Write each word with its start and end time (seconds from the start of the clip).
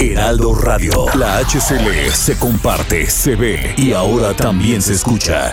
Heraldo 0.00 0.54
Radio. 0.54 1.06
La 1.16 1.38
HCL 1.38 2.12
se 2.12 2.38
comparte, 2.38 3.10
se 3.10 3.34
ve 3.34 3.74
y 3.76 3.92
ahora 3.92 4.32
también 4.32 4.80
se 4.80 4.92
escucha. 4.92 5.52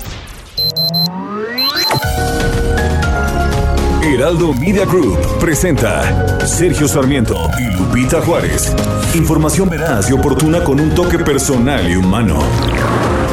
Heraldo 4.04 4.54
Media 4.54 4.85
Group 4.85 5.18
presenta 5.40 6.45
Sergio 6.45 6.88
Sarmiento 6.88 7.49
y 7.58 7.76
Lupita 7.76 8.21
Juárez. 8.21 8.71
Información 9.16 9.68
veraz 9.68 10.12
y 10.12 10.13
oportuna 10.13 10.63
con 10.63 10.80
un 10.80 10.93
toque 10.93 11.18
personal 11.18 11.90
y 11.90 11.96
humano. 11.96 12.38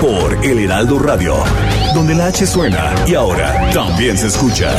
Por 0.00 0.42
El 0.42 0.60
Heraldo 0.60 0.98
Radio, 0.98 1.36
donde 1.94 2.14
la 2.14 2.28
H 2.28 2.46
suena 2.46 2.94
y 3.06 3.14
ahora 3.14 3.70
también 3.70 4.16
se 4.16 4.28
escucha. 4.28 4.70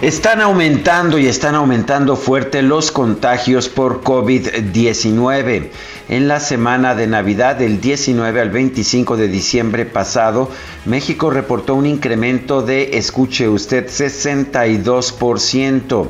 Están 0.00 0.40
aumentando 0.40 1.18
y 1.18 1.26
están 1.26 1.56
aumentando 1.56 2.14
fuerte 2.14 2.62
los 2.62 2.92
contagios 2.92 3.68
por 3.68 4.04
COVID-19. 4.04 5.70
En 6.08 6.28
la 6.28 6.38
semana 6.38 6.94
de 6.94 7.08
Navidad 7.08 7.56
del 7.56 7.80
19 7.80 8.40
al 8.40 8.50
25 8.50 9.16
de 9.16 9.26
diciembre 9.26 9.86
pasado, 9.86 10.52
México 10.84 11.30
reportó 11.30 11.74
un 11.74 11.86
incremento 11.86 12.62
de, 12.62 12.96
escuche 12.96 13.48
usted, 13.48 13.88
62% 13.88 16.08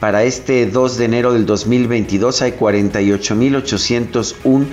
Para 0.00 0.24
este 0.24 0.66
2 0.66 0.96
de 0.98 1.04
enero 1.04 1.32
del 1.32 1.46
2022 1.46 2.42
hay 2.42 2.50
48.801 2.52 4.66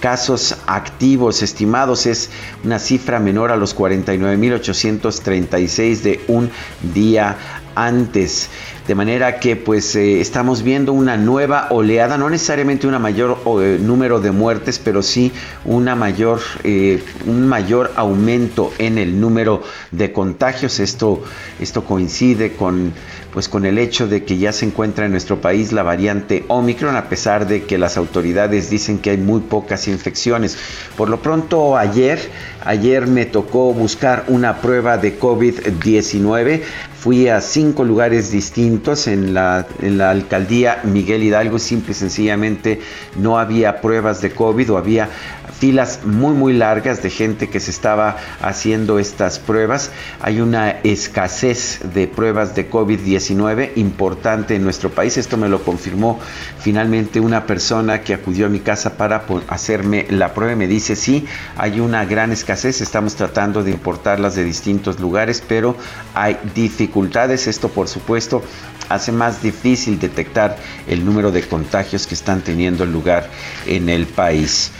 casos 0.00 0.56
activos 0.66 1.42
estimados 1.42 2.06
es 2.06 2.30
una 2.64 2.78
cifra 2.78 3.18
menor 3.18 3.50
a 3.50 3.56
los 3.56 3.74
49.836 3.74 6.02
de 6.02 6.20
un 6.28 6.50
día 6.92 7.38
antes. 7.76 8.48
De 8.88 8.94
manera 8.94 9.38
que 9.38 9.54
pues 9.54 9.94
eh, 9.94 10.20
estamos 10.20 10.62
viendo 10.62 10.92
una 10.92 11.16
nueva 11.16 11.68
oleada, 11.70 12.16
no 12.18 12.30
necesariamente 12.30 12.86
un 12.86 13.00
mayor 13.00 13.38
eh, 13.60 13.78
número 13.80 14.20
de 14.20 14.32
muertes, 14.32 14.80
pero 14.80 15.02
sí 15.02 15.32
una 15.64 15.94
mayor, 15.94 16.40
eh, 16.64 17.02
un 17.26 17.46
mayor 17.46 17.92
aumento 17.96 18.72
en 18.78 18.98
el 18.98 19.20
número 19.20 19.62
de 19.92 20.12
contagios. 20.12 20.80
Esto, 20.80 21.22
esto 21.60 21.84
coincide 21.84 22.54
con, 22.54 22.92
pues, 23.36 23.50
con 23.50 23.66
el 23.66 23.76
hecho 23.76 24.08
de 24.08 24.24
que 24.24 24.38
ya 24.38 24.50
se 24.50 24.64
encuentra 24.64 25.04
en 25.04 25.10
nuestro 25.10 25.42
país 25.42 25.70
la 25.70 25.82
variante 25.82 26.46
Omicron, 26.48 26.96
a 26.96 27.10
pesar 27.10 27.46
de 27.46 27.64
que 27.64 27.76
las 27.76 27.98
autoridades 27.98 28.70
dicen 28.70 28.98
que 28.98 29.10
hay 29.10 29.18
muy 29.18 29.40
pocas 29.40 29.88
infecciones. 29.88 30.56
Por 30.96 31.10
lo 31.10 31.20
pronto 31.20 31.76
ayer, 31.76 32.18
ayer 32.64 33.06
me 33.06 33.26
tocó 33.26 33.74
buscar 33.74 34.24
una 34.28 34.62
prueba 34.62 34.96
de 34.96 35.20
COVID-19. 35.20 36.62
Fui 36.98 37.28
a 37.28 37.42
cinco 37.42 37.84
lugares 37.84 38.30
distintos 38.30 39.06
en 39.06 39.34
la, 39.34 39.66
en 39.82 39.98
la 39.98 40.12
alcaldía 40.12 40.80
Miguel 40.84 41.22
Hidalgo. 41.22 41.58
Simple 41.58 41.92
y 41.92 41.94
sencillamente 41.94 42.80
no 43.16 43.38
había 43.38 43.82
pruebas 43.82 44.22
de 44.22 44.30
COVID 44.30 44.72
o 44.72 44.78
había 44.78 45.10
filas 45.58 46.00
muy 46.04 46.34
muy 46.34 46.52
largas 46.52 47.02
de 47.02 47.10
gente 47.10 47.48
que 47.48 47.60
se 47.60 47.70
estaba 47.70 48.16
haciendo 48.40 48.98
estas 48.98 49.38
pruebas. 49.38 49.90
Hay 50.20 50.40
una 50.40 50.70
escasez 50.70 51.80
de 51.94 52.06
pruebas 52.06 52.54
de 52.54 52.70
COVID-19 52.70 53.72
importante 53.76 54.54
en 54.54 54.64
nuestro 54.64 54.90
país. 54.90 55.16
Esto 55.16 55.36
me 55.36 55.48
lo 55.48 55.62
confirmó 55.62 56.18
finalmente 56.58 57.20
una 57.20 57.46
persona 57.46 58.02
que 58.02 58.14
acudió 58.14 58.46
a 58.46 58.48
mi 58.48 58.60
casa 58.60 58.96
para 58.96 59.24
hacerme 59.48 60.06
la 60.10 60.34
prueba 60.34 60.56
me 60.56 60.66
dice, 60.66 60.96
sí, 60.96 61.26
hay 61.56 61.80
una 61.80 62.04
gran 62.04 62.32
escasez, 62.32 62.80
estamos 62.80 63.14
tratando 63.14 63.62
de 63.62 63.70
importarlas 63.70 64.34
de 64.34 64.44
distintos 64.44 65.00
lugares, 65.00 65.42
pero 65.46 65.76
hay 66.14 66.38
dificultades. 66.54 67.46
Esto 67.46 67.68
por 67.68 67.88
supuesto 67.88 68.42
hace 68.88 69.12
más 69.12 69.42
difícil 69.42 69.98
detectar 69.98 70.56
el 70.86 71.04
número 71.04 71.32
de 71.32 71.42
contagios 71.42 72.06
que 72.06 72.14
están 72.14 72.42
teniendo 72.42 72.86
lugar 72.86 73.28
en 73.66 73.88
el 73.88 74.06
país. 74.06 74.70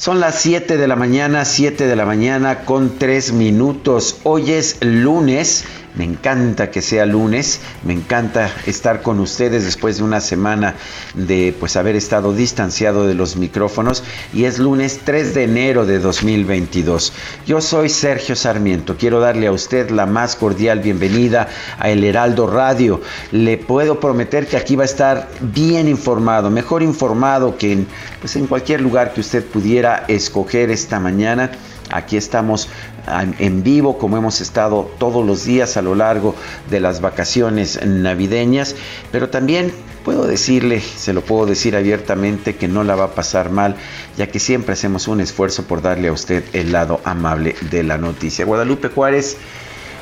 Son 0.00 0.18
las 0.18 0.40
7 0.40 0.78
de 0.78 0.88
la 0.88 0.96
mañana, 0.96 1.44
7 1.44 1.86
de 1.86 1.94
la 1.94 2.06
mañana 2.06 2.64
con 2.64 2.96
3 2.96 3.34
minutos. 3.34 4.16
Hoy 4.22 4.50
es 4.52 4.78
lunes 4.80 5.66
me 5.94 6.04
encanta 6.04 6.70
que 6.70 6.82
sea 6.82 7.06
lunes, 7.06 7.60
me 7.84 7.92
encanta 7.92 8.50
estar 8.66 9.02
con 9.02 9.18
ustedes 9.20 9.64
después 9.64 9.98
de 9.98 10.04
una 10.04 10.20
semana 10.20 10.74
de 11.14 11.54
pues 11.58 11.76
haber 11.76 11.96
estado 11.96 12.32
distanciado 12.32 13.06
de 13.06 13.14
los 13.14 13.36
micrófonos 13.36 14.04
y 14.32 14.44
es 14.44 14.58
lunes 14.58 15.00
3 15.04 15.34
de 15.34 15.44
enero 15.44 15.86
de 15.86 15.98
2022. 15.98 17.12
Yo 17.46 17.60
soy 17.60 17.88
Sergio 17.88 18.36
Sarmiento, 18.36 18.96
quiero 18.96 19.20
darle 19.20 19.48
a 19.48 19.52
usted 19.52 19.90
la 19.90 20.06
más 20.06 20.36
cordial 20.36 20.80
bienvenida 20.80 21.48
a 21.78 21.90
El 21.90 22.04
Heraldo 22.04 22.46
Radio. 22.46 23.00
Le 23.32 23.58
puedo 23.58 24.00
prometer 24.00 24.46
que 24.46 24.56
aquí 24.56 24.76
va 24.76 24.82
a 24.82 24.86
estar 24.86 25.28
bien 25.40 25.88
informado, 25.88 26.50
mejor 26.50 26.82
informado 26.82 27.56
que 27.56 27.84
pues 28.20 28.36
en 28.36 28.46
cualquier 28.46 28.80
lugar 28.80 29.12
que 29.12 29.20
usted 29.20 29.44
pudiera 29.44 30.04
escoger 30.08 30.70
esta 30.70 31.00
mañana. 31.00 31.50
Aquí 31.92 32.16
estamos 32.16 32.68
en 33.38 33.62
vivo 33.62 33.98
como 33.98 34.16
hemos 34.16 34.40
estado 34.40 34.90
todos 34.98 35.24
los 35.26 35.44
días 35.44 35.76
a 35.76 35.82
lo 35.82 35.94
largo 35.94 36.34
de 36.70 36.80
las 36.80 37.00
vacaciones 37.00 37.84
navideñas, 37.84 38.74
pero 39.12 39.28
también 39.30 39.72
puedo 40.04 40.26
decirle, 40.26 40.80
se 40.80 41.12
lo 41.12 41.22
puedo 41.22 41.46
decir 41.46 41.76
abiertamente, 41.76 42.56
que 42.56 42.68
no 42.68 42.84
la 42.84 42.96
va 42.96 43.04
a 43.04 43.14
pasar 43.14 43.50
mal, 43.50 43.76
ya 44.16 44.28
que 44.28 44.38
siempre 44.38 44.72
hacemos 44.72 45.08
un 45.08 45.20
esfuerzo 45.20 45.64
por 45.64 45.82
darle 45.82 46.08
a 46.08 46.12
usted 46.12 46.44
el 46.52 46.72
lado 46.72 47.00
amable 47.04 47.54
de 47.70 47.82
la 47.82 47.98
noticia. 47.98 48.44
Guadalupe 48.44 48.88
Juárez 48.88 49.36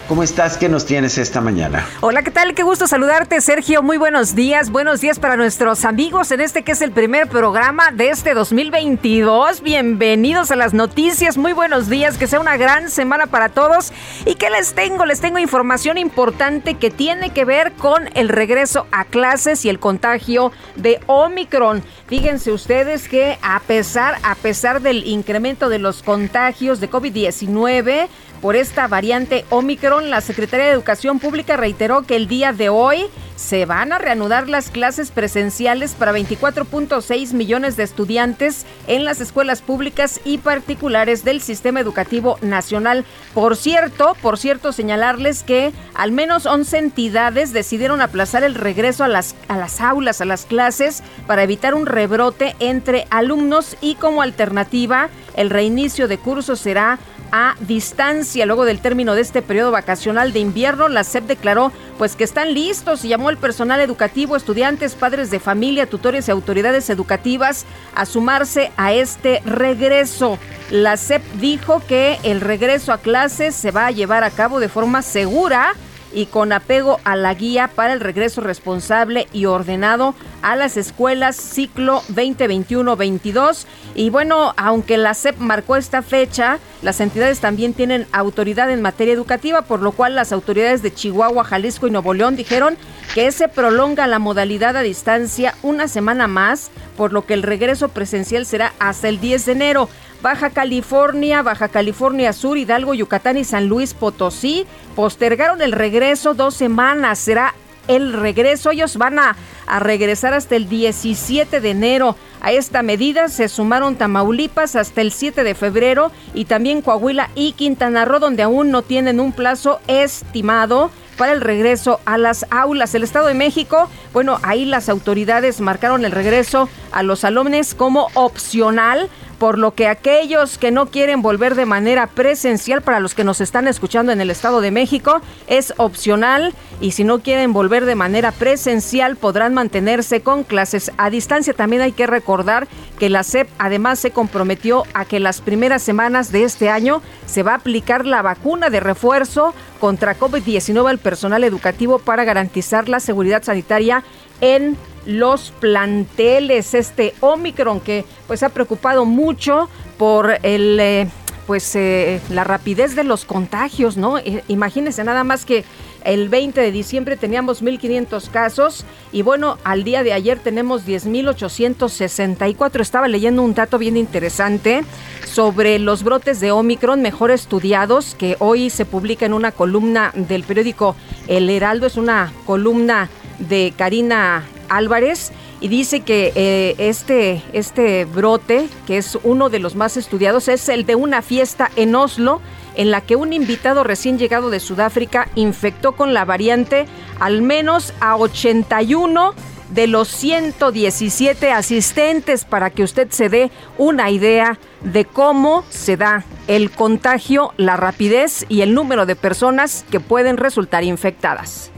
¿Cómo 0.08 0.22
estás? 0.22 0.56
¿Qué 0.56 0.70
nos 0.70 0.86
tienes 0.86 1.18
esta 1.18 1.42
mañana? 1.42 1.86
Hola, 2.00 2.22
¿qué 2.22 2.30
tal? 2.30 2.54
Qué 2.54 2.62
gusto 2.62 2.86
saludarte, 2.86 3.42
Sergio. 3.42 3.82
Muy 3.82 3.98
buenos 3.98 4.34
días. 4.34 4.70
Buenos 4.70 5.02
días 5.02 5.18
para 5.18 5.36
nuestros 5.36 5.84
amigos 5.84 6.30
en 6.30 6.40
este 6.40 6.62
que 6.64 6.72
es 6.72 6.80
el 6.80 6.92
primer 6.92 7.28
programa 7.28 7.90
de 7.90 8.08
este 8.08 8.32
2022. 8.32 9.60
Bienvenidos 9.60 10.50
a 10.50 10.56
las 10.56 10.72
noticias. 10.72 11.36
Muy 11.36 11.52
buenos 11.52 11.90
días. 11.90 12.16
Que 12.16 12.26
sea 12.26 12.40
una 12.40 12.56
gran 12.56 12.88
semana 12.88 13.26
para 13.26 13.50
todos. 13.50 13.92
¿Y 14.24 14.36
qué 14.36 14.48
les 14.48 14.72
tengo? 14.72 15.04
Les 15.04 15.20
tengo 15.20 15.38
información 15.40 15.98
importante 15.98 16.76
que 16.76 16.90
tiene 16.90 17.28
que 17.28 17.44
ver 17.44 17.72
con 17.72 18.08
el 18.14 18.30
regreso 18.30 18.86
a 18.90 19.04
clases 19.04 19.66
y 19.66 19.68
el 19.68 19.78
contagio 19.78 20.52
de 20.76 21.00
Omicron. 21.04 21.82
Fíjense 22.06 22.50
ustedes 22.50 23.08
que 23.08 23.38
a 23.42 23.60
pesar, 23.60 24.16
a 24.22 24.34
pesar 24.36 24.80
del 24.80 25.06
incremento 25.06 25.68
de 25.68 25.78
los 25.78 26.02
contagios 26.02 26.80
de 26.80 26.90
COVID-19, 26.90 28.08
por 28.40 28.56
esta 28.56 28.86
variante 28.88 29.44
Omicron, 29.50 30.10
la 30.10 30.20
Secretaría 30.20 30.66
de 30.66 30.72
Educación 30.72 31.18
Pública 31.18 31.56
reiteró 31.56 32.02
que 32.02 32.16
el 32.16 32.28
día 32.28 32.52
de 32.52 32.68
hoy 32.68 33.06
se 33.38 33.66
van 33.66 33.92
a 33.92 33.98
reanudar 33.98 34.48
las 34.48 34.68
clases 34.70 35.12
presenciales 35.12 35.94
para 35.94 36.12
24.6 36.12 37.32
millones 37.34 37.76
de 37.76 37.84
estudiantes 37.84 38.66
en 38.88 39.04
las 39.04 39.20
escuelas 39.20 39.62
públicas 39.62 40.20
y 40.24 40.38
particulares 40.38 41.22
del 41.22 41.40
sistema 41.40 41.78
educativo 41.78 42.36
nacional. 42.42 43.04
Por 43.34 43.56
cierto, 43.56 44.16
por 44.20 44.38
cierto, 44.38 44.72
señalarles 44.72 45.44
que 45.44 45.72
al 45.94 46.10
menos 46.10 46.46
11 46.46 46.78
entidades 46.78 47.52
decidieron 47.52 48.00
aplazar 48.00 48.42
el 48.42 48.56
regreso 48.56 49.04
a 49.04 49.08
las, 49.08 49.36
a 49.46 49.56
las 49.56 49.80
aulas, 49.80 50.20
a 50.20 50.24
las 50.24 50.44
clases, 50.44 51.04
para 51.28 51.44
evitar 51.44 51.74
un 51.74 51.86
rebrote 51.86 52.56
entre 52.58 53.06
alumnos 53.10 53.76
y 53.80 53.94
como 53.94 54.20
alternativa, 54.20 55.10
el 55.36 55.50
reinicio 55.50 56.08
de 56.08 56.18
cursos 56.18 56.58
será 56.58 56.98
a 57.30 57.54
distancia. 57.60 58.46
Luego 58.46 58.64
del 58.64 58.80
término 58.80 59.14
de 59.14 59.20
este 59.20 59.42
periodo 59.42 59.70
vacacional 59.70 60.32
de 60.32 60.40
invierno, 60.40 60.88
la 60.88 61.04
SEP 61.04 61.24
declaró 61.24 61.72
pues 61.98 62.14
que 62.14 62.24
están 62.24 62.54
listos 62.54 63.04
y 63.04 63.08
llamó 63.08 63.28
al 63.28 63.36
personal 63.36 63.80
educativo, 63.80 64.36
estudiantes, 64.36 64.94
padres 64.94 65.30
de 65.30 65.40
familia, 65.40 65.86
tutores 65.86 66.28
y 66.28 66.30
autoridades 66.30 66.88
educativas 66.88 67.66
a 67.94 68.06
sumarse 68.06 68.70
a 68.76 68.92
este 68.92 69.42
regreso. 69.44 70.38
La 70.70 70.96
SEP 70.96 71.22
dijo 71.34 71.82
que 71.86 72.18
el 72.22 72.40
regreso 72.40 72.92
a 72.92 72.98
clases 72.98 73.54
se 73.54 73.72
va 73.72 73.86
a 73.86 73.90
llevar 73.90 74.22
a 74.22 74.30
cabo 74.30 74.60
de 74.60 74.68
forma 74.68 75.02
segura 75.02 75.74
y 76.12 76.26
con 76.26 76.52
apego 76.52 77.00
a 77.04 77.16
la 77.16 77.34
guía 77.34 77.68
para 77.68 77.92
el 77.92 78.00
regreso 78.00 78.40
responsable 78.40 79.28
y 79.32 79.46
ordenado 79.46 80.14
a 80.42 80.56
las 80.56 80.76
escuelas 80.76 81.36
ciclo 81.36 82.02
2021-22. 82.12 83.66
Y 83.94 84.10
bueno, 84.10 84.54
aunque 84.56 84.96
la 84.96 85.14
SEP 85.14 85.38
marcó 85.38 85.76
esta 85.76 86.02
fecha, 86.02 86.58
las 86.82 87.00
entidades 87.00 87.40
también 87.40 87.74
tienen 87.74 88.06
autoridad 88.12 88.70
en 88.70 88.82
materia 88.82 89.14
educativa, 89.14 89.62
por 89.62 89.80
lo 89.80 89.92
cual 89.92 90.14
las 90.14 90.32
autoridades 90.32 90.82
de 90.82 90.94
Chihuahua, 90.94 91.44
Jalisco 91.44 91.86
y 91.86 91.90
Nuevo 91.90 92.14
León 92.14 92.36
dijeron 92.36 92.76
que 93.14 93.32
se 93.32 93.48
prolonga 93.48 94.06
la 94.06 94.18
modalidad 94.18 94.76
a 94.76 94.82
distancia 94.82 95.54
una 95.62 95.88
semana 95.88 96.28
más, 96.28 96.70
por 96.96 97.12
lo 97.12 97.26
que 97.26 97.34
el 97.34 97.42
regreso 97.42 97.88
presencial 97.88 98.46
será 98.46 98.72
hasta 98.78 99.08
el 99.08 99.20
10 99.20 99.46
de 99.46 99.52
enero. 99.52 99.88
Baja 100.20 100.50
California, 100.50 101.42
Baja 101.42 101.68
California 101.68 102.32
Sur, 102.32 102.58
Hidalgo, 102.58 102.92
Yucatán 102.92 103.36
y 103.36 103.44
San 103.44 103.68
Luis 103.68 103.94
Potosí 103.94 104.66
postergaron 104.98 105.62
el 105.62 105.70
regreso 105.70 106.34
dos 106.34 106.54
semanas. 106.54 107.20
Será 107.20 107.54
el 107.86 108.12
regreso. 108.12 108.72
Ellos 108.72 108.96
van 108.96 109.20
a, 109.20 109.36
a, 109.68 109.78
regresar 109.78 110.34
hasta 110.34 110.56
el 110.56 110.68
17 110.68 111.60
de 111.60 111.70
enero. 111.70 112.16
A 112.40 112.50
esta 112.50 112.82
medida 112.82 113.28
se 113.28 113.48
sumaron 113.48 113.94
Tamaulipas 113.94 114.74
hasta 114.74 115.00
el 115.00 115.12
7 115.12 115.44
de 115.44 115.54
febrero 115.54 116.10
y 116.34 116.46
también 116.46 116.82
Coahuila 116.82 117.30
y 117.36 117.52
Quintana 117.52 118.06
Roo, 118.06 118.18
donde 118.18 118.42
aún 118.42 118.72
no 118.72 118.82
tienen 118.82 119.20
un 119.20 119.30
plazo 119.30 119.78
estimado 119.86 120.90
para 121.16 121.30
el 121.30 121.42
regreso 121.42 122.00
a 122.04 122.18
las 122.18 122.44
aulas. 122.50 122.92
El 122.92 123.04
Estado 123.04 123.28
de 123.28 123.34
México, 123.34 123.88
bueno, 124.12 124.40
ahí 124.42 124.64
las 124.64 124.88
autoridades 124.88 125.60
marcaron 125.60 126.04
el 126.06 126.10
regreso 126.10 126.68
a 126.90 127.04
los 127.04 127.22
alumnos 127.22 127.74
como 127.74 128.08
opcional 128.14 129.08
por 129.38 129.58
lo 129.58 129.74
que 129.74 129.86
aquellos 129.86 130.58
que 130.58 130.70
no 130.70 130.86
quieren 130.86 131.22
volver 131.22 131.54
de 131.54 131.66
manera 131.66 132.06
presencial, 132.08 132.82
para 132.82 133.00
los 133.00 133.14
que 133.14 133.24
nos 133.24 133.40
están 133.40 133.68
escuchando 133.68 134.12
en 134.12 134.20
el 134.20 134.30
Estado 134.30 134.60
de 134.60 134.70
México, 134.70 135.20
es 135.46 135.72
opcional 135.76 136.54
y 136.80 136.92
si 136.92 137.04
no 137.04 137.20
quieren 137.20 137.52
volver 137.52 137.84
de 137.84 137.94
manera 137.94 138.32
presencial 138.32 139.16
podrán 139.16 139.54
mantenerse 139.54 140.20
con 140.22 140.44
clases 140.44 140.90
a 140.98 141.10
distancia. 141.10 141.54
También 141.54 141.82
hay 141.82 141.92
que 141.92 142.06
recordar 142.06 142.68
que 142.98 143.08
la 143.08 143.22
SEP 143.22 143.48
además 143.58 143.98
se 143.98 144.10
comprometió 144.10 144.84
a 144.94 145.04
que 145.04 145.20
las 145.20 145.40
primeras 145.40 145.82
semanas 145.82 146.32
de 146.32 146.44
este 146.44 146.68
año 146.68 147.00
se 147.26 147.42
va 147.42 147.52
a 147.52 147.56
aplicar 147.56 148.06
la 148.06 148.22
vacuna 148.22 148.70
de 148.70 148.80
refuerzo 148.80 149.54
contra 149.78 150.18
COVID-19 150.18 150.88
al 150.88 150.98
personal 150.98 151.44
educativo 151.44 152.00
para 152.00 152.24
garantizar 152.24 152.88
la 152.88 152.98
seguridad 152.98 153.42
sanitaria 153.44 154.02
en 154.40 154.76
los 155.06 155.50
planteles. 155.58 156.74
Este 156.74 157.14
Omicron 157.20 157.80
que 157.80 158.04
pues 158.26 158.42
ha 158.42 158.50
preocupado 158.50 159.04
mucho 159.04 159.68
por 159.96 160.38
el 160.42 160.78
eh, 160.80 161.08
pues 161.48 161.74
eh, 161.76 162.20
la 162.28 162.44
rapidez 162.44 162.94
de 162.94 163.04
los 163.04 163.24
contagios, 163.24 163.96
¿no? 163.96 164.18
Eh, 164.18 164.44
imagínense 164.48 165.02
nada 165.02 165.24
más 165.24 165.46
que 165.46 165.64
el 166.04 166.28
20 166.28 166.60
de 166.60 166.70
diciembre 166.70 167.16
teníamos 167.16 167.62
1.500 167.62 168.30
casos 168.30 168.84
y 169.12 169.22
bueno, 169.22 169.56
al 169.64 169.82
día 169.82 170.02
de 170.02 170.12
ayer 170.12 170.38
tenemos 170.38 170.86
10.864. 170.86 172.80
Estaba 172.80 173.08
leyendo 173.08 173.42
un 173.42 173.54
dato 173.54 173.78
bien 173.78 173.96
interesante 173.96 174.84
sobre 175.24 175.78
los 175.78 176.02
brotes 176.02 176.38
de 176.40 176.52
Omicron 176.52 177.00
mejor 177.00 177.30
estudiados 177.30 178.14
que 178.14 178.36
hoy 178.40 178.68
se 178.68 178.84
publica 178.84 179.24
en 179.24 179.32
una 179.32 179.50
columna 179.50 180.12
del 180.14 180.44
periódico 180.44 180.96
El 181.28 181.48
Heraldo. 181.48 181.86
Es 181.86 181.96
una 181.96 182.30
columna 182.44 183.08
de 183.38 183.72
Karina 183.76 184.44
Álvarez 184.68 185.32
y 185.60 185.68
dice 185.68 186.00
que 186.00 186.32
eh, 186.34 186.74
este, 186.78 187.42
este 187.52 188.04
brote, 188.04 188.68
que 188.86 188.98
es 188.98 189.18
uno 189.22 189.48
de 189.48 189.58
los 189.58 189.74
más 189.74 189.96
estudiados, 189.96 190.48
es 190.48 190.68
el 190.68 190.86
de 190.86 190.94
una 190.94 191.22
fiesta 191.22 191.70
en 191.76 191.94
Oslo 191.94 192.40
en 192.76 192.90
la 192.90 193.00
que 193.00 193.16
un 193.16 193.32
invitado 193.32 193.82
recién 193.82 194.18
llegado 194.18 194.50
de 194.50 194.60
Sudáfrica 194.60 195.28
infectó 195.34 195.92
con 195.92 196.14
la 196.14 196.24
variante 196.24 196.86
al 197.18 197.42
menos 197.42 197.92
a 198.00 198.16
81 198.16 199.34
de 199.70 199.86
los 199.86 200.08
117 200.08 201.50
asistentes 201.50 202.44
para 202.44 202.70
que 202.70 202.84
usted 202.84 203.10
se 203.10 203.28
dé 203.28 203.50
una 203.76 204.10
idea 204.10 204.58
de 204.82 205.04
cómo 205.04 205.64
se 205.68 205.96
da 205.96 206.24
el 206.46 206.70
contagio, 206.70 207.52
la 207.56 207.76
rapidez 207.76 208.46
y 208.48 208.62
el 208.62 208.74
número 208.74 209.06
de 209.06 209.16
personas 209.16 209.84
que 209.90 210.00
pueden 210.00 210.36
resultar 210.36 210.84
infectadas. 210.84 211.70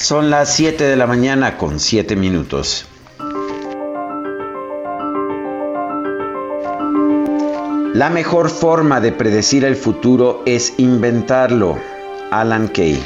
Son 0.00 0.30
las 0.30 0.54
7 0.54 0.82
de 0.84 0.96
la 0.96 1.06
mañana 1.06 1.58
con 1.58 1.78
7 1.78 2.16
minutos. 2.16 2.86
La 7.92 8.08
mejor 8.08 8.48
forma 8.48 9.02
de 9.02 9.12
predecir 9.12 9.62
el 9.66 9.76
futuro 9.76 10.42
es 10.46 10.72
inventarlo. 10.78 11.78
Alan 12.30 12.68
Kay. 12.68 12.98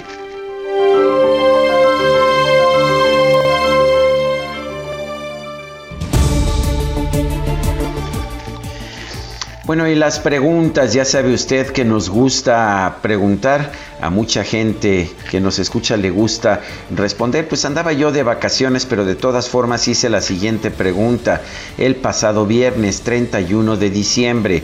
Bueno, 9.67 9.89
y 9.89 9.95
las 9.95 10.19
preguntas, 10.19 10.93
ya 10.93 11.07
sabe 11.07 11.33
usted 11.33 11.69
que 11.69 11.87
nos 11.87 12.11
gusta 12.11 12.99
preguntar, 13.01 13.73
a 13.99 14.11
mucha 14.11 14.45
gente 14.45 15.11
que 15.31 15.41
nos 15.41 15.59
escucha 15.59 15.97
le 15.97 16.11
gusta 16.11 16.61
responder, 16.95 17.49
pues 17.49 17.65
andaba 17.65 17.95
yo 17.95 18.13
de 18.13 18.23
vacaciones, 18.23 18.85
pero 18.85 19.07
de 19.07 19.15
todas 19.15 19.49
formas 19.49 19.89
hice 19.89 20.11
la 20.11 20.21
siguiente 20.21 20.71
pregunta 20.71 21.41
el 21.79 21.97
pasado 21.97 22.45
viernes 22.45 23.01
31 23.01 23.79
de 23.79 23.89
diciembre. 23.89 24.63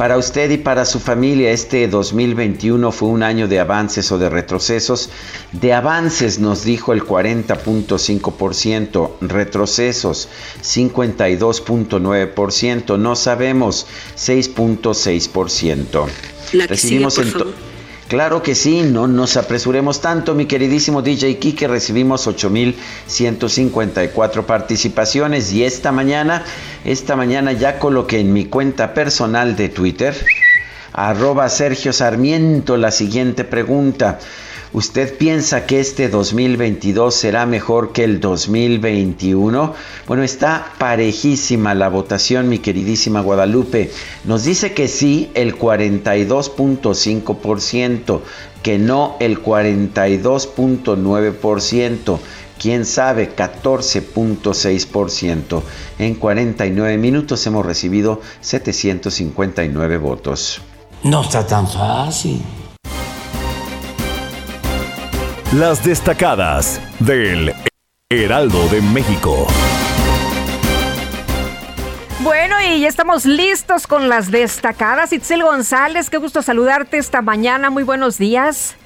Para 0.00 0.16
usted 0.16 0.50
y 0.50 0.56
para 0.56 0.86
su 0.86 0.98
familia, 0.98 1.50
este 1.50 1.86
2021 1.86 2.90
fue 2.90 3.10
un 3.10 3.22
año 3.22 3.48
de 3.48 3.60
avances 3.60 4.10
o 4.10 4.16
de 4.16 4.30
retrocesos. 4.30 5.10
De 5.52 5.74
avances 5.74 6.38
nos 6.38 6.64
dijo 6.64 6.94
el 6.94 7.02
40.5%, 7.02 9.10
retrocesos 9.20 10.30
52.9%, 10.62 12.98
no 12.98 13.14
sabemos 13.14 13.86
6.6%. 14.16 16.06
Recibimos 16.66 17.18
en 17.18 17.32
Claro 18.10 18.42
que 18.42 18.54
sí, 18.56 18.82
no 18.82 19.06
nos 19.06 19.36
apresuremos 19.36 20.00
tanto, 20.00 20.34
mi 20.34 20.46
queridísimo 20.46 21.00
DJ 21.00 21.38
Kike. 21.38 21.68
Recibimos 21.68 22.26
8.154 22.26 24.46
participaciones 24.46 25.52
y 25.52 25.62
esta 25.62 25.92
mañana, 25.92 26.42
esta 26.84 27.14
mañana 27.14 27.52
ya 27.52 27.78
coloqué 27.78 28.18
en 28.18 28.32
mi 28.32 28.46
cuenta 28.46 28.94
personal 28.94 29.54
de 29.54 29.68
Twitter, 29.68 30.16
arroba 30.92 31.48
Sergio 31.48 31.92
Sarmiento, 31.92 32.76
la 32.76 32.90
siguiente 32.90 33.44
pregunta. 33.44 34.18
¿Usted 34.72 35.18
piensa 35.18 35.66
que 35.66 35.80
este 35.80 36.08
2022 36.08 37.12
será 37.12 37.44
mejor 37.44 37.90
que 37.92 38.04
el 38.04 38.20
2021? 38.20 39.74
Bueno, 40.06 40.22
está 40.22 40.74
parejísima 40.78 41.74
la 41.74 41.88
votación, 41.88 42.48
mi 42.48 42.60
queridísima 42.60 43.20
Guadalupe. 43.20 43.90
Nos 44.24 44.44
dice 44.44 44.72
que 44.72 44.86
sí 44.86 45.32
el 45.34 45.58
42.5%, 45.58 48.20
que 48.62 48.78
no 48.78 49.16
el 49.18 49.42
42.9% 49.42 52.20
quién 52.60 52.84
sabe, 52.84 53.34
14.6%. 53.34 55.62
En 55.98 56.14
49 56.14 56.98
minutos 56.98 57.44
hemos 57.46 57.64
recibido 57.66 58.20
759 58.40 59.96
votos. 59.96 60.60
No 61.02 61.22
está 61.22 61.46
tan 61.46 61.66
fácil. 61.66 62.42
Las 65.52 65.84
destacadas 65.84 66.80
del 67.00 67.52
Heraldo 68.08 68.68
de 68.68 68.80
México. 68.80 69.48
Bueno, 72.20 72.54
y 72.64 72.82
ya 72.82 72.86
estamos 72.86 73.26
listos 73.26 73.88
con 73.88 74.08
las 74.08 74.30
destacadas. 74.30 75.12
Itzel 75.12 75.42
González, 75.42 76.08
qué 76.08 76.18
gusto 76.18 76.42
saludarte 76.42 76.98
esta 76.98 77.20
mañana. 77.20 77.68
Muy 77.68 77.82
buenos 77.82 78.16
días. 78.16 78.76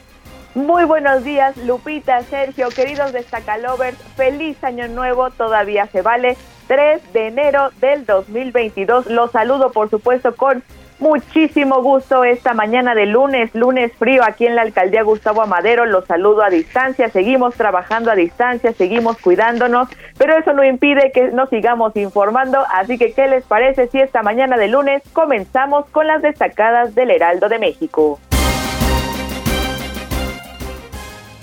Muy 0.55 0.85
buenos 0.85 1.23
días, 1.23 1.55
Lupita, 1.59 2.23
Sergio, 2.23 2.71
queridos 2.71 3.13
destacalovers. 3.13 3.99
Feliz 4.17 4.57
año 4.65 4.89
nuevo, 4.89 5.29
todavía 5.33 5.87
se 5.89 6.01
vale. 6.01 6.39
3 6.69 7.13
de 7.13 7.27
enero 7.27 7.73
del 7.79 8.07
2022. 8.07 9.09
Los 9.09 9.33
saludo, 9.33 9.71
por 9.71 9.91
supuesto, 9.91 10.35
con 10.35 10.65
Muchísimo 11.01 11.83
gusto 11.83 12.23
esta 12.23 12.55
mañana 12.55 12.95
de 12.95 13.07
lunes, 13.07 13.53
lunes 13.55 13.93
frío 13.99 14.23
aquí 14.25 14.47
en 14.47 14.55
la 14.55 14.63
alcaldía 14.63 15.03
Gustavo 15.03 15.43
Amadero. 15.43 15.87
Los 15.87 16.07
saludo 16.07 16.43
a 16.43 16.51
distancia, 16.51 17.09
seguimos 17.09 17.57
trabajando 17.57 18.13
a 18.13 18.15
distancia, 18.15 18.73
seguimos 18.73 19.19
cuidándonos, 19.19 19.89
pero 20.17 20.39
eso 20.39 20.53
no 20.53 20.65
impide 20.65 21.11
que 21.13 21.33
nos 21.33 21.51
sigamos 21.51 21.97
informando. 21.97 22.65
Así 22.73 22.97
que, 22.97 23.13
¿qué 23.13 23.27
les 23.27 23.45
parece 23.45 23.89
si 23.89 24.01
esta 24.01 24.23
mañana 24.23 24.57
de 24.57 24.69
lunes 24.69 25.03
comenzamos 25.13 25.85
con 25.87 26.07
las 26.07 26.23
destacadas 26.23 26.95
del 26.95 27.11
Heraldo 27.11 27.49
de 27.49 27.59
México? 27.59 28.21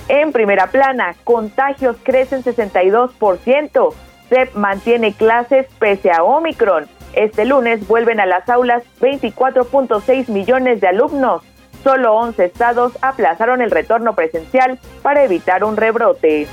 En 0.08 0.32
primera 0.32 0.68
plana, 0.68 1.16
contagios 1.26 1.98
crecen 2.04 2.42
62%. 2.44 3.94
CEP 4.30 4.56
mantiene 4.56 5.14
clases 5.14 5.68
pese 5.78 6.10
a 6.12 6.24
Omicron. 6.24 6.88
Este 7.14 7.44
lunes 7.44 7.86
vuelven 7.88 8.22
a 8.22 8.26
las 8.26 8.48
aulas 8.48 8.84
24.6 9.02 10.30
millones 10.30 10.80
de 10.80 10.88
alumnos. 10.88 11.44
Solo 11.84 12.16
11 12.16 12.46
estados 12.46 12.98
aplazaron 13.02 13.62
el 13.62 13.72
retorno 13.72 14.16
presencial 14.16 14.80
para 15.02 15.24
evitar 15.24 15.64
un 15.64 15.76
rebrote. 15.76 16.48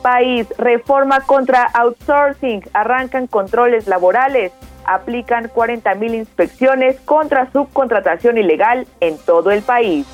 País, 0.00 0.46
reforma 0.56 1.20
contra 1.20 1.64
outsourcing, 1.64 2.62
arrancan 2.72 3.26
controles 3.26 3.86
laborales, 3.86 4.52
aplican 4.84 5.48
40 5.48 5.94
mil 5.96 6.14
inspecciones 6.14 6.98
contra 7.00 7.50
subcontratación 7.52 8.38
ilegal 8.38 8.86
en 9.00 9.18
todo 9.18 9.50
el 9.50 9.62
país. 9.62 10.06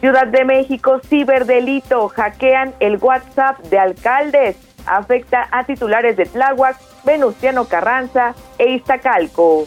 Ciudad 0.00 0.26
de 0.26 0.44
México, 0.44 1.00
ciberdelito, 1.08 2.08
hackean 2.08 2.74
el 2.80 2.96
WhatsApp 2.96 3.58
de 3.60 3.78
alcaldes 3.78 4.73
afecta 4.86 5.48
a 5.50 5.64
titulares 5.64 6.16
de 6.16 6.26
Tláhuac, 6.26 6.76
Venustiano 7.04 7.64
Carranza 7.66 8.34
e 8.58 8.70
Iztacalco. 8.70 9.64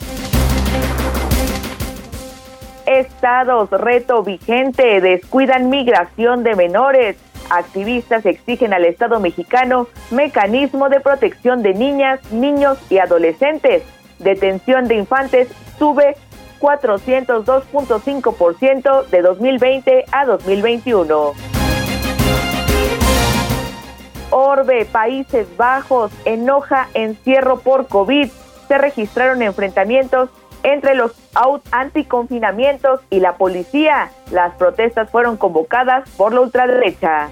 Estados, 2.85 3.69
reto 3.69 4.23
vigente, 4.23 5.01
descuidan 5.01 5.69
migración 5.69 6.43
de 6.43 6.55
menores. 6.55 7.17
Activistas 7.49 8.25
exigen 8.25 8.73
al 8.73 8.85
Estado 8.85 9.19
mexicano 9.19 9.87
mecanismo 10.11 10.89
de 10.89 10.99
protección 10.99 11.63
de 11.63 11.73
niñas, 11.73 12.19
niños 12.31 12.77
y 12.89 12.99
adolescentes. 12.99 13.83
Detención 14.19 14.87
de 14.87 14.95
infantes 14.95 15.49
sube 15.77 16.15
402.5% 16.59 19.07
de 19.07 19.21
2020 19.21 20.05
a 20.11 20.25
2021. 20.25 21.56
Orbe, 24.29 24.85
Países 24.85 25.47
Bajos, 25.57 26.11
enoja 26.25 26.89
encierro 26.93 27.59
por 27.59 27.87
COVID. 27.87 28.29
Se 28.67 28.77
registraron 28.77 29.41
enfrentamientos 29.41 30.29
entre 30.63 30.95
los 30.95 31.13
anticonfinamientos 31.71 32.99
y 33.09 33.19
la 33.19 33.37
policía. 33.37 34.11
Las 34.31 34.53
protestas 34.55 35.09
fueron 35.09 35.37
convocadas 35.37 36.09
por 36.17 36.33
la 36.33 36.41
ultraderecha. 36.41 37.29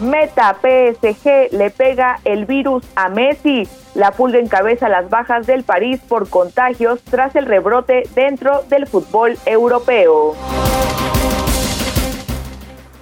Meta 0.00 0.56
PSG 0.60 1.52
le 1.52 1.70
pega 1.70 2.18
el 2.24 2.44
virus 2.44 2.84
a 2.96 3.08
Messi. 3.08 3.68
La 3.94 4.10
pulga 4.10 4.38
encabeza 4.38 4.88
las 4.88 5.08
bajas 5.08 5.46
del 5.46 5.62
París 5.62 6.00
por 6.08 6.28
contagios 6.28 7.00
tras 7.02 7.36
el 7.36 7.46
rebrote 7.46 8.02
dentro 8.14 8.62
del 8.68 8.88
fútbol 8.88 9.38
europeo. 9.46 10.34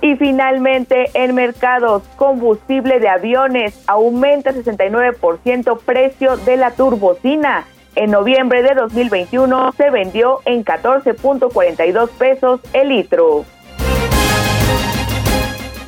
Y 0.02 0.16
finalmente, 0.16 1.10
en 1.14 1.34
mercados, 1.34 2.02
combustible 2.16 3.00
de 3.00 3.08
aviones 3.08 3.82
aumenta 3.86 4.52
69% 4.52 5.78
precio 5.80 6.36
de 6.38 6.56
la 6.56 6.70
turbocina. 6.70 7.66
En 7.96 8.10
noviembre 8.10 8.62
de 8.62 8.74
2021 8.74 9.72
se 9.72 9.90
vendió 9.90 10.40
en 10.46 10.64
14.42 10.64 12.08
pesos 12.10 12.60
el 12.72 12.88
litro. 12.88 13.44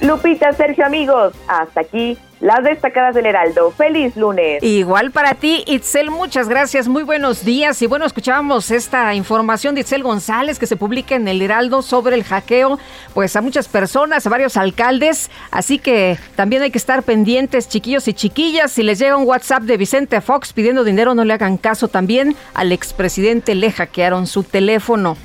Lupita, 0.02 0.52
Sergio, 0.52 0.84
amigos, 0.84 1.32
hasta 1.48 1.80
aquí 1.80 2.18
las 2.42 2.64
destacadas 2.64 3.14
del 3.14 3.26
Heraldo. 3.26 3.70
Feliz 3.70 4.16
lunes. 4.16 4.62
Igual 4.62 5.12
para 5.12 5.34
ti, 5.34 5.62
Itzel, 5.66 6.10
muchas 6.10 6.48
gracias, 6.48 6.88
muy 6.88 7.04
buenos 7.04 7.44
días. 7.44 7.80
Y 7.82 7.86
bueno, 7.86 8.04
escuchábamos 8.04 8.72
esta 8.72 9.14
información 9.14 9.76
de 9.76 9.82
Itzel 9.82 10.02
González 10.02 10.58
que 10.58 10.66
se 10.66 10.76
publica 10.76 11.14
en 11.14 11.28
el 11.28 11.40
Heraldo 11.40 11.82
sobre 11.82 12.16
el 12.16 12.24
hackeo, 12.24 12.80
pues 13.14 13.36
a 13.36 13.40
muchas 13.40 13.68
personas, 13.68 14.26
a 14.26 14.30
varios 14.30 14.56
alcaldes. 14.56 15.30
Así 15.52 15.78
que 15.78 16.18
también 16.34 16.62
hay 16.62 16.72
que 16.72 16.78
estar 16.78 17.04
pendientes, 17.04 17.68
chiquillos 17.68 18.08
y 18.08 18.12
chiquillas. 18.12 18.72
Si 18.72 18.82
les 18.82 18.98
llega 18.98 19.16
un 19.16 19.26
WhatsApp 19.26 19.62
de 19.62 19.76
Vicente 19.76 20.20
Fox 20.20 20.52
pidiendo 20.52 20.82
dinero, 20.82 21.14
no 21.14 21.24
le 21.24 21.34
hagan 21.34 21.56
caso 21.56 21.86
también. 21.86 22.34
Al 22.54 22.72
expresidente 22.72 23.54
le 23.54 23.70
hackearon 23.70 24.26
su 24.26 24.42
teléfono. 24.42 25.16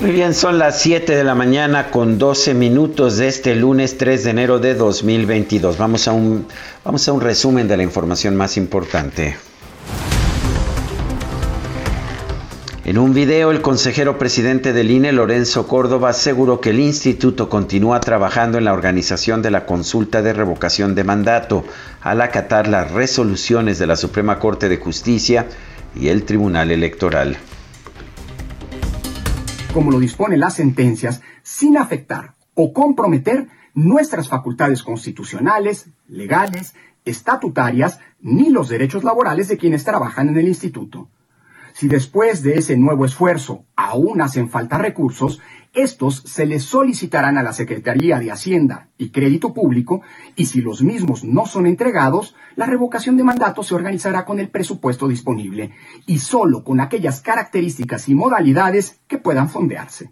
Muy 0.00 0.12
bien, 0.12 0.32
son 0.32 0.60
las 0.60 0.80
7 0.80 1.16
de 1.16 1.24
la 1.24 1.34
mañana 1.34 1.90
con 1.90 2.18
12 2.18 2.54
minutos 2.54 3.16
de 3.16 3.26
este 3.26 3.56
lunes 3.56 3.98
3 3.98 4.22
de 4.22 4.30
enero 4.30 4.60
de 4.60 4.76
2022. 4.76 5.76
Vamos 5.76 6.06
a 6.06 6.12
un, 6.12 6.46
vamos 6.84 7.08
a 7.08 7.12
un 7.12 7.20
resumen 7.20 7.66
de 7.66 7.76
la 7.76 7.82
información 7.82 8.36
más 8.36 8.56
importante. 8.56 9.36
En 12.84 12.96
un 12.96 13.12
video, 13.12 13.50
el 13.50 13.60
consejero 13.60 14.18
presidente 14.18 14.72
del 14.72 14.92
INE, 14.92 15.10
Lorenzo 15.10 15.66
Córdoba, 15.66 16.10
aseguró 16.10 16.60
que 16.60 16.70
el 16.70 16.78
instituto 16.78 17.48
continúa 17.48 17.98
trabajando 17.98 18.56
en 18.56 18.66
la 18.66 18.74
organización 18.74 19.42
de 19.42 19.50
la 19.50 19.66
consulta 19.66 20.22
de 20.22 20.32
revocación 20.32 20.94
de 20.94 21.02
mandato 21.02 21.64
al 22.02 22.20
acatar 22.20 22.68
las 22.68 22.92
resoluciones 22.92 23.80
de 23.80 23.88
la 23.88 23.96
Suprema 23.96 24.38
Corte 24.38 24.68
de 24.68 24.76
Justicia 24.76 25.46
y 25.96 26.06
el 26.06 26.22
Tribunal 26.22 26.70
Electoral 26.70 27.36
como 29.78 29.92
lo 29.92 30.00
disponen 30.00 30.40
las 30.40 30.54
sentencias, 30.54 31.22
sin 31.44 31.76
afectar 31.76 32.34
o 32.54 32.72
comprometer 32.72 33.46
nuestras 33.74 34.28
facultades 34.28 34.82
constitucionales, 34.82 35.90
legales, 36.08 36.74
estatutarias, 37.04 38.00
ni 38.20 38.50
los 38.50 38.68
derechos 38.68 39.04
laborales 39.04 39.46
de 39.46 39.56
quienes 39.56 39.84
trabajan 39.84 40.30
en 40.30 40.36
el 40.36 40.48
instituto. 40.48 41.10
Si 41.74 41.86
después 41.86 42.42
de 42.42 42.54
ese 42.54 42.76
nuevo 42.76 43.04
esfuerzo 43.04 43.66
aún 43.76 44.20
hacen 44.20 44.50
falta 44.50 44.78
recursos, 44.78 45.40
estos 45.82 46.22
se 46.26 46.46
les 46.46 46.64
solicitarán 46.64 47.38
a 47.38 47.42
la 47.42 47.52
Secretaría 47.52 48.18
de 48.18 48.32
Hacienda 48.32 48.88
y 48.98 49.10
Crédito 49.10 49.54
Público 49.54 50.02
y 50.34 50.46
si 50.46 50.60
los 50.60 50.82
mismos 50.82 51.24
no 51.24 51.46
son 51.46 51.66
entregados, 51.66 52.34
la 52.56 52.66
revocación 52.66 53.16
de 53.16 53.24
mandato 53.24 53.62
se 53.62 53.74
organizará 53.74 54.24
con 54.24 54.40
el 54.40 54.48
presupuesto 54.48 55.06
disponible 55.06 55.70
y 56.06 56.18
solo 56.18 56.64
con 56.64 56.80
aquellas 56.80 57.20
características 57.20 58.08
y 58.08 58.14
modalidades 58.14 59.00
que 59.06 59.18
puedan 59.18 59.48
fondearse. 59.48 60.10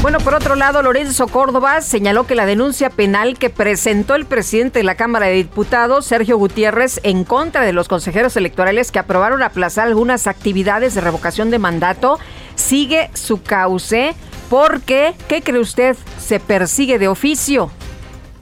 Bueno, 0.00 0.18
por 0.18 0.34
otro 0.34 0.54
lado, 0.54 0.80
Lorenzo 0.80 1.26
Córdoba 1.26 1.80
señaló 1.80 2.24
que 2.24 2.36
la 2.36 2.46
denuncia 2.46 2.88
penal 2.88 3.36
que 3.36 3.50
presentó 3.50 4.14
el 4.14 4.26
presidente 4.26 4.78
de 4.78 4.84
la 4.84 4.94
Cámara 4.94 5.26
de 5.26 5.32
Diputados, 5.32 6.06
Sergio 6.06 6.38
Gutiérrez, 6.38 7.00
en 7.02 7.24
contra 7.24 7.62
de 7.62 7.72
los 7.72 7.88
consejeros 7.88 8.36
electorales 8.36 8.92
que 8.92 9.00
aprobaron 9.00 9.42
aplazar 9.42 9.88
algunas 9.88 10.28
actividades 10.28 10.94
de 10.94 11.00
revocación 11.00 11.50
de 11.50 11.58
mandato, 11.58 12.20
sigue 12.58 13.10
su 13.14 13.42
cauce 13.42 14.14
porque, 14.50 15.14
¿qué 15.28 15.40
cree 15.40 15.60
usted? 15.60 15.96
Se 16.18 16.40
persigue 16.40 16.98
de 16.98 17.08
oficio. 17.08 17.70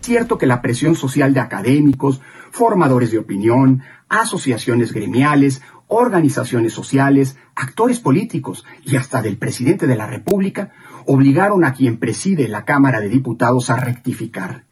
Cierto 0.01 0.39
que 0.39 0.47
la 0.47 0.63
presión 0.63 0.97
social 0.97 1.35
de 1.35 1.41
académicos, 1.41 2.21
formadores 2.51 3.11
de 3.11 3.19
opinión, 3.19 3.83
asociaciones 4.09 4.93
gremiales 4.93 5.63
organizaciones 5.89 6.73
sociales, 6.73 7.37
actores 7.55 8.01
políticos 8.01 8.65
y 8.85 8.97
hasta 8.97 9.23
del 9.23 9.37
presidente 9.37 9.87
de 9.87 9.97
la 9.97 10.07
República 10.07 10.73
obligaron 11.07 11.65
a 11.65 11.73
quien 11.73 11.99
preside 11.99 12.49
la 12.49 12.65
Cámara 12.65 13.01
de 13.01 13.09
Diputados 13.09 13.71
a 13.71 13.77
rectificar. 13.77 14.65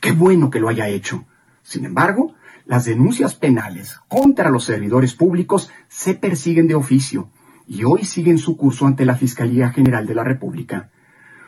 Qué 0.00 0.12
bueno 0.12 0.50
que 0.50 0.60
lo 0.60 0.68
haya 0.68 0.88
hecho. 0.88 1.24
Sin 1.62 1.84
embargo, 1.84 2.34
las 2.66 2.84
denuncias 2.84 3.34
penales 3.34 3.98
contra 4.08 4.50
los 4.50 4.64
servidores 4.64 5.14
públicos 5.14 5.70
se 5.88 6.14
persiguen 6.14 6.68
de 6.68 6.74
oficio 6.74 7.30
y 7.68 7.84
hoy 7.84 8.04
siguen 8.04 8.38
su 8.38 8.56
curso 8.56 8.86
ante 8.86 9.04
la 9.04 9.14
Fiscalía 9.14 9.68
General 9.68 10.06
de 10.06 10.14
la 10.14 10.24
República. 10.24 10.90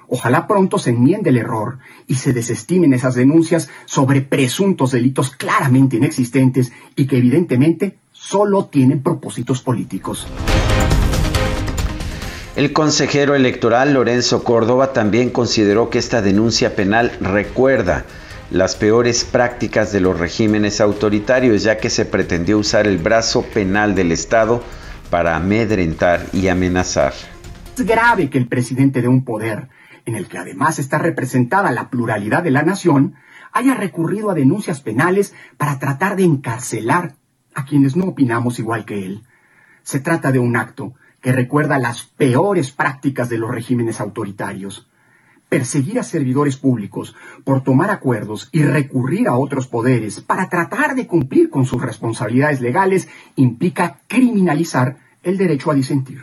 Ojalá 0.06 0.46
pronto 0.46 0.78
se 0.78 0.90
enmiende 0.90 1.30
el 1.30 1.38
error 1.38 1.78
y 2.06 2.16
se 2.16 2.32
desestimen 2.32 2.92
esas 2.92 3.14
denuncias 3.14 3.70
sobre 3.86 4.20
presuntos 4.20 4.90
delitos 4.90 5.30
claramente 5.30 5.96
inexistentes 5.96 6.72
y 6.94 7.06
que 7.06 7.18
evidentemente 7.18 7.98
solo 8.12 8.66
tienen 8.66 9.02
propósitos 9.02 9.62
políticos. 9.62 10.26
El 12.56 12.72
consejero 12.72 13.34
electoral 13.34 13.94
Lorenzo 13.94 14.42
Córdoba 14.44 14.92
también 14.92 15.30
consideró 15.30 15.88
que 15.88 15.98
esta 15.98 16.20
denuncia 16.20 16.74
penal 16.74 17.12
recuerda 17.20 18.04
las 18.50 18.74
peores 18.74 19.24
prácticas 19.24 19.92
de 19.92 20.00
los 20.00 20.18
regímenes 20.18 20.80
autoritarios, 20.80 21.62
ya 21.62 21.78
que 21.78 21.88
se 21.88 22.04
pretendió 22.04 22.58
usar 22.58 22.88
el 22.88 22.98
brazo 22.98 23.42
penal 23.42 23.94
del 23.94 24.10
Estado 24.10 24.62
para 25.10 25.36
amedrentar 25.36 26.26
y 26.32 26.48
amenazar. 26.48 27.12
Es 27.76 27.84
grave 27.84 28.30
que 28.30 28.38
el 28.38 28.46
presidente 28.46 29.02
de 29.02 29.08
un 29.08 29.24
poder, 29.24 29.68
en 30.06 30.14
el 30.14 30.28
que 30.28 30.38
además 30.38 30.78
está 30.78 30.98
representada 30.98 31.70
la 31.72 31.90
pluralidad 31.90 32.42
de 32.42 32.50
la 32.50 32.62
nación, 32.62 33.14
haya 33.52 33.74
recurrido 33.74 34.30
a 34.30 34.34
denuncias 34.34 34.80
penales 34.80 35.34
para 35.56 35.78
tratar 35.78 36.16
de 36.16 36.24
encarcelar 36.24 37.16
a 37.54 37.64
quienes 37.64 37.96
no 37.96 38.06
opinamos 38.06 38.58
igual 38.58 38.84
que 38.84 39.04
él. 39.04 39.22
Se 39.82 40.00
trata 40.00 40.30
de 40.30 40.38
un 40.38 40.56
acto 40.56 40.94
que 41.20 41.32
recuerda 41.32 41.78
las 41.78 42.04
peores 42.04 42.70
prácticas 42.70 43.28
de 43.28 43.38
los 43.38 43.50
regímenes 43.50 44.00
autoritarios. 44.00 44.89
Perseguir 45.50 45.98
a 45.98 46.04
servidores 46.04 46.56
públicos 46.56 47.14
por 47.44 47.62
tomar 47.62 47.90
acuerdos 47.90 48.48
y 48.52 48.62
recurrir 48.62 49.28
a 49.28 49.36
otros 49.36 49.66
poderes 49.66 50.20
para 50.20 50.48
tratar 50.48 50.94
de 50.94 51.06
cumplir 51.06 51.50
con 51.50 51.66
sus 51.66 51.82
responsabilidades 51.82 52.60
legales 52.60 53.08
implica 53.36 54.00
criminalizar 54.06 54.96
el 55.24 55.36
derecho 55.36 55.72
a 55.72 55.74
disentir. 55.74 56.22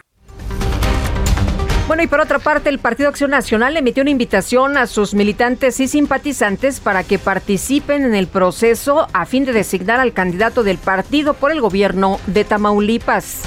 Bueno, 1.88 2.04
y 2.04 2.08
por 2.08 2.20
otra 2.20 2.40
parte, 2.40 2.70
el 2.70 2.80
Partido 2.80 3.08
Acción 3.08 3.32
Nacional 3.32 3.78
emitió 3.78 4.02
una 4.02 4.12
invitación 4.12 4.78
a 4.78 4.88
sus 4.88 5.14
militantes 5.14 5.80
y 5.80 5.88
simpatizantes 5.88 6.80
para 6.82 7.04
que 7.04 7.20
participen 7.20 8.04
en 8.04 8.16
el 8.16 8.28
proceso 8.28 9.08
a 9.14 9.26
fin 9.26 9.46
de 9.46 9.54
designar 9.54 10.00
al 10.02 10.12
candidato 10.12 10.64
del 10.64 10.78
partido 10.78 11.34
por 11.34 11.52
el 11.52 11.62
gobierno 11.62 12.20
de 12.28 12.44
Tamaulipas. 12.44 13.44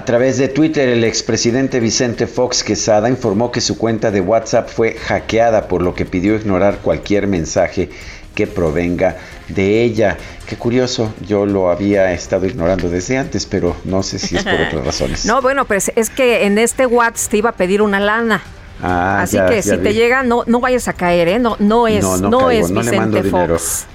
A 0.00 0.04
través 0.06 0.38
de 0.38 0.48
Twitter, 0.48 0.88
el 0.88 1.04
expresidente 1.04 1.78
Vicente 1.78 2.26
Fox 2.26 2.64
Quesada 2.64 3.10
informó 3.10 3.52
que 3.52 3.60
su 3.60 3.76
cuenta 3.76 4.10
de 4.10 4.22
WhatsApp 4.22 4.66
fue 4.66 4.94
hackeada, 4.94 5.68
por 5.68 5.82
lo 5.82 5.94
que 5.94 6.06
pidió 6.06 6.36
ignorar 6.36 6.78
cualquier 6.78 7.26
mensaje 7.26 7.90
que 8.34 8.46
provenga 8.46 9.18
de 9.48 9.82
ella. 9.82 10.16
Qué 10.48 10.56
curioso, 10.56 11.12
yo 11.26 11.44
lo 11.44 11.70
había 11.70 12.14
estado 12.14 12.46
ignorando 12.46 12.88
desde 12.88 13.18
antes, 13.18 13.44
pero 13.44 13.76
no 13.84 14.02
sé 14.02 14.18
si 14.18 14.38
es 14.38 14.42
por 14.42 14.54
otras 14.68 14.86
razones. 14.86 15.26
No, 15.26 15.42
bueno, 15.42 15.66
pues 15.66 15.92
es 15.94 16.08
que 16.08 16.46
en 16.46 16.56
este 16.56 16.86
WhatsApp 16.86 17.30
te 17.30 17.36
iba 17.36 17.50
a 17.50 17.54
pedir 17.54 17.82
una 17.82 18.00
lana. 18.00 18.42
Ah, 18.82 19.20
Así 19.20 19.38
que 19.50 19.60
si 19.60 19.76
te 19.76 19.92
llega, 19.92 20.22
no, 20.22 20.44
no 20.46 20.60
vayas 20.60 20.88
a 20.88 20.94
caer, 20.94 21.28
¿eh? 21.28 21.38
No, 21.38 21.56
no 21.58 21.86
es, 21.86 22.02
no, 22.02 22.50
es 22.50 22.72
Vicente 22.72 23.22
Fox. 23.24 23.86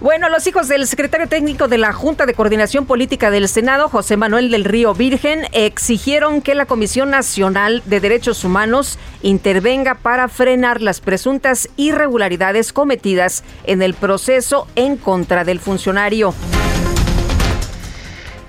Bueno, 0.00 0.28
los 0.28 0.46
hijos 0.46 0.68
del 0.68 0.86
secretario 0.86 1.28
técnico 1.28 1.68
de 1.68 1.78
la 1.78 1.92
Junta 1.92 2.26
de 2.26 2.34
Coordinación 2.34 2.86
Política 2.86 3.30
del 3.30 3.48
Senado, 3.48 3.88
José 3.88 4.16
Manuel 4.16 4.50
del 4.50 4.64
Río 4.64 4.94
Virgen, 4.94 5.46
exigieron 5.52 6.42
que 6.42 6.54
la 6.54 6.66
Comisión 6.66 7.10
Nacional 7.10 7.82
de 7.86 8.00
Derechos 8.00 8.44
Humanos 8.44 8.98
intervenga 9.22 9.94
para 9.94 10.28
frenar 10.28 10.80
las 10.80 11.00
presuntas 11.00 11.68
irregularidades 11.76 12.72
cometidas 12.72 13.44
en 13.64 13.82
el 13.82 13.94
proceso 13.94 14.66
en 14.74 14.96
contra 14.96 15.44
del 15.44 15.60
funcionario. 15.60 16.34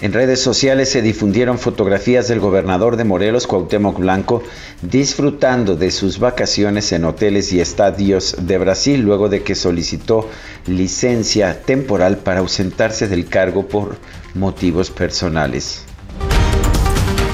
En 0.03 0.11
redes 0.11 0.41
sociales 0.41 0.89
se 0.89 1.01
difundieron 1.01 1.57
fotografías 1.57 2.27
del 2.27 2.41
gobernador 2.41 2.97
de 2.97 3.05
Morelos, 3.05 3.47
Cuauhtémoc 3.47 3.99
Blanco, 3.99 4.43
disfrutando 4.81 5.77
de 5.77 5.91
sus 5.91 6.19
vacaciones 6.19 6.91
en 6.91 7.05
hoteles 7.05 7.53
y 7.53 7.61
estadios 7.61 8.35
de 8.37 8.57
Brasil 8.57 8.99
luego 8.99 9.29
de 9.29 9.43
que 9.43 9.55
solicitó 9.55 10.29
licencia 10.67 11.61
temporal 11.61 12.17
para 12.17 12.41
ausentarse 12.41 13.07
del 13.07 13.27
cargo 13.29 13.69
por 13.69 13.95
motivos 14.33 14.91
personales. 14.91 15.85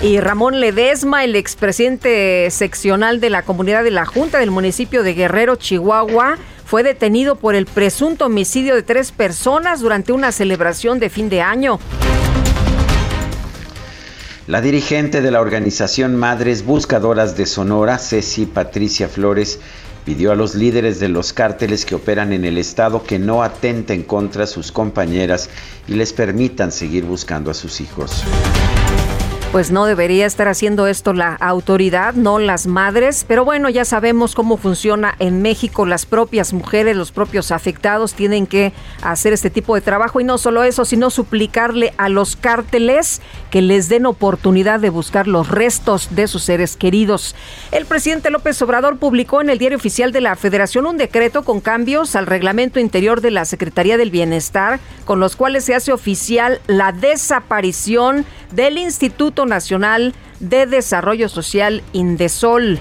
Y 0.04 0.20
Ramón 0.20 0.60
Ledesma, 0.60 1.24
el 1.24 1.36
expresidente 1.36 2.52
seccional 2.52 3.20
de 3.20 3.32
la 3.32 3.42
comunidad 3.42 3.84
de 3.84 3.90
la 3.90 4.06
Junta 4.06 4.38
del 4.38 4.52
municipio 4.52 5.02
de 5.02 5.16
Guerrero, 5.16 5.56
Chihuahua, 5.56 6.38
fue 6.66 6.84
detenido 6.84 7.36
por 7.36 7.56
el 7.56 7.66
presunto 7.66 8.28
homicidio 8.28 8.76
de 8.76 8.84
tres 8.84 9.12
personas 9.12 9.80
durante 9.80 10.12
una 10.12 10.32
celebración 10.32 11.00
de 11.00 11.10
fin 11.10 11.30
de 11.30 11.42
año. 11.42 11.80
La 14.50 14.62
dirigente 14.62 15.22
de 15.22 15.30
la 15.30 15.42
organización 15.42 16.16
Madres 16.16 16.66
Buscadoras 16.66 17.38
de 17.38 17.46
Sonora, 17.46 18.00
Ceci 18.00 18.48
Patricia 18.48 19.08
Flores, 19.08 19.60
pidió 20.06 20.32
a 20.32 20.36
los 20.36 20.56
líderes 20.56 21.00
de 21.00 21.08
los 21.08 21.34
cárteles 21.34 21.86
que 21.86 21.94
operan 21.94 22.34
en 22.34 22.44
el 22.44 22.58
estado 22.58 23.04
que 23.04 23.20
no 23.20 23.44
atenten 23.44 24.02
contra 24.02 24.48
sus 24.48 24.72
compañeras 24.72 25.52
y 25.88 25.94
les 25.94 26.14
permitan 26.14 26.72
seguir 26.72 27.04
buscando 27.06 27.52
a 27.52 27.54
sus 27.54 27.80
hijos 27.80 28.24
pues 29.52 29.72
no 29.72 29.86
debería 29.86 30.28
estar 30.28 30.48
haciendo 30.48 30.86
esto 30.86 31.12
la 31.12 31.34
autoridad, 31.34 32.14
no 32.14 32.38
las 32.38 32.68
madres, 32.68 33.26
pero 33.28 33.46
bueno, 33.46 33.68
ya 33.70 33.84
sabemos 33.84 34.36
cómo 34.36 34.58
funciona 34.58 35.16
en 35.18 35.42
México, 35.42 35.88
las 35.88 36.06
propias 36.06 36.54
mujeres, 36.54 36.96
los 36.96 37.12
propios 37.12 37.52
afectados 37.52 38.14
tienen 38.14 38.46
que 38.46 38.74
hacer 39.02 39.34
este 39.34 39.50
tipo 39.50 39.74
de 39.74 39.82
trabajo 39.82 40.22
y 40.22 40.24
no 40.24 40.38
solo 40.38 40.64
eso, 40.64 40.86
sino 40.86 41.10
suplicarle 41.10 41.96
a 41.98 42.10
los 42.10 42.36
cárteles 42.36 43.22
que 43.50 43.64
les 43.64 43.90
den 43.90 44.06
oportunidad 44.06 44.80
de 44.80 44.92
buscar 44.92 45.28
los 45.28 45.48
restos 45.48 46.16
de 46.16 46.28
sus 46.28 46.44
seres 46.44 46.78
queridos. 46.78 47.36
El 47.72 47.88
presidente 47.88 48.30
López 48.30 48.62
Obrador 48.62 49.00
publicó 49.00 49.42
en 49.42 49.50
el 49.50 49.58
Diario 49.58 49.80
Oficial 49.80 50.12
de 50.12 50.22
la 50.22 50.36
Federación 50.36 50.86
un 50.86 50.98
decreto 50.98 51.44
con 51.44 51.60
cambios 51.60 52.16
al 52.16 52.28
reglamento 52.28 52.80
interior 52.80 53.20
de 53.22 53.32
la 53.32 53.46
Secretaría 53.46 53.98
del 53.98 54.12
Bienestar, 54.12 54.80
con 55.06 55.20
los 55.20 55.36
cuales 55.36 55.66
se 55.66 55.74
hace 55.74 55.92
oficial 55.92 56.62
la 56.68 56.92
desaparición 56.92 58.26
del 58.52 58.78
Instituto 58.78 59.39
Nacional 59.46 60.14
de 60.40 60.66
Desarrollo 60.66 61.30
Social 61.30 61.84
Indesol. 61.94 62.80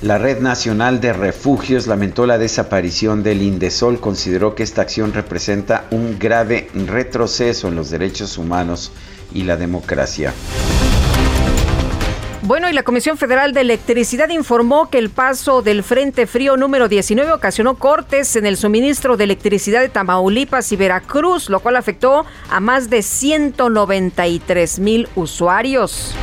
La 0.00 0.16
Red 0.16 0.38
Nacional 0.40 1.00
de 1.00 1.12
Refugios 1.12 1.88
lamentó 1.88 2.24
la 2.24 2.38
desaparición 2.38 3.24
del 3.24 3.42
Indesol, 3.42 3.98
consideró 3.98 4.54
que 4.54 4.62
esta 4.62 4.82
acción 4.82 5.12
representa 5.12 5.86
un 5.90 6.20
grave 6.20 6.70
retroceso 6.72 7.66
en 7.66 7.74
los 7.74 7.90
derechos 7.90 8.38
humanos 8.38 8.92
y 9.34 9.42
la 9.42 9.56
democracia. 9.56 10.32
Bueno, 12.42 12.70
y 12.70 12.72
la 12.72 12.84
Comisión 12.84 13.18
Federal 13.18 13.52
de 13.52 13.62
Electricidad 13.62 14.28
informó 14.28 14.90
que 14.90 14.98
el 14.98 15.10
paso 15.10 15.60
del 15.60 15.82
Frente 15.82 16.28
Frío 16.28 16.56
número 16.56 16.88
19 16.88 17.32
ocasionó 17.32 17.74
cortes 17.74 18.36
en 18.36 18.46
el 18.46 18.56
suministro 18.56 19.16
de 19.16 19.24
electricidad 19.24 19.80
de 19.80 19.88
Tamaulipas 19.88 20.70
y 20.70 20.76
Veracruz, 20.76 21.50
lo 21.50 21.58
cual 21.58 21.74
afectó 21.74 22.24
a 22.48 22.60
más 22.60 22.90
de 22.90 23.02
193 23.02 24.78
mil 24.78 25.08
usuarios. 25.16 26.14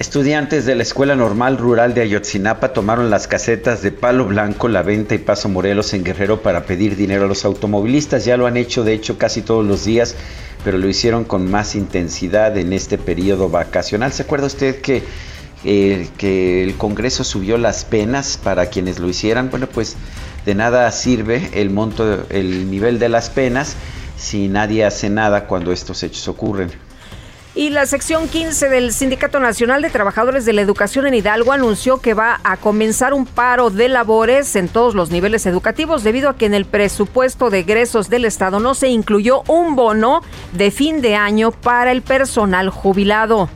Estudiantes 0.00 0.64
de 0.64 0.74
la 0.76 0.82
Escuela 0.82 1.14
Normal 1.14 1.58
Rural 1.58 1.92
de 1.92 2.00
Ayotzinapa 2.00 2.72
tomaron 2.72 3.10
las 3.10 3.28
casetas 3.28 3.82
de 3.82 3.92
Palo 3.92 4.24
Blanco, 4.24 4.66
La 4.66 4.80
Venta 4.80 5.14
y 5.14 5.18
Paso 5.18 5.50
Morelos 5.50 5.92
en 5.92 6.04
Guerrero 6.04 6.40
para 6.40 6.64
pedir 6.64 6.96
dinero 6.96 7.26
a 7.26 7.28
los 7.28 7.44
automovilistas. 7.44 8.24
Ya 8.24 8.38
lo 8.38 8.46
han 8.46 8.56
hecho, 8.56 8.82
de 8.82 8.94
hecho, 8.94 9.18
casi 9.18 9.42
todos 9.42 9.62
los 9.66 9.84
días 9.84 10.16
pero 10.64 10.78
lo 10.78 10.88
hicieron 10.88 11.24
con 11.24 11.50
más 11.50 11.74
intensidad 11.74 12.56
en 12.56 12.72
este 12.72 12.96
periodo 12.96 13.50
vacacional. 13.50 14.10
¿Se 14.14 14.22
acuerda 14.22 14.46
usted 14.46 14.80
que, 14.80 15.02
eh, 15.64 16.08
que 16.16 16.64
el 16.64 16.76
Congreso 16.76 17.22
subió 17.22 17.58
las 17.58 17.84
penas 17.84 18.38
para 18.42 18.70
quienes 18.70 19.00
lo 19.00 19.08
hicieran? 19.08 19.50
Bueno, 19.50 19.66
pues 19.66 19.96
de 20.46 20.54
nada 20.54 20.90
sirve 20.92 21.50
el 21.52 21.68
monto, 21.68 22.24
el 22.30 22.70
nivel 22.70 22.98
de 22.98 23.10
las 23.10 23.28
penas 23.28 23.76
si 24.16 24.48
nadie 24.48 24.86
hace 24.86 25.10
nada 25.10 25.46
cuando 25.46 25.72
estos 25.72 26.02
hechos 26.02 26.26
ocurren. 26.26 26.70
Y 27.52 27.70
la 27.70 27.84
sección 27.84 28.28
15 28.28 28.68
del 28.68 28.92
Sindicato 28.92 29.40
Nacional 29.40 29.82
de 29.82 29.90
Trabajadores 29.90 30.44
de 30.44 30.52
la 30.52 30.60
Educación 30.60 31.06
en 31.06 31.14
Hidalgo 31.14 31.52
anunció 31.52 32.00
que 32.00 32.14
va 32.14 32.40
a 32.44 32.56
comenzar 32.56 33.12
un 33.12 33.26
paro 33.26 33.70
de 33.70 33.88
labores 33.88 34.54
en 34.54 34.68
todos 34.68 34.94
los 34.94 35.10
niveles 35.10 35.46
educativos 35.46 36.04
debido 36.04 36.28
a 36.28 36.36
que 36.36 36.46
en 36.46 36.54
el 36.54 36.64
presupuesto 36.64 37.50
de 37.50 37.60
egresos 37.60 38.08
del 38.08 38.24
Estado 38.24 38.60
no 38.60 38.74
se 38.74 38.86
incluyó 38.86 39.42
un 39.48 39.74
bono 39.74 40.22
de 40.52 40.70
fin 40.70 41.00
de 41.00 41.16
año 41.16 41.50
para 41.50 41.90
el 41.90 42.02
personal 42.02 42.70
jubilado. 42.70 43.50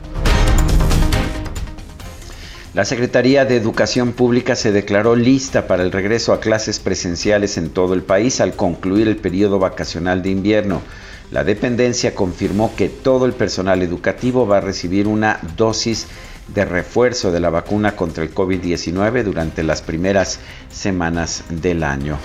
La 2.73 2.83
Secretaría 2.83 3.45
de 3.45 3.55
Educación 3.55 4.11
Pública 4.11 4.57
se 4.57 4.73
declaró 4.73 5.15
lista 5.15 5.67
para 5.67 5.83
el 5.83 5.93
regreso 5.93 6.33
a 6.33 6.41
clases 6.41 6.79
presenciales 6.79 7.57
en 7.57 7.69
todo 7.69 7.93
el 7.93 8.03
país 8.03 8.41
al 8.41 8.57
concluir 8.57 9.07
el 9.07 9.15
periodo 9.15 9.57
vacacional 9.57 10.21
de 10.21 10.31
invierno. 10.31 10.81
La 11.35 11.43
dependencia 11.43 12.15
confirmó 12.15 12.73
que 12.77 12.87
todo 12.87 13.25
el 13.25 13.33
personal 13.33 13.81
educativo 13.81 14.47
va 14.47 14.59
a 14.59 14.61
recibir 14.61 15.05
una 15.05 15.37
dosis 15.57 16.07
de 16.47 16.63
refuerzo 16.63 17.29
de 17.29 17.41
la 17.41 17.49
vacuna 17.49 17.93
contra 17.93 18.23
el 18.23 18.33
COVID-19 18.33 19.21
durante 19.21 19.61
las 19.61 19.81
primeras 19.81 20.39
semanas 20.71 21.43
del 21.49 21.83
año. 21.83 22.17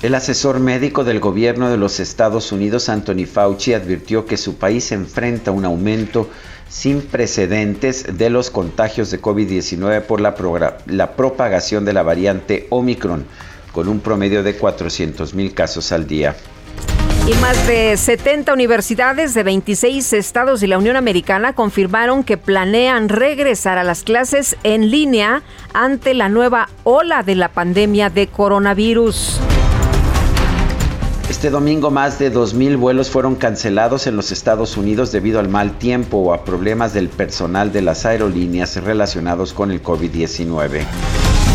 El 0.00 0.14
asesor 0.14 0.60
médico 0.60 1.02
del 1.02 1.18
gobierno 1.18 1.70
de 1.70 1.76
los 1.76 1.98
Estados 1.98 2.52
Unidos, 2.52 2.88
Anthony 2.88 3.26
Fauci, 3.26 3.74
advirtió 3.74 4.26
que 4.26 4.36
su 4.36 4.56
país 4.56 4.92
enfrenta 4.92 5.50
un 5.50 5.64
aumento 5.64 6.30
sin 6.68 7.02
precedentes 7.02 8.16
de 8.16 8.30
los 8.30 8.50
contagios 8.50 9.10
de 9.10 9.20
COVID-19 9.20 10.02
por 10.02 10.20
la, 10.20 11.16
propagación 11.16 11.84
de 11.84 11.92
la 11.92 12.04
variante 12.04 12.68
Omicron, 12.70 13.24
con 13.72 13.88
un 13.88 13.98
promedio 13.98 14.44
de 14.44 14.54
400 14.54 15.34
mil 15.34 15.52
casos 15.52 15.90
al 15.90 16.06
día. 16.06 16.36
Y 17.26 17.34
más 17.40 17.66
de 17.66 17.96
70 17.96 18.54
universidades 18.54 19.34
de 19.34 19.42
26 19.42 20.12
estados 20.12 20.60
de 20.60 20.68
la 20.68 20.78
Unión 20.78 20.94
Americana 20.94 21.54
confirmaron 21.54 22.22
que 22.22 22.36
planean 22.36 23.08
regresar 23.08 23.78
a 23.78 23.84
las 23.84 24.04
clases 24.04 24.56
en 24.62 24.92
línea 24.92 25.42
ante 25.74 26.14
la 26.14 26.28
nueva 26.28 26.68
ola 26.84 27.24
de 27.24 27.34
la 27.34 27.48
pandemia 27.48 28.10
de 28.10 28.28
coronavirus. 28.28 29.40
Este 31.28 31.50
domingo 31.50 31.90
más 31.90 32.18
de 32.18 32.32
2.000 32.32 32.78
vuelos 32.78 33.10
fueron 33.10 33.34
cancelados 33.34 34.06
en 34.06 34.16
los 34.16 34.32
Estados 34.32 34.78
Unidos 34.78 35.12
debido 35.12 35.40
al 35.40 35.48
mal 35.50 35.76
tiempo 35.76 36.16
o 36.16 36.32
a 36.32 36.42
problemas 36.42 36.94
del 36.94 37.10
personal 37.10 37.70
de 37.70 37.82
las 37.82 38.06
aerolíneas 38.06 38.82
relacionados 38.82 39.52
con 39.52 39.70
el 39.70 39.82
COVID-19. 39.82 40.86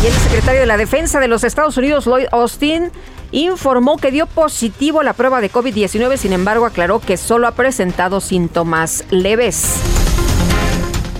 Y 0.02 0.06
el 0.06 0.12
secretario 0.12 0.60
de 0.60 0.66
la 0.66 0.76
Defensa 0.76 1.18
de 1.18 1.26
los 1.26 1.42
Estados 1.42 1.76
Unidos, 1.76 2.04
Lloyd 2.04 2.26
Austin, 2.30 2.92
informó 3.32 3.96
que 3.96 4.12
dio 4.12 4.26
positivo 4.26 5.02
la 5.02 5.12
prueba 5.12 5.40
de 5.40 5.50
COVID-19, 5.50 6.18
sin 6.18 6.32
embargo 6.32 6.66
aclaró 6.66 7.00
que 7.00 7.16
solo 7.16 7.48
ha 7.48 7.52
presentado 7.52 8.20
síntomas 8.20 9.04
leves. 9.10 9.80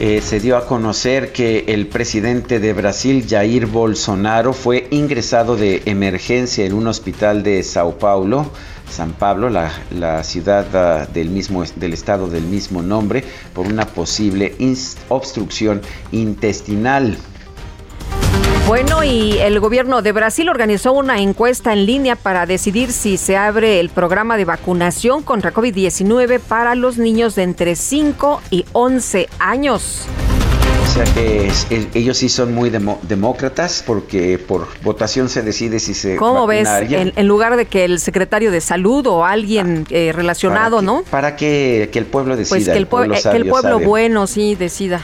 Eh, 0.00 0.20
se 0.20 0.40
dio 0.40 0.56
a 0.56 0.66
conocer 0.66 1.32
que 1.32 1.66
el 1.68 1.86
presidente 1.86 2.58
de 2.58 2.72
Brasil, 2.72 3.24
Jair 3.28 3.66
Bolsonaro, 3.66 4.52
fue 4.52 4.88
ingresado 4.90 5.56
de 5.56 5.82
emergencia 5.86 6.66
en 6.66 6.72
un 6.72 6.88
hospital 6.88 7.44
de 7.44 7.62
Sao 7.62 7.96
Paulo, 7.96 8.50
San 8.90 9.12
Pablo, 9.12 9.48
la, 9.50 10.24
ciudad 10.24 10.66
ah, 10.74 11.06
del, 11.14 11.30
mismo, 11.30 11.62
del 11.76 11.92
estado 11.92 12.26
del 12.26 12.42
mismo 12.42 12.82
nombre, 12.82 13.22
por 13.54 13.68
una 13.68 13.86
posible 13.86 14.56
obstrucción 15.08 15.80
intestinal. 16.10 17.16
Bueno, 18.66 19.04
y 19.04 19.36
el 19.40 19.60
gobierno 19.60 20.00
de 20.00 20.12
Brasil 20.12 20.48
organizó 20.48 20.94
una 20.94 21.18
encuesta 21.20 21.74
en 21.74 21.84
línea 21.84 22.16
para 22.16 22.46
decidir 22.46 22.92
si 22.92 23.18
se 23.18 23.36
abre 23.36 23.78
el 23.78 23.90
programa 23.90 24.38
de 24.38 24.46
vacunación 24.46 25.22
contra 25.22 25.52
COVID-19 25.52 26.40
para 26.40 26.74
los 26.74 26.96
niños 26.96 27.34
de 27.34 27.42
entre 27.42 27.76
5 27.76 28.40
y 28.50 28.64
11 28.72 29.28
años. 29.38 30.06
O 30.82 30.86
sea 30.94 31.04
que 31.12 31.50
ellos 31.92 32.16
sí 32.16 32.30
son 32.30 32.54
muy 32.54 32.70
demócratas 32.70 33.84
porque 33.86 34.38
por 34.38 34.66
votación 34.82 35.28
se 35.28 35.42
decide 35.42 35.78
si 35.78 35.92
se... 35.92 36.16
¿Cómo 36.16 36.46
ves? 36.46 36.66
En, 36.88 37.28
lugar 37.28 37.56
de 37.56 37.66
que 37.66 37.84
el 37.84 38.00
secretario 38.00 38.50
de 38.50 38.62
salud 38.62 39.06
o 39.08 39.26
alguien 39.26 39.84
ah, 39.88 39.90
eh, 39.90 40.12
relacionado, 40.14 40.80
¿no? 40.80 41.02
Para 41.10 41.36
que, 41.36 41.90
el 41.92 42.06
pueblo 42.06 42.34
decida. 42.34 42.56
Pues 42.56 42.64
que 42.64 42.78
el, 42.78 42.86
pueblo, 42.86 43.14
que 43.14 43.36
el 43.36 43.46
pueblo 43.46 43.78
bueno 43.80 44.26
sí 44.26 44.54
decida. 44.54 45.02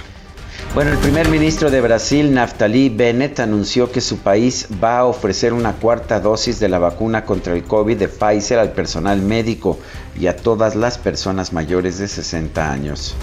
Bueno, 0.72 0.92
el 0.92 0.98
primer 0.98 1.28
ministro 1.28 1.68
de 1.68 1.80
Brasil, 1.80 2.33
Naftali 2.33 2.90
Bennett, 2.90 3.40
anunció 3.40 3.90
que 3.90 4.00
su 4.00 4.18
país 4.18 4.68
va 4.83 4.98
a 4.98 5.04
ofrecer 5.04 5.52
una 5.52 5.72
cuarta 5.72 6.20
dosis 6.20 6.61
de 6.61 6.68
la 6.68 6.78
vacuna 6.78 7.24
contra 7.24 7.54
el 7.54 7.64
COVID 7.64 7.96
de 7.96 8.06
Pfizer 8.06 8.61
al 8.61 8.70
personal 8.70 9.20
médico 9.20 9.80
y 10.16 10.28
a 10.28 10.37
todas 10.37 10.76
las 10.76 10.96
personas 10.96 11.52
mayores 11.52 11.98
de 11.98 12.06
60 12.06 12.70
años. 12.70 13.16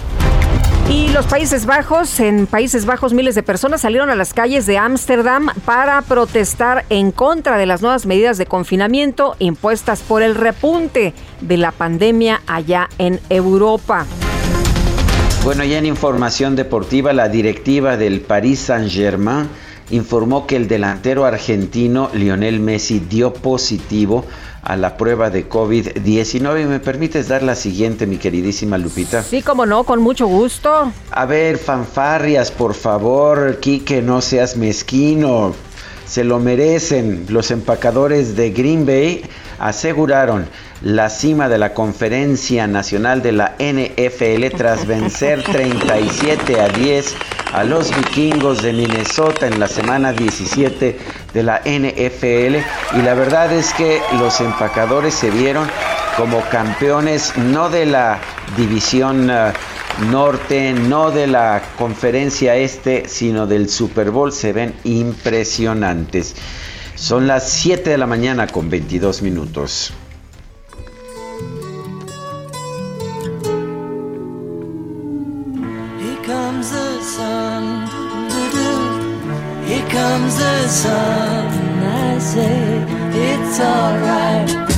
Y 0.90 1.08
los 1.08 1.24
Países 1.24 1.64
Bajos, 1.64 2.20
en 2.20 2.46
Países 2.46 2.84
Bajos 2.84 3.14
miles 3.14 3.34
de 3.34 3.42
personas 3.42 3.80
salieron 3.80 4.10
a 4.10 4.14
las 4.14 4.34
calles 4.34 4.66
de 4.66 4.76
Ámsterdam 4.76 5.48
para 5.64 6.02
protestar 6.02 6.84
en 6.90 7.12
contra 7.12 7.56
de 7.56 7.64
las 7.64 7.80
nuevas 7.80 8.04
medidas 8.04 8.36
de 8.36 8.44
confinamiento 8.44 9.36
impuestas 9.38 10.00
por 10.00 10.22
el 10.22 10.34
repunte 10.34 11.14
de 11.40 11.56
la 11.56 11.72
pandemia 11.72 12.42
allá 12.46 12.90
en 12.98 13.20
Europa. 13.30 14.06
Bueno, 15.48 15.64
ya 15.64 15.78
en 15.78 15.86
información 15.86 16.56
deportiva, 16.56 17.14
la 17.14 17.30
directiva 17.30 17.96
del 17.96 18.20
Paris 18.20 18.58
Saint-Germain 18.58 19.48
informó 19.88 20.46
que 20.46 20.56
el 20.56 20.68
delantero 20.68 21.24
argentino 21.24 22.10
Lionel 22.12 22.60
Messi 22.60 22.98
dio 22.98 23.32
positivo 23.32 24.26
a 24.60 24.76
la 24.76 24.98
prueba 24.98 25.30
de 25.30 25.48
COVID-19. 25.48 26.66
¿Me 26.66 26.80
permites 26.80 27.28
dar 27.28 27.42
la 27.42 27.54
siguiente, 27.54 28.06
mi 28.06 28.18
queridísima 28.18 28.76
Lupita? 28.76 29.22
Sí, 29.22 29.40
como 29.40 29.64
no, 29.64 29.84
con 29.84 30.02
mucho 30.02 30.26
gusto. 30.26 30.92
A 31.12 31.24
ver, 31.24 31.56
fanfarrias, 31.56 32.50
por 32.50 32.74
favor, 32.74 33.58
Quique, 33.58 34.02
no 34.02 34.20
seas 34.20 34.54
mezquino. 34.54 35.54
Se 36.04 36.24
lo 36.24 36.40
merecen. 36.40 37.24
Los 37.30 37.50
empacadores 37.50 38.36
de 38.36 38.50
Green 38.50 38.84
Bay 38.84 39.22
aseguraron 39.58 40.46
la 40.82 41.10
cima 41.10 41.48
de 41.48 41.58
la 41.58 41.74
Conferencia 41.74 42.66
Nacional 42.66 43.22
de 43.22 43.32
la 43.32 43.54
NFL 43.58 44.56
tras 44.56 44.86
vencer 44.86 45.42
37 45.42 46.60
a 46.60 46.68
10 46.68 47.16
a 47.52 47.64
los 47.64 47.94
vikingos 47.96 48.62
de 48.62 48.72
Minnesota 48.72 49.46
en 49.46 49.58
la 49.58 49.68
semana 49.68 50.12
17 50.12 50.98
de 51.34 51.42
la 51.42 51.60
NFL 51.64 52.56
y 52.98 53.02
la 53.02 53.14
verdad 53.14 53.52
es 53.52 53.72
que 53.74 54.00
los 54.18 54.40
empacadores 54.40 55.14
se 55.14 55.30
vieron 55.30 55.68
como 56.16 56.40
campeones 56.50 57.36
no 57.36 57.70
de 57.70 57.86
la 57.86 58.18
división 58.56 59.30
uh, 59.30 59.52
norte, 60.10 60.72
no 60.72 61.10
de 61.10 61.26
la 61.26 61.62
conferencia 61.78 62.56
este, 62.56 63.08
sino 63.08 63.46
del 63.46 63.68
Super 63.68 64.10
Bowl, 64.10 64.32
se 64.32 64.52
ven 64.52 64.74
impresionantes. 64.84 66.34
Son 66.98 67.28
las 67.28 67.48
7 67.50 67.90
de 67.90 67.96
la 67.96 68.06
mañana 68.06 68.48
con 68.48 68.68
22 68.68 69.22
minutos. 69.22 69.92
comes 79.90 80.36
the 80.36 80.68
sun, 80.68 81.82
I 81.82 82.18
say 82.18 82.84
it's 83.14 83.60
alright. 83.60 84.77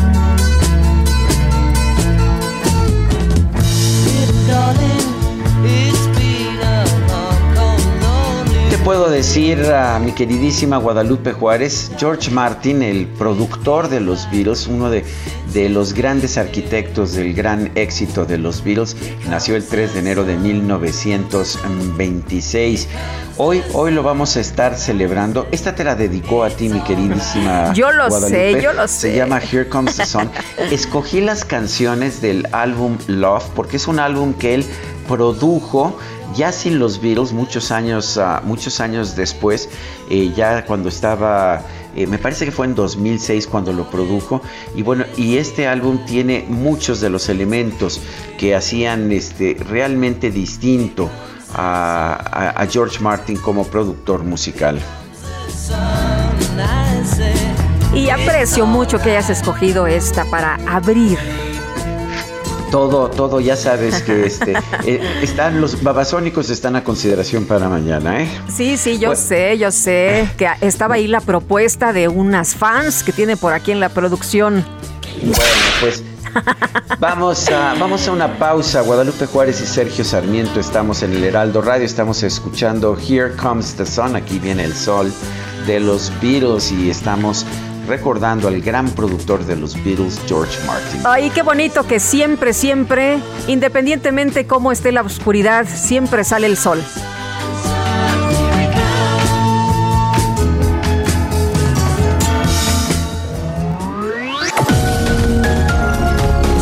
Puedo 8.85 9.11
decir 9.11 9.61
a 9.73 9.99
mi 9.99 10.13
queridísima 10.13 10.77
Guadalupe 10.79 11.33
Juárez? 11.33 11.91
George 11.99 12.31
Martin, 12.31 12.83
el 12.83 13.07
productor 13.07 13.89
de 13.89 14.01
los 14.01 14.31
Beatles, 14.31 14.67
uno 14.67 14.89
de, 14.91 15.05
de, 15.53 15.69
los 15.69 15.93
grandes 15.93 16.39
arquitectos 16.39 17.13
del 17.15 17.35
gran 17.35 17.71
éxito 17.75 18.25
de 18.25 18.39
los 18.39 18.65
Beatles, 18.65 18.97
nació 19.29 19.57
el 19.57 19.67
3 19.67 19.93
de 19.95 20.01
enero 20.01 20.25
de 20.25 20.37
1926. 20.37 22.89
Hoy, 23.37 23.63
hoy 23.73 23.93
lo 23.93 24.03
vamos 24.03 24.37
a 24.37 24.41
estar 24.41 24.77
celebrando. 24.77 25.47
Esta 25.51 25.75
te 25.75 25.85
la 25.85 25.95
dedicó 25.95 26.45
a 26.45 26.51
ti, 26.51 26.69
mi 26.69 26.81
queridísima. 26.81 27.73
Yo 27.75 27.91
lo 27.93 28.11
sé, 28.11 28.61
yo 28.63 28.73
lo 28.73 28.87
sé. 28.87 29.13
Se 29.13 29.17
llama 29.17 29.41
Here 29.41 29.69
Comes 29.69 29.97
the 29.97 30.05
Sun. 30.05 30.31
Escogí 30.71 31.21
las 31.21 31.45
canciones 31.45 32.21
del 32.21 32.47
álbum 32.53 32.99
Love 33.07 33.45
porque 33.55 33.79
es 33.79 33.89
un 33.89 33.99
álbum 33.99 34.35
que 34.35 34.55
él 34.55 34.67
produjo 35.11 35.97
ya 36.37 36.53
sin 36.53 36.79
los 36.79 37.01
Beatles, 37.01 37.33
muchos 37.33 37.73
años, 37.73 38.17
uh, 38.17 38.47
muchos 38.47 38.79
años 38.79 39.17
después, 39.17 39.69
eh, 40.09 40.33
ya 40.37 40.65
cuando 40.65 40.89
estaba, 40.89 41.63
eh, 41.97 42.07
me 42.07 42.19
parece 42.19 42.45
que 42.45 42.53
fue 42.53 42.67
en 42.67 42.77
2006 42.77 43.49
cuando 43.49 43.73
lo 43.73 43.91
produjo, 43.91 44.41
y 44.77 44.83
bueno, 44.83 45.05
y 45.17 45.39
este 45.39 45.67
álbum 45.67 45.99
tiene 46.07 46.47
muchos 46.49 47.01
de 47.01 47.11
los 47.11 47.29
elementos 47.29 48.01
que 48.39 48.55
hacían 48.55 49.11
este, 49.11 49.57
realmente 49.69 50.31
distinto 50.31 51.11
a 51.53 52.65
George 52.71 53.01
Martin 53.01 53.37
como 53.37 53.65
productor 53.65 54.23
musical. 54.23 54.81
Y 57.93 58.09
aprecio 58.11 58.67
mucho 58.67 59.01
que 59.01 59.11
hayas 59.11 59.31
escogido 59.31 59.89
esta 59.89 60.25
para 60.27 60.61
abrir 60.69 61.19
todo, 62.71 63.11
todo, 63.11 63.41
ya 63.41 63.57
sabes 63.57 64.03
que 64.03 64.27
este, 64.27 64.55
eh, 64.85 65.01
están 65.23 65.61
los 65.61 65.83
babasónicos 65.83 66.51
están 66.51 66.77
a 66.77 66.85
consideración 66.85 67.45
para 67.45 67.69
mañana, 67.69 68.23
¿eh? 68.23 68.29
Sí, 68.49 68.77
sí, 68.77 68.99
yo 68.99 69.17
sé, 69.17 69.59
yo 69.59 69.71
sé 69.71 70.29
que 70.37 70.49
estaba 70.61 70.95
ahí 70.95 71.07
la 71.07 71.21
propuesta 71.21 71.93
de 71.93 72.09
unas 72.09 72.55
fans 72.55 73.03
que 73.03 73.13
tiene 73.13 73.37
por 73.37 73.53
aquí 73.53 73.73
en 73.73 73.81
la 73.81 73.89
producción. 73.89 74.65
Bueno, 75.23 75.41
pues 75.81 76.03
vamos 76.99 77.49
a, 77.49 77.75
vamos 77.75 78.07
a 78.07 78.13
una 78.13 78.39
pausa. 78.39 78.81
Guadalupe 78.83 79.27
Juárez 79.27 79.61
y 79.61 79.67
Sergio 79.67 80.05
Sarmiento 80.05 80.61
estamos 80.61 81.03
en 81.03 81.13
el 81.13 81.25
Heraldo 81.25 81.63
Radio, 81.63 81.85
estamos 81.85 82.23
escuchando 82.23 82.97
Here 82.97 83.35
Comes 83.37 83.75
the 83.75 83.85
Sun, 83.85 84.17
aquí 84.17 84.39
viene 84.39 84.65
el 84.65 84.75
sol 84.75 85.13
de 85.67 85.81
los 85.81 86.13
Beatles 86.21 86.73
y 86.73 86.91
estamos 86.91 87.45
recordando 87.91 88.47
al 88.47 88.61
gran 88.61 88.89
productor 88.91 89.45
de 89.45 89.57
los 89.57 89.75
Beatles, 89.85 90.21
George 90.27 90.57
Martin. 90.65 91.03
Ay, 91.05 91.29
qué 91.31 91.43
bonito 91.43 91.87
que 91.87 91.99
siempre, 91.99 92.53
siempre, 92.53 93.19
independientemente 93.49 94.47
cómo 94.47 94.71
esté 94.71 94.93
la 94.93 95.03
oscuridad, 95.03 95.67
siempre 95.67 96.23
sale 96.23 96.47
el 96.47 96.57
sol. 96.57 96.81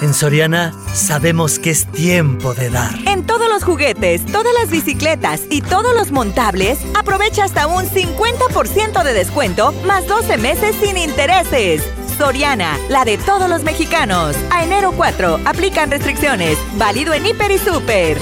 En 0.00 0.14
Soriana 0.14 0.72
sabemos 0.94 1.58
que 1.58 1.70
es 1.70 1.86
tiempo 1.86 2.54
de 2.54 2.70
dar. 2.70 2.94
En 3.06 3.26
todos 3.26 3.48
los 3.48 3.64
juguetes, 3.64 4.24
todas 4.26 4.54
las 4.54 4.70
bicicletas 4.70 5.42
y 5.50 5.60
todos 5.60 5.92
los 5.92 6.12
montables, 6.12 6.78
aprovecha 6.94 7.42
hasta 7.42 7.66
un 7.66 7.84
50% 7.84 9.02
de 9.02 9.12
descuento 9.12 9.72
más 9.84 10.06
12 10.06 10.36
meses 10.36 10.76
sin 10.80 10.96
intereses. 10.96 11.82
Soriana, 12.16 12.78
la 12.88 13.04
de 13.04 13.18
todos 13.18 13.50
los 13.50 13.64
mexicanos. 13.64 14.36
A 14.52 14.62
enero 14.62 14.92
4, 14.96 15.40
aplican 15.44 15.90
restricciones. 15.90 16.56
Válido 16.76 17.12
en 17.12 17.26
Hiper 17.26 17.50
y 17.50 17.58
Super. 17.58 18.18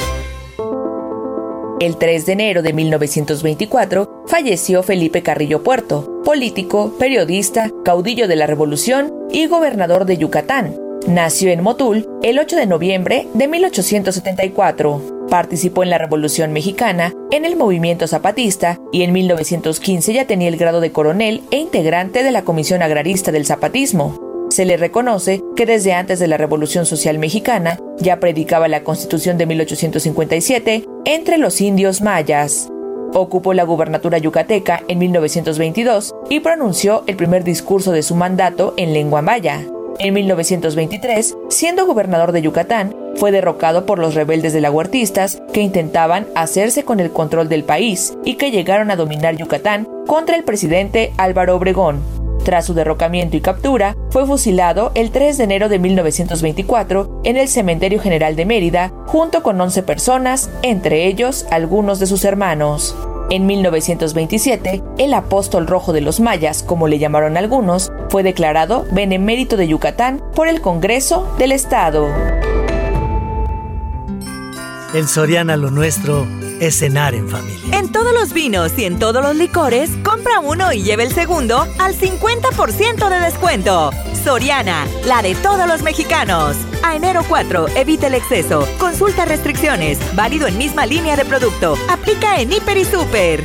El 1.78 1.98
3 1.98 2.24
de 2.24 2.32
enero 2.32 2.62
de 2.62 2.72
1924 2.72 4.24
falleció 4.26 4.82
Felipe 4.82 5.22
Carrillo 5.22 5.62
Puerto, 5.62 6.22
político, 6.24 6.94
periodista, 6.98 7.70
caudillo 7.84 8.28
de 8.28 8.36
la 8.36 8.46
Revolución 8.46 9.12
y 9.30 9.46
gobernador 9.46 10.06
de 10.06 10.16
Yucatán 10.16 10.85
Nació 11.06 11.50
en 11.50 11.62
Motul 11.62 12.08
el 12.22 12.38
8 12.38 12.56
de 12.56 12.66
noviembre 12.66 13.28
de 13.32 13.46
1874. 13.46 15.26
Participó 15.30 15.82
en 15.82 15.90
la 15.90 15.98
Revolución 15.98 16.52
Mexicana, 16.52 17.12
en 17.30 17.44
el 17.44 17.56
movimiento 17.56 18.08
zapatista 18.08 18.78
y 18.92 19.02
en 19.02 19.12
1915 19.12 20.12
ya 20.12 20.26
tenía 20.26 20.48
el 20.48 20.56
grado 20.56 20.80
de 20.80 20.92
coronel 20.92 21.42
e 21.50 21.58
integrante 21.58 22.22
de 22.22 22.32
la 22.32 22.42
Comisión 22.42 22.82
Agrarista 22.82 23.30
del 23.30 23.46
Zapatismo. 23.46 24.48
Se 24.50 24.64
le 24.64 24.76
reconoce 24.76 25.42
que 25.54 25.66
desde 25.66 25.92
antes 25.92 26.18
de 26.18 26.26
la 26.26 26.36
Revolución 26.36 26.86
Social 26.86 27.18
Mexicana 27.18 27.78
ya 27.98 28.18
predicaba 28.18 28.68
la 28.68 28.82
Constitución 28.82 29.38
de 29.38 29.46
1857 29.46 30.84
entre 31.04 31.38
los 31.38 31.60
indios 31.60 32.00
mayas. 32.00 32.68
Ocupó 33.14 33.54
la 33.54 33.64
gubernatura 33.64 34.18
yucateca 34.18 34.82
en 34.88 34.98
1922 34.98 36.14
y 36.30 36.40
pronunció 36.40 37.04
el 37.06 37.16
primer 37.16 37.44
discurso 37.44 37.92
de 37.92 38.02
su 38.02 38.14
mandato 38.14 38.74
en 38.76 38.92
lengua 38.92 39.22
maya. 39.22 39.64
En 39.98 40.12
1923, 40.14 41.36
siendo 41.48 41.86
gobernador 41.86 42.32
de 42.32 42.42
Yucatán, 42.42 42.94
fue 43.16 43.32
derrocado 43.32 43.86
por 43.86 43.98
los 43.98 44.14
rebeldes 44.14 44.52
de 44.52 44.60
la 44.60 44.70
Huertistas 44.70 45.40
que 45.52 45.62
intentaban 45.62 46.26
hacerse 46.34 46.84
con 46.84 47.00
el 47.00 47.10
control 47.10 47.48
del 47.48 47.64
país 47.64 48.16
y 48.24 48.34
que 48.34 48.50
llegaron 48.50 48.90
a 48.90 48.96
dominar 48.96 49.36
Yucatán 49.36 49.88
contra 50.06 50.36
el 50.36 50.44
presidente 50.44 51.12
Álvaro 51.16 51.56
Obregón. 51.56 52.02
Tras 52.44 52.66
su 52.66 52.74
derrocamiento 52.74 53.36
y 53.36 53.40
captura, 53.40 53.96
fue 54.10 54.26
fusilado 54.26 54.92
el 54.94 55.10
3 55.10 55.38
de 55.38 55.44
enero 55.44 55.68
de 55.68 55.78
1924 55.78 57.22
en 57.24 57.36
el 57.38 57.48
Cementerio 57.48 58.00
General 58.00 58.36
de 58.36 58.44
Mérida 58.44 58.92
junto 59.06 59.42
con 59.42 59.60
11 59.60 59.82
personas, 59.82 60.50
entre 60.62 61.06
ellos 61.06 61.46
algunos 61.50 61.98
de 61.98 62.06
sus 62.06 62.24
hermanos. 62.24 62.94
En 63.28 63.44
1927, 63.46 64.84
el 64.98 65.12
apóstol 65.12 65.66
rojo 65.66 65.92
de 65.92 66.00
los 66.00 66.20
mayas, 66.20 66.62
como 66.62 66.86
le 66.86 67.00
llamaron 67.00 67.36
algunos, 67.36 67.90
fue 68.08 68.22
declarado 68.22 68.86
benemérito 68.92 69.56
de 69.56 69.66
Yucatán 69.66 70.22
por 70.34 70.46
el 70.46 70.60
Congreso 70.60 71.34
del 71.36 71.50
Estado. 71.50 72.06
En 74.94 75.08
Soriana 75.08 75.56
lo 75.56 75.72
nuestro 75.72 76.24
es 76.60 76.78
cenar 76.78 77.14
en 77.14 77.28
familia. 77.28 77.78
En 77.78 77.90
todos 77.92 78.12
los 78.12 78.32
vinos 78.32 78.72
y 78.76 78.84
en 78.84 78.98
todos 78.98 79.22
los 79.22 79.36
licores, 79.36 79.90
compra 80.04 80.40
uno 80.40 80.72
y 80.72 80.82
lleve 80.82 81.04
el 81.04 81.12
segundo 81.12 81.66
al 81.78 81.94
50% 81.94 83.08
de 83.08 83.20
descuento. 83.20 83.90
Soriana, 84.24 84.86
la 85.04 85.22
de 85.22 85.34
todos 85.36 85.66
los 85.68 85.82
mexicanos. 85.82 86.56
A 86.82 86.96
enero 86.96 87.22
4, 87.28 87.68
evita 87.76 88.08
el 88.08 88.14
exceso. 88.14 88.66
Consulta 88.78 89.24
restricciones. 89.24 89.98
Válido 90.14 90.46
en 90.46 90.58
misma 90.58 90.86
línea 90.86 91.16
de 91.16 91.24
producto. 91.24 91.76
Aplica 91.88 92.40
en 92.40 92.52
Hiper 92.52 92.76
y 92.76 92.84
Super. 92.84 93.44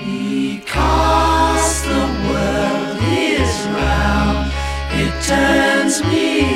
Because 0.00 1.82
the 1.82 2.06
world 2.28 2.98
is 3.10 3.66
round, 3.68 4.52
it 4.92 5.12
turns 5.26 6.02
me 6.04 6.53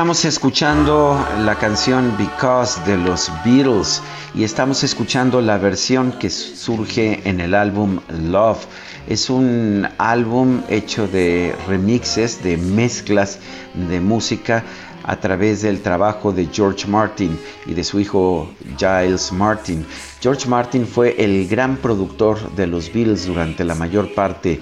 Estamos 0.00 0.24
escuchando 0.24 1.22
la 1.44 1.56
canción 1.56 2.16
Because 2.16 2.80
de 2.86 2.96
los 2.96 3.30
Beatles 3.44 4.00
y 4.34 4.44
estamos 4.44 4.82
escuchando 4.82 5.42
la 5.42 5.58
versión 5.58 6.12
que 6.12 6.30
surge 6.30 7.20
en 7.28 7.38
el 7.38 7.54
álbum 7.54 8.00
Love. 8.08 8.64
Es 9.06 9.28
un 9.28 9.86
álbum 9.98 10.62
hecho 10.70 11.06
de 11.06 11.54
remixes, 11.68 12.42
de 12.42 12.56
mezclas 12.56 13.40
de 13.74 14.00
música 14.00 14.64
a 15.04 15.16
través 15.16 15.60
del 15.60 15.82
trabajo 15.82 16.32
de 16.32 16.48
George 16.50 16.86
Martin 16.86 17.38
y 17.66 17.74
de 17.74 17.84
su 17.84 18.00
hijo 18.00 18.48
Giles 18.78 19.30
Martin. 19.32 19.84
George 20.22 20.48
Martin 20.48 20.86
fue 20.86 21.14
el 21.22 21.46
gran 21.46 21.76
productor 21.76 22.38
de 22.52 22.66
los 22.66 22.90
Beatles 22.90 23.26
durante 23.26 23.64
la 23.64 23.74
mayor 23.74 24.14
parte 24.14 24.60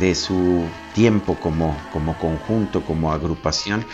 de 0.00 0.14
su 0.14 0.62
tiempo 0.94 1.36
como, 1.38 1.76
como 1.92 2.16
conjunto, 2.18 2.82
como 2.82 3.12
agrupación 3.12 3.84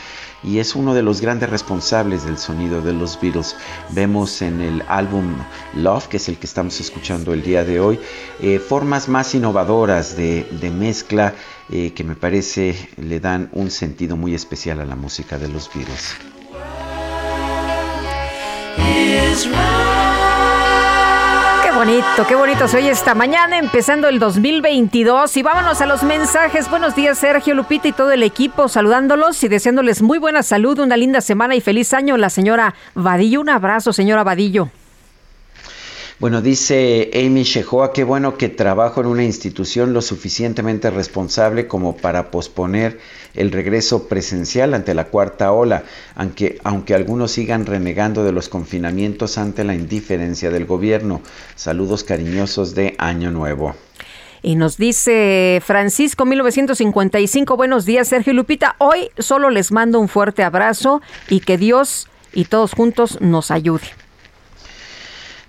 y 0.45 0.59
es 0.59 0.75
uno 0.75 0.95
de 0.95 1.03
los 1.03 1.21
grandes 1.21 1.51
responsables 1.51 2.25
del 2.25 2.39
sonido 2.39 2.81
de 2.81 2.93
los 2.93 3.21
Beatles. 3.21 3.57
Vemos 3.91 4.43
en 4.43 4.61
el 4.61 4.83
álbum 4.89 5.37
Love, 5.75 6.09
que 6.09 6.19
es 6.19 6.29
el 6.29 6.37
que 6.37 6.47
estamos 6.47 6.79
escuchando 6.81 7.33
el 7.33 7.43
día 7.43 7.65
de 7.65 7.81
hoy, 7.81 7.99
eh, 8.41 8.59
formas 8.59 9.09
más 9.09 9.35
innovadoras 9.35 10.17
de, 10.17 10.45
mezcla 10.75 11.35
eh, 11.71 11.93
que 11.93 12.05
me 12.05 12.17
parece 12.17 12.89
le 12.97 13.21
dan 13.21 13.49
un 13.53 13.71
sentido 13.71 14.17
muy 14.17 14.35
especial 14.35 14.81
a 14.81 14.85
la 14.85 14.97
música 14.97 15.39
de 15.39 15.49
los 15.49 15.71
Beatles. 15.73 16.15
Bonito, 21.85 22.27
qué 22.27 22.35
bonito 22.35 22.67
se 22.67 22.79
oye 22.79 22.89
esta 22.89 23.15
mañana, 23.15 23.59
empezando 23.59 24.09
el 24.09 24.19
2022. 24.19 25.37
Y 25.37 25.43
vámonos 25.43 25.83
a 25.83 25.87
los 25.87 26.03
mensajes. 26.03 26.71
Buenos 26.71 26.97
días, 26.97 27.19
Sergio, 27.19 27.55
Lupita 27.55 27.89
y 27.89 27.93
todo 27.93 28.11
el 28.11 28.23
equipo, 28.23 28.69
saludándolos 28.69 29.45
y 29.45 29.49
deseándoles 29.49 30.01
muy 30.01 30.17
buena 30.17 30.43
salud, 30.43 30.79
una 30.79 30.97
linda 30.97 31.21
semana 31.21 31.57
y 31.57 31.61
feliz 31.61 31.93
año. 31.93 32.17
La 32.17 32.31
señora 32.31 32.75
Vadillo, 32.95 33.43
un 33.43 33.51
abrazo, 33.51 33.93
señora 33.93 34.25
Vadillo. 34.25 34.71
Bueno, 36.21 36.43
dice 36.43 37.11
Amy 37.13 37.43
Shehoa, 37.43 37.93
qué 37.93 38.05
bueno 38.05 38.39
que 38.39 38.49
trabajo 38.49 39.01
en 39.01 39.09
una 39.09 39.25
institución 39.25 39.93
lo 39.93 40.01
suficientemente 40.01 40.89
responsable 40.91 41.67
como 41.67 41.97
para 41.97 42.31
posponer 42.31 43.01
el 43.35 43.51
regreso 43.51 44.07
presencial 44.07 44.75
ante 44.75 44.95
la 44.95 45.09
cuarta 45.09 45.51
ola, 45.51 45.83
aunque, 46.15 46.61
aunque 46.63 46.95
algunos 46.95 47.33
sigan 47.33 47.67
renegando 47.67 48.23
de 48.23 48.31
los 48.31 48.49
confinamientos 48.49 49.39
ante 49.39 49.65
la 49.65 49.75
indiferencia 49.75 50.51
del 50.51 50.67
gobierno. 50.67 51.21
Saludos 51.57 52.05
cariñosos 52.05 52.77
de 52.77 52.95
Año 52.99 53.33
Nuevo. 53.33 53.75
Y 54.41 54.55
nos 54.55 54.77
dice 54.77 55.61
Francisco 55.65 56.25
1955, 56.27 57.57
buenos 57.57 57.87
días 57.87 58.07
Sergio 58.07 58.35
Lupita, 58.35 58.77
hoy 58.79 59.11
solo 59.19 59.51
les 59.51 59.73
mando 59.73 59.99
un 59.99 60.09
fuerte 60.09 60.45
abrazo 60.45 61.03
y 61.29 61.41
que 61.41 61.59
Dios 61.59 62.09
y 62.33 62.45
todos 62.45 62.73
juntos 62.73 63.21
nos 63.21 63.51
ayude. 63.51 64.04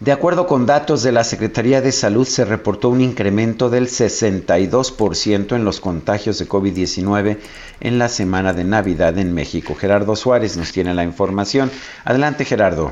De 0.06 0.12
acuerdo 0.12 0.46
con 0.46 0.68
datos 0.68 1.02
de 1.02 1.12
la 1.12 1.24
Secretaría 1.24 1.82
de 1.82 1.92
Salud, 1.92 2.26
se 2.26 2.46
reportó 2.46 2.90
un 2.90 3.02
incremento 3.02 3.72
del 3.72 3.86
62% 3.86 5.56
en 5.56 5.66
los 5.66 5.82
contagios 5.82 6.38
de 6.38 6.46
COVID-19 6.46 7.40
en 7.80 7.98
la 7.98 8.08
semana 8.08 8.54
de 8.54 8.66
Navidad 8.66 9.18
en 9.18 9.34
México. 9.34 9.74
Gerardo 9.74 10.16
Suárez 10.16 10.58
nos 10.58 10.72
tiene 10.72 10.94
la 10.94 11.04
información. 11.04 11.72
Adelante, 12.04 12.46
Gerardo. 12.46 12.92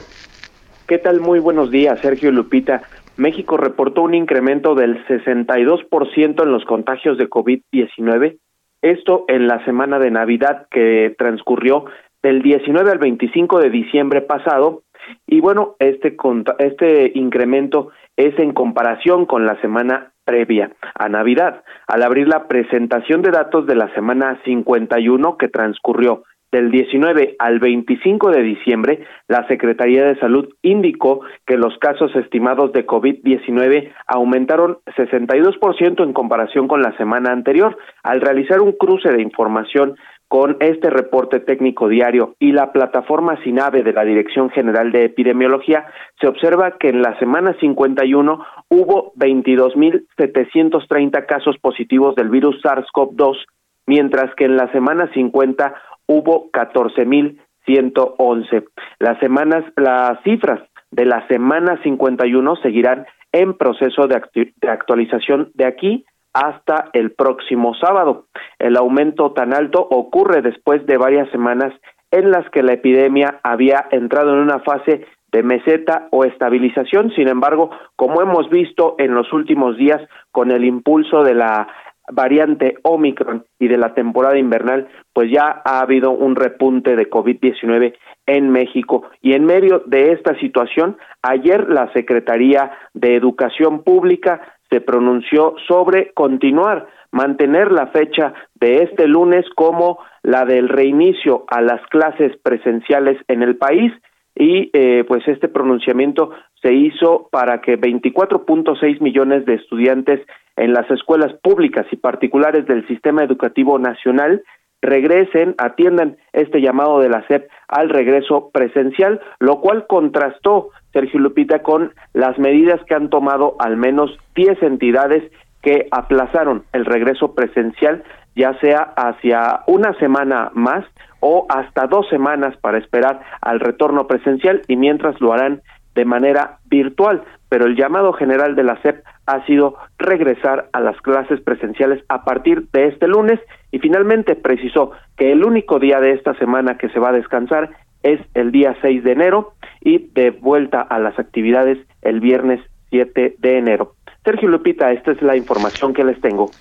¿Qué 0.88 0.98
tal? 0.98 1.20
Muy 1.20 1.38
buenos 1.38 1.70
días, 1.70 2.00
Sergio 2.02 2.32
Lupita. 2.32 2.82
México 3.16 3.58
reportó 3.58 4.02
un 4.02 4.16
incremento 4.16 4.74
del 4.74 5.06
62% 5.06 6.42
en 6.42 6.52
los 6.52 6.66
contagios 6.66 7.20
de 7.20 7.30
COVID-19. 7.30 8.40
Esto 8.82 9.26
en 9.28 9.48
la 9.48 9.64
semana 9.66 10.00
de 10.00 10.10
Navidad 10.10 10.66
que 10.72 11.14
transcurrió 11.16 11.86
del 12.24 12.42
19 12.42 12.90
al 12.90 12.98
25 12.98 13.60
de 13.60 13.70
diciembre 13.70 14.22
pasado. 14.22 14.82
Y 15.28 15.42
bueno, 15.42 15.76
este, 15.80 16.16
este 16.60 17.12
incremento 17.16 17.90
es 18.18 18.38
en 18.40 18.54
comparación 18.54 19.26
con 19.26 19.46
la 19.46 19.60
semana 19.62 20.14
previa 20.26 20.72
a 20.96 21.10
Navidad, 21.10 21.64
al 21.88 22.04
abrir 22.04 22.28
la 22.28 22.48
presentación 22.48 23.22
de 23.22 23.32
datos 23.32 23.66
de 23.66 23.76
la 23.76 23.94
semana 23.94 24.40
51 24.46 25.38
que 25.38 25.50
transcurrió 25.50 26.24
del 26.54 26.70
19 26.70 27.36
al 27.40 27.60
25 27.60 28.30
de 28.30 28.44
diciembre, 28.44 29.04
la 29.28 29.46
Secretaría 29.48 30.06
de 30.06 30.20
Salud 30.20 30.48
indicó 30.62 31.22
que 31.48 31.58
los 31.58 31.76
casos 31.80 32.16
estimados 32.16 32.72
de 32.74 32.86
COVID-19 32.86 33.92
aumentaron 34.06 34.78
62% 34.96 36.04
en 36.04 36.14
comparación 36.14 36.68
con 36.68 36.84
la 36.84 36.96
semana 36.96 37.32
anterior. 37.32 37.76
Al 38.04 38.22
realizar 38.22 38.62
un 38.62 38.74
cruce 38.74 39.10
de 39.12 39.24
información 39.24 39.96
con 40.34 40.58
este 40.62 40.90
reporte 40.90 41.42
técnico 41.42 41.88
diario 41.88 42.34
y 42.40 42.54
la 42.54 42.72
plataforma 42.72 43.40
SINAVE 43.44 43.84
de 43.84 43.94
la 43.94 44.04
Dirección 44.04 44.50
General 44.50 44.92
de 44.92 45.06
Epidemiología, 45.06 45.86
se 46.20 46.28
observa 46.28 46.80
que 46.80 46.90
en 46.90 47.04
la 47.04 47.16
semana 47.20 47.56
51 47.60 48.44
hubo 48.70 49.14
22.730 49.14 51.28
casos 51.28 51.56
positivos 51.60 52.16
del 52.16 52.32
virus 52.32 52.60
SARS-CoV-2, 52.64 53.46
mientras 53.86 54.34
que 54.34 54.46
en 54.46 54.58
la 54.58 54.72
semana 54.72 55.08
50 55.14 55.76
hubo 56.08 56.50
14.111. 56.50 58.66
Las 58.98 59.20
semanas, 59.20 59.64
las 59.76 60.20
cifras 60.24 60.68
de 60.90 61.06
la 61.06 61.28
semana 61.28 61.80
51 61.84 62.56
seguirán 62.56 63.06
en 63.34 63.54
proceso 63.54 64.08
de, 64.08 64.20
de 64.34 64.52
actualización 64.68 65.52
de 65.54 65.66
aquí 65.66 66.06
hasta 66.34 66.90
el 66.94 67.12
próximo 67.12 67.74
sábado. 67.76 68.26
El 68.60 68.76
aumento 68.78 69.32
tan 69.32 69.54
alto 69.54 69.88
ocurre 69.90 70.42
después 70.42 70.86
de 70.86 70.98
varias 70.98 71.30
semanas 71.32 71.74
en 72.12 72.32
las 72.32 72.50
que 72.50 72.64
la 72.64 72.74
epidemia 72.74 73.40
había 73.44 73.88
entrado 73.92 74.34
en 74.34 74.40
una 74.40 74.60
fase 74.60 75.06
de 75.32 75.44
meseta 75.44 76.08
o 76.12 76.26
estabilización. 76.26 77.12
Sin 77.16 77.28
embargo, 77.28 77.72
como 77.96 78.22
hemos 78.22 78.50
visto 78.50 78.96
en 79.00 79.16
los 79.16 79.34
últimos 79.34 79.78
días 79.78 80.00
con 80.32 80.52
el 80.52 80.64
impulso 80.64 81.24
de 81.24 81.34
la 81.34 81.68
variante 82.12 82.78
Omicron 82.84 83.46
y 83.60 83.68
de 83.68 83.78
la 83.78 83.94
temporada 83.94 84.38
invernal, 84.38 84.88
pues 85.14 85.32
ya 85.32 85.62
ha 85.66 85.80
habido 85.80 86.12
un 86.12 86.36
repunte 86.36 86.96
de 86.96 87.10
COVID-19 87.10 87.96
en 88.28 88.50
México. 88.52 89.10
Y 89.22 89.34
en 89.34 89.46
medio 89.46 89.84
de 89.86 90.12
esta 90.12 90.38
situación, 90.40 90.98
ayer 91.22 91.70
la 91.70 91.92
Secretaría 91.94 92.72
de 92.94 93.16
Educación 93.16 93.84
Pública 93.84 94.42
se 94.74 94.82
pronunció 94.82 95.54
sobre 95.68 96.12
continuar, 96.14 96.88
mantener 97.12 97.72
la 97.72 97.88
fecha 97.88 98.34
de 98.56 98.78
este 98.78 99.08
lunes 99.08 99.46
como 99.56 100.00
la 100.24 100.46
del 100.46 100.68
reinicio 100.68 101.46
a 101.48 101.62
las 101.62 101.80
clases 101.92 102.36
presenciales 102.42 103.18
en 103.28 103.44
el 103.44 103.56
país. 103.56 103.94
Y 104.36 104.72
eh, 104.74 105.04
pues 105.08 105.28
este 105.28 105.48
pronunciamiento 105.48 106.32
se 106.60 106.74
hizo 106.74 107.30
para 107.32 107.62
que 107.62 107.80
24.6 107.80 109.00
millones 109.00 109.46
de 109.46 109.54
estudiantes 109.54 110.22
en 110.56 110.74
las 110.74 110.90
escuelas 110.90 111.34
públicas 111.44 111.86
y 111.92 111.98
particulares 111.98 112.66
del 112.66 112.88
sistema 112.88 113.24
educativo 113.24 113.78
nacional 113.78 114.42
regresen, 114.84 115.56
atiendan 115.58 116.18
este 116.34 116.62
llamado 116.62 117.00
de 117.00 117.10
la 117.10 117.26
SEP 117.28 117.50
al 117.68 117.90
regreso 117.90 118.52
presencial, 118.54 119.20
lo 119.40 119.62
cual 119.62 119.88
contrastó 119.88 120.70
Sergio 120.92 121.20
Lupita 121.20 121.64
con 121.64 121.94
las 122.14 122.38
medidas 122.38 122.80
que 122.86 122.94
han 122.94 123.10
tomado 123.10 123.56
al 123.60 123.78
menos 123.78 124.16
10 124.36 124.62
entidades 124.62 125.24
que 125.64 125.88
aplazaron 125.92 126.66
el 126.74 126.86
regreso 126.86 127.34
presencial, 127.34 128.04
ya 128.36 128.60
sea 128.60 128.94
hacia 128.96 129.62
una 129.68 129.98
semana 129.98 130.52
más 130.54 130.86
o 131.20 131.48
hasta 131.50 131.88
dos 131.88 132.08
semanas 132.10 132.56
para 132.58 132.78
esperar 132.78 133.22
al 133.42 133.60
retorno 133.62 134.08
presencial 134.08 134.62
y 134.68 134.76
mientras 134.76 135.20
lo 135.22 135.32
harán 135.32 135.62
de 135.96 136.06
manera 136.06 136.60
virtual. 136.66 137.24
Pero 137.50 137.66
el 137.66 137.76
llamado 137.76 138.14
general 138.14 138.56
de 138.56 138.64
la 138.64 138.82
SEP 138.82 139.04
ha 139.26 139.46
sido 139.46 139.76
regresar 139.98 140.70
a 140.74 140.80
las 140.80 141.00
clases 141.02 141.40
presenciales 141.42 142.04
a 142.10 142.24
partir 142.24 142.68
de 142.72 142.88
este 142.88 143.08
lunes 143.08 143.40
y 143.72 143.80
finalmente 143.80 144.36
precisó 144.36 144.92
que 145.18 145.32
el 145.32 145.44
único 145.46 145.80
día 145.80 146.00
de 146.00 146.12
esta 146.12 146.34
semana 146.36 146.78
que 146.78 146.90
se 146.90 147.00
va 147.00 147.10
a 147.10 147.14
descansar 147.14 147.70
es 148.02 148.20
el 148.34 148.52
día 148.52 148.76
6 148.82 149.04
de 149.04 149.12
enero 149.12 149.54
y 149.82 150.10
de 150.14 150.32
vuelta 150.32 150.82
a 150.82 151.00
las 151.00 151.18
actividades 151.18 151.78
el 152.02 152.20
viernes 152.20 152.60
7 152.90 153.36
de 153.38 153.58
enero. 153.58 153.96
Sergio 154.24 154.50
Lupita, 154.50 154.92
esta 154.92 155.12
es 155.12 155.22
la 155.22 155.36
información 155.36 155.94
que 155.94 156.04
les 156.04 156.20
tengo. 156.22 156.52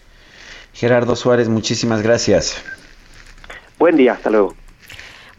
Gerardo 0.73 1.17
Suárez, 1.17 1.49
muchísimas 1.49 2.03
gracias. 2.03 2.65
Buen 3.79 3.97
día, 3.97 4.13
hasta 4.13 4.31
luego. 4.31 4.55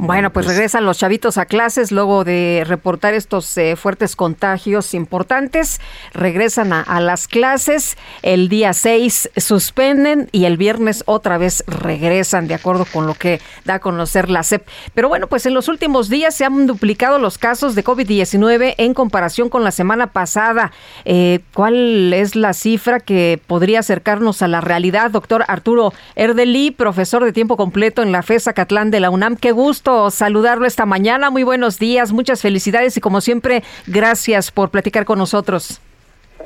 Bueno, 0.06 0.34
pues 0.34 0.48
regresan 0.48 0.84
los 0.84 0.98
chavitos 0.98 1.38
a 1.38 1.46
clases 1.46 1.94
luego 1.94 2.26
de 2.26 2.66
reportar 2.68 3.14
estos 3.14 3.58
eh, 3.58 3.78
fuertes 3.78 4.18
contagios 4.18 4.94
importantes. 4.94 5.80
Regresan 6.14 6.74
a, 6.74 6.82
a 6.82 7.00
las 7.00 7.30
clases. 7.30 7.96
El 8.22 8.50
día 8.50 8.74
6 8.74 9.30
suspenden 9.38 10.28
y 10.34 10.44
el 10.44 10.58
viernes 10.58 11.04
otra 11.06 11.38
vez 11.38 11.64
regresan, 11.68 12.50
de 12.50 12.54
acuerdo 12.54 12.86
con 12.92 13.08
lo 13.08 13.14
que 13.14 13.40
da 13.64 13.76
a 13.76 13.80
conocer 13.80 14.30
la 14.30 14.44
CEP. 14.44 14.68
Pero 14.94 15.08
bueno, 15.08 15.28
pues 15.28 15.46
en 15.46 15.54
los 15.54 15.70
últimos 15.70 16.10
días 16.10 16.36
se 16.36 16.44
han 16.44 16.68
duplicado 16.68 17.18
los 17.18 17.38
casos 17.38 17.74
de 17.74 17.86
COVID-19 17.86 18.76
en 18.78 18.94
comparación 18.94 19.48
con 19.48 19.64
la 19.64 19.72
semana 19.72 20.08
pasada. 20.08 20.74
Eh, 21.06 21.40
¿Cuál 21.54 22.12
es 22.12 22.36
la 22.36 22.52
cifra 22.52 23.00
que 23.00 23.40
podría 23.48 23.80
acercarnos 23.80 24.42
a 24.42 24.50
la 24.50 24.60
realidad? 24.60 25.12
Doctor 25.12 25.46
Arturo 25.48 25.94
Erdeli, 26.18 26.72
profesor 26.72 27.24
de 27.24 27.32
tiempo 27.32 27.56
completo 27.56 28.02
en 28.02 28.12
la 28.12 28.22
FESA 28.22 28.52
Catlán 28.52 28.92
de 28.92 29.00
la 29.00 29.10
UNAM. 29.10 29.38
Qué 29.38 29.54
gusto 29.54 29.93
saludarlo 30.12 30.66
esta 30.66 30.86
mañana. 30.86 31.30
Muy 31.30 31.44
buenos 31.44 31.80
días, 31.80 32.12
muchas 32.12 32.42
felicidades 32.42 32.98
y 32.98 33.02
como 33.02 33.22
siempre, 33.22 33.64
gracias 33.88 34.52
por 34.52 34.70
platicar 34.70 35.06
con 35.06 35.20
nosotros. 35.20 35.82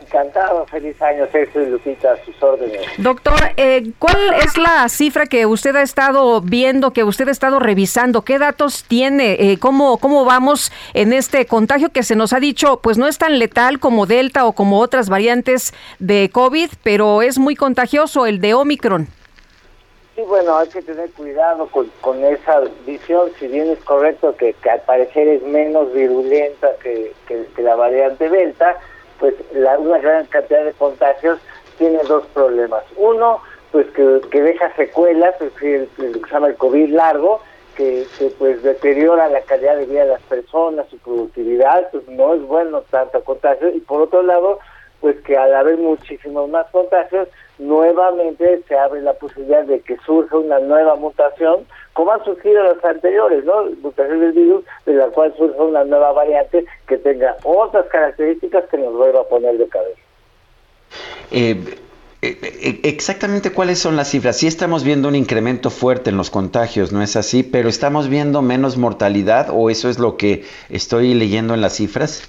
Encantado, 0.02 0.66
feliz 0.68 1.02
año, 1.02 1.26
Sergio 1.32 1.64
y 1.64 1.70
Lupita, 1.70 2.14
a 2.14 2.24
sus 2.24 2.42
órdenes. 2.42 2.82
Doctor, 2.98 3.36
eh, 3.58 3.92
¿cuál 4.00 4.16
es 4.42 4.58
la 4.58 4.88
cifra 4.88 5.26
que 5.26 5.46
usted 5.46 5.76
ha 5.76 5.82
estado 5.82 6.40
viendo, 6.40 6.92
que 6.92 7.04
usted 7.04 7.28
ha 7.28 7.32
estado 7.32 7.60
revisando? 7.60 8.22
¿Qué 8.22 8.40
datos 8.40 8.86
tiene? 8.88 9.34
Eh, 9.34 9.58
¿cómo, 9.60 9.98
¿Cómo 9.98 10.24
vamos 10.24 10.72
en 10.94 11.12
este 11.12 11.46
contagio 11.46 11.90
que 11.90 12.04
se 12.04 12.16
nos 12.16 12.32
ha 12.32 12.40
dicho, 12.40 12.80
pues 12.82 12.98
no 12.98 13.08
es 13.08 13.18
tan 13.18 13.38
letal 13.38 13.80
como 13.80 14.06
Delta 14.06 14.46
o 14.46 14.54
como 14.54 14.80
otras 14.80 15.10
variantes 15.10 15.74
de 16.00 16.30
COVID, 16.32 16.70
pero 16.84 17.22
es 17.22 17.38
muy 17.38 17.56
contagioso 17.56 18.26
el 18.26 18.40
de 18.40 18.54
Omicron? 18.54 19.08
Sí, 20.18 20.24
bueno, 20.24 20.58
hay 20.58 20.68
que 20.68 20.82
tener 20.82 21.12
cuidado 21.12 21.68
con, 21.68 21.92
con 22.02 22.26
esa 22.26 22.64
visión, 22.88 23.30
si 23.38 23.48
bien 23.50 23.70
es 23.70 23.78
correcto 23.84 24.36
que, 24.36 24.54
que 24.54 24.70
al 24.72 24.82
parecer 24.82 25.28
es 25.28 25.44
menos 25.44 25.94
virulenta 25.94 26.72
que, 26.82 27.14
que, 27.28 27.62
la 27.62 27.76
variante 27.76 28.28
Delta, 28.28 28.80
pues 29.20 29.36
la, 29.54 29.78
una 29.78 30.00
gran 30.00 30.26
cantidad 30.26 30.66
de 30.66 30.74
contagios 30.74 31.38
tiene 31.78 32.00
dos 32.08 32.26
problemas. 32.34 32.84
Uno, 32.96 33.44
pues 33.72 33.86
que, 33.92 34.22
que 34.32 34.42
deja 34.42 34.76
secuelas, 34.76 35.36
es 35.40 35.54
decir, 35.54 35.88
lo 35.98 36.14
que 36.14 36.28
se 36.28 36.34
llama 36.34 36.48
el 36.48 36.56
COVID 36.56 36.96
largo, 36.96 37.40
que, 37.76 38.08
que, 38.18 38.32
pues 38.40 38.64
deteriora 38.64 39.30
la 39.30 39.42
calidad 39.42 39.78
de 39.78 39.86
vida 39.86 40.06
de 40.06 40.14
las 40.14 40.24
personas, 40.24 40.90
su 40.90 40.98
productividad, 40.98 41.92
pues 41.92 42.08
no 42.08 42.34
es 42.34 42.42
bueno 42.42 42.82
tanto 42.90 43.24
contagio. 43.24 43.70
Y 43.70 43.82
por 43.82 44.02
otro 44.02 44.24
lado, 44.24 44.58
pues 45.00 45.16
que 45.18 45.38
al 45.38 45.54
haber 45.54 45.78
muchísimos 45.78 46.50
más 46.50 46.66
contagios, 46.72 47.28
nuevamente 47.60 48.64
se 48.68 48.78
abre 48.78 49.02
la 49.02 49.14
posibilidad 49.14 49.64
de 49.64 49.82
que 49.82 49.98
surja 50.06 50.38
una 50.38 50.60
nueva 50.60 50.96
mutación, 50.96 51.66
como 51.94 52.12
han 52.12 52.24
surgido 52.24 52.64
las 52.64 52.84
anteriores, 52.84 53.44
¿no? 53.46 53.66
Mutaciones 53.82 54.22
del 54.22 54.32
virus, 54.32 54.66
de 54.86 54.94
la 54.94 55.08
cual 55.08 55.34
surja 55.38 55.62
una 55.62 55.84
nueva 55.84 56.12
variante 56.12 56.66
que 56.88 56.98
tenga 56.98 57.36
otras 57.44 57.88
características 57.88 58.66
que 58.70 58.78
nos 58.78 58.94
vuelva 58.94 59.22
a 59.22 59.24
poner 59.24 59.58
de 59.58 59.68
cabeza. 59.68 60.00
Eh, 61.32 61.78
eh, 62.22 62.80
exactamente 62.84 63.52
cuáles 63.52 63.80
son 63.80 63.96
las 63.96 64.10
cifras. 64.10 64.38
Sí 64.38 64.48
estamos 64.48 64.84
viendo 64.84 65.08
un 65.08 65.16
incremento 65.16 65.70
fuerte 65.70 66.10
en 66.10 66.18
los 66.18 66.30
contagios, 66.30 66.92
¿no 66.92 67.02
es 67.02 67.16
así? 67.16 67.44
Pero 67.44 67.70
estamos 67.70 68.10
viendo 68.10 68.42
menos 68.42 68.78
mortalidad 68.78 69.50
o 69.52 69.70
eso 69.70 69.90
es 69.90 70.00
lo 70.00 70.18
que 70.18 70.44
estoy 70.70 71.14
leyendo 71.14 71.54
en 71.54 71.62
las 71.62 71.76
cifras. 71.76 72.28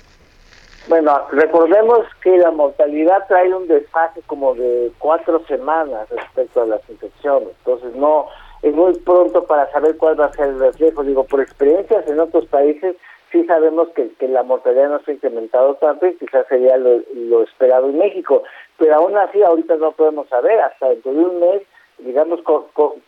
Bueno, 0.88 1.20
recordemos 1.32 2.06
que 2.22 2.38
la 2.38 2.50
mortalidad 2.50 3.26
trae 3.28 3.52
un 3.52 3.68
desfase 3.68 4.22
como 4.26 4.54
de 4.54 4.90
cuatro 4.98 5.44
semanas 5.46 6.08
respecto 6.08 6.62
a 6.62 6.66
las 6.66 6.80
infecciones. 6.88 7.50
Entonces, 7.58 7.94
no 7.94 8.26
es 8.62 8.74
muy 8.74 8.94
pronto 9.00 9.44
para 9.44 9.70
saber 9.70 9.98
cuál 9.98 10.18
va 10.18 10.26
a 10.26 10.32
ser 10.32 10.46
el 10.46 10.58
reflejo. 10.58 11.04
Digo, 11.04 11.24
por 11.24 11.42
experiencias 11.42 12.08
en 12.08 12.18
otros 12.18 12.46
países, 12.46 12.96
sí 13.30 13.44
sabemos 13.44 13.90
que, 13.90 14.08
que 14.14 14.28
la 14.28 14.42
mortalidad 14.42 14.88
no 14.88 15.00
se 15.00 15.10
ha 15.10 15.14
incrementado 15.14 15.74
tanto 15.74 16.06
y 16.06 16.16
quizás 16.16 16.46
sería 16.48 16.78
lo, 16.78 17.00
lo 17.14 17.42
esperado 17.42 17.90
en 17.90 17.98
México. 17.98 18.42
Pero 18.78 18.94
aún 18.94 19.14
así, 19.18 19.42
ahorita 19.42 19.76
no 19.76 19.92
podemos 19.92 20.26
saber. 20.28 20.58
Hasta 20.58 20.88
dentro 20.88 21.12
de 21.12 21.18
un 21.18 21.38
mes 21.38 21.62
digamos, 21.98 22.40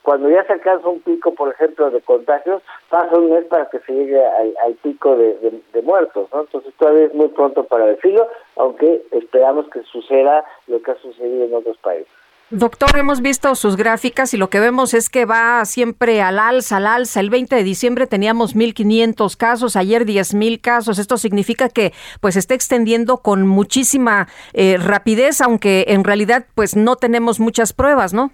cuando 0.03 0.29
ya 0.29 0.45
se 0.45 0.55
alcanza 0.55 0.89
un 0.89 1.01
pico, 1.01 1.35
por 1.35 1.53
ejemplo, 1.53 1.91
de 1.91 2.01
contagios, 2.01 2.63
pasa 2.89 3.19
un 3.19 3.31
mes 3.31 3.45
para 3.45 3.69
que 3.69 3.79
se 3.81 3.93
llegue 3.93 4.25
al, 4.25 4.75
pico 4.83 5.17
de 5.17 5.83
muertos, 5.83 6.29
¿no? 6.33 6.43
Entonces 6.43 6.73
todavía 6.79 7.07
es 7.07 7.15
muy 7.15 7.29
pronto 7.29 7.65
para 7.65 7.87
decirlo, 7.87 8.29
aunque 8.57 9.03
esperamos 9.13 9.69
que 9.71 9.83
suceda 9.85 10.45
lo 10.67 10.83
que 10.83 10.91
ha 10.91 10.97
sucedido 10.97 11.45
en 11.45 11.55
otros 11.55 11.77
países. 11.79 12.21
Doctor, 12.53 12.99
hemos 12.99 13.21
visto 13.21 13.55
sus 13.55 13.77
gráficas 13.77 14.35
y 14.35 14.37
lo 14.37 14.51
que 14.51 14.59
vemos 14.59 14.93
es 14.93 15.09
que 15.09 15.25
va 15.25 15.65
siempre 15.65 16.21
al 16.21 16.41
alza, 16.41 16.79
al 16.79 16.89
alza. 16.89 17.21
El 17.21 17.31
20 17.31 17.55
de 17.55 17.63
diciembre 17.63 18.09
teníamos 18.09 18.57
1.500 18.57 19.37
casos, 19.37 19.77
ayer 19.77 20.05
10.000 20.05 20.61
casos. 20.61 20.99
Esto 20.99 21.17
significa 21.17 21.69
que 21.69 21.93
pues 22.21 22.35
está 22.35 22.55
extendiendo 22.55 23.19
con 23.19 23.47
muchísima 23.47 24.27
eh, 24.53 24.79
rapidez, 24.79 25.41
aunque 25.41 25.85
en 25.89 26.03
realidad 26.03 26.45
pues 26.57 26.75
no 26.75 26.97
tenemos 26.97 27.39
muchas 27.39 27.73
pruebas, 27.73 28.13
¿no? 28.13 28.33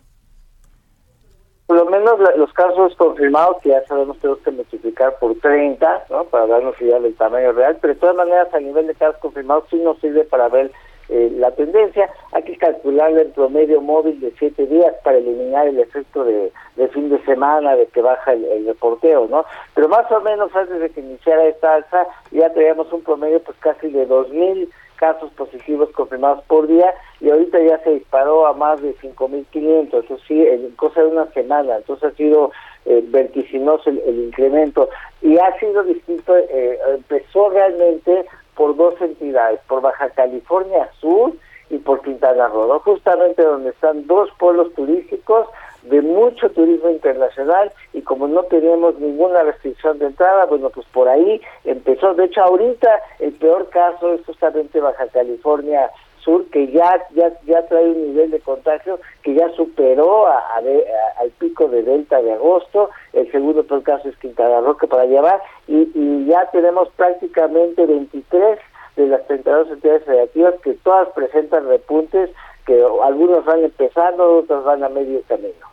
Por 1.67 1.77
lo 1.79 1.87
menos 1.87 2.19
la- 2.21 2.37
los 2.37 2.53
casos 2.53 2.95
confirmados, 2.97 3.57
que 3.63 3.71
ya 3.71 3.85
sabemos 3.87 4.19
tenemos 4.19 4.41
que 4.43 4.51
multiplicar 4.53 5.19
por 5.19 5.35
30, 5.41 6.05
¿no? 6.11 6.25
Para 6.25 6.47
darnos 6.47 6.81
idea 6.81 7.01
del 7.01 7.17
tamaño 7.17 7.53
real, 7.53 7.77
pero 7.81 7.95
de 7.95 8.01
todas 8.01 8.15
maneras 8.17 8.53
a 8.55 8.61
nivel 8.61 8.87
de 8.87 8.95
casos 8.95 9.17
confirmados 9.21 9.65
sí 9.69 9.77
nos 9.77 9.99
sirve 9.99 10.23
para 10.25 10.49
ver 10.49 10.71
eh, 11.09 11.31
la 11.37 11.53
tendencia. 11.53 12.11
Hay 12.33 12.43
que 12.43 12.57
calcularle 12.57 13.23
en 13.23 13.31
promedio 13.33 13.81
móvil 13.81 14.19
de 14.21 14.33
7 14.39 14.67
días 14.67 14.93
para 15.05 15.19
eliminar 15.19 15.69
el 15.69 15.79
efecto 15.79 16.25
de, 16.25 16.51
fin 16.93 17.09
de 17.11 17.23
semana, 17.25 17.77
de 17.77 17.87
que 17.87 18.01
baja 18.01 18.33
el, 18.33 18.45
el 18.45 18.67
reporteo, 18.67 19.27
¿no? 19.29 19.45
Pero 19.75 19.89
más 19.89 20.11
o 20.11 20.21
menos 20.21 20.55
antes 20.57 20.81
de 20.81 20.91
que 20.91 21.01
iniciara 21.01 21.45
esta 21.45 21.75
alza 21.75 22.07
ya 22.33 22.53
traíamos 22.53 22.93
un 22.93 23.03
promedio 23.03 23.41
pues 23.41 23.57
casi 23.59 23.89
de 23.91 24.05
2.000 24.09 24.69
casos 24.97 25.31
positivos 25.33 25.91
confirmados 25.91 26.43
por 26.45 26.67
día 26.67 26.95
y 27.21 27.31
ahorita 27.31 27.61
ya 27.61 27.79
se 27.79 27.95
disparó 27.95 28.47
a 28.47 28.53
más 28.53 28.81
de 28.83 28.95
5.500, 28.97 30.05
eso 30.05 30.19
sí, 30.27 30.47
en 30.47 30.71
cosa 30.73 31.03
de 31.03 31.09
una 31.09 31.27
semana, 31.33 31.77
entonces 31.77 32.13
ha 32.13 32.17
sido 32.17 32.51
eh, 32.85 33.03
vertiginoso 33.09 33.91
el, 33.91 34.25
incremento. 34.27 34.89
Y 35.23 35.39
ha 35.39 35.59
sido 35.59 35.83
distinto, 35.83 36.37
eh, 36.37 36.79
empezó 36.95 37.51
realmente 37.51 38.27
por 38.55 38.77
dos 38.77 38.95
entidades, 39.01 39.61
por 39.69 39.81
Baja 39.81 40.11
California 40.11 40.89
Sur 41.01 41.33
y 41.71 41.79
por 41.79 42.03
Quintana 42.03 42.49
Roo, 42.49 42.79
justamente 42.81 43.43
donde 43.43 43.71
están 43.71 44.07
dos 44.07 44.31
pueblos 44.39 44.73
turísticos 44.75 45.47
de 45.89 46.03
mucho 46.03 46.51
turismo 46.51 46.91
internacional 46.91 47.73
y 47.93 48.03
como 48.03 48.29
no 48.29 48.43
tenemos 48.45 48.99
ninguna 48.99 49.43
restricción 49.43 49.99
de 49.99 50.07
entrada, 50.07 50.47
bueno, 50.47 50.71
pues 50.71 50.87
por 50.93 51.09
ahí 51.09 51.41
empezó. 51.65 52.15
De 52.15 52.25
hecho, 52.25 52.43
ahorita 52.43 52.89
el 53.21 53.33
peor 53.35 53.69
caso 53.71 54.13
es 54.15 54.25
justamente 54.27 54.81
Baja 54.81 55.07
California 55.09 55.91
Sur, 56.21 56.45
que 56.51 56.67
ya 56.73 57.01
ya 57.15 57.33
ya 57.45 57.65
trae 57.69 57.85
un 57.89 58.03
nivel 58.09 58.33
de 58.33 58.41
contagio 58.41 58.99
que 59.23 59.35
ya 59.35 59.49
superó 59.51 60.27
a, 60.27 60.39
a 60.39 60.59
a- 60.59 61.21
al 61.21 61.31
pico 61.39 61.69
de 61.69 61.83
Delta 61.85 62.21
de 62.21 62.33
agosto. 62.33 62.91
El 63.13 63.31
segundo 63.31 63.63
peor 63.65 63.83
caso 63.85 64.09
es 64.09 64.17
Quintana 64.19 64.61
Roo, 64.61 64.77
que 64.77 64.89
para 64.89 65.05
llevar, 65.07 65.41
y, 65.69 65.89
y 65.95 66.27
ya 66.27 66.51
tenemos 66.51 66.89
prácticamente 66.97 67.87
23 67.87 68.59
de 68.97 69.07
las 69.07 69.25
32 69.29 69.71
entidades 69.71 70.05
federativas 70.05 70.55
que 70.63 70.75
todas 70.75 71.09
presentan 71.11 71.69
repuntes, 71.69 72.31
que 72.67 72.83
algunos 73.05 73.45
van 73.45 73.63
empezando, 73.63 74.39
otros 74.39 74.65
van 74.65 74.83
a 74.83 74.89
medio 74.89 75.21
camino. 75.29 75.67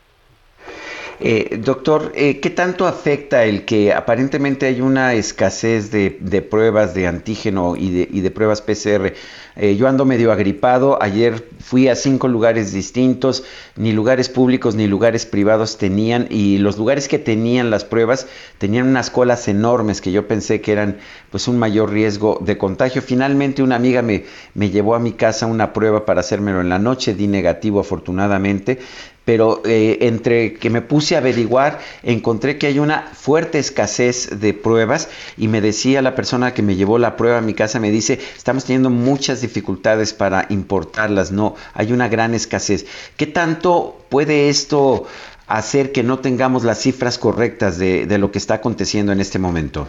Eh, 1.19 1.59
doctor, 1.63 2.11
eh, 2.15 2.39
¿qué 2.39 2.49
tanto 2.49 2.87
afecta 2.87 3.45
el 3.45 3.65
que 3.65 3.93
aparentemente 3.93 4.65
hay 4.65 4.81
una 4.81 5.13
escasez 5.13 5.91
de, 5.91 6.41
pruebas 6.41 6.93
de 6.93 7.07
antígeno 7.07 7.75
y 7.75 7.91
de, 7.91 8.21
de 8.21 8.31
pruebas 8.31 8.61
PCR? 8.61 9.13
Eh, 9.55 9.75
yo 9.75 9.87
ando 9.87 10.05
medio 10.05 10.31
agripado, 10.31 11.01
ayer 11.01 11.47
fui 11.59 11.87
a 11.87 11.95
cinco 11.95 12.27
lugares 12.27 12.73
distintos, 12.73 13.43
ni 13.75 13.91
lugares 13.91 14.27
públicos 14.27 14.73
ni 14.73 14.87
lugares 14.87 15.27
privados 15.27 15.77
tenían, 15.77 16.27
y 16.31 16.57
los 16.57 16.77
lugares 16.77 17.07
que 17.07 17.19
tenían 17.19 17.69
las 17.69 17.85
pruebas 17.85 18.27
tenían 18.57 18.87
unas 18.87 19.11
colas 19.11 19.47
enormes 19.47 20.01
que 20.01 20.11
yo 20.11 20.27
pensé 20.27 20.59
que 20.61 20.71
eran 20.71 20.97
pues 21.29 21.47
un 21.47 21.59
mayor 21.59 21.91
riesgo 21.91 22.39
de 22.41 22.57
contagio. 22.57 23.01
Finalmente 23.03 23.61
una 23.61 23.75
amiga 23.75 24.01
me, 24.01 24.25
me 24.55 24.71
llevó 24.71 24.95
a 24.95 24.99
mi 24.99 25.13
casa 25.13 25.45
una 25.45 25.71
prueba 25.71 26.05
para 26.05 26.21
hacérmelo 26.21 26.59
en 26.59 26.69
la 26.69 26.79
noche, 26.79 27.13
di 27.13 27.27
negativo 27.27 27.79
afortunadamente, 27.79 28.79
pero 29.25 29.61
eh, 29.65 29.99
entre 30.01 30.53
que 30.55 30.69
me 30.69 30.81
puse 30.81 31.15
a 31.15 31.19
averiguar, 31.19 31.79
encontré 32.03 32.57
que 32.57 32.67
hay 32.67 32.79
una 32.79 33.01
fuerte 33.01 33.59
escasez 33.59 34.39
de 34.39 34.53
pruebas 34.53 35.09
y 35.37 35.47
me 35.47 35.61
decía 35.61 36.01
la 36.01 36.15
persona 36.15 36.53
que 36.53 36.61
me 36.61 36.75
llevó 36.75 36.97
la 36.97 37.15
prueba 37.15 37.37
a 37.37 37.41
mi 37.41 37.53
casa, 37.53 37.79
me 37.79 37.91
dice, 37.91 38.19
estamos 38.35 38.65
teniendo 38.65 38.89
muchas 38.89 39.41
dificultades 39.41 40.13
para 40.13 40.45
importarlas, 40.49 41.31
no, 41.31 41.55
hay 41.73 41.93
una 41.93 42.09
gran 42.09 42.33
escasez. 42.33 42.85
¿Qué 43.17 43.27
tanto 43.27 43.97
puede 44.09 44.49
esto 44.49 45.05
hacer 45.47 45.91
que 45.91 46.03
no 46.03 46.19
tengamos 46.19 46.63
las 46.63 46.79
cifras 46.79 47.17
correctas 47.17 47.77
de, 47.77 48.05
de 48.05 48.17
lo 48.17 48.31
que 48.31 48.37
está 48.37 48.55
aconteciendo 48.55 49.11
en 49.11 49.19
este 49.19 49.39
momento? 49.39 49.87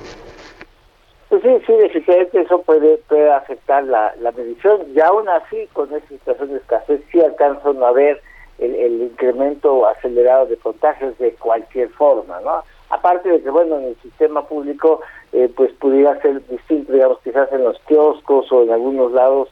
Pues 1.28 1.42
sí, 1.42 1.48
sí, 1.66 1.72
definitivamente 1.72 2.42
eso 2.42 2.62
puede, 2.62 2.98
puede 3.08 3.32
afectar 3.32 3.82
la, 3.84 4.14
la 4.20 4.30
medición. 4.32 4.82
Y 4.94 5.00
aún 5.00 5.28
así, 5.28 5.68
con 5.72 5.92
esta 5.92 6.08
situación 6.08 6.50
de 6.50 6.56
escasez, 6.58 7.00
sí 7.10 7.20
alcanzan 7.20 7.82
a 7.82 7.90
ver 7.90 8.20
el, 8.58 8.74
el 8.74 9.02
incremento 9.02 9.86
acelerado 9.86 10.46
de 10.46 10.56
contagios 10.56 11.16
de 11.18 11.34
cualquier 11.34 11.88
forma, 11.90 12.40
¿no? 12.40 12.62
Aparte 12.90 13.28
de 13.28 13.42
que, 13.42 13.50
bueno, 13.50 13.78
en 13.78 13.86
el 13.86 13.96
sistema 14.02 14.46
público, 14.46 15.00
eh, 15.32 15.50
pues 15.56 15.72
pudiera 15.72 16.20
ser 16.22 16.46
distinto, 16.46 16.92
digamos, 16.92 17.18
quizás 17.24 17.50
en 17.52 17.64
los 17.64 17.78
kioscos 17.80 18.50
o 18.52 18.62
en 18.62 18.70
algunos 18.70 19.12
lados, 19.12 19.48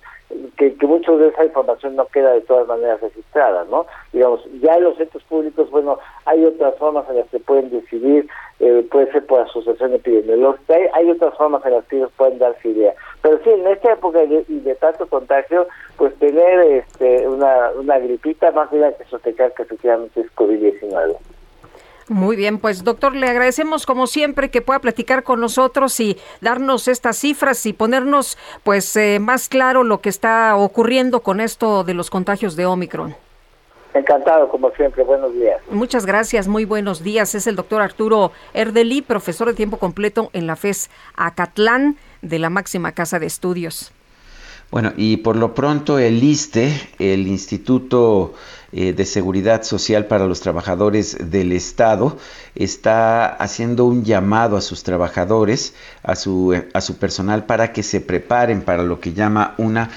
que, 0.57 0.74
que 0.74 0.87
mucho 0.87 1.16
de 1.18 1.28
esa 1.28 1.45
información 1.45 1.97
no 1.97 2.07
queda 2.07 2.33
de 2.33 2.41
todas 2.43 2.66
maneras 2.66 3.01
registrada, 3.01 3.64
¿no? 3.70 3.87
Digamos, 4.12 4.41
ya 4.61 4.76
en 4.76 4.85
los 4.85 4.97
centros 4.97 5.22
públicos, 5.24 5.70
bueno, 5.70 5.99
hay 6.24 6.45
otras 6.45 6.76
formas 6.76 7.09
en 7.11 7.16
las 7.16 7.28
que 7.28 7.41
pueden 7.41 7.70
decidir, 7.70 8.28
eh, 8.61 8.87
puede 8.91 9.11
ser 9.12 9.26
por 9.26 9.41
asociación 9.41 9.95
epidemiológica, 9.95 10.74
hay, 10.74 10.87
hay 10.95 11.11
otras 11.11 11.35
formas 11.37 11.64
en 11.66 11.72
las 11.72 11.85
que 11.87 11.97
ellos 11.97 12.12
pueden 12.16 12.39
darse 12.39 12.68
idea. 12.68 12.95
Pero 13.22 13.39
sí, 13.45 13.51
en 13.51 13.66
esta 13.66 13.93
época 13.93 14.18
de, 14.20 14.45
y 14.49 14.61
de 14.61 14.74
tanto 14.76 15.07
contagio, 15.07 15.66
pues 15.97 16.14
tener 16.16 16.61
este, 16.61 17.28
una, 17.28 17.70
una 17.78 17.99
gripita 17.99 18.51
más 18.53 18.70
bien 18.70 18.85
hay 18.85 18.95
que 18.95 19.05
sospechar 19.05 19.53
que 19.55 19.62
efectivamente 19.62 20.20
es 20.20 20.35
COVID-19. 20.35 21.16
Muy 22.13 22.37
bien, 22.37 22.59
pues 22.59 22.85
doctor, 22.85 23.17
le 23.17 23.27
agradecemos 23.27 23.87
como 23.87 24.07
siempre 24.07 24.51
que 24.51 24.61
pueda 24.61 24.81
platicar 24.81 25.23
con 25.23 25.41
nosotros 25.41 25.99
y 25.99 26.19
darnos 26.43 26.87
estas 26.87 27.17
cifras 27.17 27.65
y 27.65 27.73
ponernos 27.73 28.37
pues 28.63 28.95
eh, 28.97 29.19
más 29.19 29.49
claro 29.49 29.83
lo 29.83 30.03
que 30.03 30.11
está 30.11 30.55
ocurriendo 30.57 31.21
con 31.21 31.41
esto 31.41 31.85
de 31.85 31.95
los 31.95 32.11
contagios 32.11 32.55
de 32.55 32.67
Omicron. 32.67 33.17
Encantado, 33.95 34.49
como 34.51 34.71
siempre. 34.73 35.03
Buenos 35.05 35.33
días. 35.33 35.61
Muchas 35.71 36.05
gracias, 36.05 36.49
muy 36.49 36.67
buenos 36.67 37.03
días. 37.03 37.35
Es 37.35 37.47
el 37.47 37.57
doctor 37.57 37.81
Arturo 37.81 38.33
Erdeli, 38.53 39.01
profesor 39.01 39.49
de 39.49 39.55
tiempo 39.55 39.79
completo 39.79 40.29
en 40.35 40.47
la 40.47 40.57
FES 40.57 40.91
Acatlán 41.17 41.97
de 42.21 42.39
la 42.39 42.51
máxima 42.51 42.93
casa 42.93 43.21
de 43.21 43.27
estudios. 43.27 43.91
Bueno, 44.73 44.95
y 44.97 45.18
por 45.18 45.37
lo 45.37 45.55
pronto 45.55 45.99
el 45.99 46.25
ISTE, 46.25 46.73
el 46.99 47.27
Instituto 47.27 48.33
eh, 48.73 48.95
de 48.95 49.05
Seguridad 49.05 49.64
Social 49.64 50.07
para 50.07 50.27
los 50.27 50.41
Trabajadores 50.41 51.31
del 51.31 51.53
Estado, 51.53 52.16
está 52.55 53.27
haciendo 53.27 53.85
un 53.85 54.03
llamado 54.03 54.57
a 54.57 54.62
sus 54.62 54.83
trabajadores, 54.83 55.75
a 56.03 56.16
su, 56.16 56.59
a 56.73 56.81
su 56.81 56.97
personal, 56.97 57.45
para 57.45 57.75
que 57.75 57.83
se 57.83 58.01
preparen 58.01 58.62
para 58.62 58.83
lo 58.83 58.99
que 58.99 59.12
llama 59.12 59.55
una 59.59 59.91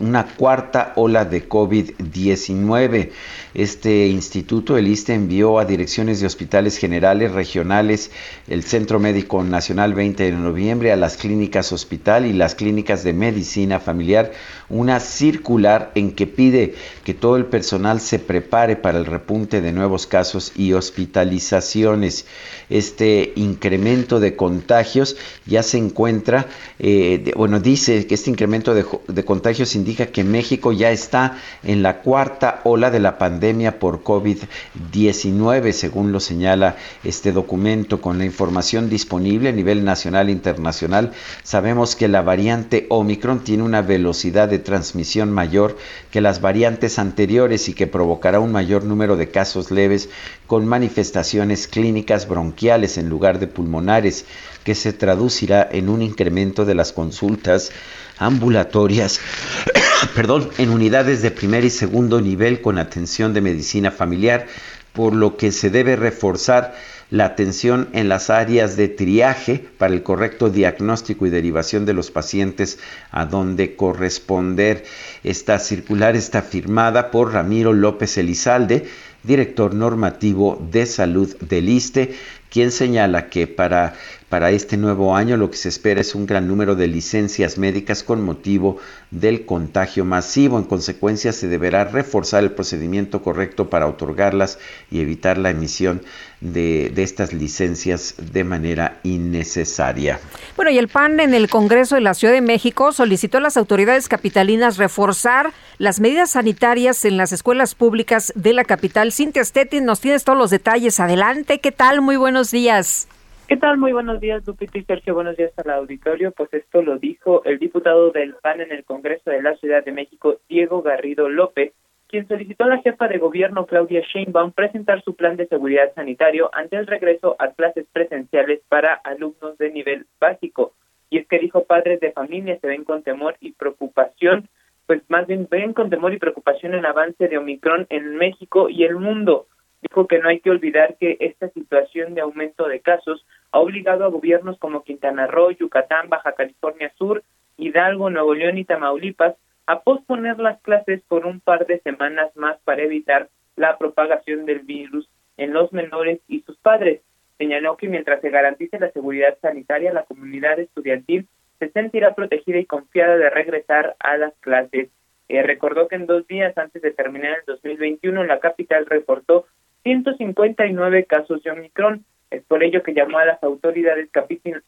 una 0.00 0.26
cuarta 0.26 0.92
ola 0.96 1.24
de 1.24 1.48
COVID-19. 1.48 3.10
Este 3.54 4.06
instituto, 4.06 4.78
el 4.78 4.88
ISTE, 4.88 5.14
envió 5.14 5.58
a 5.58 5.64
direcciones 5.64 6.20
de 6.20 6.26
hospitales 6.26 6.78
generales, 6.78 7.32
regionales, 7.32 8.10
el 8.48 8.62
Centro 8.62 8.98
Médico 8.98 9.42
Nacional 9.44 9.94
20 9.94 10.24
de 10.24 10.32
noviembre, 10.32 10.92
a 10.92 10.96
las 10.96 11.16
clínicas 11.16 11.72
hospital 11.72 12.26
y 12.26 12.32
las 12.32 12.54
clínicas 12.54 13.04
de 13.04 13.12
medicina 13.12 13.78
familiar, 13.78 14.32
una 14.72 15.00
circular 15.00 15.92
en 15.94 16.12
que 16.12 16.26
pide 16.26 16.74
que 17.04 17.14
todo 17.14 17.36
el 17.36 17.44
personal 17.46 18.00
se 18.00 18.18
prepare 18.18 18.74
para 18.76 18.98
el 18.98 19.04
repunte 19.04 19.60
de 19.60 19.72
nuevos 19.72 20.06
casos 20.06 20.52
y 20.56 20.72
hospitalizaciones. 20.72 22.24
Este 22.70 23.32
incremento 23.36 24.18
de 24.18 24.34
contagios 24.34 25.16
ya 25.46 25.62
se 25.62 25.78
encuentra, 25.78 26.46
eh, 26.78 27.32
bueno, 27.36 27.60
dice 27.60 28.06
que 28.06 28.14
este 28.14 28.30
incremento 28.30 28.74
de, 28.74 28.84
de 29.08 29.24
contagios 29.24 29.76
indica 29.76 30.06
que 30.06 30.24
México 30.24 30.72
ya 30.72 30.90
está 30.90 31.38
en 31.62 31.82
la 31.82 32.00
cuarta 32.00 32.60
ola 32.64 32.90
de 32.90 33.00
la 33.00 33.18
pandemia 33.18 33.78
por 33.78 34.02
COVID-19, 34.02 35.72
según 35.72 36.12
lo 36.12 36.20
señala 36.20 36.76
este 37.04 37.32
documento. 37.32 38.00
Con 38.00 38.18
la 38.18 38.24
información 38.24 38.88
disponible 38.88 39.50
a 39.50 39.52
nivel 39.52 39.84
nacional 39.84 40.28
e 40.28 40.32
internacional, 40.32 41.12
sabemos 41.42 41.94
que 41.94 42.08
la 42.08 42.22
variante 42.22 42.86
Omicron 42.88 43.44
tiene 43.44 43.64
una 43.64 43.82
velocidad 43.82 44.48
de 44.48 44.61
transmisión 44.62 45.30
mayor 45.30 45.76
que 46.10 46.20
las 46.20 46.40
variantes 46.40 46.98
anteriores 46.98 47.68
y 47.68 47.74
que 47.74 47.86
provocará 47.86 48.40
un 48.40 48.52
mayor 48.52 48.84
número 48.84 49.16
de 49.16 49.30
casos 49.30 49.70
leves 49.70 50.08
con 50.46 50.66
manifestaciones 50.66 51.68
clínicas 51.68 52.26
bronquiales 52.26 52.98
en 52.98 53.08
lugar 53.08 53.38
de 53.38 53.46
pulmonares, 53.46 54.24
que 54.64 54.74
se 54.74 54.92
traducirá 54.92 55.68
en 55.70 55.88
un 55.88 56.02
incremento 56.02 56.64
de 56.64 56.74
las 56.74 56.92
consultas 56.92 57.70
ambulatorias, 58.18 59.20
perdón, 60.14 60.50
en 60.58 60.70
unidades 60.70 61.22
de 61.22 61.30
primer 61.30 61.64
y 61.64 61.70
segundo 61.70 62.20
nivel 62.20 62.60
con 62.60 62.78
atención 62.78 63.34
de 63.34 63.40
medicina 63.40 63.90
familiar, 63.90 64.46
por 64.92 65.14
lo 65.14 65.36
que 65.36 65.52
se 65.52 65.70
debe 65.70 65.96
reforzar 65.96 66.74
la 67.12 67.26
atención 67.26 67.90
en 67.92 68.08
las 68.08 68.30
áreas 68.30 68.74
de 68.74 68.88
triaje 68.88 69.62
para 69.76 69.92
el 69.92 70.02
correcto 70.02 70.48
diagnóstico 70.48 71.26
y 71.26 71.30
derivación 71.30 71.84
de 71.84 71.92
los 71.92 72.10
pacientes 72.10 72.78
a 73.10 73.26
donde 73.26 73.76
corresponder. 73.76 74.84
Esta 75.22 75.58
circular 75.58 76.16
está 76.16 76.40
firmada 76.40 77.10
por 77.10 77.34
Ramiro 77.34 77.74
López 77.74 78.16
Elizalde, 78.16 78.86
director 79.24 79.74
normativo 79.74 80.66
de 80.72 80.86
salud 80.86 81.36
del 81.36 81.68
ISTE, 81.68 82.14
quien 82.48 82.70
señala 82.70 83.28
que 83.28 83.46
para, 83.46 83.94
para 84.28 84.50
este 84.50 84.76
nuevo 84.76 85.14
año 85.14 85.36
lo 85.36 85.50
que 85.50 85.56
se 85.56 85.68
espera 85.68 86.00
es 86.00 86.14
un 86.14 86.26
gran 86.26 86.48
número 86.48 86.74
de 86.74 86.86
licencias 86.86 87.56
médicas 87.56 88.02
con 88.02 88.22
motivo 88.22 88.78
del 89.10 89.44
contagio 89.44 90.04
masivo. 90.04 90.58
En 90.58 90.64
consecuencia, 90.64 91.32
se 91.32 91.48
deberá 91.48 91.84
reforzar 91.84 92.42
el 92.42 92.52
procedimiento 92.52 93.22
correcto 93.22 93.70
para 93.70 93.86
otorgarlas 93.86 94.58
y 94.90 95.00
evitar 95.00 95.38
la 95.38 95.50
emisión 95.50 96.02
de, 96.42 96.90
de 96.90 97.02
estas 97.02 97.32
licencias 97.32 98.16
de 98.32 98.44
manera 98.44 98.98
innecesaria. 99.04 100.18
Bueno, 100.56 100.70
y 100.70 100.78
el 100.78 100.88
PAN 100.88 101.20
en 101.20 101.34
el 101.34 101.48
Congreso 101.48 101.94
de 101.94 102.00
la 102.00 102.14
Ciudad 102.14 102.34
de 102.34 102.40
México 102.40 102.92
solicitó 102.92 103.38
a 103.38 103.40
las 103.40 103.56
autoridades 103.56 104.08
capitalinas 104.08 104.76
reforzar 104.76 105.52
las 105.78 106.00
medidas 106.00 106.30
sanitarias 106.30 107.04
en 107.04 107.16
las 107.16 107.32
escuelas 107.32 107.74
públicas 107.74 108.32
de 108.36 108.52
la 108.52 108.64
capital. 108.64 109.12
Cintia 109.12 109.44
Stettin, 109.44 109.84
nos 109.84 110.00
tienes 110.00 110.24
todos 110.24 110.38
los 110.38 110.50
detalles. 110.50 111.00
Adelante, 111.00 111.60
¿qué 111.60 111.72
tal? 111.72 112.00
Muy 112.00 112.16
buenos 112.16 112.50
días. 112.50 113.08
¿Qué 113.48 113.56
tal? 113.56 113.76
Muy 113.76 113.92
buenos 113.92 114.18
días, 114.20 114.42
Lupita 114.46 114.78
y 114.78 114.84
Sergio. 114.84 115.14
Buenos 115.14 115.36
días 115.36 115.52
al 115.62 115.70
auditorio. 115.70 116.32
Pues 116.32 116.52
esto 116.54 116.80
lo 116.80 116.98
dijo 116.98 117.44
el 117.44 117.58
diputado 117.58 118.10
del 118.10 118.34
PAN 118.36 118.62
en 118.62 118.72
el 118.72 118.82
Congreso 118.84 119.30
de 119.30 119.42
la 119.42 119.54
Ciudad 119.56 119.84
de 119.84 119.92
México, 119.92 120.38
Diego 120.48 120.80
Garrido 120.80 121.28
López, 121.28 121.72
quien 122.12 122.28
solicitó 122.28 122.64
a 122.64 122.66
la 122.68 122.82
jefa 122.82 123.08
de 123.08 123.16
gobierno, 123.16 123.64
Claudia 123.64 124.02
Sheinbaum, 124.02 124.52
presentar 124.52 125.02
su 125.02 125.16
plan 125.16 125.38
de 125.38 125.46
seguridad 125.46 125.94
sanitario 125.94 126.50
ante 126.52 126.76
el 126.76 126.86
regreso 126.86 127.36
a 127.38 127.48
clases 127.52 127.86
presenciales 127.90 128.60
para 128.68 128.92
alumnos 128.92 129.56
de 129.56 129.70
nivel 129.70 130.04
básico. 130.20 130.74
Y 131.08 131.16
es 131.16 131.26
que 131.26 131.38
dijo 131.38 131.64
padres 131.64 132.00
de 132.00 132.12
familia 132.12 132.58
se 132.60 132.66
ven 132.66 132.84
con 132.84 133.02
temor 133.02 133.36
y 133.40 133.52
preocupación, 133.52 134.50
pues 134.86 135.00
más 135.08 135.26
bien 135.26 135.48
ven 135.50 135.72
con 135.72 135.88
temor 135.88 136.12
y 136.12 136.18
preocupación 136.18 136.74
el 136.74 136.84
avance 136.84 137.28
de 137.28 137.38
Omicron 137.38 137.86
en 137.88 138.16
México 138.16 138.68
y 138.68 138.84
el 138.84 138.96
mundo 138.96 139.46
dijo 139.80 140.06
que 140.06 140.18
no 140.18 140.28
hay 140.28 140.40
que 140.40 140.50
olvidar 140.50 140.96
que 141.00 141.16
esta 141.18 141.48
situación 141.48 142.12
de 142.12 142.20
aumento 142.20 142.68
de 142.68 142.80
casos 142.80 143.24
ha 143.52 143.58
obligado 143.58 144.04
a 144.04 144.08
gobiernos 144.08 144.58
como 144.58 144.84
Quintana 144.84 145.28
Roo, 145.28 145.52
Yucatán, 145.52 146.10
Baja 146.10 146.32
California 146.32 146.92
Sur, 146.98 147.22
Hidalgo, 147.56 148.10
Nuevo 148.10 148.34
León 148.34 148.58
y 148.58 148.66
Tamaulipas 148.66 149.34
a 149.66 149.80
posponer 149.80 150.38
las 150.38 150.60
clases 150.62 151.02
por 151.08 151.26
un 151.26 151.40
par 151.40 151.66
de 151.66 151.80
semanas 151.80 152.34
más 152.36 152.58
para 152.64 152.82
evitar 152.82 153.28
la 153.56 153.78
propagación 153.78 154.44
del 154.46 154.60
virus 154.60 155.08
en 155.36 155.52
los 155.52 155.72
menores 155.72 156.20
y 156.28 156.42
sus 156.42 156.56
padres. 156.58 157.00
Señaló 157.38 157.76
que 157.76 157.88
mientras 157.88 158.20
se 158.20 158.30
garantice 158.30 158.78
la 158.78 158.90
seguridad 158.90 159.36
sanitaria, 159.40 159.92
la 159.92 160.04
comunidad 160.04 160.58
estudiantil 160.58 161.26
se 161.58 161.70
sentirá 161.70 162.14
protegida 162.14 162.58
y 162.58 162.66
confiada 162.66 163.16
de 163.16 163.30
regresar 163.30 163.96
a 164.00 164.16
las 164.16 164.34
clases. 164.40 164.90
Eh, 165.28 165.42
recordó 165.42 165.88
que 165.88 165.96
en 165.96 166.06
dos 166.06 166.26
días 166.26 166.56
antes 166.58 166.82
de 166.82 166.90
terminar 166.90 167.38
el 167.38 167.44
2021, 167.46 168.24
la 168.24 168.40
capital 168.40 168.86
reportó 168.86 169.46
159 169.84 171.04
casos 171.04 171.42
de 171.42 171.50
Omicron. 171.50 172.04
Es 172.30 172.42
por 172.44 172.62
ello 172.62 172.82
que 172.82 172.94
llamó 172.94 173.18
a 173.18 173.26
las 173.26 173.42
autoridades 173.42 174.08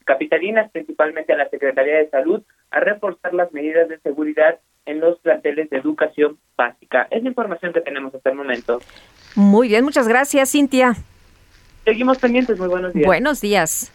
capitalinas, 0.05 0.71
principalmente 0.71 1.33
a 1.33 1.37
la 1.37 1.49
Secretaría 1.49 1.99
de 1.99 2.11
Salud, 2.11 2.43
a 2.71 2.81
reforzar 2.81 3.35
las 3.35 3.53
medidas 3.53 3.89
de 3.89 3.99
seguridad 3.99 4.59
en 4.87 5.01
los 5.01 5.19
planteles 5.21 5.71
de 5.71 5.79
educación 5.79 6.39
básica. 6.57 7.09
Es 7.11 7.23
la 7.23 7.29
información 7.29 7.73
que 7.73 7.81
tenemos 7.81 8.15
hasta 8.15 8.31
el 8.31 8.37
momento. 8.37 8.81
Muy 9.35 9.69
bien, 9.69 9.85
muchas 9.85 10.09
gracias, 10.09 10.53
Cintia. 10.53 10.95
Seguimos 11.85 12.19
pendientes, 12.19 12.59
muy 12.59 12.69
buenos 12.69 12.93
días. 12.93 13.07
Buenos 13.07 13.41
días. 13.41 13.93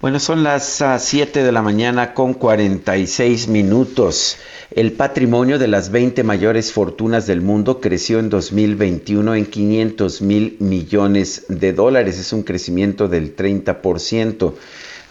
Bueno, 0.00 0.18
son 0.18 0.42
las 0.42 0.82
7 0.98 1.44
de 1.44 1.52
la 1.52 1.62
mañana 1.62 2.12
con 2.12 2.34
46 2.34 3.46
minutos. 3.46 4.36
El 4.72 4.92
patrimonio 4.92 5.60
de 5.60 5.68
las 5.68 5.92
20 5.92 6.24
mayores 6.24 6.72
fortunas 6.72 7.28
del 7.28 7.40
mundo 7.40 7.80
creció 7.80 8.18
en 8.18 8.28
2021 8.28 9.36
en 9.36 9.46
500 9.46 10.22
mil 10.22 10.56
millones 10.58 11.46
de 11.48 11.72
dólares. 11.72 12.18
Es 12.18 12.32
un 12.32 12.42
crecimiento 12.42 13.06
del 13.06 13.36
30%. 13.36 14.54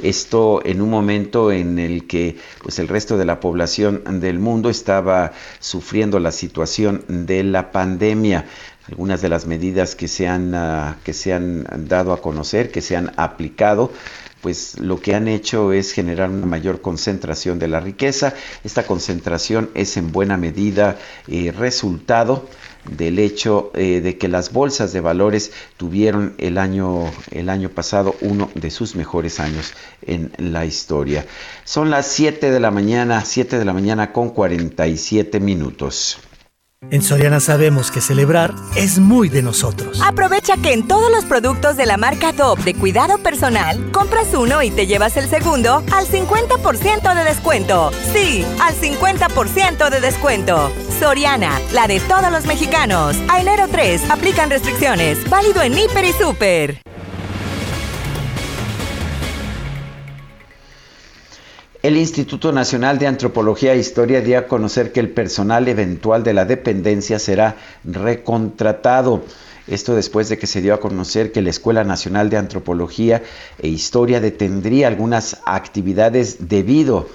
Esto 0.02 0.62
en 0.66 0.82
un 0.82 0.89
momento 0.89 1.52
en 1.52 1.80
el 1.80 2.08
que 2.08 2.38
pues, 2.62 2.80
el 2.80 2.88
resto 2.88 3.18
de 3.18 3.26
la 3.26 3.39
población 3.39 4.20
del 4.20 4.39
mundo 4.39 4.70
estaba 4.70 5.34
sufriendo 5.60 6.20
la 6.20 6.32
situación 6.32 7.04
de 7.08 7.43
la 7.43 7.72
pandemia 7.72 8.45
algunas 8.89 9.22
de 9.22 9.30
las 9.30 9.45
medidas 9.45 9.95
que 9.95 10.08
se 10.08 10.28
han, 10.28 10.54
uh, 10.54 10.95
que 11.04 11.14
se 11.14 11.34
han 11.34 11.66
dado 11.88 12.14
a 12.14 12.22
conocer, 12.22 12.72
que 12.72 12.82
se 12.82 12.97
han 12.97 13.12
aplicado, 13.16 13.91
pues 14.41 14.80
lo 14.80 14.99
que 14.99 15.14
han 15.14 15.28
hecho 15.28 15.72
es 15.72 15.93
generar 15.93 16.30
una 16.30 16.45
mayor 16.45 16.82
concentración 16.82 17.60
de 17.60 17.68
la 17.68 17.80
riqueza. 17.80 18.34
Esta 18.64 18.86
concentración 18.86 19.70
es 19.76 19.97
en 19.97 20.12
buena 20.12 20.36
medida 20.36 20.97
eh, 21.28 21.54
resultado 21.56 22.47
del 22.86 23.19
hecho 23.19 23.71
eh, 23.75 24.01
de 24.01 24.17
que 24.17 24.27
las 24.27 24.51
bolsas 24.51 24.93
de 24.93 25.01
valores 25.01 25.51
tuvieron 25.77 26.34
el 26.38 26.57
año, 26.57 27.11
el 27.32 27.49
año 27.49 27.69
pasado 27.69 28.15
uno 28.21 28.49
de 28.55 28.71
sus 28.71 28.95
mejores 28.95 29.39
años 29.39 29.73
en 30.01 30.32
la 30.38 30.65
historia. 30.65 31.25
Son 31.63 31.89
las 31.89 32.07
7 32.07 32.51
de 32.51 32.59
la 32.59 32.71
mañana, 32.71 33.23
7 33.23 33.59
de 33.59 33.65
la 33.65 33.73
mañana 33.73 34.11
con 34.13 34.29
47 34.29 35.39
minutos. 35.39 36.17
En 36.89 37.03
Soriana 37.03 37.39
sabemos 37.39 37.91
que 37.91 38.01
celebrar 38.01 38.55
es 38.75 38.97
muy 38.97 39.29
de 39.29 39.43
nosotros. 39.43 40.01
Aprovecha 40.01 40.57
que 40.57 40.73
en 40.73 40.88
todos 40.88 41.11
los 41.11 41.25
productos 41.25 41.77
de 41.77 41.86
la 41.86 41.95
marca 41.95 42.32
Dove 42.32 42.63
de 42.63 42.73
cuidado 42.73 43.19
personal, 43.19 43.91
compras 43.91 44.34
uno 44.34 44.63
y 44.63 44.71
te 44.71 44.88
llevas 44.88 45.15
el 45.15 45.29
segundo 45.29 45.84
al 45.93 46.07
50% 46.07 47.15
de 47.15 47.23
descuento. 47.23 47.91
Sí, 48.11 48.43
al 48.59 48.73
50% 48.73 49.89
de 49.91 50.01
descuento. 50.01 50.71
Soriana, 50.99 51.61
la 51.71 51.88
de 51.88 51.99
todos 51.99 52.32
los 52.32 52.47
mexicanos. 52.47 53.15
A 53.29 53.39
enero 53.39 53.67
3, 53.71 54.09
aplican 54.09 54.49
restricciones. 54.49 55.29
Válido 55.29 55.61
en 55.61 55.77
Hiper 55.77 56.05
y 56.05 56.13
Super. 56.13 56.82
El 61.84 61.97
Instituto 61.97 62.51
Nacional 62.51 62.99
de 62.99 63.07
Antropología 63.07 63.73
e 63.73 63.79
Historia 63.79 64.21
dio 64.21 64.38
a 64.38 64.45
conocer 64.45 64.91
que 64.91 64.99
el 64.99 65.09
personal 65.09 65.67
eventual 65.67 66.21
de 66.21 66.36
la 66.36 66.45
dependencia 66.45 67.17
será 67.17 67.55
recontratado. 67.84 69.23
Esto 69.65 69.95
después 69.95 70.29
de 70.29 70.38
que 70.38 70.45
se 70.45 70.61
dio 70.61 70.75
a 70.75 70.79
conocer 70.79 71.32
que 71.32 71.41
la 71.41 71.49
Escuela 71.49 71.84
Nacional 71.84 72.29
de 72.29 72.38
Antropología 72.38 73.23
e 73.57 73.67
Historia 73.67 74.21
detendría 74.21 74.89
algunas 74.89 75.41
actividades 75.45 76.47
debido 76.49 76.99
a 76.99 77.05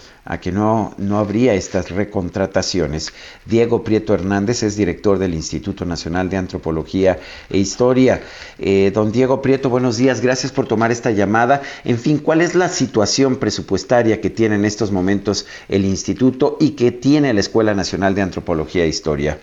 que 0.40 0.50
no, 0.50 0.94
no 0.98 1.18
habría 1.18 1.54
estas 1.54 1.90
recontrataciones. 1.90 3.14
Diego 3.44 3.84
Prieto 3.84 4.12
Hernández 4.12 4.62
es 4.64 4.76
director 4.76 5.18
del 5.18 5.34
Instituto 5.34 5.84
Nacional 5.84 6.28
de 6.28 6.36
Antropología 6.36 7.18
e 7.48 7.58
Historia. 7.58 8.22
Eh, 8.58 8.90
don 8.92 9.12
Diego 9.12 9.40
Prieto, 9.40 9.70
buenos 9.70 9.96
días, 9.96 10.20
gracias 10.20 10.52
por 10.52 10.66
tomar 10.66 10.90
esta 10.90 11.12
llamada. 11.12 11.62
En 11.84 11.98
fin, 11.98 12.18
¿cuál 12.18 12.40
es 12.40 12.54
la 12.54 12.68
situación 12.68 13.36
presupuestaria 13.36 14.20
que 14.20 14.30
tiene 14.30 14.56
en 14.56 14.64
estos 14.64 14.90
momentos 14.90 15.46
el 15.68 15.84
instituto 15.84 16.56
y 16.58 16.70
que 16.70 16.90
tiene 16.90 17.32
la 17.32 17.40
Escuela 17.40 17.74
Nacional 17.74 18.14
de 18.14 18.22
Antropología 18.22 18.84
e 18.84 18.88
Historia? 18.88 19.38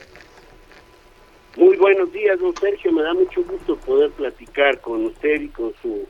Muy 1.56 1.78
buenos 1.78 2.12
días, 2.12 2.40
don 2.40 2.54
Sergio. 2.58 2.92
Me 2.92 3.04
da 3.04 3.14
mucho 3.14 3.44
gusto 3.44 3.78
poder 3.78 4.12
platicar 4.12 4.82
con 4.82 5.06
usted 5.06 5.42
y 5.42 5.48
con 5.48 5.72
su 5.82 6.06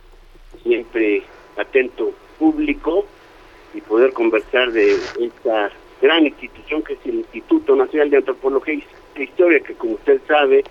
siempre 0.63 1.23
atento 1.57 2.11
público 2.39 3.05
y 3.73 3.81
poder 3.81 4.13
conversar 4.13 4.71
de 4.71 4.95
esta 5.19 5.71
gran 6.01 6.25
institución 6.25 6.83
que 6.83 6.93
es 6.93 6.99
el 7.05 7.15
Instituto 7.15 7.75
Nacional 7.75 8.09
de 8.09 8.17
Antropología 8.17 8.75
e 9.15 9.23
Historia, 9.23 9.59
que 9.61 9.73
como 9.73 9.93
usted 9.93 10.19
sabe 10.27 10.63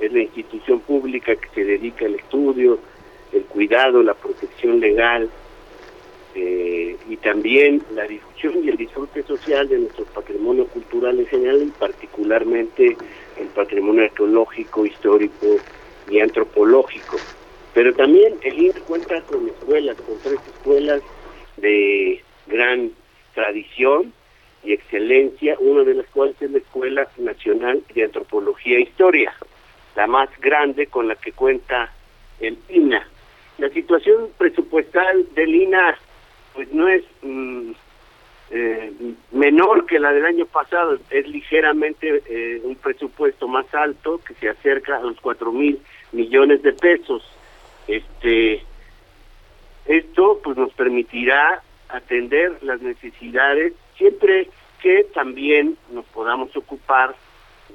es 0.00 0.12
la 0.12 0.20
institución 0.20 0.80
pública 0.80 1.34
que 1.34 1.48
se 1.54 1.64
dedica 1.64 2.04
al 2.04 2.16
estudio, 2.16 2.78
el 3.32 3.44
cuidado, 3.44 4.02
la 4.02 4.14
protección 4.14 4.80
legal 4.80 5.30
eh, 6.34 6.96
y 7.08 7.16
también 7.16 7.82
la 7.94 8.06
difusión 8.06 8.62
y 8.62 8.68
el 8.68 8.76
disfrute 8.76 9.22
social 9.22 9.68
de 9.68 9.78
nuestro 9.78 10.04
patrimonio 10.04 10.66
cultural 10.66 11.18
en 11.18 11.26
general 11.26 11.62
y 11.62 11.70
particularmente 11.78 12.96
el 13.38 13.46
patrimonio 13.48 14.04
arqueológico, 14.04 14.84
histórico 14.84 15.56
y 16.10 16.20
antropológico. 16.20 17.16
Pero 17.72 17.94
también 17.94 18.34
el 18.42 18.58
INE 18.58 18.80
cuenta 18.86 19.20
con 19.22 19.48
escuelas, 19.48 19.96
con 20.02 20.18
tres 20.22 20.38
escuelas 20.54 21.00
de 21.56 22.22
gran 22.46 22.92
tradición 23.34 24.12
y 24.64 24.72
excelencia, 24.72 25.56
una 25.60 25.84
de 25.84 25.94
las 25.94 26.06
cuales 26.06 26.40
es 26.40 26.50
la 26.50 26.58
Escuela 26.58 27.08
Nacional 27.18 27.82
de 27.94 28.04
Antropología 28.04 28.78
e 28.78 28.82
Historia, 28.82 29.32
la 29.94 30.06
más 30.06 30.28
grande 30.40 30.86
con 30.88 31.08
la 31.08 31.14
que 31.16 31.32
cuenta 31.32 31.92
el 32.40 32.58
INA. 32.68 33.06
La 33.58 33.68
situación 33.70 34.30
presupuestal 34.36 35.26
del 35.34 35.54
INA 35.54 35.98
pues 36.54 36.72
no 36.72 36.88
es 36.88 37.04
mm, 37.22 37.72
eh, 38.50 38.92
menor 39.32 39.86
que 39.86 39.98
la 39.98 40.12
del 40.12 40.24
año 40.24 40.46
pasado, 40.46 40.98
es 41.10 41.28
ligeramente 41.28 42.22
eh, 42.26 42.60
un 42.64 42.76
presupuesto 42.76 43.48
más 43.48 43.72
alto 43.74 44.20
que 44.26 44.34
se 44.34 44.48
acerca 44.48 44.96
a 44.96 45.02
los 45.02 45.20
cuatro 45.20 45.52
mil 45.52 45.80
millones 46.12 46.62
de 46.62 46.72
pesos. 46.72 47.22
Este, 47.88 48.62
esto 49.86 50.40
pues 50.42 50.56
nos 50.56 50.72
permitirá 50.72 51.62
atender 51.88 52.58
las 52.62 52.80
necesidades 52.80 53.72
siempre 53.96 54.48
que 54.82 55.04
también 55.14 55.76
nos 55.92 56.04
podamos 56.06 56.54
ocupar 56.56 57.14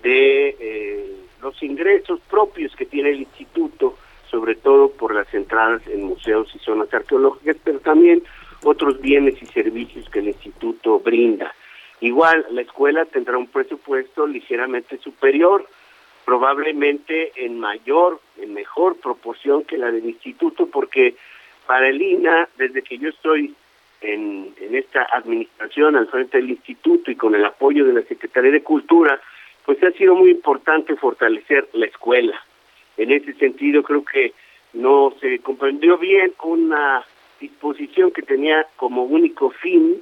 de 0.03 0.55
eh, 0.59 1.15
los 1.41 1.61
ingresos 1.63 2.19
propios 2.29 2.75
que 2.75 2.85
tiene 2.85 3.09
el 3.09 3.21
instituto, 3.21 3.97
sobre 4.29 4.55
todo 4.55 4.91
por 4.91 5.13
las 5.13 5.31
entradas 5.33 5.85
en 5.87 6.03
museos 6.03 6.53
y 6.55 6.59
zonas 6.59 6.93
arqueológicas, 6.93 7.57
pero 7.63 7.79
también 7.79 8.23
otros 8.63 9.01
bienes 9.01 9.41
y 9.41 9.45
servicios 9.47 10.09
que 10.09 10.19
el 10.19 10.27
instituto 10.29 10.99
brinda. 10.99 11.53
Igual, 11.99 12.45
la 12.51 12.61
escuela 12.61 13.05
tendrá 13.05 13.37
un 13.37 13.47
presupuesto 13.47 14.25
ligeramente 14.25 14.97
superior, 14.99 15.67
probablemente 16.25 17.31
en 17.35 17.59
mayor, 17.59 18.19
en 18.37 18.53
mejor 18.53 18.97
proporción 18.97 19.63
que 19.63 19.77
la 19.77 19.91
del 19.91 20.05
instituto, 20.05 20.67
porque 20.67 21.15
para 21.67 21.89
el 21.89 22.01
INA, 22.01 22.47
desde 22.57 22.81
que 22.81 22.97
yo 22.97 23.09
estoy 23.09 23.55
en, 24.01 24.53
esta 24.71 25.07
administración 25.11 25.95
al 25.95 26.07
frente 26.07 26.37
del 26.37 26.51
instituto 26.51 27.11
y 27.11 27.15
con 27.15 27.35
el 27.35 27.45
apoyo 27.45 27.85
de 27.85 27.93
la 27.93 28.01
Secretaría 28.01 28.51
de 28.51 28.63
Cultura, 28.63 29.19
pues 29.65 29.81
ha 29.83 29.91
sido 29.91 30.15
muy 30.15 30.31
importante 30.31 30.95
fortalecer 30.95 31.69
la 31.73 31.85
escuela. 31.85 32.41
En 32.97 33.11
ese 33.11 33.33
sentido 33.33 33.83
creo 33.83 34.03
que 34.03 34.33
no 34.73 35.13
se 35.19 35.39
comprendió 35.39 35.97
bien 35.97 36.33
una 36.43 37.03
disposición 37.39 38.11
que 38.11 38.21
tenía 38.21 38.65
como 38.75 39.03
único 39.03 39.49
fin 39.51 40.01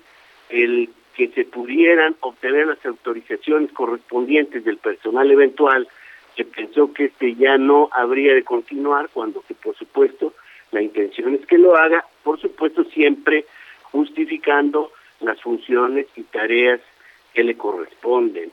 el 0.50 0.90
que 1.16 1.28
se 1.30 1.44
pudieran 1.46 2.16
obtener 2.22 2.68
las 2.68 2.86
autorizaciones 2.86 3.72
correspondientes 3.74 4.64
del 4.64 4.78
personal 4.78 5.30
eventual, 5.30 5.88
se 6.36 6.46
pensó 6.46 6.94
que 6.94 7.06
este 7.06 7.36
ya 7.36 7.58
no 7.58 7.90
habría 7.92 8.34
de 8.34 8.44
continuar 8.44 9.10
cuando 9.12 9.42
que 9.42 9.54
por 9.54 9.76
supuesto 9.76 10.34
la 10.72 10.82
intención 10.82 11.36
es 11.36 11.46
que 11.46 11.58
lo 11.58 11.76
haga, 11.76 12.06
por 12.24 12.40
supuesto 12.40 12.86
siempre 12.86 13.46
justificando 13.92 14.92
las 15.22 15.42
funciones 15.42 16.08
y 16.16 16.24
tareas 16.24 16.82
que 17.34 17.44
le 17.44 17.56
corresponden. 17.58 18.52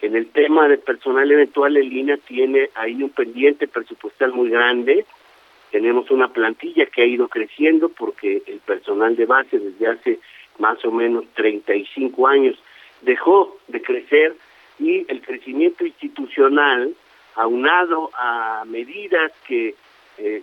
En 0.00 0.16
el 0.16 0.28
tema 0.28 0.68
de 0.68 0.78
personal 0.78 1.30
eventual, 1.30 1.76
el 1.76 1.92
INA 1.92 2.18
tiene 2.18 2.70
ahí 2.74 3.02
un 3.02 3.10
pendiente 3.10 3.66
presupuestal 3.66 4.32
muy 4.32 4.50
grande. 4.50 5.06
Tenemos 5.70 6.10
una 6.10 6.28
plantilla 6.28 6.86
que 6.86 7.02
ha 7.02 7.06
ido 7.06 7.28
creciendo 7.28 7.88
porque 7.88 8.42
el 8.46 8.58
personal 8.60 9.16
de 9.16 9.26
base 9.26 9.58
desde 9.58 9.86
hace 9.86 10.20
más 10.58 10.84
o 10.84 10.90
menos 10.90 11.24
35 11.34 12.26
años 12.26 12.56
dejó 13.02 13.58
de 13.68 13.82
crecer 13.82 14.36
y 14.78 15.04
el 15.08 15.20
crecimiento 15.22 15.86
institucional, 15.86 16.94
aunado 17.36 18.10
a 18.14 18.64
medidas 18.66 19.32
que 19.46 19.74
eh, 20.18 20.42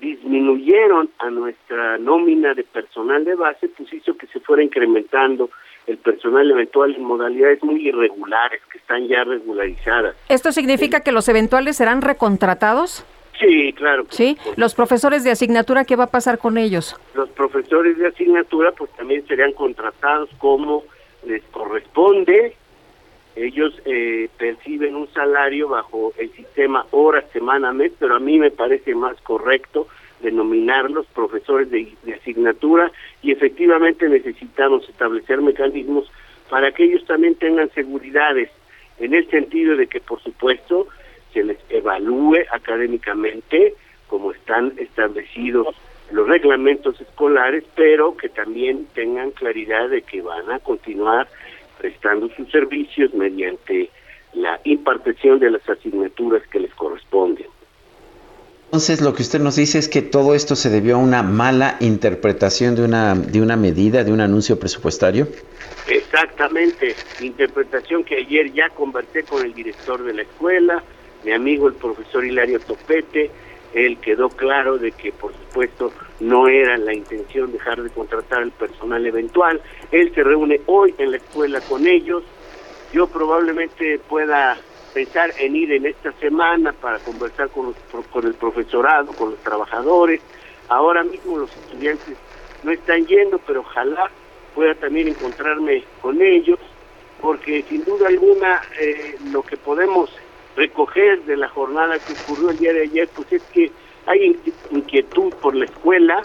disminuyeron 0.00 1.10
a 1.18 1.30
nuestra 1.30 1.98
nómina 1.98 2.54
de 2.54 2.64
personal 2.64 3.24
de 3.24 3.34
base, 3.34 3.68
pues 3.68 3.92
hizo 3.92 4.16
que 4.16 4.26
se 4.28 4.40
fuera 4.40 4.62
incrementando 4.62 5.50
el 5.86 5.96
personal 5.98 6.50
eventual 6.50 6.94
en 6.94 7.02
modalidades 7.02 7.62
muy 7.62 7.88
irregulares, 7.88 8.60
que 8.70 8.78
están 8.78 9.08
ya 9.08 9.24
regularizadas. 9.24 10.16
¿Esto 10.28 10.52
significa 10.52 11.00
que 11.00 11.12
los 11.12 11.28
eventuales 11.28 11.76
serán 11.76 12.02
recontratados? 12.02 13.04
Sí, 13.40 13.72
claro. 13.72 14.04
Sí, 14.10 14.36
los 14.56 14.74
profesores 14.74 15.24
de 15.24 15.30
asignatura, 15.30 15.84
¿qué 15.84 15.96
va 15.96 16.04
a 16.04 16.10
pasar 16.10 16.38
con 16.38 16.58
ellos? 16.58 16.96
Los 17.14 17.28
profesores 17.30 17.96
de 17.96 18.08
asignatura, 18.08 18.72
pues 18.72 18.90
también 18.92 19.26
serían 19.26 19.52
contratados 19.52 20.28
como 20.38 20.84
les 21.24 21.42
corresponde. 21.44 22.56
Ellos 23.38 23.72
eh, 23.84 24.28
perciben 24.36 24.96
un 24.96 25.08
salario 25.12 25.68
bajo 25.68 26.12
el 26.18 26.30
sistema 26.32 26.84
hora, 26.90 27.22
semana, 27.32 27.72
mes, 27.72 27.92
pero 27.98 28.16
a 28.16 28.20
mí 28.20 28.38
me 28.38 28.50
parece 28.50 28.94
más 28.94 29.20
correcto 29.20 29.86
denominarlos 30.20 31.06
profesores 31.06 31.70
de, 31.70 31.92
de 32.02 32.14
asignatura 32.14 32.90
y 33.22 33.30
efectivamente 33.30 34.08
necesitamos 34.08 34.88
establecer 34.88 35.40
mecanismos 35.40 36.10
para 36.50 36.72
que 36.72 36.84
ellos 36.84 37.04
también 37.06 37.36
tengan 37.36 37.70
seguridades 37.70 38.50
en 38.98 39.14
el 39.14 39.28
sentido 39.30 39.76
de 39.76 39.86
que 39.86 40.00
por 40.00 40.20
supuesto 40.20 40.88
se 41.32 41.44
les 41.44 41.58
evalúe 41.68 42.38
académicamente 42.50 43.74
como 44.08 44.32
están 44.32 44.72
establecidos 44.78 45.76
los 46.10 46.26
reglamentos 46.26 47.00
escolares, 47.00 47.64
pero 47.74 48.16
que 48.16 48.28
también 48.28 48.86
tengan 48.94 49.30
claridad 49.30 49.88
de 49.90 50.02
que 50.02 50.22
van 50.22 50.50
a 50.50 50.58
continuar 50.58 51.28
prestando 51.78 52.28
sus 52.36 52.50
servicios 52.50 53.12
mediante 53.14 53.90
la 54.34 54.60
impartición 54.64 55.38
de 55.38 55.50
las 55.50 55.68
asignaturas 55.68 56.42
que 56.50 56.60
les 56.60 56.74
corresponden. 56.74 57.46
Entonces 58.66 59.00
lo 59.00 59.14
que 59.14 59.22
usted 59.22 59.40
nos 59.40 59.56
dice 59.56 59.78
es 59.78 59.88
que 59.88 60.02
todo 60.02 60.34
esto 60.34 60.54
se 60.54 60.68
debió 60.68 60.96
a 60.96 60.98
una 60.98 61.22
mala 61.22 61.78
interpretación 61.80 62.74
de 62.74 62.84
una, 62.84 63.14
de 63.14 63.40
una 63.40 63.56
medida, 63.56 64.04
de 64.04 64.12
un 64.12 64.20
anuncio 64.20 64.58
presupuestario. 64.58 65.26
Exactamente, 65.88 66.94
interpretación 67.22 68.04
que 68.04 68.16
ayer 68.16 68.52
ya 68.52 68.68
conversé 68.68 69.22
con 69.22 69.42
el 69.42 69.54
director 69.54 70.04
de 70.04 70.12
la 70.12 70.22
escuela, 70.22 70.82
mi 71.24 71.32
amigo 71.32 71.66
el 71.66 71.74
profesor 71.74 72.26
Hilario 72.26 72.60
Topete, 72.60 73.30
él 73.74 73.98
quedó 73.98 74.28
claro 74.28 74.78
de 74.78 74.92
que 74.92 75.12
por 75.12 75.32
supuesto 75.32 75.92
no 76.20 76.48
era 76.48 76.76
la 76.76 76.94
intención 76.94 77.52
dejar 77.52 77.82
de 77.82 77.90
contratar 77.90 78.42
al 78.42 78.50
personal 78.52 79.06
eventual, 79.06 79.60
él 79.92 80.12
se 80.14 80.22
reúne 80.22 80.60
hoy 80.66 80.94
en 80.98 81.10
la 81.12 81.18
escuela 81.18 81.60
con 81.62 81.86
ellos, 81.86 82.22
yo 82.92 83.06
probablemente 83.06 83.98
pueda 84.08 84.56
pensar 84.94 85.30
en 85.38 85.54
ir 85.54 85.72
en 85.72 85.86
esta 85.86 86.12
semana 86.12 86.72
para 86.72 86.98
conversar 86.98 87.50
con, 87.50 87.66
los 87.66 88.06
con 88.06 88.26
el 88.26 88.34
profesorado, 88.34 89.12
con 89.12 89.30
los 89.30 89.38
trabajadores. 89.40 90.20
Ahora 90.68 91.04
mismo 91.04 91.38
los 91.38 91.50
estudiantes 91.56 92.16
no 92.62 92.72
están 92.72 93.06
yendo, 93.06 93.38
pero 93.46 93.60
ojalá 93.60 94.10
pueda 94.54 94.74
también 94.74 95.08
encontrarme 95.08 95.84
con 96.00 96.20
ellos, 96.20 96.58
porque 97.20 97.64
sin 97.68 97.84
duda 97.84 98.08
alguna 98.08 98.60
eh, 98.80 99.16
lo 99.30 99.42
que 99.42 99.56
podemos 99.56 100.10
recoger 100.58 101.22
de 101.24 101.36
la 101.36 101.48
jornada 101.48 101.98
que 101.98 102.12
ocurrió 102.12 102.50
el 102.50 102.58
día 102.58 102.72
de 102.72 102.82
ayer, 102.82 103.08
pues 103.14 103.32
es 103.32 103.42
que 103.44 103.70
hay 104.06 104.24
in- 104.24 104.52
inquietud 104.70 105.32
por 105.40 105.54
la 105.54 105.64
escuela, 105.64 106.24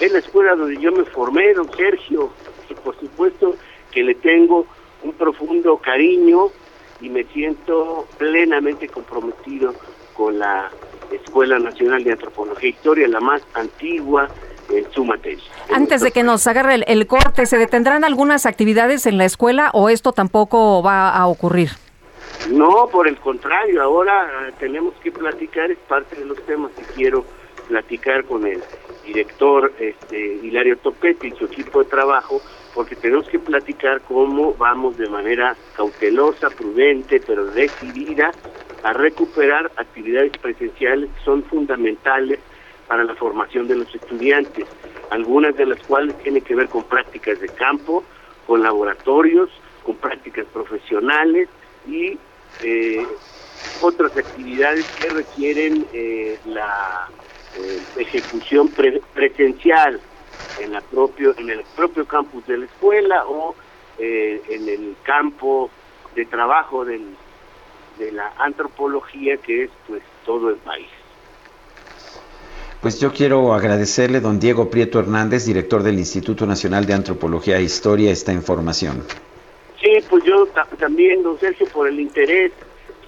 es 0.00 0.10
la 0.12 0.18
escuela 0.18 0.54
donde 0.56 0.80
yo 0.80 0.90
me 0.92 1.04
formé, 1.04 1.52
don 1.54 1.70
Sergio, 1.76 2.30
y 2.70 2.74
por 2.74 2.98
supuesto 2.98 3.54
que 3.92 4.02
le 4.02 4.14
tengo 4.14 4.66
un 5.02 5.12
profundo 5.12 5.76
cariño 5.78 6.46
y 7.00 7.08
me 7.10 7.24
siento 7.24 8.06
plenamente 8.18 8.88
comprometido 8.88 9.74
con 10.14 10.38
la 10.38 10.70
Escuela 11.12 11.58
Nacional 11.58 12.02
de 12.04 12.12
Antropología 12.12 12.68
e 12.68 12.72
Historia, 12.72 13.06
la 13.08 13.20
más 13.20 13.42
antigua 13.54 14.28
en 14.70 14.90
su 14.92 15.04
materia. 15.04 15.42
Antes 15.72 16.00
de 16.02 16.10
que 16.10 16.22
nos 16.22 16.46
agarre 16.46 16.74
el, 16.74 16.84
el 16.88 17.06
corte, 17.06 17.46
¿se 17.46 17.56
detendrán 17.56 18.04
algunas 18.04 18.44
actividades 18.44 19.06
en 19.06 19.16
la 19.16 19.24
escuela 19.24 19.70
o 19.72 19.88
esto 19.88 20.12
tampoco 20.12 20.82
va 20.82 21.10
a 21.10 21.26
ocurrir? 21.26 21.70
No, 22.48 22.88
por 22.90 23.08
el 23.08 23.18
contrario, 23.18 23.82
ahora 23.82 24.48
eh, 24.48 24.52
tenemos 24.58 24.94
que 25.02 25.12
platicar, 25.12 25.70
es 25.70 25.78
parte 25.78 26.16
de 26.16 26.24
los 26.24 26.38
temas 26.46 26.72
que 26.72 26.84
quiero 26.84 27.24
platicar 27.66 28.24
con 28.24 28.46
el 28.46 28.62
director 29.04 29.72
este, 29.78 30.18
Hilario 30.42 30.78
Topete 30.78 31.28
y 31.28 31.32
su 31.32 31.46
equipo 31.46 31.82
de 31.82 31.90
trabajo, 31.90 32.40
porque 32.74 32.96
tenemos 32.96 33.26
que 33.28 33.38
platicar 33.38 34.00
cómo 34.02 34.54
vamos 34.54 34.96
de 34.96 35.08
manera 35.08 35.56
cautelosa, 35.76 36.50
prudente, 36.50 37.20
pero 37.20 37.46
decidida 37.46 38.32
a 38.82 38.92
recuperar 38.92 39.70
actividades 39.76 40.32
presenciales 40.38 41.10
que 41.10 41.24
son 41.24 41.42
fundamentales 41.44 42.38
para 42.86 43.04
la 43.04 43.14
formación 43.14 43.66
de 43.68 43.76
los 43.76 43.94
estudiantes, 43.94 44.66
algunas 45.10 45.56
de 45.56 45.66
las 45.66 45.82
cuales 45.84 46.16
tienen 46.22 46.42
que 46.42 46.54
ver 46.54 46.68
con 46.68 46.84
prácticas 46.84 47.40
de 47.40 47.48
campo, 47.48 48.04
con 48.46 48.62
laboratorios, 48.62 49.50
con 49.84 49.96
prácticas 49.96 50.46
profesionales 50.46 51.48
y 51.88 52.18
eh, 52.60 53.06
otras 53.80 54.16
actividades 54.16 54.86
que 54.96 55.08
requieren 55.10 55.86
eh, 55.92 56.38
la 56.46 57.08
eh, 57.56 57.82
ejecución 57.96 58.68
pre- 58.68 59.00
presencial 59.14 60.00
en 60.58 60.72
la 60.72 60.80
propio 60.80 61.34
en 61.38 61.50
el 61.50 61.62
propio 61.76 62.04
campus 62.04 62.46
de 62.46 62.58
la 62.58 62.64
escuela 62.66 63.24
o 63.26 63.54
eh, 63.98 64.42
en 64.48 64.68
el 64.68 64.96
campo 65.04 65.70
de 66.14 66.24
trabajo 66.26 66.84
del, 66.84 67.02
de 67.98 68.12
la 68.12 68.32
antropología 68.38 69.36
que 69.36 69.64
es 69.64 69.70
pues 69.86 70.02
todo 70.26 70.50
el 70.50 70.56
país. 70.56 70.88
Pues 72.80 73.00
yo 73.00 73.12
quiero 73.12 73.54
agradecerle, 73.54 74.20
don 74.20 74.38
Diego 74.38 74.70
Prieto 74.70 75.00
Hernández, 75.00 75.44
director 75.46 75.82
del 75.82 75.98
Instituto 75.98 76.46
Nacional 76.46 76.86
de 76.86 76.94
Antropología 76.94 77.58
e 77.58 77.62
Historia, 77.62 78.12
esta 78.12 78.32
información. 78.32 79.02
Sí, 79.80 80.04
pues 80.08 80.24
yo 80.24 80.46
ta- 80.46 80.66
también, 80.78 81.22
don 81.22 81.38
Sergio, 81.38 81.68
por 81.68 81.88
el 81.88 82.00
interés, 82.00 82.52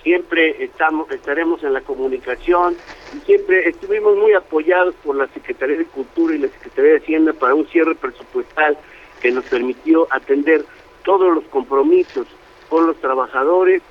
siempre 0.02 0.62
estamos, 0.64 1.10
estaremos 1.10 1.62
en 1.64 1.72
la 1.72 1.80
comunicación 1.80 2.76
y 3.12 3.20
siempre 3.26 3.68
estuvimos 3.68 4.16
muy 4.16 4.32
apoyados 4.34 4.94
por 5.04 5.16
la 5.16 5.26
Secretaría 5.28 5.76
de 5.76 5.84
Cultura 5.86 6.34
y 6.34 6.38
la 6.38 6.48
Secretaría 6.48 6.92
de 6.92 6.98
Hacienda 6.98 7.32
para 7.32 7.54
un 7.54 7.66
cierre 7.68 7.94
presupuestal 7.96 8.78
que 9.20 9.30
nos 9.32 9.44
permitió 9.46 10.06
atender 10.10 10.64
todos 11.04 11.34
los 11.34 11.44
compromisos 11.44 12.26
con 12.68 12.86
los 12.86 12.96
trabajadores, 13.00 13.82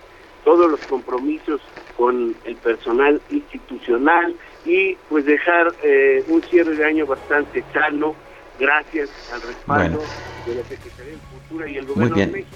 todos 0.46 0.70
los 0.72 0.80
compromisos 0.82 1.60
con 1.98 2.34
el 2.46 2.56
personal 2.56 3.22
institucional 3.30 4.34
y 4.66 4.96
pues 5.10 5.26
dejar 5.26 5.74
eh, 5.84 6.24
un 6.30 6.42
cierre 6.44 6.76
de 6.76 6.86
año 6.86 7.06
bastante 7.06 7.64
sano 7.74 8.16
gracias 8.58 9.10
al 9.34 9.42
respaldo 9.42 10.00
de 10.46 10.56
la 10.56 10.64
Secretaría 10.64 11.12
de 11.14 11.20
Cultura 11.30 11.70
y 11.70 11.78
el 11.78 11.86
Gobierno 11.86 12.16
de. 12.16 12.32
México. 12.32 12.56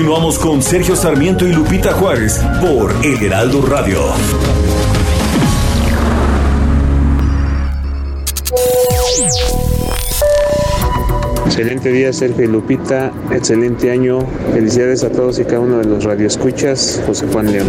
Continuamos 0.00 0.38
con 0.38 0.62
Sergio 0.62 0.96
Sarmiento 0.96 1.46
y 1.46 1.52
Lupita 1.52 1.92
Juárez 1.92 2.40
por 2.62 2.90
El 3.04 3.22
Heraldo 3.22 3.60
Radio. 3.60 4.00
Excelente 11.44 11.92
día, 11.92 12.14
Sergio 12.14 12.44
y 12.44 12.48
Lupita. 12.48 13.12
Excelente 13.30 13.90
año. 13.90 14.20
Felicidades 14.54 15.04
a 15.04 15.12
todos 15.12 15.38
y 15.38 15.44
cada 15.44 15.60
uno 15.60 15.76
de 15.76 15.84
los 15.84 16.02
radioescuchas. 16.04 17.02
José 17.06 17.26
Juan 17.30 17.52
León. 17.52 17.68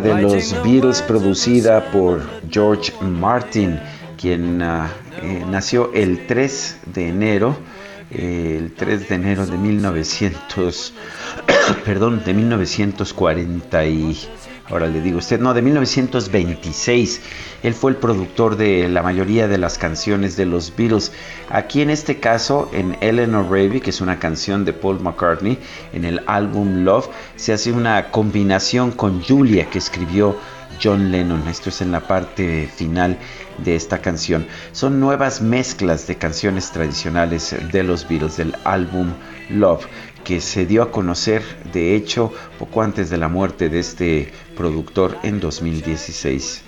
de 0.00 0.22
los 0.22 0.52
Beatles 0.64 1.00
producida 1.02 1.90
por 1.92 2.22
George 2.50 2.92
Martin, 3.00 3.78
quien 4.20 4.60
ah, 4.62 4.90
eh, 5.22 5.44
nació 5.48 5.92
el 5.94 6.26
3 6.26 6.78
de 6.86 7.08
enero, 7.08 7.56
eh, 8.10 8.56
el 8.58 8.72
3 8.72 9.08
de 9.08 9.14
enero 9.14 9.46
de 9.46 9.56
1900, 9.56 10.92
perdón, 11.84 12.22
de 12.24 12.34
1940 12.34 13.86
y 13.86 14.18
ahora 14.68 14.86
le 14.88 15.00
digo 15.00 15.18
usted, 15.18 15.40
no, 15.40 15.54
de 15.54 15.62
1926. 15.62 17.20
Él 17.62 17.74
fue 17.74 17.92
el 17.92 17.96
productor 17.96 18.56
de 18.56 18.88
la 18.88 19.02
mayoría 19.02 19.48
de 19.48 19.58
las 19.58 19.78
canciones 19.78 20.36
de 20.36 20.46
los 20.46 20.74
Beatles. 20.76 21.12
Aquí 21.50 21.82
en 21.82 21.90
este 21.90 22.18
caso, 22.18 22.70
en 22.72 22.96
Eleanor 23.00 23.50
Raby, 23.50 23.80
que 23.80 23.90
es 23.90 24.00
una 24.00 24.18
canción 24.18 24.64
de 24.64 24.72
Paul 24.72 25.00
McCartney, 25.00 25.58
en 25.92 26.04
el 26.04 26.22
álbum 26.26 26.84
Love, 26.84 27.08
se 27.36 27.52
hace 27.52 27.72
una 27.72 28.10
combinación 28.10 28.92
con 28.92 29.22
Julia 29.22 29.68
que 29.70 29.78
escribió 29.78 30.36
John 30.82 31.10
Lennon. 31.10 31.46
Esto 31.48 31.70
es 31.70 31.80
en 31.80 31.92
la 31.92 32.00
parte 32.00 32.68
final 32.74 33.18
de 33.58 33.76
esta 33.76 34.00
canción. 34.00 34.46
Son 34.72 35.00
nuevas 35.00 35.40
mezclas 35.40 36.06
de 36.06 36.16
canciones 36.16 36.70
tradicionales 36.70 37.54
de 37.72 37.82
los 37.82 38.08
Beatles 38.08 38.36
del 38.36 38.54
álbum 38.64 39.12
Love 39.50 39.86
que 40.24 40.40
se 40.40 40.66
dio 40.66 40.82
a 40.82 40.90
conocer 40.90 41.42
de 41.72 41.94
hecho 41.94 42.32
poco 42.58 42.82
antes 42.82 43.10
de 43.10 43.16
la 43.16 43.28
muerte 43.28 43.68
de 43.68 43.78
este 43.78 44.32
productor 44.56 45.16
en 45.22 45.38
2016. 45.38 46.64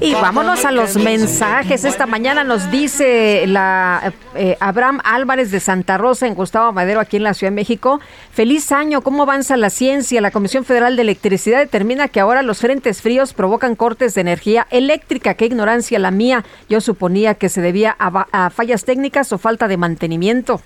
Y 0.00 0.14
vámonos 0.14 0.64
a 0.64 0.72
los 0.72 0.96
mensajes. 0.96 1.84
Esta 1.84 2.06
mañana 2.06 2.42
nos 2.42 2.70
dice 2.70 3.46
la 3.46 4.14
eh, 4.34 4.56
Abraham 4.60 5.00
Álvarez 5.04 5.50
de 5.50 5.60
Santa 5.60 5.98
Rosa 5.98 6.26
en 6.26 6.34
Gustavo 6.34 6.72
Madero 6.72 7.00
aquí 7.00 7.18
en 7.18 7.24
la 7.24 7.34
Ciudad 7.34 7.50
de 7.50 7.56
México. 7.56 8.00
Feliz 8.32 8.72
año, 8.72 9.02
¿cómo 9.02 9.24
avanza 9.24 9.58
la 9.58 9.68
ciencia? 9.68 10.22
La 10.22 10.30
Comisión 10.30 10.64
Federal 10.64 10.96
de 10.96 11.02
Electricidad 11.02 11.58
determina 11.58 12.08
que 12.08 12.20
ahora 12.20 12.40
los 12.40 12.60
frentes 12.60 13.02
fríos 13.02 13.34
provocan 13.34 13.76
cortes 13.76 14.14
de 14.14 14.22
energía 14.22 14.66
eléctrica. 14.70 15.34
Qué 15.34 15.44
ignorancia 15.44 15.98
la 15.98 16.10
mía. 16.10 16.42
Yo 16.70 16.80
suponía 16.80 17.34
que 17.34 17.50
se 17.50 17.60
debía 17.60 17.94
a, 17.98 18.26
a 18.32 18.48
fallas 18.48 18.86
técnicas 18.86 19.30
o 19.34 19.38
falta 19.38 19.68
de 19.68 19.76
mantenimiento. 19.76 20.62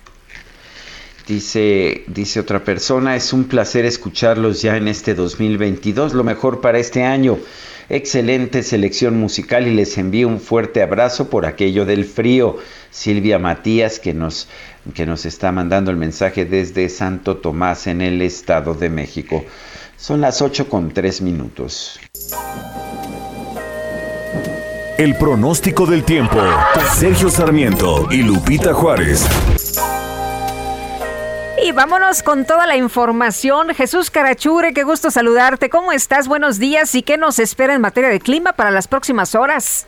Dice, 1.27 2.03
dice 2.07 2.39
otra 2.39 2.63
persona, 2.63 3.15
es 3.15 3.33
un 3.33 3.45
placer 3.45 3.83
escucharlos 3.85 4.61
ya 4.61 4.77
en 4.77 4.87
este 4.87 5.15
2022, 5.15 6.13
lo 6.13 6.23
mejor 6.23 6.61
para 6.61 6.77
este 6.77 7.03
año. 7.03 7.39
Excelente 7.89 8.61
selección 8.61 9.17
musical 9.19 9.67
y 9.67 9.73
les 9.73 9.97
envío 9.97 10.27
un 10.27 10.39
fuerte 10.39 10.83
abrazo 10.83 11.29
por 11.29 11.47
aquello 11.47 11.85
del 11.85 12.05
frío. 12.05 12.57
Silvia 12.91 13.39
Matías 13.39 13.99
que 13.99 14.13
nos, 14.13 14.47
que 14.93 15.05
nos 15.05 15.25
está 15.25 15.51
mandando 15.51 15.89
el 15.89 15.97
mensaje 15.97 16.45
desde 16.45 16.89
Santo 16.89 17.37
Tomás 17.37 17.87
en 17.87 18.01
el 18.01 18.21
Estado 18.21 18.75
de 18.75 18.89
México. 18.89 19.43
Son 19.97 20.21
las 20.21 20.41
8 20.41 20.69
con 20.69 20.93
3 20.93 21.21
minutos. 21.21 21.99
El 24.97 25.15
pronóstico 25.17 25.85
del 25.85 26.03
tiempo. 26.03 26.39
Sergio 26.93 27.29
Sarmiento 27.29 28.07
y 28.11 28.21
Lupita 28.21 28.73
Juárez. 28.73 29.25
Y 31.65 31.71
vámonos 31.71 32.21
con 32.21 32.45
toda 32.45 32.67
la 32.67 32.77
información. 32.77 33.69
Jesús 33.69 34.11
Carachure, 34.11 34.71
qué 34.71 34.83
gusto 34.83 35.09
saludarte. 35.09 35.67
¿Cómo 35.67 35.91
estás? 35.91 36.27
Buenos 36.27 36.59
días. 36.59 36.93
¿Y 36.93 37.01
qué 37.01 37.17
nos 37.17 37.39
espera 37.39 37.73
en 37.73 37.81
materia 37.81 38.11
de 38.11 38.19
clima 38.19 38.53
para 38.53 38.69
las 38.69 38.87
próximas 38.87 39.33
horas? 39.33 39.87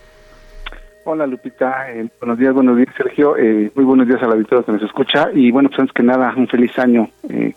Hola 1.05 1.27
Lupita, 1.27 1.91
eh, 1.91 2.09
buenos 2.19 2.39
días, 2.39 2.53
buenos 2.55 2.77
días 2.77 2.89
Sergio, 2.97 3.37
eh, 3.37 3.71
muy 3.75 3.85
buenos 3.85 4.07
días 4.07 4.21
al 4.23 4.31
auditorio 4.31 4.65
que 4.65 4.71
nos 4.71 4.81
escucha 4.81 5.29
y 5.33 5.51
bueno, 5.51 5.69
pues 5.69 5.79
antes 5.79 5.93
que 5.93 6.01
nada, 6.03 6.33
un 6.35 6.47
feliz 6.47 6.77
año 6.79 7.09
eh, 7.29 7.53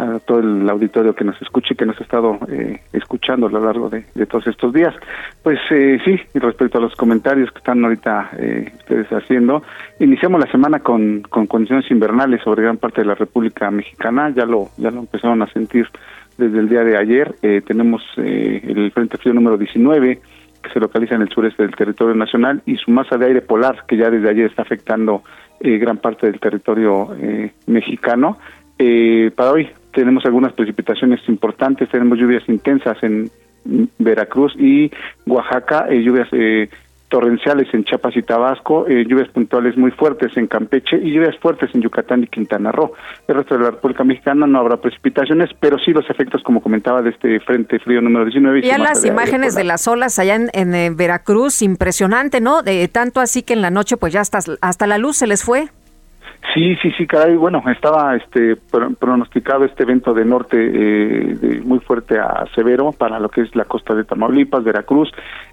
a 0.00 0.18
todo 0.20 0.38
el 0.38 0.68
auditorio 0.68 1.14
que 1.14 1.24
nos 1.24 1.40
escuche 1.42 1.74
y 1.74 1.76
que 1.76 1.84
nos 1.84 1.98
ha 2.00 2.04
estado 2.04 2.38
eh, 2.48 2.80
escuchando 2.92 3.46
a 3.46 3.50
lo 3.50 3.60
largo 3.60 3.90
de, 3.90 4.02
todos 4.26 4.46
estos 4.46 4.72
días. 4.72 4.94
Pues 5.42 5.58
eh, 5.70 5.98
sí, 6.04 6.18
respecto 6.34 6.78
a 6.78 6.80
los 6.80 6.94
comentarios 6.94 7.50
que 7.52 7.58
están 7.58 7.84
ahorita 7.84 8.30
eh, 8.38 8.72
ustedes 8.78 9.08
haciendo, 9.08 9.62
iniciamos 9.98 10.40
la 10.40 10.50
semana 10.50 10.80
con, 10.80 11.20
con 11.22 11.46
condiciones 11.46 11.90
invernales 11.90 12.40
sobre 12.42 12.62
gran 12.62 12.78
parte 12.78 13.02
de 13.02 13.08
la 13.08 13.14
República 13.14 13.70
Mexicana, 13.70 14.30
ya 14.30 14.46
lo, 14.46 14.70
ya 14.78 14.90
lo 14.90 15.00
empezaron 15.00 15.42
a 15.42 15.52
sentir 15.52 15.86
desde 16.38 16.58
el 16.58 16.68
día 16.68 16.82
de 16.82 16.96
ayer. 16.96 17.34
Eh, 17.42 17.60
tenemos 17.66 18.02
el 18.16 18.90
Frente 18.92 19.18
Frío 19.18 19.34
número 19.34 19.58
19 19.58 20.20
que 20.62 20.70
se 20.70 20.80
localiza 20.80 21.14
en 21.14 21.22
el 21.22 21.28
sureste 21.28 21.62
del 21.62 21.74
territorio 21.74 22.14
nacional 22.14 22.62
y 22.66 22.76
su 22.76 22.90
masa 22.90 23.16
de 23.16 23.26
aire 23.26 23.42
polar 23.42 23.84
que 23.86 23.96
ya 23.96 24.10
desde 24.10 24.28
ayer 24.30 24.46
está 24.46 24.62
afectando 24.62 25.22
gran 25.58 25.98
parte 25.98 26.26
del 26.26 26.38
territorio 26.38 27.08
mexicano. 27.66 28.36
para 29.36 29.52
hoy 29.52 29.70
tenemos 29.92 30.24
algunas 30.24 30.52
precipitaciones 30.52 31.20
importantes, 31.28 31.88
tenemos 31.88 32.18
lluvias 32.18 32.48
intensas 32.48 33.02
en 33.02 33.30
Veracruz 33.98 34.54
y 34.58 34.90
Oaxaca, 35.26 35.86
eh, 35.90 36.02
lluvias 36.02 36.28
eh, 36.32 36.68
torrenciales 37.08 37.66
en 37.74 37.84
Chiapas 37.84 38.16
y 38.16 38.22
Tabasco, 38.22 38.86
eh, 38.86 39.04
lluvias 39.06 39.28
puntuales 39.30 39.76
muy 39.76 39.90
fuertes 39.90 40.34
en 40.36 40.46
Campeche 40.46 40.96
y 40.96 41.12
lluvias 41.12 41.36
fuertes 41.38 41.68
en 41.74 41.82
Yucatán 41.82 42.22
y 42.22 42.28
Quintana 42.28 42.70
Roo. 42.70 42.92
El 43.26 43.34
resto 43.34 43.56
de 43.56 43.64
la 43.64 43.72
República 43.72 44.04
Mexicana 44.04 44.46
no 44.46 44.60
habrá 44.60 44.76
precipitaciones, 44.76 45.50
pero 45.58 45.78
sí 45.78 45.92
los 45.92 46.08
efectos, 46.08 46.42
como 46.42 46.62
comentaba, 46.62 47.02
de 47.02 47.10
este 47.10 47.40
Frente 47.40 47.80
Frío 47.80 48.00
número 48.00 48.24
19. 48.24 48.60
Y 48.60 48.78
las 48.78 49.04
imágenes 49.04 49.56
de 49.56 49.64
las 49.64 49.86
olas 49.88 50.18
allá 50.20 50.36
en, 50.36 50.96
Veracruz, 50.96 51.62
impresionante, 51.62 52.40
¿no? 52.40 52.62
De, 52.62 52.86
tanto 52.88 53.20
así 53.20 53.42
que 53.42 53.54
en 53.54 53.62
la 53.62 53.70
noche 53.70 53.96
pues 53.96 54.12
ya 54.12 54.20
hasta, 54.20 54.38
hasta 54.60 54.86
la 54.86 54.96
luz 54.96 55.16
se 55.16 55.26
les 55.26 55.42
fue. 55.42 55.68
Sí, 56.54 56.74
sí, 56.82 56.90
sí, 56.96 57.06
caray. 57.06 57.36
Bueno, 57.36 57.62
estaba 57.70 58.16
este 58.16 58.56
pronosticado 58.98 59.64
este 59.64 59.84
evento 59.84 60.14
de 60.14 60.24
norte 60.24 60.56
eh, 60.58 61.60
muy 61.62 61.78
fuerte 61.80 62.18
a 62.18 62.44
severo 62.54 62.92
para 62.92 63.20
lo 63.20 63.28
que 63.28 63.42
es 63.42 63.54
la 63.54 63.66
costa 63.66 63.94
de 63.94 64.04
Tamaulipas, 64.04 64.64
Veracruz, 64.64 65.12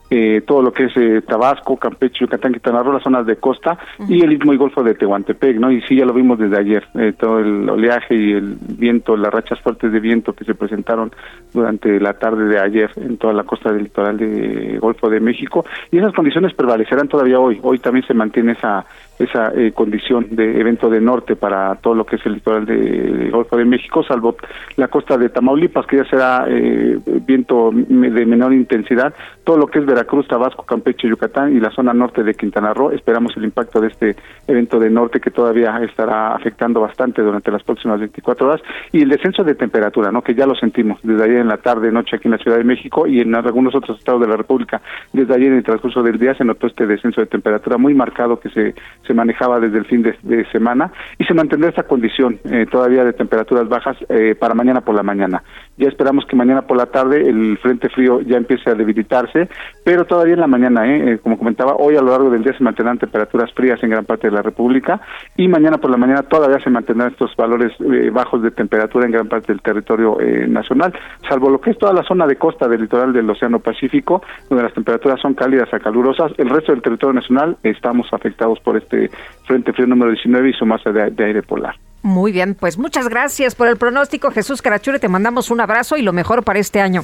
eh, 0.10 0.42
todo 0.48 0.62
lo 0.62 0.72
que 0.72 0.86
es 0.86 0.96
eh, 0.96 1.22
Tabasco, 1.22 1.78
Campeche, 1.78 2.22
Yucatán, 2.22 2.54
Quintana 2.54 2.82
Roo, 2.82 2.94
las 2.94 3.04
zonas 3.04 3.26
de 3.28 3.36
costa 3.36 3.78
y 4.08 4.24
el 4.24 4.32
istmo 4.32 4.54
y 4.54 4.58
golfo 4.58 4.82
de 4.82 4.96
Tehuantepec, 4.96 5.58
¿no? 5.58 5.72
Y 5.72 5.82
sí, 5.82 5.98
ya 5.98 6.06
lo 6.06 6.14
vimos 6.14 6.40
desde 6.40 6.58
ayer, 6.58 6.88
todo 7.20 7.40
el 7.40 7.70
oleaje 7.70 8.16
y 8.16 8.32
el 8.32 8.58
viento, 8.78 9.18
las 9.18 9.34
rachas 9.34 9.60
fuertes 9.60 9.92
de 9.92 10.00
viento 10.00 10.34
que 10.34 10.46
se 10.46 10.56
presentaron 10.56 11.12
durante 11.54 12.00
la 12.00 12.14
tarde 12.14 12.46
de 12.46 12.60
ayer 12.60 12.90
en 12.96 13.18
toda 13.18 13.34
la 13.34 13.44
costa 13.44 13.72
del 13.72 13.84
litoral 13.84 14.18
de 14.18 14.80
Golfo 14.80 15.10
de 15.10 15.20
México 15.20 15.66
y 15.92 15.98
esas 15.98 16.14
condiciones 16.14 16.54
prevalecerán 16.54 17.08
todavía 17.08 17.40
hoy. 17.40 17.60
Hoy 17.62 17.78
también 17.80 18.08
se 18.08 18.14
mantiene 18.14 18.54
esa 18.54 18.86
esa 19.20 19.52
eh, 19.56 19.72
condición 19.72 20.28
de 20.32 20.60
evento 20.60 20.90
de 20.90 21.02
norte 21.02 21.36
para 21.36 21.76
todo 21.76 21.96
lo 21.96 22.06
que 22.06 22.18
es 22.18 22.26
el 22.26 22.36
litoral 22.36 22.66
de, 22.66 23.30
Golfo 23.32 23.58
de 23.58 23.66
México, 23.66 24.04
salvo 24.04 24.36
la 24.76 24.88
costa 24.88 25.18
de 25.18 25.30
Tamaulipas, 25.30 25.86
que 25.86 25.98
ya 25.98 26.06
será 26.06 26.46
eh, 26.48 27.00
viento 27.26 27.72
de 27.74 28.26
menor 28.26 28.54
intensidad, 28.54 29.14
todo 29.44 29.58
lo 29.58 29.68
que 29.68 29.80
es 29.80 29.86
Veracruz, 29.86 30.28
Tabasco, 30.28 30.64
Campeche, 30.64 31.08
Yucatán 31.08 31.56
y 31.56 31.60
la 31.60 31.72
zona 31.72 31.94
norte 31.94 32.24
de 32.24 32.34
Quintana 32.34 32.74
Roo, 32.74 32.92
esperamos 32.92 33.36
el 33.38 33.46
impacto 33.46 33.82
de 33.82 33.88
este 33.88 34.16
evento 34.48 34.80
de 34.80 34.90
norte 34.90 35.20
que 35.20 35.32
todavía 35.32 35.80
estará 35.84 36.36
afectando 36.36 36.82
bastante 36.82 37.22
durante 37.22 37.52
las 37.52 37.64
próximas 37.64 38.00
24 38.00 38.48
horas, 38.48 38.62
y 38.92 39.02
el 39.02 39.10
descenso 39.10 39.44
de 39.44 39.56
temperatura, 39.56 40.12
¿no? 40.12 40.22
que 40.22 40.36
ya 40.36 40.46
lo 40.46 40.56
sentimos 40.56 41.00
desde 41.04 41.24
ayer 41.24 41.38
en 41.38 41.48
la 41.48 41.58
tarde, 41.58 41.92
noche 41.92 42.18
aquí 42.18 42.28
en 42.28 42.34
la 42.34 42.38
Ciudad 42.38 42.58
de 42.58 42.64
México 42.64 43.08
y 43.08 43.22
en 43.22 43.34
algunos 43.36 43.74
otros 43.76 43.98
estados 43.98 44.22
de 44.22 44.28
la 44.28 44.38
República, 44.38 44.82
desde 45.14 45.34
ayer 45.34 45.48
en 45.48 45.58
el 45.58 45.64
transcurso 45.64 46.04
del 46.04 46.20
día 46.20 46.36
se 46.36 46.44
notó 46.44 46.68
este 46.68 46.86
descenso 46.86 47.22
de 47.22 47.28
temperatura 47.28 47.78
muy 47.78 47.94
marcado 47.94 48.40
que 48.40 48.50
se 48.50 48.76
se 49.08 49.14
manejaba 49.14 49.60
desde 49.60 49.78
el 49.78 49.86
fin 49.86 50.04
de, 50.04 50.46
semana 50.52 50.92
y 51.18 51.24
se 51.24 51.34
mantendrá 51.34 51.70
esta 51.70 51.84
condición 51.84 52.40
eh, 52.46 52.66
todavía 52.70 53.04
de 53.04 53.14
temperaturas 53.14 53.68
bajas 53.68 53.98
eh, 54.10 54.36
para 54.38 54.54
mañana 54.54 54.82
por 54.82 54.96
la 54.96 55.04
mañana. 55.04 55.44
Ya 55.78 55.88
esperamos 55.88 56.26
que 56.26 56.36
mañana 56.36 56.64
por 56.64 56.78
la 56.78 56.88
tarde 56.88 57.28
el 57.28 57.58
frente 57.60 57.90
frío 57.90 58.22
ya 58.22 58.38
empiece 58.38 58.70
a 58.70 58.74
debilitarse, 58.74 59.48
pero 59.84 60.06
todavía 60.06 60.34
en 60.34 60.42
la 60.42 60.48
mañana, 60.48 60.88
eh, 60.88 61.20
como 61.22 61.38
comentaba, 61.38 61.76
hoy 61.76 61.96
a 61.96 62.02
lo 62.02 62.12
largo 62.12 62.30
del 62.30 62.44
día 62.44 62.58
se 62.58 62.64
mantendrán 62.64 62.98
temperaturas 62.98 63.52
frías 63.54 63.82
en 63.84 63.92
gran 63.92 64.06
parte 64.06 64.28
de 64.28 64.34
la 64.34 64.42
República 64.42 65.00
y 65.36 65.48
mañana 65.48 65.78
por 65.78 65.92
la 65.92 65.98
mañana 65.98 66.24
todavía 66.24 66.60
se 66.60 66.70
mantendrán 66.70 67.12
estos 67.12 67.36
valores 67.36 67.74
bajos 68.12 68.42
de 68.42 68.52
temperatura 68.52 69.06
en 69.06 69.12
gran 69.12 69.28
parte 69.28 69.54
del 69.54 69.62
territorio 69.62 70.18
nacional, 70.48 70.94
salvo 71.28 71.50
lo 71.50 71.62
que 71.62 71.72
es 71.72 71.78
toda 71.78 71.94
la 71.94 72.04
zona 72.04 72.28
de 72.28 72.36
costa 72.36 72.68
del 72.68 72.82
litoral 72.82 73.14
del 73.14 73.30
Océano 73.30 73.60
Pacífico, 73.60 74.22
donde 74.50 74.64
las 74.64 74.74
temperaturas 74.74 75.20
son 75.22 75.34
cálidas 75.34 75.74
a 75.74 75.80
calurosas. 75.80 76.32
El 76.38 76.50
resto 76.50 76.72
del 76.72 76.82
territorio 76.82 77.14
nacional 77.14 77.58
estamos 77.64 78.08
afectados 78.12 78.60
por 78.60 78.78
este 78.78 78.97
Frente 79.46 79.74
Frío 79.74 79.88
número 79.88 80.12
19 80.12 80.50
y 80.50 80.54
su 80.54 80.66
masa 80.66 80.92
de, 80.92 81.24
aire 81.24 81.42
polar. 81.42 81.76
Muy 82.04 82.32
bien, 82.32 82.56
pues 82.56 82.78
muchas 82.78 83.10
gracias 83.10 83.56
por 83.56 83.68
el 83.68 83.78
pronóstico, 83.78 84.32
Jesús 84.32 84.62
Carachure. 84.62 85.00
Te 85.00 85.10
mandamos 85.10 85.50
un 85.52 85.60
abrazo 85.60 85.98
y 85.98 86.02
lo 86.02 86.14
mejor 86.14 86.44
para 86.44 86.60
este 86.60 86.80
año. 86.80 87.04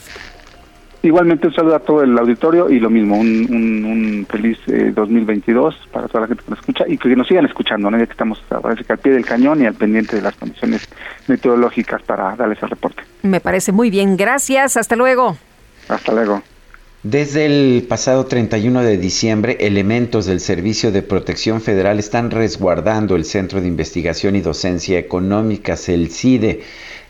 Igualmente 1.02 1.48
un 1.48 1.54
saludo 1.54 1.76
a 1.76 1.80
todo 1.80 2.02
el 2.02 2.18
auditorio 2.18 2.70
y 2.70 2.80
lo 2.80 2.90
mismo, 2.90 3.18
un, 3.18 4.26
feliz 4.30 4.58
2022 4.68 5.76
eh, 5.76 5.78
para 5.92 6.08
toda 6.08 6.22
la 6.22 6.28
gente 6.28 6.44
que 6.46 6.50
nos 6.52 6.60
escucha 6.60 6.86
y 6.88 6.98
que 6.98 7.14
nos 7.16 7.28
sigan 7.28 7.46
escuchando, 7.46 7.92
¿no? 7.92 7.98
ya 7.98 8.06
que 8.06 8.14
estamos 8.14 8.42
parece 8.48 8.86
que 8.86 8.94
al 8.94 9.00
pie 9.00 9.12
del 9.12 9.26
cañón 9.26 9.62
y 9.62 9.66
al 9.66 9.74
pendiente 9.74 10.16
de 10.16 10.22
las 10.22 10.34
condiciones 10.36 10.88
meteorológicas 11.28 12.02
para 12.04 12.38
darles 12.38 12.64
el 12.64 12.70
reporte. 12.70 13.04
Me 13.22 13.42
parece 13.42 13.74
muy 13.74 13.90
bien, 13.90 14.16
gracias, 14.16 14.78
hasta 14.78 14.96
luego. 14.96 15.36
Hasta 15.90 16.14
luego. 16.14 16.42
Desde 17.04 17.46
el 17.46 17.84
pasado 17.90 18.28
31 18.28 18.82
de 18.82 18.98
diciembre, 18.98 19.58
elementos 19.60 20.26
del 20.26 20.40
Servicio 20.40 20.90
de 20.90 21.02
Protección 21.02 21.60
Federal 21.60 22.00
están 22.00 22.32
resguardando 22.32 23.18
el 23.18 23.26
Centro 23.26 23.60
de 23.60 23.68
Investigación 23.68 24.38
y 24.38 24.42
Docencia 24.42 24.98
Económicas, 24.98 25.90
el 25.90 26.10
CIDE, 26.12 26.62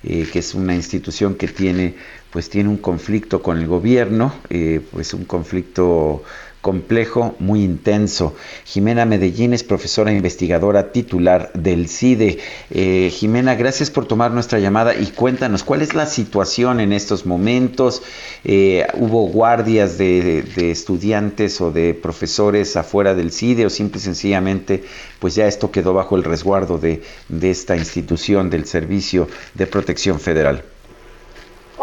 eh, 0.04 0.28
que 0.34 0.40
es 0.40 0.56
una 0.56 0.74
institución 0.74 1.36
que 1.36 1.48
tiene, 1.48 1.94
pues, 2.32 2.50
tiene 2.50 2.70
un 2.70 2.78
conflicto 2.78 3.44
con 3.44 3.60
el 3.60 3.68
gobierno, 3.68 4.34
eh, 4.50 4.82
pues 4.92 5.14
un 5.14 5.26
conflicto 5.26 6.24
complejo, 6.64 7.36
muy 7.40 7.62
intenso. 7.62 8.36
Jimena 8.64 9.04
Medellín 9.06 9.54
es 9.54 9.66
profesora 9.66 10.14
investigadora 10.14 10.94
titular 10.94 11.52
del 11.54 11.90
CIDE. 11.90 12.40
Eh, 12.72 13.12
Jimena, 13.12 13.54
gracias 13.56 13.92
por 13.92 14.08
tomar 14.08 14.32
nuestra 14.32 14.60
llamada 14.60 14.96
y 14.96 15.08
cuéntanos 15.08 15.62
cuál 15.62 15.82
es 15.82 15.94
la 15.94 16.06
situación 16.06 16.80
en 16.80 16.94
estos 16.94 17.26
momentos. 17.26 18.02
Eh, 18.46 18.88
¿Hubo 18.94 19.28
guardias 19.28 19.98
de, 19.98 20.46
estudiantes 20.72 21.60
o 21.60 21.70
de 21.70 21.94
profesores 21.94 22.78
afuera 22.78 23.14
del 23.14 23.34
CIDE 23.34 23.66
o 23.66 23.70
simple 23.70 24.00
y 24.00 24.02
sencillamente 24.02 24.86
pues 25.20 25.36
ya 25.36 25.48
esto 25.48 25.70
quedó 25.70 25.94
bajo 25.94 26.16
el 26.16 26.24
resguardo 26.24 26.78
de 26.78 27.02
esta 27.42 27.76
institución 27.76 28.50
del 28.50 28.66
Servicio 28.66 29.28
de 29.54 29.68
Protección 29.68 30.18
Federal? 30.18 30.64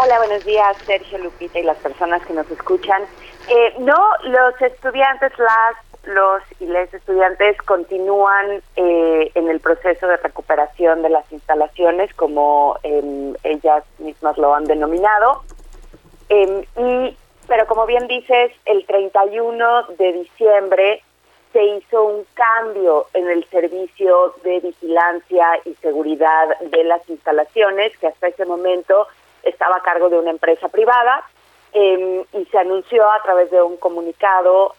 Hola, 0.03 0.19
buenos 0.19 0.45
días, 0.47 0.77
Sergio 0.87 1.19
Lupita 1.19 1.59
y 1.59 1.65
las 1.65 1.77
personas 1.77 2.25
que 2.25 2.33
nos 2.33 2.51
escuchan. 2.51 3.03
Eh, 3.49 3.75
no, 3.79 3.97
los 4.25 4.61
estudiantes, 4.61 5.33
las, 5.39 5.77
los 6.05 6.43
y 6.61 6.67
les 6.67 6.93
estudiantes 6.93 7.57
continúan 7.63 8.63
eh, 8.77 9.31
en 9.35 9.49
el 9.49 9.61
proceso 9.61 10.07
de 10.07 10.17
recuperación 10.19 11.03
de 11.03 11.11
las 11.11 11.31
instalaciones, 11.33 12.13
como 12.15 12.77
em, 12.83 13.35
ellas 13.43 13.85
mismas 13.99 14.37
lo 14.39 14.55
han 14.55 14.65
denominado. 14.65 15.43
Em, 16.29 16.65
y, 16.77 17.17
pero 17.49 17.67
como 17.67 17.87
bien 17.87 18.07
dices, 18.07 18.53
el 18.67 18.85
31 18.87 19.83
de 19.99 20.13
diciembre 20.13 21.03
se 21.53 21.65
hizo 21.65 22.05
un 22.05 22.25
cambio 22.35 23.07
en 23.13 23.29
el 23.29 23.45
servicio 23.47 24.35
de 24.45 24.61
vigilancia 24.61 25.61
y 25.65 25.75
seguridad 25.77 26.61
de 26.61 26.85
las 26.85 27.09
instalaciones, 27.11 27.97
que 27.99 28.07
hasta 28.07 28.29
ese 28.29 28.45
momento 28.45 29.09
estaba 29.43 29.77
a 29.77 29.83
cargo 29.83 30.09
de 30.09 30.19
una 30.19 30.31
empresa 30.31 30.69
privada 30.69 31.25
em, 31.73 32.25
y 32.33 32.45
se 32.47 32.59
anunció 32.59 33.11
a 33.11 33.23
través 33.23 33.51
de 33.51 33.63
un 33.63 33.77
comunicado 33.77 34.75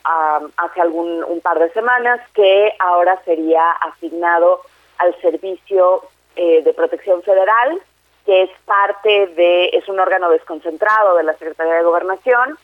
hace 0.58 0.82
algún 0.82 1.24
un 1.24 1.42
par 1.42 1.60
de 1.60 1.72
semanas 1.72 2.20
que 2.34 2.74
ahora 2.80 3.22
sería 3.24 3.72
asignado 3.72 4.62
al 4.98 5.16
Servicio 5.22 6.04
eh, 6.36 6.62
de 6.64 6.74
Protección 6.74 7.24
Federal, 7.24 7.82
que 8.26 8.44
es 8.44 8.50
parte 8.66 9.28
de, 9.28 9.70
es 9.74 9.88
un 9.90 10.00
órgano 10.00 10.30
desconcentrado 10.30 11.16
de 11.16 11.24
la 11.24 11.34
Secretaría 11.34 11.76
de 11.76 11.84
Gobernación, 11.84 12.58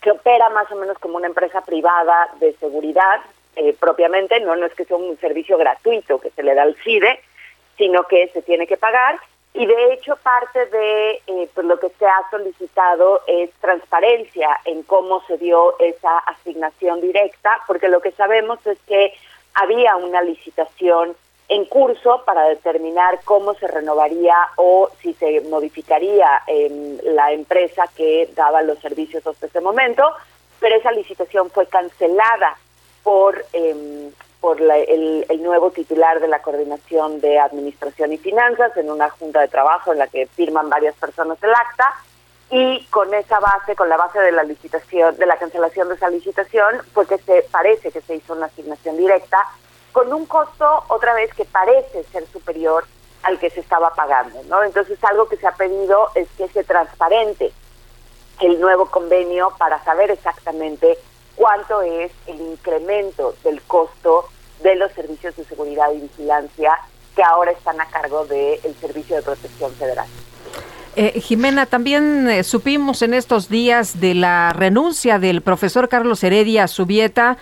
que 0.00 0.12
opera 0.12 0.48
más 0.50 0.70
o 0.70 0.76
menos 0.76 0.98
como 0.98 1.16
una 1.16 1.26
empresa 1.26 1.62
privada 1.62 2.28
de 2.38 2.52
seguridad 2.54 3.20
eh, 3.56 3.74
propiamente, 3.78 4.38
no, 4.40 4.54
no 4.54 4.66
es 4.66 4.74
que 4.74 4.84
sea 4.84 4.96
un 4.96 5.18
servicio 5.18 5.56
gratuito 5.56 6.20
que 6.20 6.30
se 6.30 6.42
le 6.42 6.54
da 6.54 6.62
al 6.62 6.76
CIDE, 6.76 7.20
sino 7.78 8.04
que 8.04 8.28
se 8.28 8.42
tiene 8.42 8.66
que 8.66 8.76
pagar 8.76 9.18
y 9.58 9.64
de 9.64 9.94
hecho 9.94 10.16
parte 10.16 10.66
de 10.66 11.22
eh, 11.26 11.48
pues 11.54 11.66
lo 11.66 11.78
que 11.80 11.88
se 11.98 12.06
ha 12.06 12.30
solicitado 12.30 13.22
es 13.26 13.50
transparencia 13.60 14.48
en 14.66 14.82
cómo 14.82 15.22
se 15.26 15.38
dio 15.38 15.78
esa 15.78 16.18
asignación 16.18 17.00
directa, 17.00 17.62
porque 17.66 17.88
lo 17.88 18.00
que 18.00 18.12
sabemos 18.12 18.58
es 18.66 18.78
que 18.86 19.14
había 19.54 19.96
una 19.96 20.20
licitación 20.20 21.16
en 21.48 21.64
curso 21.64 22.22
para 22.26 22.48
determinar 22.48 23.20
cómo 23.24 23.54
se 23.54 23.66
renovaría 23.66 24.36
o 24.56 24.90
si 25.00 25.14
se 25.14 25.40
modificaría 25.42 26.42
en 26.46 27.00
la 27.14 27.32
empresa 27.32 27.84
que 27.96 28.28
daba 28.34 28.60
los 28.60 28.78
servicios 28.80 29.26
hasta 29.26 29.46
ese 29.46 29.60
momento, 29.62 30.02
pero 30.60 30.76
esa 30.76 30.92
licitación 30.92 31.50
fue 31.50 31.66
cancelada 31.66 32.58
por 33.02 33.42
eh, 33.54 34.10
por 34.40 34.60
el, 34.60 35.26
nuevo 35.42 35.70
titular 35.70 36.20
de 36.20 36.28
la 36.28 36.40
Coordinación 36.40 37.20
de 37.20 37.38
Administración 37.38 38.12
y 38.12 38.18
Finanzas 38.18 38.76
en 38.76 38.90
una 38.90 39.10
junta 39.10 39.40
de 39.40 39.48
trabajo 39.48 39.92
en 39.92 39.98
la 39.98 40.06
que 40.06 40.26
firman 40.26 40.68
varias 40.68 40.94
personas 40.96 41.38
el 41.42 41.54
acta 41.54 41.94
y 42.50 42.84
con 42.86 43.12
esa 43.14 43.40
base, 43.40 43.74
con 43.74 43.88
la 43.88 43.96
base 43.96 44.20
de 44.20 44.32
la 44.32 44.44
licitación, 44.44 45.16
de 45.16 45.26
la 45.26 45.36
cancelación 45.36 45.88
de 45.88 45.94
esa 45.94 46.10
licitación, 46.10 46.80
pues 46.94 47.08
que 47.08 47.18
se 47.18 47.42
parece 47.50 47.90
que 47.90 48.00
se 48.00 48.16
hizo 48.16 48.34
una 48.34 48.46
asignación 48.46 48.96
directa 48.96 49.38
con 49.92 50.12
un 50.12 50.26
costo 50.26 50.84
otra 50.88 51.14
vez 51.14 51.32
que 51.34 51.44
parece 51.44 52.04
ser 52.04 52.26
superior 52.26 52.84
al 53.22 53.38
que 53.38 53.50
se 53.50 53.60
estaba 53.60 53.94
pagando, 53.94 54.40
¿no? 54.44 54.62
Entonces 54.62 55.02
algo 55.04 55.28
que 55.28 55.36
se 55.36 55.46
ha 55.46 55.52
pedido 55.52 56.10
es 56.14 56.28
que 56.36 56.46
se 56.48 56.62
transparente 56.62 57.52
el 58.40 58.60
nuevo 58.60 58.86
convenio 58.86 59.52
para 59.58 59.82
saber 59.82 60.10
exactamente 60.10 60.98
cuánto 61.36 61.82
es 61.82 62.10
el 62.26 62.40
incremento 62.40 63.34
del 63.44 63.62
costo 63.62 64.28
de 64.62 64.74
los 64.76 64.90
servicios 64.92 65.36
de 65.36 65.44
seguridad 65.44 65.92
y 65.92 66.00
vigilancia 66.00 66.72
que 67.14 67.22
ahora 67.22 67.52
están 67.52 67.80
a 67.80 67.86
cargo 67.86 68.26
del 68.26 68.74
Servicio 68.80 69.16
de 69.16 69.22
Protección 69.22 69.72
Federal. 69.72 70.06
Eh, 70.96 71.20
Jimena, 71.20 71.66
también 71.66 72.28
eh, 72.28 72.42
supimos 72.42 73.02
en 73.02 73.12
estos 73.12 73.50
días 73.50 74.00
de 74.00 74.14
la 74.14 74.54
renuncia 74.54 75.18
del 75.18 75.42
profesor 75.42 75.90
Carlos 75.90 76.24
Heredia 76.24 76.66
Subieta, 76.68 77.36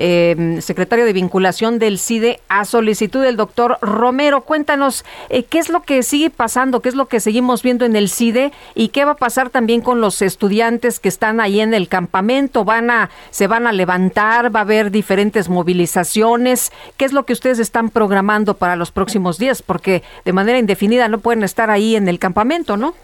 eh, 0.00 0.58
secretario 0.60 1.04
de 1.04 1.12
vinculación 1.12 1.78
del 1.78 1.98
CIDE, 1.98 2.40
a 2.48 2.64
solicitud 2.64 3.22
del 3.22 3.36
doctor 3.36 3.78
Romero. 3.82 4.42
Cuéntanos 4.42 5.04
eh, 5.28 5.42
qué 5.44 5.58
es 5.58 5.68
lo 5.68 5.82
que 5.82 6.02
sigue 6.02 6.30
pasando, 6.30 6.80
qué 6.80 6.88
es 6.88 6.94
lo 6.94 7.06
que 7.06 7.20
seguimos 7.20 7.62
viendo 7.62 7.84
en 7.84 7.96
el 7.96 8.08
CIDE 8.08 8.52
y 8.74 8.88
qué 8.88 9.04
va 9.04 9.12
a 9.12 9.16
pasar 9.16 9.50
también 9.50 9.80
con 9.80 10.00
los 10.00 10.22
estudiantes 10.22 11.00
que 11.00 11.08
están 11.08 11.40
ahí 11.40 11.60
en 11.60 11.74
el 11.74 11.88
campamento. 11.88 12.64
Van 12.64 12.90
a, 12.90 13.10
se 13.30 13.46
van 13.46 13.66
a 13.66 13.72
levantar, 13.72 14.54
va 14.54 14.60
a 14.60 14.62
haber 14.62 14.90
diferentes 14.90 15.48
movilizaciones. 15.48 16.72
¿Qué 16.96 17.04
es 17.04 17.12
lo 17.12 17.24
que 17.24 17.32
ustedes 17.32 17.58
están 17.58 17.90
programando 17.90 18.54
para 18.54 18.76
los 18.76 18.92
próximos 18.92 19.38
días? 19.38 19.62
Porque 19.62 20.02
de 20.24 20.32
manera 20.32 20.58
indefinida 20.58 21.08
no 21.08 21.18
pueden 21.18 21.42
estar 21.42 21.70
ahí 21.70 21.96
en 21.96 22.08
el 22.08 22.18
campamento, 22.18 22.76
¿no? 22.76 22.94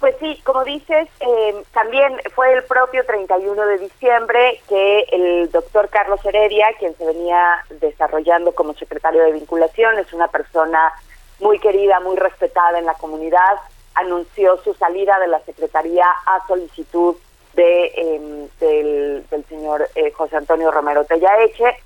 Pues 0.00 0.16
sí, 0.18 0.40
como 0.44 0.64
dices, 0.64 1.08
eh, 1.20 1.62
también 1.74 2.18
fue 2.34 2.54
el 2.54 2.64
propio 2.64 3.04
31 3.04 3.66
de 3.66 3.78
diciembre 3.78 4.62
que 4.66 5.00
el 5.12 5.50
doctor 5.50 5.90
Carlos 5.90 6.24
Heredia, 6.24 6.68
quien 6.78 6.96
se 6.96 7.04
venía 7.04 7.58
desarrollando 7.68 8.52
como 8.52 8.72
secretario 8.72 9.22
de 9.22 9.32
vinculación, 9.32 9.98
es 9.98 10.10
una 10.14 10.28
persona 10.28 10.90
muy 11.38 11.58
querida, 11.58 12.00
muy 12.00 12.16
respetada 12.16 12.78
en 12.78 12.86
la 12.86 12.94
comunidad, 12.94 13.58
anunció 13.94 14.56
su 14.62 14.72
salida 14.72 15.18
de 15.18 15.28
la 15.28 15.40
secretaría 15.40 16.06
a 16.24 16.46
solicitud 16.46 17.16
de 17.52 17.92
em, 17.94 18.48
del, 18.58 19.24
señor 19.50 19.86
eh, 19.96 20.12
José 20.12 20.36
Antonio 20.36 20.70
Romero 20.70 21.04
Tellaeche. 21.04 21.76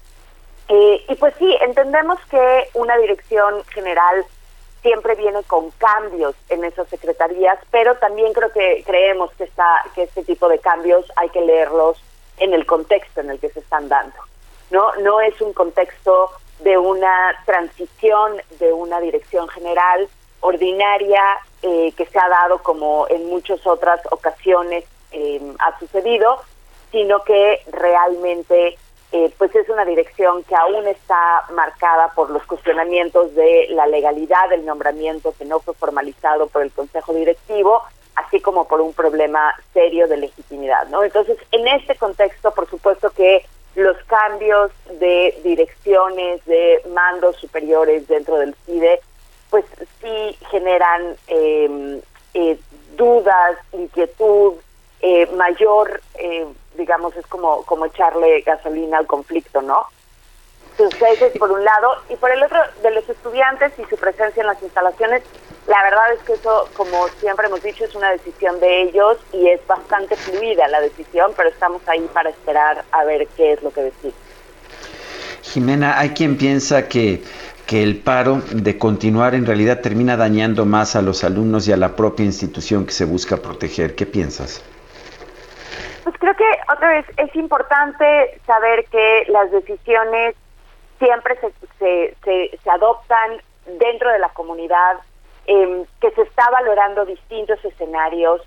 Eh, 0.68 1.04
y 1.08 1.14
pues 1.16 1.34
sí, 1.38 1.56
entendemos 1.62 2.18
que 2.30 2.68
una 2.74 2.96
dirección 2.98 3.64
general 3.64 4.24
siempre 4.84 5.14
viene 5.14 5.42
con 5.44 5.70
cambios 5.72 6.36
en 6.50 6.62
esas 6.62 6.86
secretarías, 6.88 7.58
pero 7.70 7.96
también 7.96 8.34
creo 8.34 8.52
que 8.52 8.84
creemos 8.86 9.32
que 9.32 9.44
está 9.44 9.82
que 9.94 10.02
este 10.02 10.22
tipo 10.24 10.46
de 10.46 10.58
cambios 10.58 11.10
hay 11.16 11.30
que 11.30 11.40
leerlos 11.40 11.98
en 12.36 12.52
el 12.52 12.66
contexto 12.66 13.22
en 13.22 13.30
el 13.30 13.40
que 13.40 13.48
se 13.48 13.60
están 13.60 13.88
dando. 13.88 14.16
No 14.70 14.94
no 14.96 15.22
es 15.22 15.40
un 15.40 15.54
contexto 15.54 16.30
de 16.60 16.76
una 16.76 17.34
transición 17.46 18.42
de 18.60 18.74
una 18.74 19.00
dirección 19.00 19.48
general 19.48 20.06
ordinaria 20.40 21.22
eh, 21.62 21.92
que 21.96 22.04
se 22.04 22.18
ha 22.18 22.28
dado 22.28 22.58
como 22.58 23.08
en 23.08 23.26
muchas 23.30 23.66
otras 23.66 24.00
ocasiones 24.10 24.84
eh, 25.12 25.40
ha 25.60 25.78
sucedido, 25.78 26.42
sino 26.92 27.24
que 27.24 27.62
realmente 27.72 28.76
eh, 29.16 29.32
pues 29.38 29.54
es 29.54 29.68
una 29.68 29.84
dirección 29.84 30.42
que 30.42 30.56
aún 30.56 30.88
está 30.88 31.44
marcada 31.52 32.08
por 32.16 32.30
los 32.30 32.44
cuestionamientos 32.46 33.32
de 33.36 33.68
la 33.70 33.86
legalidad 33.86 34.48
del 34.50 34.66
nombramiento 34.66 35.32
que 35.38 35.44
no 35.44 35.60
fue 35.60 35.72
formalizado 35.74 36.48
por 36.48 36.62
el 36.62 36.72
Consejo 36.72 37.14
Directivo, 37.14 37.84
así 38.16 38.40
como 38.40 38.66
por 38.66 38.80
un 38.80 38.92
problema 38.92 39.54
serio 39.72 40.08
de 40.08 40.16
legitimidad, 40.16 40.88
¿no? 40.88 41.04
Entonces, 41.04 41.38
en 41.52 41.68
este 41.68 41.94
contexto, 41.94 42.50
por 42.50 42.68
supuesto 42.68 43.08
que 43.10 43.46
los 43.76 43.96
cambios 44.06 44.72
de 44.98 45.38
direcciones, 45.44 46.44
de 46.46 46.82
mandos 46.92 47.36
superiores 47.36 48.08
dentro 48.08 48.36
del 48.38 48.56
CIDE, 48.66 48.98
pues 49.48 49.64
sí 50.00 50.36
generan 50.50 51.14
em, 51.28 52.00
eh, 52.34 52.58
dudas, 52.96 53.58
inquietud, 53.72 54.54
eh, 55.02 55.26
mayor 55.36 56.00
eh, 56.16 56.46
digamos, 56.76 57.16
es 57.16 57.26
como, 57.26 57.62
como 57.64 57.86
echarle 57.86 58.40
gasolina 58.42 58.98
al 58.98 59.06
conflicto, 59.06 59.62
¿no? 59.62 59.86
Entonces, 60.76 61.32
por 61.38 61.52
un 61.52 61.64
lado, 61.64 61.92
y 62.08 62.16
por 62.16 62.30
el 62.32 62.42
otro, 62.42 62.58
de 62.82 62.90
los 62.90 63.08
estudiantes 63.08 63.72
y 63.78 63.84
su 63.84 63.96
presencia 63.96 64.40
en 64.40 64.48
las 64.48 64.60
instalaciones, 64.62 65.22
la 65.68 65.82
verdad 65.84 66.12
es 66.14 66.20
que 66.24 66.32
eso, 66.34 66.68
como 66.76 67.08
siempre 67.20 67.46
hemos 67.46 67.62
dicho, 67.62 67.84
es 67.84 67.94
una 67.94 68.10
decisión 68.10 68.58
de 68.60 68.82
ellos 68.82 69.18
y 69.32 69.48
es 69.48 69.64
bastante 69.66 70.16
fluida 70.16 70.66
la 70.68 70.80
decisión, 70.80 71.32
pero 71.36 71.48
estamos 71.48 71.80
ahí 71.86 72.06
para 72.12 72.30
esperar 72.30 72.84
a 72.90 73.04
ver 73.04 73.26
qué 73.36 73.52
es 73.52 73.62
lo 73.62 73.70
que 73.70 73.82
decir. 73.82 74.12
Jimena, 75.42 75.98
hay 75.98 76.10
quien 76.10 76.36
piensa 76.36 76.88
que, 76.88 77.22
que 77.66 77.82
el 77.82 77.98
paro 77.98 78.42
de 78.50 78.76
continuar 78.76 79.34
en 79.34 79.46
realidad 79.46 79.80
termina 79.80 80.16
dañando 80.16 80.64
más 80.66 80.96
a 80.96 81.02
los 81.02 81.22
alumnos 81.22 81.68
y 81.68 81.72
a 81.72 81.76
la 81.76 81.94
propia 81.94 82.26
institución 82.26 82.84
que 82.84 82.92
se 82.92 83.04
busca 83.04 83.36
proteger. 83.36 83.94
¿Qué 83.94 84.06
piensas? 84.06 84.62
Pues 86.04 86.16
creo 86.18 86.36
que 86.36 86.44
otra 86.70 86.90
vez 86.90 87.06
es 87.16 87.34
importante 87.34 88.38
saber 88.46 88.84
que 88.90 89.24
las 89.28 89.50
decisiones 89.50 90.36
siempre 90.98 91.34
se, 91.40 92.14
se, 92.22 92.58
se, 92.62 92.70
adoptan 92.70 93.40
dentro 93.78 94.10
de 94.10 94.18
la 94.18 94.28
comunidad, 94.28 94.98
em, 95.46 95.86
que 96.02 96.10
se 96.10 96.22
está 96.22 96.50
valorando 96.50 97.06
distintos 97.06 97.64
escenarios, 97.64 98.42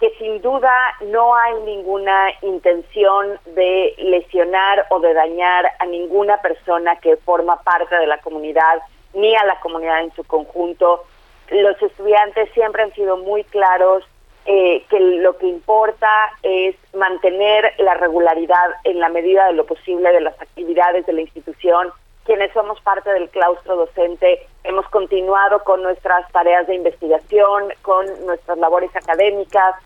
que 0.00 0.10
sin 0.18 0.40
duda 0.40 0.72
no 1.02 1.36
hay 1.36 1.54
ninguna 1.64 2.30
intención 2.40 3.38
de 3.44 3.94
lesionar 3.98 4.86
o 4.88 4.98
de 5.00 5.12
dañar 5.12 5.70
a 5.80 5.84
ninguna 5.84 6.38
persona 6.38 6.96
que 6.96 7.18
forma 7.18 7.62
parte 7.62 7.94
de 7.94 8.06
la 8.06 8.18
comunidad 8.18 8.80
ni 9.12 9.36
a 9.36 9.44
la 9.44 9.60
comunidad 9.60 10.00
en 10.00 10.14
su 10.14 10.24
conjunto. 10.24 11.04
Los 11.50 11.80
estudiantes 11.82 12.50
siempre 12.54 12.84
han 12.84 12.94
sido 12.94 13.18
muy 13.18 13.44
claros 13.44 14.02
eh, 14.44 14.84
que 14.88 14.98
lo 14.98 15.36
que 15.38 15.46
importa 15.46 16.08
es 16.42 16.74
mantener 16.94 17.74
la 17.78 17.94
regularidad 17.94 18.70
en 18.84 18.98
la 18.98 19.08
medida 19.08 19.46
de 19.46 19.52
lo 19.52 19.66
posible 19.66 20.10
de 20.12 20.20
las 20.20 20.40
actividades 20.40 21.06
de 21.06 21.12
la 21.12 21.20
institución. 21.20 21.92
Quienes 22.24 22.52
somos 22.52 22.80
parte 22.80 23.12
del 23.12 23.28
claustro 23.30 23.76
docente 23.76 24.46
hemos 24.64 24.88
continuado 24.88 25.62
con 25.64 25.82
nuestras 25.82 26.30
tareas 26.32 26.66
de 26.66 26.74
investigación, 26.74 27.72
con 27.82 28.06
nuestras 28.26 28.58
labores 28.58 28.94
académicas, 28.94 29.76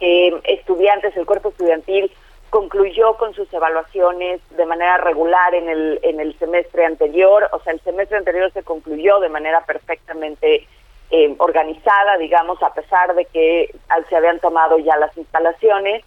eh, 0.00 0.32
estudiantes, 0.44 1.16
el 1.16 1.26
cuerpo 1.26 1.50
estudiantil 1.50 2.10
concluyó 2.50 3.14
con 3.14 3.32
sus 3.34 3.52
evaluaciones 3.52 4.40
de 4.50 4.66
manera 4.66 4.98
regular 4.98 5.54
en 5.54 5.68
el, 5.68 6.00
en 6.02 6.20
el 6.20 6.36
semestre 6.38 6.84
anterior, 6.84 7.48
o 7.52 7.60
sea, 7.60 7.72
el 7.72 7.80
semestre 7.80 8.18
anterior 8.18 8.52
se 8.52 8.64
concluyó 8.64 9.20
de 9.20 9.28
manera 9.28 9.64
perfectamente 9.64 10.66
eh, 11.10 11.34
organizada, 11.38 12.16
digamos, 12.18 12.62
a 12.62 12.72
pesar 12.72 13.14
de 13.14 13.24
que 13.26 13.74
se 14.08 14.16
habían 14.16 14.40
tomado 14.40 14.78
ya 14.78 14.96
las 14.96 15.16
instalaciones. 15.16 16.04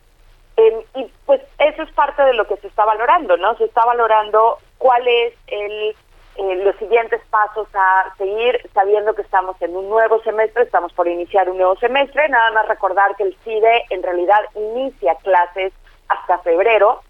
Em, 0.55 0.81
y 0.95 1.11
pues 1.25 1.41
eso 1.57 1.83
es 1.83 1.91
parte 1.93 2.21
de 2.23 2.33
lo 2.33 2.45
que 2.47 2.57
se 2.57 2.67
está 2.67 2.85
valorando, 2.85 3.37
¿no? 3.37 3.57
Se 3.57 3.65
está 3.65 3.83
valorando 3.85 4.59
cuál 4.77 5.07
es 5.07 5.33
el 5.47 5.95
eh, 6.35 6.55
los 6.63 6.75
siguientes 6.77 7.21
pasos 7.29 7.67
a 7.75 8.11
seguir, 8.17 8.59
sabiendo 8.73 9.13
que 9.13 9.21
estamos 9.21 9.55
en 9.61 9.75
un 9.75 9.87
nuevo 9.87 10.19
semestre, 10.23 10.63
estamos 10.63 10.91
por 10.93 11.07
iniciar 11.07 11.47
un 11.47 11.57
nuevo 11.57 11.75
semestre, 11.75 12.27
nada 12.29 12.49
más 12.51 12.67
recordar 12.67 13.15
que 13.15 13.23
el 13.23 13.37
CIDE 13.43 13.83
en 13.91 14.01
realidad 14.01 14.39
inicia 14.55 15.13
clases 15.15 15.73
hasta 16.07 16.39
febrero, 16.39 17.01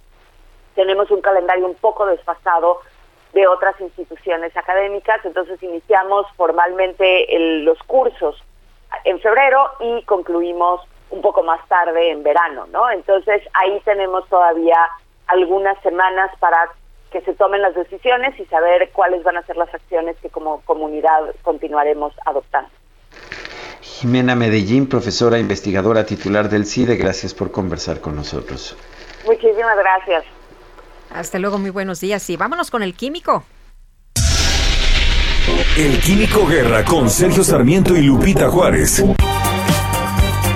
tenemos 0.75 1.09
un 1.09 1.21
calendario 1.21 1.65
un 1.65 1.75
poco 1.75 2.05
desfasado 2.05 2.81
de 3.33 3.47
otras 3.47 3.79
instituciones 3.81 4.55
académicas, 4.55 5.23
entonces 5.25 5.61
iniciamos 5.63 6.25
formalmente 6.35 7.27
los 7.63 7.77
cursos 7.83 8.41
en 9.05 9.19
febrero 9.19 9.71
y 9.79 10.03
concluimos 10.03 10.81
un 11.09 11.21
poco 11.21 11.43
más 11.43 11.67
tarde 11.67 12.11
en 12.11 12.23
verano, 12.23 12.67
¿no? 12.71 12.89
Entonces 12.89 13.41
ahí 13.53 13.79
tenemos 13.85 14.27
todavía 14.29 14.77
algunas 15.27 15.79
semanas 15.81 16.31
para 16.39 16.69
que 17.11 17.21
se 17.21 17.33
tomen 17.33 17.61
las 17.61 17.75
decisiones 17.75 18.39
y 18.39 18.45
saber 18.45 18.89
cuáles 18.91 19.23
van 19.23 19.37
a 19.37 19.43
ser 19.43 19.57
las 19.57 19.73
acciones 19.73 20.17
que 20.21 20.29
como 20.29 20.61
comunidad 20.61 21.35
continuaremos 21.43 22.13
adoptando. 22.25 22.69
Jimena 23.81 24.35
Medellín, 24.35 24.89
profesora 24.89 25.37
investigadora 25.37 26.05
titular 26.05 26.49
del 26.49 26.65
CIDE, 26.65 26.95
gracias 26.95 27.33
por 27.33 27.51
conversar 27.51 27.99
con 28.01 28.15
nosotros. 28.15 28.75
Muchísimas 29.25 29.77
gracias. 29.77 30.25
Hasta 31.13 31.37
luego, 31.37 31.59
muy 31.59 31.69
buenos 31.69 32.01
días 32.01 32.27
y 32.29 32.37
vámonos 32.37 32.71
con 32.71 32.81
el 32.81 32.95
químico. 32.95 33.45
El 35.77 35.99
Químico 35.99 36.47
Guerra 36.47 36.83
con 36.83 37.09
Sergio 37.09 37.43
Sarmiento 37.43 37.95
y 37.95 38.01
Lupita 38.01 38.49
Juárez. 38.49 39.03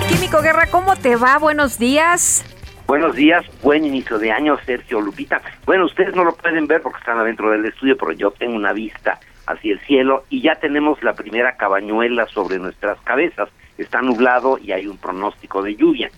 Químico 0.09 0.41
Guerra, 0.41 0.67
¿cómo 0.71 0.95
te 0.95 1.15
va? 1.15 1.37
Buenos 1.37 1.77
días. 1.77 2.43
Buenos 2.87 3.15
días, 3.15 3.45
buen 3.61 3.85
inicio 3.85 4.17
de 4.17 4.31
año, 4.31 4.57
Sergio 4.65 5.01
Lupita. 5.01 5.41
Bueno, 5.65 5.85
ustedes 5.85 6.15
no 6.15 6.23
lo 6.23 6.35
pueden 6.35 6.67
ver 6.67 6.81
porque 6.81 6.99
están 6.99 7.19
adentro 7.19 7.51
del 7.51 7.65
estudio, 7.65 7.97
pero 7.97 8.13
yo 8.13 8.31
tengo 8.31 8.55
una 8.55 8.73
vista 8.73 9.19
hacia 9.45 9.73
el 9.73 9.79
cielo 9.81 10.23
y 10.29 10.41
ya 10.41 10.55
tenemos 10.55 11.03
la 11.03 11.13
primera 11.13 11.55
cabañuela 11.57 12.25
sobre 12.27 12.57
nuestras 12.57 12.99
cabezas. 13.01 13.49
Está 13.77 14.01
nublado 14.01 14.57
y 14.57 14.71
hay 14.71 14.87
un 14.87 14.97
pronóstico 14.97 15.61
de 15.61 15.75
lluvia. 15.75 16.09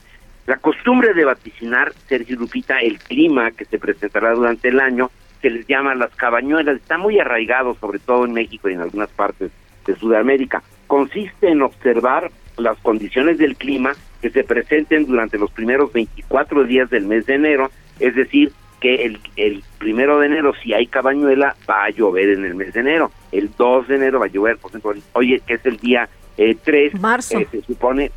La 0.50 0.58
costumbre 0.58 1.14
de 1.14 1.26
vaticinar, 1.26 1.94
Sergio 2.08 2.36
Lupita, 2.36 2.80
el 2.80 2.98
clima 2.98 3.52
que 3.52 3.66
se 3.66 3.78
presentará 3.78 4.34
durante 4.34 4.70
el 4.70 4.80
año, 4.80 5.12
se 5.44 5.52
les 5.52 5.68
llama 5.68 5.94
las 5.94 6.10
cabañuelas. 6.16 6.78
Está 6.78 6.98
muy 6.98 7.20
arraigado, 7.20 7.76
sobre 7.76 8.00
todo 8.00 8.26
en 8.26 8.34
México 8.34 8.68
y 8.68 8.74
en 8.74 8.82
algunas 8.82 9.10
partes 9.10 9.52
de 9.86 9.96
Sudamérica. 9.96 10.64
Consiste 10.88 11.50
en 11.50 11.62
observar 11.62 12.32
las 12.58 12.80
condiciones 12.80 13.38
del 13.38 13.58
clima 13.58 13.92
que 14.24 14.32
se 14.32 14.44
presenten 14.44 15.06
durante 15.06 15.38
los 15.38 15.52
primeros 15.52 15.94
24 15.94 16.64
días 16.64 16.90
del 16.90 17.06
mes 17.06 17.28
de 17.28 17.36
enero, 17.36 17.70
es 18.00 18.16
decir, 18.16 18.52
que 18.82 19.06
el, 19.06 19.20
el 19.36 19.64
primero 19.78 20.18
de 20.18 20.26
enero, 20.26 20.54
si 20.64 20.74
hay 20.74 20.88
cabañuela, 20.88 21.56
va 21.70 21.84
a 21.84 21.90
llover 21.92 22.28
en 22.28 22.46
el 22.46 22.56
mes 22.56 22.74
de 22.74 22.80
enero. 22.80 23.12
El 23.32 23.52
2 23.56 23.88
de 23.88 23.98
enero 23.98 24.20
va 24.20 24.26
a 24.26 24.30
llover, 24.30 24.58
por 24.58 24.72
ejemplo, 24.72 24.96
hoy 25.14 25.40
que 25.46 25.54
es 25.54 25.66
el 25.68 25.78
día 25.78 26.10
eh, 26.38 26.56
3, 26.56 27.00
marzo. 27.00 27.38
Eh, 27.38 27.48
se 27.52 27.62
supone, 27.62 28.10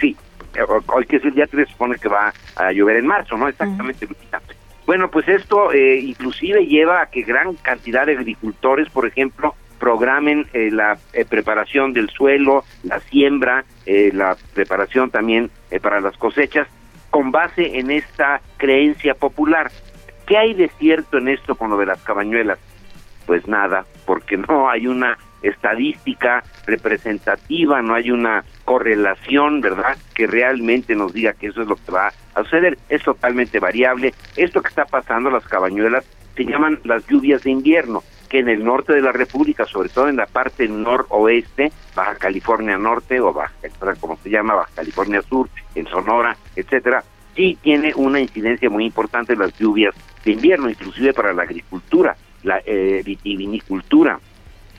sí, 0.00 0.16
hoy 0.86 1.06
que 1.06 1.16
es 1.16 1.24
el 1.24 1.34
día 1.34 1.46
3, 1.46 1.66
se 1.66 1.72
supone 1.72 1.96
que 1.96 2.08
va 2.08 2.32
a 2.56 2.72
llover 2.72 2.96
en 2.96 3.06
marzo, 3.06 3.36
¿no? 3.36 3.48
Exactamente, 3.48 4.08
Bueno, 4.86 5.10
pues 5.10 5.28
esto 5.28 5.72
eh, 5.72 5.98
inclusive 5.98 6.66
lleva 6.66 7.02
a 7.02 7.06
que 7.06 7.22
gran 7.22 7.54
cantidad 7.54 8.06
de 8.06 8.12
agricultores, 8.12 8.88
por 8.90 9.06
ejemplo, 9.06 9.54
programen 9.78 10.46
eh, 10.52 10.70
la 10.70 10.98
eh, 11.12 11.24
preparación 11.24 11.92
del 11.92 12.10
suelo, 12.10 12.64
la 12.82 13.00
siembra, 13.00 13.64
eh, 13.84 14.10
la 14.12 14.36
preparación 14.54 15.10
también 15.10 15.50
para 15.82 16.00
las 16.00 16.16
cosechas, 16.16 16.66
con 17.10 17.30
base 17.30 17.78
en 17.78 17.90
esta 17.90 18.40
creencia 18.56 19.14
popular. 19.14 19.70
¿Qué 20.26 20.36
hay 20.36 20.54
de 20.54 20.68
cierto 20.78 21.18
en 21.18 21.28
esto 21.28 21.54
con 21.54 21.70
lo 21.70 21.78
de 21.78 21.86
las 21.86 22.02
cabañuelas? 22.02 22.58
Pues 23.26 23.46
nada, 23.46 23.84
porque 24.06 24.36
no 24.48 24.68
hay 24.68 24.86
una 24.86 25.18
estadística 25.42 26.42
representativa, 26.66 27.82
no 27.82 27.94
hay 27.94 28.10
una 28.10 28.44
correlación, 28.66 29.62
¿verdad?, 29.62 29.96
que 30.14 30.26
realmente 30.26 30.94
nos 30.94 31.14
diga 31.14 31.32
que 31.32 31.46
eso 31.46 31.62
es 31.62 31.68
lo 31.68 31.76
que 31.76 31.90
va 31.90 32.12
a 32.34 32.42
suceder. 32.42 32.76
Es 32.90 33.02
totalmente 33.02 33.58
variable. 33.58 34.12
Esto 34.36 34.60
que 34.60 34.68
está 34.68 34.84
pasando, 34.84 35.30
las 35.30 35.46
cabañuelas, 35.46 36.04
se 36.36 36.44
llaman 36.44 36.80
las 36.84 37.06
lluvias 37.06 37.42
de 37.44 37.52
invierno 37.52 38.02
que 38.28 38.40
en 38.40 38.48
el 38.48 38.64
norte 38.64 38.92
de 38.92 39.00
la 39.00 39.12
República, 39.12 39.64
sobre 39.64 39.88
todo 39.88 40.08
en 40.08 40.16
la 40.16 40.26
parte 40.26 40.68
noroeste, 40.68 41.72
Baja 41.94 42.16
California 42.16 42.76
Norte 42.76 43.20
o 43.20 43.32
Baja, 43.32 43.54
como 44.00 44.16
se 44.16 44.30
llama, 44.30 44.54
Baja 44.54 44.70
California 44.74 45.22
Sur, 45.22 45.48
en 45.76 45.86
Sonora, 45.86 46.36
etcétera, 46.56 47.04
sí 47.36 47.56
tiene 47.62 47.92
una 47.94 48.20
incidencia 48.20 48.68
muy 48.68 48.84
importante 48.84 49.36
las 49.36 49.56
lluvias 49.58 49.94
de 50.24 50.32
invierno, 50.32 50.68
inclusive 50.68 51.12
para 51.12 51.32
la 51.32 51.44
agricultura, 51.44 52.16
la 52.42 52.60
eh, 52.66 53.02
vitivinicultura, 53.04 54.18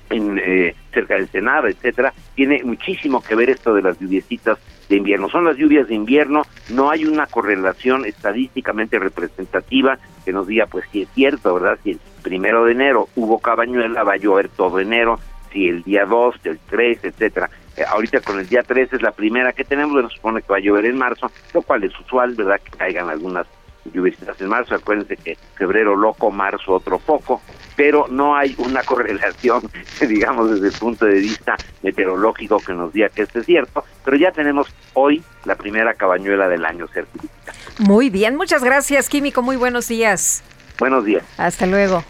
en, 0.10 0.40
eh, 0.40 0.76
cerca 0.94 1.16
del 1.16 1.28
Senado, 1.30 1.68
etcétera, 1.68 2.14
tiene 2.36 2.62
muchísimo 2.64 3.22
que 3.22 3.36
ver 3.36 3.50
esto 3.50 3.74
de 3.74 3.82
las 3.82 4.00
lluviecitas 4.00 4.58
de 4.90 4.96
invierno. 4.98 5.30
Son 5.30 5.46
las 5.46 5.58
lluvias 5.58 5.88
de 5.88 5.96
invierno, 5.96 6.44
no 6.70 6.90
hay 6.90 7.06
una 7.06 7.28
correlación 7.28 8.06
estadísticamente 8.06 9.00
representativa 9.00 9.98
que 10.24 10.34
nos 10.34 10.48
diga, 10.48 10.66
pues 10.66 10.86
si 10.92 11.04
es 11.04 11.10
cierto, 11.10 11.54
¿verdad? 11.56 11.78
Si 11.84 11.92
el 11.92 12.00
primero 12.24 12.66
de 12.66 12.72
enero 12.72 13.10
hubo 13.16 13.40
cabañuela, 13.40 14.04
va 14.04 14.14
a 14.14 14.18
llover 14.18 14.50
todo 14.50 14.80
enero, 14.80 15.20
si 15.52 15.68
el 15.68 15.84
día 15.84 16.06
2, 16.06 16.36
el 16.46 16.60
3, 16.70 17.04
etcétera. 17.04 17.50
Eh, 17.76 17.84
ahorita 17.88 18.22
con 18.22 18.40
el 18.40 18.48
día 18.48 18.64
3 18.64 18.94
es 18.94 19.02
la 19.02 19.12
primera 19.12 19.54
que 19.54 19.64
tenemos, 19.64 20.02
se 20.10 20.16
supone 20.16 20.42
que 20.42 20.48
va 20.50 20.58
a 20.58 20.62
llover 20.62 20.86
en 20.86 20.98
marzo, 20.98 21.32
lo 21.54 21.62
cual 21.62 21.84
es 21.84 22.00
usual, 22.00 22.34
¿verdad? 22.36 22.60
Que 22.64 22.78
caigan 22.78 23.10
algunas 23.10 23.48
lluvias 23.92 24.18
en 24.40 24.48
marzo, 24.48 24.76
acuérdense 24.76 25.18
que 25.18 25.38
febrero 25.56 25.96
loco, 25.96 26.32
marzo 26.32 26.74
otro 26.74 27.00
poco, 27.00 27.42
pero 27.76 28.08
no 28.10 28.36
hay 28.36 28.56
una 28.58 28.84
correlación, 28.86 29.62
digamos, 30.02 30.52
desde 30.52 30.68
el 30.68 30.74
punto 30.74 31.06
de 31.06 31.20
vista 31.20 31.56
meteorológico 31.84 32.60
que 32.60 32.74
nos 32.74 32.94
diga 32.94 33.10
que 33.10 33.24
esto 33.24 33.40
es 33.40 33.46
cierto, 33.46 33.84
pero 34.04 34.18
ya 34.18 34.32
tenemos 34.32 34.68
hoy 34.94 35.24
la 35.46 35.56
primera 35.56 35.94
cabañuela 35.94 36.48
del 36.48 36.66
año 36.66 36.88
certificada. 36.88 37.58
Muy 37.80 38.10
bien, 38.10 38.36
muchas 38.36 38.64
gracias, 38.64 39.10
Químico, 39.10 39.42
muy 39.42 39.56
buenos 39.56 39.88
días. 39.88 40.44
Buenos 40.80 41.06
días. 41.06 41.24
Hasta 41.38 41.66
luego. 41.66 42.04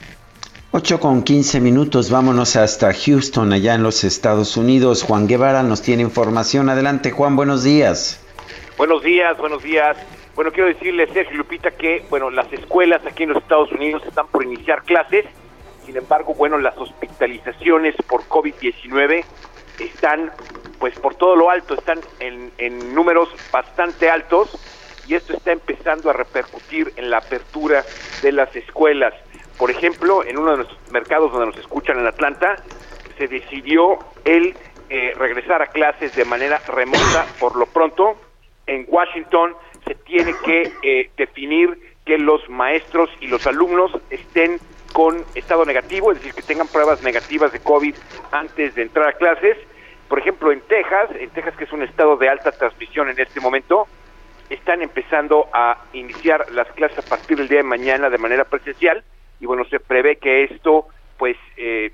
8 0.72 1.00
con 1.00 1.24
15 1.24 1.62
minutos, 1.62 2.12
vámonos 2.12 2.56
hasta 2.56 2.94
Houston, 2.94 3.54
allá 3.54 3.74
en 3.76 3.84
los 3.84 4.04
Estados 4.04 4.58
Unidos. 4.58 5.02
Juan 5.04 5.26
Guevara 5.28 5.64
nos 5.64 5.82
tiene 5.82 6.04
información. 6.04 6.70
Adelante, 6.70 7.12
Juan, 7.12 7.36
buenos 7.36 7.64
días. 7.64 8.20
Buenos 8.78 9.02
días, 9.02 9.38
buenos 9.38 9.64
días. 9.64 9.98
Bueno, 10.38 10.52
quiero 10.52 10.70
decirle, 10.70 11.08
Sergio 11.08 11.36
Lupita, 11.36 11.72
que 11.72 12.06
bueno, 12.12 12.30
las 12.30 12.54
escuelas 12.54 13.04
aquí 13.08 13.24
en 13.24 13.30
los 13.30 13.42
Estados 13.42 13.72
Unidos 13.72 14.04
están 14.06 14.28
por 14.28 14.44
iniciar 14.44 14.84
clases. 14.84 15.26
Sin 15.84 15.98
embargo, 15.98 16.36
bueno, 16.36 16.60
las 16.60 16.78
hospitalizaciones 16.78 17.96
por 18.08 18.22
COVID-19 18.26 19.26
están, 19.80 20.32
pues, 20.78 20.94
por 21.00 21.16
todo 21.16 21.36
lo 21.36 21.50
alto, 21.50 21.74
están 21.74 22.02
en, 22.20 22.94
números 22.94 23.30
bastante 23.52 24.12
altos 24.12 24.56
y 25.08 25.16
esto 25.16 25.34
está 25.34 25.54
empezando 25.54 26.12
a 26.12 26.14
repercutir 26.14 26.94
en 26.98 27.10
la 27.10 27.18
apertura 27.18 27.84
de 28.22 28.32
las 28.32 28.56
escuelas. 28.56 29.16
Por 29.58 29.72
ejemplo, 29.72 30.24
en 30.24 30.38
uno 30.38 30.52
de 30.52 30.58
nuestros 30.58 30.92
mercados 30.92 31.32
donde 31.32 31.48
nos 31.48 31.58
escuchan 31.58 31.98
en 31.98 32.06
Atlanta, 32.06 32.58
se 33.18 33.28
decidió 33.28 33.98
el 34.24 34.56
eh, 34.92 35.14
regresar 35.18 35.64
a 35.64 35.66
clases 35.66 36.16
de 36.16 36.26
manera 36.26 36.62
remota 36.68 37.26
por 37.40 37.56
lo 37.56 37.66
pronto. 37.66 38.18
En 38.68 38.86
Washington 38.88 39.56
se 39.88 39.96
tiene 39.96 40.34
que 40.44 40.72
eh, 40.84 41.10
definir 41.18 41.78
que 42.06 42.18
los 42.18 42.48
maestros 42.50 43.10
y 43.20 43.28
los 43.28 43.46
alumnos 43.48 43.92
estén 44.10 44.60
con 44.94 45.24
estado 45.36 45.66
negativo, 45.66 46.12
es 46.12 46.20
decir, 46.20 46.34
que 46.34 46.42
tengan 46.42 46.68
pruebas 46.68 47.04
negativas 47.04 47.52
de 47.52 47.60
COVID 47.60 47.96
antes 48.32 48.76
de 48.76 48.82
entrar 48.84 49.10
a 49.10 49.14
clases. 49.14 49.58
Por 50.08 50.20
ejemplo, 50.20 50.52
en 50.52 50.62
Texas, 50.62 51.10
en 51.20 51.30
Texas 51.32 51.56
que 51.58 51.66
es 51.66 51.72
un 51.74 51.84
estado 51.84 52.16
de 52.18 52.30
alta 52.30 52.52
transmisión 52.52 53.10
en 53.10 53.20
este 53.20 53.40
momento, 53.40 53.88
están 54.50 54.82
empezando 54.82 55.50
a 55.54 55.86
iniciar 55.94 56.50
las 56.52 56.68
clases 56.72 57.00
a 57.00 57.10
partir 57.10 57.38
del 57.38 57.50
día 57.50 57.58
de 57.58 57.64
mañana 57.64 58.10
de 58.10 58.18
manera 58.18 58.46
presencial 58.46 59.04
y 59.40 59.46
bueno, 59.46 59.66
se 59.66 59.80
prevé 59.80 60.16
que 60.18 60.46
esto 60.46 60.88
pues 61.18 61.36
eh, 61.58 61.92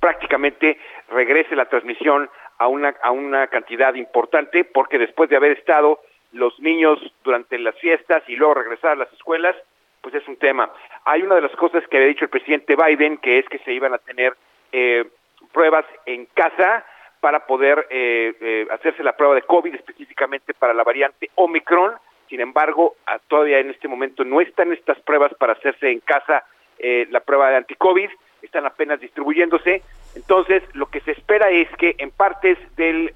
prácticamente 0.00 0.78
regrese 1.08 1.56
la 1.56 1.66
transmisión 1.66 2.28
a 2.58 2.68
una, 2.68 2.94
a 3.02 3.10
una 3.10 3.46
cantidad 3.46 3.94
importante 3.94 4.64
porque 4.64 4.98
después 4.98 5.30
de 5.30 5.36
haber 5.36 5.52
estado 5.52 6.00
los 6.36 6.58
niños 6.60 6.98
durante 7.24 7.58
las 7.58 7.74
fiestas 7.76 8.22
y 8.28 8.36
luego 8.36 8.54
regresar 8.54 8.92
a 8.92 8.96
las 8.96 9.12
escuelas, 9.12 9.56
pues 10.00 10.14
es 10.14 10.28
un 10.28 10.36
tema. 10.36 10.70
Hay 11.04 11.22
una 11.22 11.34
de 11.34 11.40
las 11.40 11.56
cosas 11.56 11.82
que 11.88 11.96
había 11.96 12.08
dicho 12.08 12.24
el 12.24 12.30
presidente 12.30 12.76
Biden, 12.76 13.18
que 13.18 13.38
es 13.38 13.48
que 13.48 13.58
se 13.58 13.72
iban 13.72 13.92
a 13.92 13.98
tener 13.98 14.36
eh, 14.72 15.04
pruebas 15.52 15.84
en 16.04 16.26
casa 16.26 16.84
para 17.20 17.46
poder 17.46 17.86
eh, 17.90 18.34
eh, 18.40 18.68
hacerse 18.70 19.02
la 19.02 19.16
prueba 19.16 19.34
de 19.34 19.42
COVID 19.42 19.74
específicamente 19.74 20.54
para 20.54 20.74
la 20.74 20.84
variante 20.84 21.30
Omicron. 21.34 21.94
Sin 22.28 22.40
embargo, 22.40 22.96
todavía 23.28 23.58
en 23.58 23.70
este 23.70 23.88
momento 23.88 24.24
no 24.24 24.40
están 24.40 24.72
estas 24.72 24.98
pruebas 25.00 25.32
para 25.34 25.54
hacerse 25.54 25.90
en 25.90 26.00
casa 26.00 26.44
la 26.78 27.20
prueba 27.20 27.48
de 27.48 27.56
anti-COVID, 27.56 28.10
están 28.42 28.66
apenas 28.66 29.00
distribuyéndose. 29.00 29.82
Entonces, 30.14 30.62
lo 30.74 30.86
que 30.86 31.00
se 31.00 31.12
espera 31.12 31.48
es 31.50 31.68
que 31.78 31.94
en 31.98 32.10
partes 32.10 32.58
del 32.76 33.14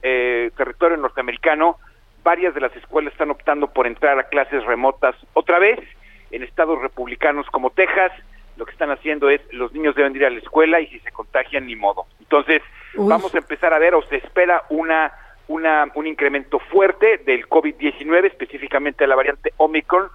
territorio 0.57 0.97
norteamericano, 0.97 1.77
varias 2.23 2.55
de 2.55 2.61
las 2.61 2.75
escuelas 2.77 3.13
están 3.13 3.31
optando 3.31 3.69
por 3.69 3.87
entrar 3.87 4.19
a 4.19 4.25
clases 4.25 4.65
remotas 4.65 5.15
otra 5.35 5.59
vez. 5.59 5.79
En 6.31 6.43
estados 6.43 6.81
republicanos 6.81 7.47
como 7.47 7.71
Texas, 7.71 8.13
lo 8.57 8.65
que 8.65 8.73
están 8.73 8.91
haciendo 8.91 9.31
es 9.31 9.41
los 9.53 9.73
niños 9.73 9.95
deben 9.95 10.15
ir 10.15 10.25
a 10.25 10.31
la 10.31 10.39
escuela 10.39 10.81
y 10.81 10.87
si 10.89 11.01
se 11.01 11.11
contagian, 11.11 11.67
ni 11.67 11.77
modo. 11.77 12.07
Entonces, 12.21 12.63
vamos 12.95 13.35
a 13.35 13.39
empezar 13.39 13.73
a 13.73 13.79
ver 13.79 13.95
o 13.95 14.03
se 14.03 14.17
espera 14.17 14.65
una, 14.69 15.13
una 15.49 15.91
un 15.95 16.07
incremento 16.07 16.59
fuerte 16.59 17.19
del 17.19 17.49
COVID-19, 17.49 18.27
específicamente 18.27 19.05
de 19.05 19.09
la 19.09 19.17
variante 19.17 19.53
Omicron, 19.57 20.09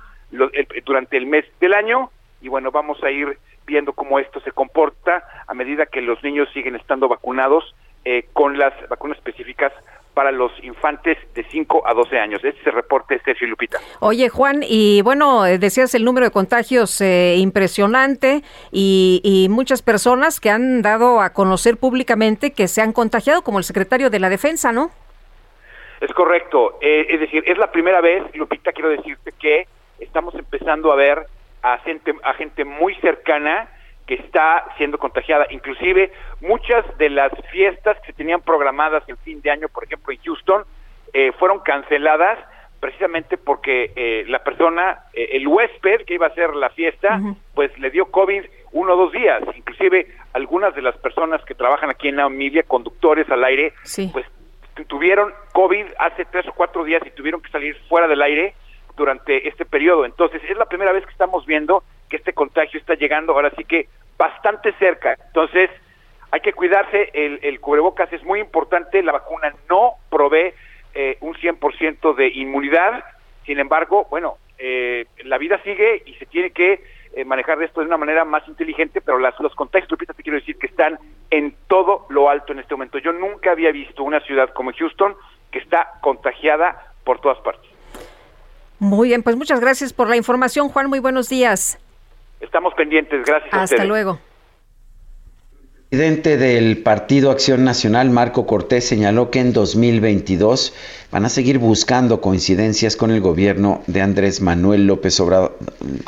durante 0.86 1.18
el 1.18 1.26
mes 1.26 1.46
del 1.60 1.74
año. 1.74 2.12
Y 2.42 2.48
bueno, 2.48 2.72
vamos 2.72 3.04
a 3.04 3.12
ir 3.12 3.38
viendo 3.66 3.94
cómo 3.94 4.20
esto 4.20 4.40
se 4.42 4.52
comporta 4.52 5.24
a 5.48 5.54
medida 5.54 5.86
que 5.88 6.02
los 6.02 6.24
niños 6.24 6.48
siguen 6.54 6.76
estando 6.76 7.08
vacunados 7.08 7.76
eh, 8.04 8.28
con 8.34 8.58
las 8.58 8.74
vacunas 8.88 9.18
específicas 9.18 9.74
para 10.16 10.32
los 10.32 10.52
infantes 10.64 11.18
de 11.36 11.44
5 11.44 11.84
a 11.86 11.94
12 11.94 12.18
años. 12.18 12.44
Este 12.44 12.60
es 12.62 12.68
el 12.68 12.74
reporte, 12.74 13.20
Sergio 13.24 13.48
Lupita. 13.48 13.78
Oye, 14.00 14.30
Juan, 14.30 14.62
y 14.68 15.02
bueno, 15.04 15.46
eh, 15.46 15.60
decías 15.60 15.94
el 15.94 16.06
número 16.06 16.26
de 16.26 16.32
contagios 16.32 17.00
eh, 17.02 17.36
impresionante 17.38 18.42
y, 18.72 19.48
muchas 19.50 19.82
personas 19.82 20.40
que 20.40 20.50
han 20.50 20.82
dado 20.82 21.22
a 21.22 21.32
conocer 21.32 21.78
públicamente 21.78 22.52
que 22.52 22.68
se 22.68 22.82
han 22.82 22.94
contagiado, 22.94 23.42
como 23.42 23.58
el 23.58 23.64
secretario 23.64 24.10
de 24.10 24.20
la 24.20 24.30
Defensa, 24.30 24.72
¿no? 24.72 24.90
Es 26.00 26.12
correcto. 26.14 26.78
Eh, 26.82 27.06
es 27.10 27.20
decir, 27.20 27.44
es 27.46 27.58
la 27.58 27.72
primera 27.72 28.00
vez, 28.02 28.24
Lupita, 28.34 28.72
quiero 28.72 28.90
decirte 28.90 29.34
que 29.40 29.68
estamos 30.00 30.34
empezando 30.36 30.92
a 30.92 30.96
ver 30.96 31.26
a 31.62 31.78
gente, 31.80 32.14
a 32.24 32.34
gente 32.34 32.64
muy 32.64 32.96
cercana 32.96 33.68
que 34.08 34.16
está 34.16 34.66
siendo 34.78 34.98
contagiada. 34.98 35.48
Inclusive 35.50 36.12
muchas 36.42 36.86
de 36.98 37.10
las 37.10 37.32
fiestas 37.52 37.98
que 38.02 38.08
se 38.08 38.14
tenían 38.14 38.42
programadas 38.42 39.04
en 39.08 39.18
fin 39.18 39.42
de 39.42 39.52
año, 39.52 39.68
por 39.70 39.84
ejemplo 39.84 40.14
en 40.14 40.20
Houston, 40.20 40.64
eh, 41.14 41.32
fueron 41.40 41.60
canceladas 41.60 42.40
precisamente 42.80 43.38
porque 43.38 43.92
eh, 43.96 44.26
la 44.28 44.44
persona, 44.44 45.06
eh, 45.14 45.30
el 45.34 45.48
huésped 45.48 46.06
que 46.06 46.16
iba 46.16 46.28
a 46.28 46.30
hacer 46.30 46.56
la 46.56 46.70
fiesta, 46.70 47.20
pues 47.56 47.76
le 47.80 47.90
dio 47.90 48.12
COVID 48.12 48.44
uno 48.74 48.94
o 48.94 48.98
dos 48.98 49.12
días. 49.12 49.42
Inclusive 49.56 50.08
algunas 50.34 50.76
de 50.76 50.82
las 50.82 50.96
personas 50.98 51.44
que 51.46 51.56
trabajan 51.56 51.90
aquí 51.90 52.10
en 52.10 52.18
la 52.18 52.24
familia, 52.24 52.64
conductores 52.64 53.30
al 53.30 53.44
aire, 53.44 53.74
pues 54.12 54.26
tuvieron 54.88 55.34
COVID 55.54 55.86
hace 55.98 56.26
tres 56.26 56.48
o 56.48 56.54
cuatro 56.54 56.84
días 56.84 57.02
y 57.06 57.12
tuvieron 57.12 57.42
que 57.42 57.50
salir 57.50 57.76
fuera 57.88 58.08
del 58.08 58.22
aire 58.22 58.54
durante 58.96 59.48
este 59.48 59.66
periodo. 59.66 60.06
Entonces 60.06 60.42
es 60.48 60.58
la 60.58 60.66
primera 60.66 60.92
vez 60.92 61.06
que 61.06 61.12
estamos 61.12 61.46
viendo 61.46 61.84
este 62.16 62.34
contagio 62.34 62.80
está 62.80 62.96
llegando 62.96 63.34
ahora 63.34 63.52
sí 63.56 63.64
que 63.64 63.88
bastante 64.18 64.74
cerca. 64.74 65.18
Entonces, 65.28 65.70
hay 66.32 66.42
que 66.42 66.54
cuidarse, 66.54 67.12
el, 67.14 67.40
el 67.44 67.60
cubrebocas 67.60 68.12
es 68.12 68.24
muy 68.24 68.40
importante, 68.40 69.02
la 69.04 69.14
vacuna 69.14 69.54
no 69.70 69.94
provee 70.10 70.54
eh, 70.94 71.18
un 71.22 71.34
100% 71.34 72.16
de 72.16 72.28
inmunidad, 72.28 73.04
sin 73.46 73.60
embargo, 73.60 74.08
bueno, 74.10 74.38
eh, 74.58 75.06
la 75.24 75.38
vida 75.38 75.62
sigue 75.64 76.04
y 76.06 76.14
se 76.16 76.26
tiene 76.26 76.52
que 76.52 76.82
eh, 77.14 77.26
manejar 77.26 77.62
esto 77.62 77.82
de 77.82 77.88
una 77.88 77.98
manera 77.98 78.26
más 78.26 78.48
inteligente, 78.48 79.02
pero 79.02 79.20
las, 79.20 79.40
los 79.40 79.54
contextos, 79.56 79.98
te 79.98 80.24
quiero 80.24 80.40
decir 80.40 80.58
que 80.58 80.68
están 80.68 81.00
en 81.32 81.56
todo 81.68 82.06
lo 82.10 82.30
alto 82.30 82.54
en 82.54 82.60
este 82.60 82.74
momento. 82.74 82.98
Yo 82.98 83.12
nunca 83.12 83.52
había 83.52 83.72
visto 83.72 84.04
una 84.04 84.20
ciudad 84.22 84.50
como 84.54 84.72
Houston 84.72 85.16
que 85.52 85.60
está 85.60 85.94
contagiada 86.02 86.94
por 87.04 87.20
todas 87.20 87.40
partes. 87.40 87.70
Muy 88.80 89.10
bien, 89.10 89.24
pues 89.24 89.36
muchas 89.36 89.60
gracias 89.60 89.94
por 89.94 90.10
la 90.10 90.18
información, 90.18 90.70
Juan. 90.70 90.90
Muy 90.90 91.00
buenos 91.00 91.30
días. 91.30 91.80
Estamos 92.46 92.74
pendientes, 92.76 93.26
gracias. 93.26 93.54
Hasta 93.54 93.86
luego. 93.86 94.20
El 95.92 96.00
presidente 96.00 96.38
del 96.38 96.84
Partido 96.84 97.32
Acción 97.32 97.64
Nacional, 97.64 98.10
Marco 98.10 98.46
Cortés, 98.46 98.88
señaló 98.88 99.32
que 99.32 99.40
en 99.40 99.54
2022 99.54 100.74
van 101.12 101.26
a 101.26 101.30
seguir 101.30 101.58
buscando 101.58 102.22
coincidencias 102.22 102.98
con 102.98 103.12
el 103.12 103.22
gobierno 103.22 103.82
de 103.88 104.02
Andrés 104.02 104.42
Manuel 104.42 104.88
López 104.88 105.20
Obrador, 105.20 105.58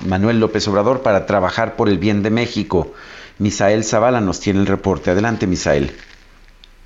Manuel 0.06 0.40
López 0.40 0.68
Obrador 0.68 1.04
para 1.04 1.26
trabajar 1.26 1.76
por 1.76 1.90
el 1.90 1.98
bien 2.00 2.22
de 2.22 2.30
México. 2.30 2.94
Misael 3.40 3.84
Zavala 3.84 4.20
nos 4.20 4.40
tiene 4.40 4.60
el 4.60 4.68
reporte. 4.68 5.12
Adelante, 5.12 5.48
Misael. 5.48 5.92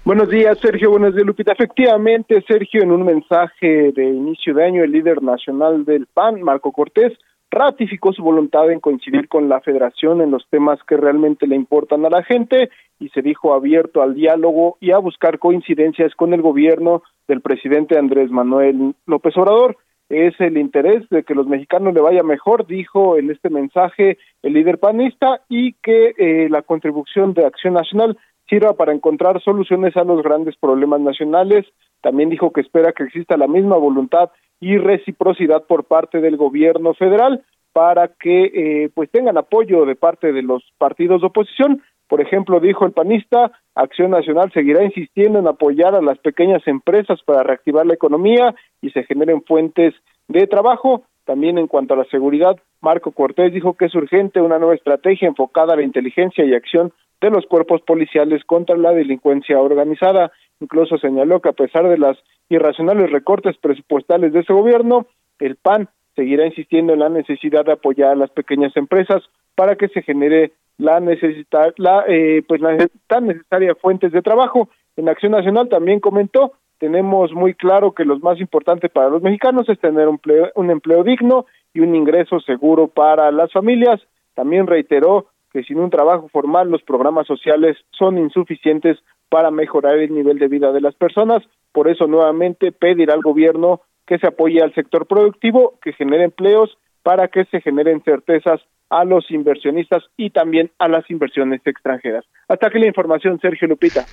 Buenos 0.03 0.29
días, 0.29 0.57
Sergio. 0.59 0.91
Buenos 0.91 1.13
días, 1.13 1.25
Lupita. 1.25 1.53
Efectivamente, 1.53 2.43
Sergio, 2.47 2.83
en 2.83 2.91
un 2.91 3.05
mensaje 3.05 3.91
de 3.93 4.03
inicio 4.03 4.53
de 4.53 4.65
año, 4.65 4.83
el 4.83 4.91
líder 4.91 5.21
nacional 5.21 5.85
del 5.85 6.07
PAN, 6.07 6.41
Marco 6.41 6.71
Cortés, 6.71 7.13
ratificó 7.51 8.13
su 8.13 8.23
voluntad 8.23 8.71
en 8.71 8.79
coincidir 8.79 9.27
con 9.27 9.49
la 9.49 9.59
federación 9.59 10.21
en 10.21 10.31
los 10.31 10.47
temas 10.49 10.79
que 10.87 10.95
realmente 10.95 11.45
le 11.45 11.55
importan 11.57 12.05
a 12.05 12.09
la 12.09 12.23
gente 12.23 12.69
y 12.97 13.09
se 13.09 13.21
dijo 13.21 13.53
abierto 13.53 14.01
al 14.01 14.15
diálogo 14.15 14.77
y 14.79 14.91
a 14.91 14.97
buscar 14.97 15.37
coincidencias 15.37 16.15
con 16.15 16.33
el 16.33 16.41
gobierno 16.41 17.03
del 17.27 17.41
presidente 17.41 17.99
Andrés 17.99 18.31
Manuel 18.31 18.95
López 19.05 19.35
Obrador. 19.37 19.77
Es 20.07 20.33
el 20.39 20.57
interés 20.57 21.07
de 21.09 21.23
que 21.23 21.35
los 21.35 21.47
mexicanos 21.47 21.93
le 21.93 22.01
vaya 22.01 22.23
mejor, 22.23 22.67
dijo 22.67 23.17
en 23.17 23.31
este 23.31 23.49
mensaje 23.49 24.17
el 24.41 24.53
líder 24.53 24.77
panista, 24.77 25.41
y 25.49 25.73
que 25.73 26.13
eh, 26.17 26.49
la 26.49 26.61
contribución 26.61 27.33
de 27.33 27.45
Acción 27.45 27.73
Nacional 27.73 28.17
sirva 28.49 28.73
para 28.73 28.93
encontrar 28.93 29.41
soluciones 29.41 29.95
a 29.95 30.03
los 30.03 30.21
grandes 30.21 30.55
problemas 30.57 30.99
nacionales. 30.99 31.65
También 32.01 32.29
dijo 32.29 32.51
que 32.51 32.61
espera 32.61 32.91
que 32.91 33.03
exista 33.03 33.37
la 33.37 33.47
misma 33.47 33.77
voluntad 33.77 34.29
y 34.61 34.77
reciprocidad 34.77 35.65
por 35.65 35.83
parte 35.83 36.21
del 36.21 36.37
gobierno 36.37 36.93
federal 36.93 37.43
para 37.73 38.09
que 38.09 38.43
eh, 38.53 38.89
pues 38.93 39.09
tengan 39.09 39.37
apoyo 39.37 39.85
de 39.85 39.95
parte 39.95 40.31
de 40.31 40.43
los 40.43 40.63
partidos 40.77 41.21
de 41.21 41.27
oposición. 41.27 41.81
Por 42.07 42.21
ejemplo, 42.21 42.59
dijo 42.59 42.85
el 42.85 42.91
panista, 42.91 43.51
Acción 43.73 44.11
Nacional 44.11 44.51
seguirá 44.53 44.83
insistiendo 44.83 45.39
en 45.39 45.47
apoyar 45.47 45.95
a 45.95 46.01
las 46.01 46.19
pequeñas 46.19 46.61
empresas 46.67 47.19
para 47.25 47.43
reactivar 47.43 47.85
la 47.85 47.93
economía 47.93 48.53
y 48.81 48.91
se 48.91 49.03
generen 49.03 49.41
fuentes 49.43 49.93
de 50.27 50.45
trabajo. 50.47 51.03
También 51.25 51.57
en 51.57 51.67
cuanto 51.67 51.93
a 51.93 51.97
la 51.97 52.05
seguridad, 52.05 52.57
Marco 52.81 53.11
Cortés 53.11 53.53
dijo 53.53 53.75
que 53.75 53.85
es 53.85 53.95
urgente 53.95 54.41
una 54.41 54.59
nueva 54.59 54.75
estrategia 54.75 55.27
enfocada 55.27 55.73
a 55.73 55.77
la 55.77 55.83
inteligencia 55.83 56.43
y 56.43 56.53
acción 56.53 56.91
de 57.21 57.29
los 57.29 57.45
cuerpos 57.45 57.81
policiales 57.83 58.43
contra 58.43 58.75
la 58.75 58.91
delincuencia 58.91 59.59
organizada. 59.61 60.31
Incluso 60.61 60.97
señaló 60.97 61.41
que 61.41 61.49
a 61.49 61.53
pesar 61.53 61.89
de 61.89 61.97
las 61.97 62.17
irracionales 62.47 63.11
recortes 63.11 63.57
presupuestales 63.57 64.31
de 64.31 64.39
ese 64.39 64.53
gobierno, 64.53 65.07
el 65.39 65.57
PAN 65.57 65.89
seguirá 66.15 66.45
insistiendo 66.45 66.93
en 66.93 66.99
la 66.99 67.09
necesidad 67.09 67.65
de 67.65 67.73
apoyar 67.73 68.11
a 68.11 68.15
las 68.15 68.29
pequeñas 68.29 68.75
empresas 68.77 69.21
para 69.55 69.75
que 69.75 69.89
se 69.89 70.01
genere 70.01 70.53
la 70.77 70.99
necesidad, 70.99 71.73
la 71.77 72.05
eh, 72.07 72.43
pues 72.47 72.61
la 72.61 72.77
tan 73.07 73.27
necesaria 73.27 73.75
fuentes 73.75 74.11
de 74.11 74.21
trabajo. 74.21 74.69
En 74.95 75.09
Acción 75.09 75.33
Nacional 75.33 75.67
también 75.67 75.99
comentó 75.99 76.53
tenemos 76.81 77.31
muy 77.31 77.53
claro 77.53 77.91
que 77.91 78.05
lo 78.05 78.17
más 78.17 78.39
importante 78.39 78.89
para 78.89 79.09
los 79.09 79.21
mexicanos 79.21 79.69
es 79.69 79.79
tener 79.79 80.07
un 80.07 80.71
empleo 80.71 81.03
digno 81.03 81.45
y 81.75 81.81
un 81.81 81.93
ingreso 81.93 82.39
seguro 82.39 82.87
para 82.87 83.31
las 83.31 83.51
familias. 83.51 84.01
También 84.33 84.65
reiteró 84.65 85.27
que 85.53 85.61
sin 85.61 85.77
un 85.77 85.91
trabajo 85.91 86.27
formal 86.29 86.71
los 86.71 86.81
programas 86.81 87.27
sociales 87.27 87.77
son 87.91 88.17
insuficientes 88.17 88.97
para 89.31 89.49
mejorar 89.49 89.97
el 89.97 90.13
nivel 90.13 90.39
de 90.39 90.49
vida 90.49 90.73
de 90.73 90.81
las 90.81 90.93
personas. 90.93 91.41
Por 91.71 91.89
eso 91.89 92.05
nuevamente 92.05 92.73
pedir 92.73 93.11
al 93.11 93.21
gobierno 93.21 93.79
que 94.05 94.19
se 94.19 94.27
apoye 94.27 94.61
al 94.61 94.75
sector 94.75 95.07
productivo, 95.07 95.79
que 95.81 95.93
genere 95.93 96.25
empleos 96.25 96.77
para 97.01 97.29
que 97.29 97.45
se 97.45 97.61
generen 97.61 98.03
certezas 98.03 98.59
a 98.89 99.05
los 99.05 99.31
inversionistas 99.31 100.03
y 100.17 100.31
también 100.31 100.69
a 100.79 100.89
las 100.89 101.09
inversiones 101.09 101.61
extranjeras. 101.63 102.25
Hasta 102.49 102.67
aquí 102.67 102.77
la 102.77 102.87
información, 102.87 103.39
Sergio 103.39 103.69
Lupita. 103.69 104.05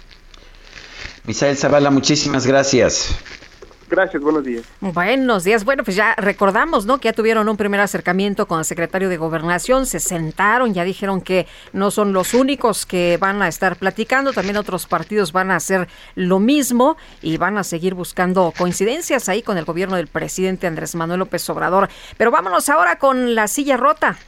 Misael 1.27 1.57
Zavala, 1.57 1.90
muchísimas 1.90 2.47
gracias. 2.47 3.48
Gracias, 3.89 4.23
buenos 4.23 4.44
días. 4.44 4.65
Buenos 4.81 5.44
días. 5.44 5.65
Bueno, 5.65 5.82
pues 5.82 5.97
ya 5.97 6.15
recordamos, 6.16 6.85
¿no? 6.85 6.98
Que 6.98 7.09
ya 7.09 7.12
tuvieron 7.12 7.48
un 7.48 7.56
primer 7.56 7.81
acercamiento 7.81 8.47
con 8.47 8.59
el 8.59 8.65
secretario 8.65 9.09
de 9.09 9.16
Gobernación, 9.16 9.86
se 9.86 9.98
sentaron, 9.98 10.74
ya 10.74 10.85
dijeron 10.85 11.20
que 11.20 11.47
no 11.73 11.90
son 11.90 12.12
los 12.12 12.35
únicos 12.35 12.85
que 12.85 13.16
van 13.19 13.40
a 13.40 13.48
estar 13.48 13.77
platicando, 13.77 14.32
también 14.32 14.56
otros 14.56 14.86
partidos 14.86 15.32
van 15.32 15.51
a 15.51 15.56
hacer 15.56 15.89
lo 16.15 16.39
mismo 16.39 16.97
y 17.23 17.39
van 17.39 17.56
a 17.56 17.65
seguir 17.65 17.94
buscando 17.94 18.52
coincidencias 18.56 19.28
ahí 19.28 19.43
con 19.43 19.56
el 19.56 19.65
gobierno 19.65 19.97
del 19.97 20.09
presidente 20.09 20.66
Andrés 20.66 20.94
Manuel 20.94 21.20
López 21.20 21.48
Obrador. 21.48 21.89
Pero 22.16 22.31
vámonos 22.31 22.69
ahora 22.69 22.98
con 22.98 23.35
la 23.35 23.48
silla 23.48 23.77
rota. 23.77 24.19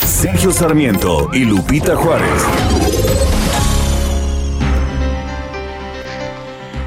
Sergio 0.00 0.50
Sarmiento 0.50 1.30
y 1.32 1.44
Lupita 1.44 1.94
Juárez. 1.94 2.87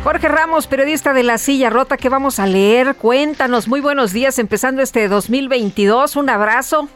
Jorge 0.04 0.28
Ramos, 0.28 0.66
periodista 0.66 1.14
de 1.14 1.22
La 1.22 1.38
Silla 1.38 1.70
Rota, 1.70 1.96
¿qué 1.96 2.10
vamos 2.10 2.40
a 2.40 2.48
leer? 2.48 2.96
Cuéntanos, 2.96 3.68
muy 3.68 3.82
buenos 3.82 4.12
días, 4.12 4.40
empezando 4.40 4.82
este 4.82 5.08
2022, 5.08 6.16
un 6.16 6.28
abrazo. 6.28 6.90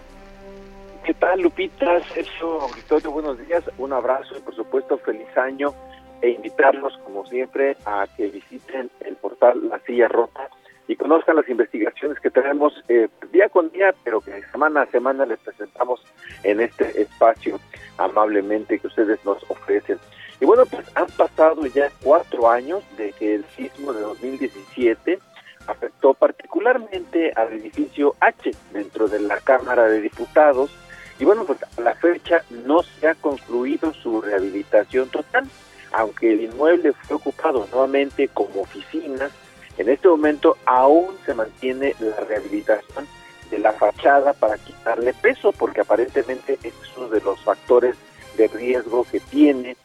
¿Qué 1.03 1.13
tal, 1.13 1.41
Lupita? 1.41 2.01
Sergio, 2.15 2.61
Victorio, 2.73 3.11
buenos 3.11 3.37
días, 3.45 3.63
un 3.77 3.93
abrazo 3.93 4.35
y 4.35 4.41
por 4.41 4.55
supuesto 4.55 4.97
feliz 4.97 5.27
año 5.37 5.75
e 6.23 6.31
invitarlos, 6.31 6.97
como 7.03 7.27
siempre, 7.27 7.77
a 7.85 8.07
que 8.17 8.25
visiten 8.27 8.89
el 9.01 9.15
portal 9.17 9.69
La 9.69 9.79
Silla 9.85 10.07
Rota 10.07 10.49
y 10.87 10.95
conozcan 10.95 11.35
las 11.35 11.47
investigaciones 11.47 12.19
que 12.19 12.31
tenemos 12.31 12.73
eh, 12.89 13.07
día 13.31 13.49
con 13.49 13.69
día, 13.69 13.93
pero 14.03 14.19
que 14.19 14.41
semana 14.51 14.81
a 14.81 14.85
semana 14.87 15.27
les 15.27 15.37
presentamos 15.41 16.03
en 16.43 16.59
este 16.59 16.99
espacio 16.99 17.59
amablemente 17.99 18.79
que 18.79 18.87
ustedes 18.87 19.23
nos 19.25 19.43
ofrecen. 19.51 19.99
Y 20.39 20.45
bueno, 20.45 20.65
pues 20.65 20.85
han 20.95 21.07
pasado 21.07 21.65
ya 21.67 21.89
cuatro 22.03 22.49
años 22.49 22.83
de 22.97 23.13
que 23.13 23.35
el 23.35 23.45
sismo 23.55 23.93
de 23.93 24.01
2017 24.01 25.19
afectó 25.67 26.13
particularmente 26.13 27.31
al 27.35 27.53
edificio 27.53 28.15
H 28.19 28.51
dentro 28.71 29.07
de 29.07 29.19
la 29.19 29.39
Cámara 29.39 29.87
de 29.87 30.01
Diputados. 30.01 30.71
Y 31.19 31.25
bueno, 31.25 31.45
pues 31.45 31.59
a 31.63 31.81
la 31.81 31.95
fecha 31.95 32.43
no 32.49 32.83
se 32.83 33.07
ha 33.07 33.15
concluido 33.15 33.93
su 33.93 34.21
rehabilitación 34.21 35.09
total, 35.09 35.47
aunque 35.93 36.33
el 36.33 36.41
inmueble 36.41 36.91
fue 36.91 37.15
ocupado 37.15 37.67
nuevamente 37.71 38.27
como 38.27 38.61
oficinas. 38.61 39.31
En 39.77 39.89
este 39.89 40.07
momento 40.07 40.57
aún 40.65 41.15
se 41.25 41.33
mantiene 41.33 41.95
la 41.99 42.17
rehabilitación 42.25 43.07
de 43.49 43.59
la 43.59 43.71
fachada 43.71 44.33
para 44.33 44.57
quitarle 44.57 45.13
peso, 45.13 45.53
porque 45.53 45.81
aparentemente 45.81 46.59
es 46.63 46.73
uno 46.97 47.07
de 47.07 47.21
los 47.21 47.39
factores 47.41 47.95
de 48.37 48.47
riesgo 48.49 49.05
que 49.09 49.21
tiene 49.21 49.77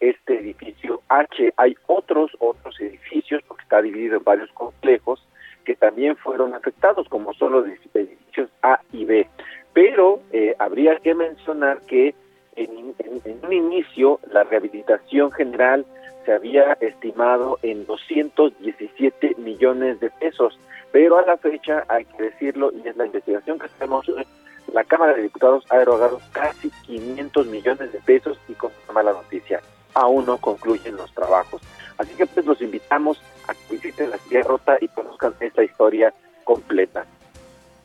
este 0.00 0.38
edificio 0.40 1.02
H. 1.08 1.52
Hay 1.56 1.76
otros, 1.86 2.32
otros 2.38 2.80
edificios, 2.80 3.42
porque 3.46 3.62
está 3.62 3.82
dividido 3.82 4.16
en 4.16 4.24
varios 4.24 4.50
complejos, 4.52 5.26
que 5.64 5.74
también 5.74 6.16
fueron 6.16 6.54
afectados, 6.54 7.08
como 7.08 7.34
son 7.34 7.52
los 7.52 7.66
edificios 7.66 8.50
A 8.62 8.80
y 8.92 9.04
B. 9.04 9.28
Pero 9.72 10.20
eh, 10.32 10.54
habría 10.58 10.96
que 10.96 11.14
mencionar 11.14 11.80
que 11.82 12.14
en, 12.54 12.94
un 13.42 13.52
inicio 13.52 14.18
la 14.32 14.44
rehabilitación 14.44 15.30
general 15.32 15.84
se 16.24 16.32
había 16.32 16.72
estimado 16.80 17.58
en 17.62 17.86
217 17.86 19.36
millones 19.38 20.00
de 20.00 20.10
pesos, 20.10 20.58
pero 20.90 21.18
a 21.18 21.22
la 21.22 21.36
fecha, 21.36 21.84
hay 21.88 22.04
que 22.04 22.24
decirlo, 22.24 22.72
y 22.72 22.88
es 22.88 22.96
la 22.96 23.06
investigación 23.06 23.58
que 23.58 23.66
hacemos, 23.66 24.06
la 24.72 24.84
Cámara 24.84 25.14
de 25.14 25.22
Diputados 25.22 25.64
ha 25.70 25.76
erogado 25.76 26.20
casi 26.32 26.70
500 26.86 27.46
millones 27.46 27.92
de 27.92 28.00
pesos 28.00 28.38
y 28.48 28.54
con 28.54 28.72
una 28.84 28.92
mala 28.94 29.12
noticia 29.12 29.60
aún 29.96 30.26
no 30.26 30.36
concluyen 30.36 30.96
los 30.96 31.12
trabajos. 31.12 31.62
Así 31.98 32.12
que 32.12 32.26
pues 32.26 32.44
los 32.46 32.60
invitamos 32.60 33.20
a 33.48 33.54
que 33.54 33.74
visiten 33.74 34.10
la 34.10 34.18
silla 34.18 34.42
rota 34.42 34.76
y 34.80 34.88
conozcan 34.88 35.34
esta 35.40 35.64
historia 35.64 36.12
completa. 36.44 37.06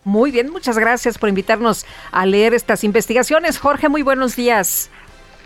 Muy 0.04 0.32
bien, 0.32 0.52
muchas 0.52 0.78
gracias 0.78 1.18
por 1.18 1.30
invitarnos 1.30 1.86
a 2.12 2.26
leer 2.26 2.54
estas 2.54 2.84
investigaciones. 2.84 3.58
Jorge, 3.58 3.88
muy 3.88 4.02
buenos 4.02 4.36
días. 4.36 4.90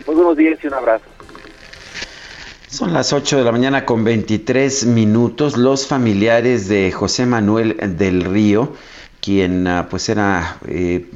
Muy 0.06 0.16
buenos 0.16 0.36
días 0.36 0.58
y 0.62 0.66
un 0.66 0.74
abrazo. 0.74 1.04
Son 2.68 2.92
las 2.92 3.12
8 3.12 3.38
de 3.38 3.44
la 3.44 3.52
mañana 3.52 3.84
con 3.84 4.02
23 4.02 4.86
minutos. 4.86 5.56
Los 5.56 5.86
familiares 5.86 6.68
de 6.68 6.90
José 6.90 7.26
Manuel 7.26 7.76
del 7.96 8.24
Río, 8.24 8.72
quien 9.20 9.68
ah, 9.68 9.86
pues 9.88 10.08
era 10.08 10.58
eh, 10.66 11.08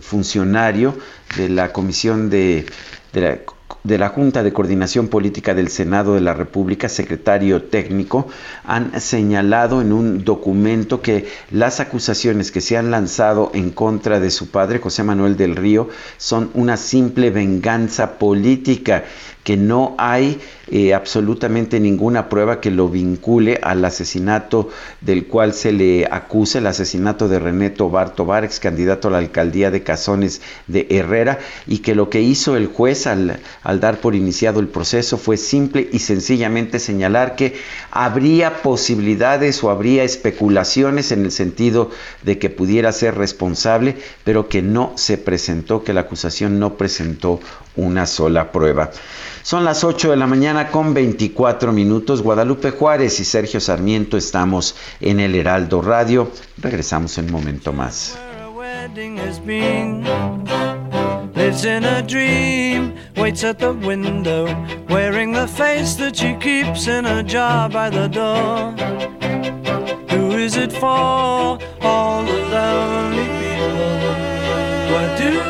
funcionario 0.00 0.94
de 1.36 1.48
la 1.48 1.72
Comisión 1.72 2.28
de, 2.28 2.66
de 3.12 3.20
la 3.20 3.38
de 3.84 3.98
la 3.98 4.10
Junta 4.10 4.42
de 4.42 4.52
Coordinación 4.52 5.08
Política 5.08 5.54
del 5.54 5.68
Senado 5.68 6.14
de 6.14 6.20
la 6.20 6.34
República, 6.34 6.88
secretario 6.88 7.62
técnico, 7.62 8.28
han 8.64 9.00
señalado 9.00 9.80
en 9.80 9.92
un 9.92 10.24
documento 10.24 11.00
que 11.00 11.26
las 11.50 11.80
acusaciones 11.80 12.52
que 12.52 12.60
se 12.60 12.76
han 12.76 12.90
lanzado 12.90 13.50
en 13.54 13.70
contra 13.70 14.20
de 14.20 14.30
su 14.30 14.50
padre, 14.50 14.78
José 14.80 15.02
Manuel 15.02 15.36
del 15.36 15.56
Río, 15.56 15.88
son 16.18 16.50
una 16.54 16.76
simple 16.76 17.30
venganza 17.30 18.18
política 18.18 19.04
que 19.44 19.56
no 19.56 19.94
hay 19.98 20.40
eh, 20.70 20.94
absolutamente 20.94 21.80
ninguna 21.80 22.28
prueba 22.28 22.60
que 22.60 22.70
lo 22.70 22.88
vincule 22.88 23.58
al 23.62 23.84
asesinato 23.84 24.68
del 25.00 25.26
cual 25.26 25.54
se 25.54 25.72
le 25.72 26.06
acusa, 26.10 26.58
el 26.58 26.66
asesinato 26.66 27.28
de 27.28 27.38
René 27.38 27.70
Tobar 27.70 28.14
Tobar, 28.14 28.44
ex 28.44 28.60
candidato 28.60 29.08
a 29.08 29.10
la 29.10 29.18
alcaldía 29.18 29.70
de 29.70 29.82
Cazones 29.82 30.42
de 30.66 30.86
Herrera, 30.90 31.38
y 31.66 31.78
que 31.78 31.94
lo 31.94 32.10
que 32.10 32.20
hizo 32.20 32.56
el 32.56 32.66
juez 32.66 33.06
al, 33.06 33.40
al 33.62 33.80
dar 33.80 34.00
por 34.00 34.14
iniciado 34.14 34.60
el 34.60 34.68
proceso 34.68 35.16
fue 35.16 35.36
simple 35.36 35.88
y 35.90 36.00
sencillamente 36.00 36.78
señalar 36.78 37.34
que 37.34 37.54
habría 37.90 38.62
posibilidades 38.62 39.64
o 39.64 39.70
habría 39.70 40.04
especulaciones 40.04 41.12
en 41.12 41.24
el 41.24 41.32
sentido 41.32 41.90
de 42.22 42.38
que 42.38 42.50
pudiera 42.50 42.92
ser 42.92 43.16
responsable, 43.16 43.96
pero 44.24 44.48
que 44.48 44.62
no 44.62 44.92
se 44.96 45.18
presentó, 45.18 45.82
que 45.82 45.92
la 45.92 46.02
acusación 46.02 46.58
no 46.58 46.74
presentó 46.76 47.40
una 47.76 48.06
sola 48.06 48.52
prueba. 48.52 48.90
Son 49.42 49.64
las 49.64 49.84
8 49.84 50.10
de 50.10 50.16
la 50.16 50.26
mañana 50.26 50.70
con 50.70 50.92
24 50.92 51.72
minutos. 51.72 52.22
Guadalupe 52.22 52.70
Juárez 52.70 53.20
y 53.20 53.24
Sergio 53.24 53.60
Sarmiento 53.60 54.16
estamos 54.16 54.76
en 55.00 55.20
el 55.20 55.34
Heraldo 55.34 55.80
Radio. 55.80 56.30
Regresamos 56.58 57.16
en 57.18 57.26
un 57.26 57.32
momento 57.32 57.72
más. 57.72 58.18
Who 70.20 70.36
is 70.38 70.56
it 70.56 70.72
for? 70.72 71.58
All 71.82 72.24
the 72.24 72.34
people. 75.18 75.49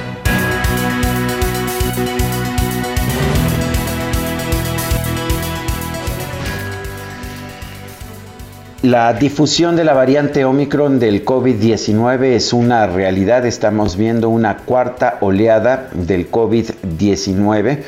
La 8.83 9.13
difusión 9.13 9.75
de 9.75 9.83
la 9.83 9.93
variante 9.93 10.43
Omicron 10.43 10.97
del 10.97 11.23
COVID-19 11.23 12.23
es 12.23 12.51
una 12.51 12.87
realidad. 12.87 13.45
Estamos 13.45 13.95
viendo 13.95 14.29
una 14.29 14.57
cuarta 14.57 15.19
oleada 15.21 15.89
del 15.93 16.31
COVID-19 16.31 17.83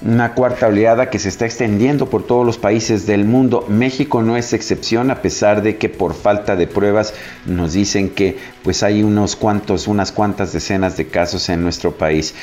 una 0.00 0.32
cuarta 0.34 0.68
oleada 0.68 1.10
que 1.10 1.18
se 1.18 1.28
está 1.28 1.44
extendiendo 1.44 2.08
por 2.08 2.24
todos 2.24 2.46
los 2.46 2.56
países 2.56 3.06
del 3.06 3.24
mundo. 3.24 3.64
México 3.68 4.22
no 4.22 4.36
es 4.36 4.52
excepción 4.52 5.10
a 5.10 5.20
pesar 5.22 5.62
de 5.62 5.76
que 5.76 5.88
por 5.88 6.14
falta 6.14 6.54
de 6.54 6.68
pruebas 6.68 7.14
nos 7.46 7.72
dicen 7.72 8.10
que 8.10 8.38
pues 8.62 8.84
hay 8.84 9.02
unos 9.02 9.34
cuantos, 9.34 9.88
unas 9.88 10.12
cuantas 10.12 10.52
decenas 10.52 10.96
de 10.96 11.08
casos 11.08 11.48
en 11.48 11.62
nuestro 11.62 11.92
país. 11.92 12.34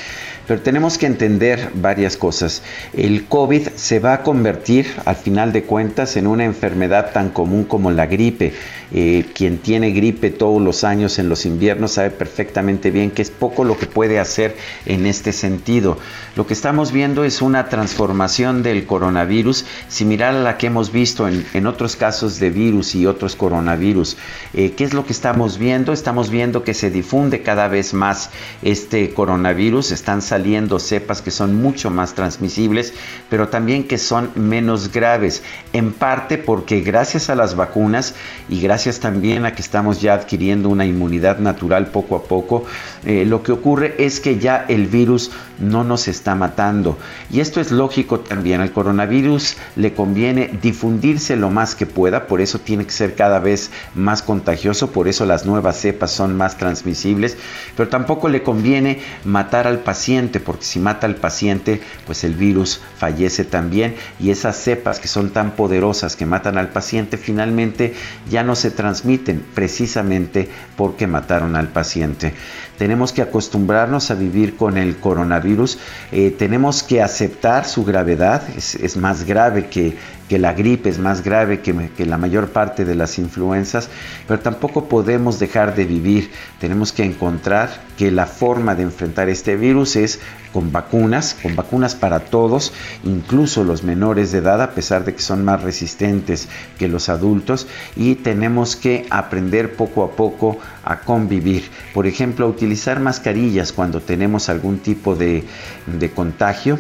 Pero 0.48 0.62
tenemos 0.62 0.98
que 0.98 1.08
entender 1.08 1.70
varias 1.74 2.18
cosas. 2.18 2.62
El 2.94 3.26
COVID 3.26 3.70
se 3.76 4.00
va 4.00 4.14
a 4.14 4.24
convertir, 4.24 4.88
al 5.06 5.16
final 5.16 5.52
de 5.52 5.64
cuentas, 5.64 6.18
en 6.18 6.28
una 6.28 6.46
enfermedad 6.46 7.12
tan 7.14 7.30
común 7.30 7.64
como 7.64 7.92
la 7.92 8.06
gripe. 8.06 8.54
Eh, 8.92 9.26
quien 9.34 9.58
tiene 9.58 9.92
gripe 9.92 10.30
todos 10.30 10.62
los 10.62 10.84
años 10.84 11.18
en 11.18 11.28
los 11.28 11.46
inviernos 11.46 11.94
sabe 11.94 12.12
perfectamente 12.12 12.92
bien 12.92 13.12
que 13.12 13.24
es 13.24 13.32
poco 13.32 13.64
lo 13.64 13.78
que 13.78 13.88
puede 13.88 14.20
hacer 14.20 14.56
en 14.86 15.06
este 15.06 15.32
sentido. 15.32 15.98
Lo 16.36 16.46
que 16.46 16.54
estamos 16.54 16.92
viendo 16.92 17.24
es 17.24 17.42
una 17.42 17.70
transformación 17.70 18.62
del 18.62 18.86
coronavirus 18.86 19.66
similar 19.88 20.36
a 20.36 20.42
la 20.42 20.58
que 20.58 20.68
hemos 20.68 20.92
visto 20.92 21.28
en, 21.28 21.66
otros 21.66 21.96
casos 21.96 22.40
de 22.40 22.52
virus 22.52 22.94
y 22.94 23.08
otros 23.08 23.36
coronavirus. 23.36 24.18
Eh, 24.54 24.74
¿Qué 24.78 24.84
es 24.84 24.94
lo 24.94 25.06
que 25.06 25.14
estamos 25.14 25.58
viendo? 25.58 25.94
Estamos 25.94 26.30
viendo 26.30 26.64
que 26.64 26.76
se 26.76 26.92
difunde 26.92 27.42
cada 27.42 27.68
vez 27.68 27.94
más 27.94 28.30
este 28.62 29.12
coronavirus. 29.14 29.92
Están 29.92 30.22
saliendo 30.22 30.78
cepas 30.80 31.22
que 31.22 31.32
son 31.32 31.56
mucho 31.56 31.90
más 31.90 32.14
transmisibles, 32.14 32.94
pero 33.30 33.48
también 33.48 33.86
que 33.86 33.98
son 33.98 34.30
menos 34.36 34.92
graves, 34.92 35.42
en 35.74 35.92
parte 35.92 36.38
porque 36.38 36.82
gracias 36.82 37.30
a 37.30 37.36
las 37.36 37.56
vacunas 37.56 38.14
y 38.48 38.62
gracias 38.62 38.75
también 39.00 39.46
a 39.46 39.54
que 39.54 39.62
estamos 39.62 40.02
ya 40.02 40.14
adquiriendo 40.14 40.70
una 40.70 40.86
inmunidad 40.86 41.40
natural 41.40 41.88
poco 41.88 42.16
a 42.18 42.24
poco, 42.24 42.66
eh, 43.06 43.26
lo 43.26 43.42
que 43.42 43.54
ocurre 43.54 43.96
es 43.98 44.20
que 44.20 44.38
ya 44.38 44.66
el 44.68 44.88
virus 44.88 45.32
no 45.60 45.86
nos 45.86 46.08
está 46.10 46.36
matando. 46.36 46.98
Y 47.32 47.40
esto 47.40 47.62
es 47.62 47.72
lógico 47.72 48.20
también, 48.20 48.60
al 48.60 48.74
coronavirus 48.74 49.56
le 49.78 49.94
conviene 49.94 50.52
difundirse 50.62 51.38
lo 51.38 51.50
más 51.50 51.74
que 51.76 51.86
pueda, 51.86 52.28
por 52.28 52.42
eso 52.42 52.60
tiene 52.60 52.86
que 52.86 52.92
ser 52.92 53.16
cada 53.16 53.40
vez 53.40 53.72
más 53.96 54.22
contagioso, 54.22 54.92
por 54.92 55.08
eso 55.08 55.26
las 55.26 55.46
nuevas 55.46 55.78
cepas 55.78 56.12
son 56.12 56.36
más 56.36 56.58
transmisibles, 56.58 57.38
pero 57.78 57.88
tampoco 57.88 58.28
le 58.28 58.44
conviene 58.44 59.00
matar 59.24 59.68
al 59.68 59.80
paciente 59.80 60.42
porque 60.42 60.66
si 60.66 60.80
mata 60.80 61.08
al 61.08 61.16
paciente, 61.16 61.82
pues 62.06 62.26
el 62.26 62.36
virus 62.36 62.82
fallece 62.98 63.46
también 63.46 63.96
y 64.20 64.32
esas 64.32 64.58
cepas 64.58 65.00
que 65.00 65.08
son 65.08 65.30
tan 65.30 65.52
poderosas 65.52 66.16
que 66.18 66.26
matan 66.26 66.58
al 66.58 66.70
paciente 66.70 67.18
finalmente 67.18 67.94
ya 68.30 68.44
no 68.44 68.56
se 68.56 68.65
transmiten 68.72 69.44
precisamente 69.54 70.50
porque 70.76 71.08
mataron 71.08 71.56
al 71.56 71.70
paciente. 71.70 72.34
Tenemos 72.78 73.14
que 73.14 73.22
acostumbrarnos 73.22 74.12
a 74.12 74.16
vivir 74.16 74.58
con 74.58 74.78
el 74.78 74.98
coronavirus, 74.98 75.78
eh, 76.12 76.36
tenemos 76.38 76.84
que 76.84 77.02
aceptar 77.02 77.66
su 77.66 77.86
gravedad, 77.86 78.44
es, 78.56 78.98
más 78.98 79.26
grave 79.26 79.68
que, 79.68 79.98
la 80.30 80.54
gripe, 80.54 80.90
es 80.90 81.00
más 81.00 81.24
grave 81.24 81.62
que, 81.62 81.90
que 81.96 82.06
la 82.06 82.18
mayor 82.18 82.50
parte 82.50 82.84
de 82.84 82.96
las 82.96 83.18
influencias, 83.20 83.90
pero 84.28 84.40
tampoco 84.40 84.90
podemos 84.90 85.40
dejar 85.40 85.76
de 85.76 85.86
vivir, 85.86 86.32
tenemos 86.60 86.92
que 86.92 87.04
encontrar 87.04 87.70
que 87.98 88.12
la 88.12 88.26
forma 88.26 88.76
de 88.76 88.84
enfrentar 88.84 89.30
este 89.30 89.56
virus 89.56 89.96
es 89.96 90.20
con 90.56 90.72
vacunas, 90.72 91.36
con 91.42 91.56
vacunas 91.56 91.96
para 91.96 92.22
todos, 92.22 92.72
incluso 93.04 93.66
los 93.66 93.84
menores 93.84 94.32
de 94.32 94.38
edad, 94.38 94.62
a 94.62 94.72
pesar 94.72 95.04
de 95.04 95.14
que 95.14 95.22
son 95.22 95.44
más 95.44 95.62
resistentes 95.62 96.48
que 96.80 96.88
los 96.88 97.10
adultos, 97.10 97.68
y 97.98 98.16
tenemos 98.16 98.78
que 98.78 99.06
aprender 99.10 99.76
poco 99.76 100.06
a 100.06 100.12
poco 100.12 100.58
a 100.86 101.00
convivir. 101.00 101.64
Por 101.94 102.06
ejemplo, 102.06 102.48
utilizar 102.48 103.00
mascarillas 103.00 103.74
cuando 103.74 104.02
tenemos 104.02 104.50
algún 104.50 104.78
tipo 104.80 105.16
de, 105.16 105.44
de 105.88 106.12
contagio, 106.12 106.78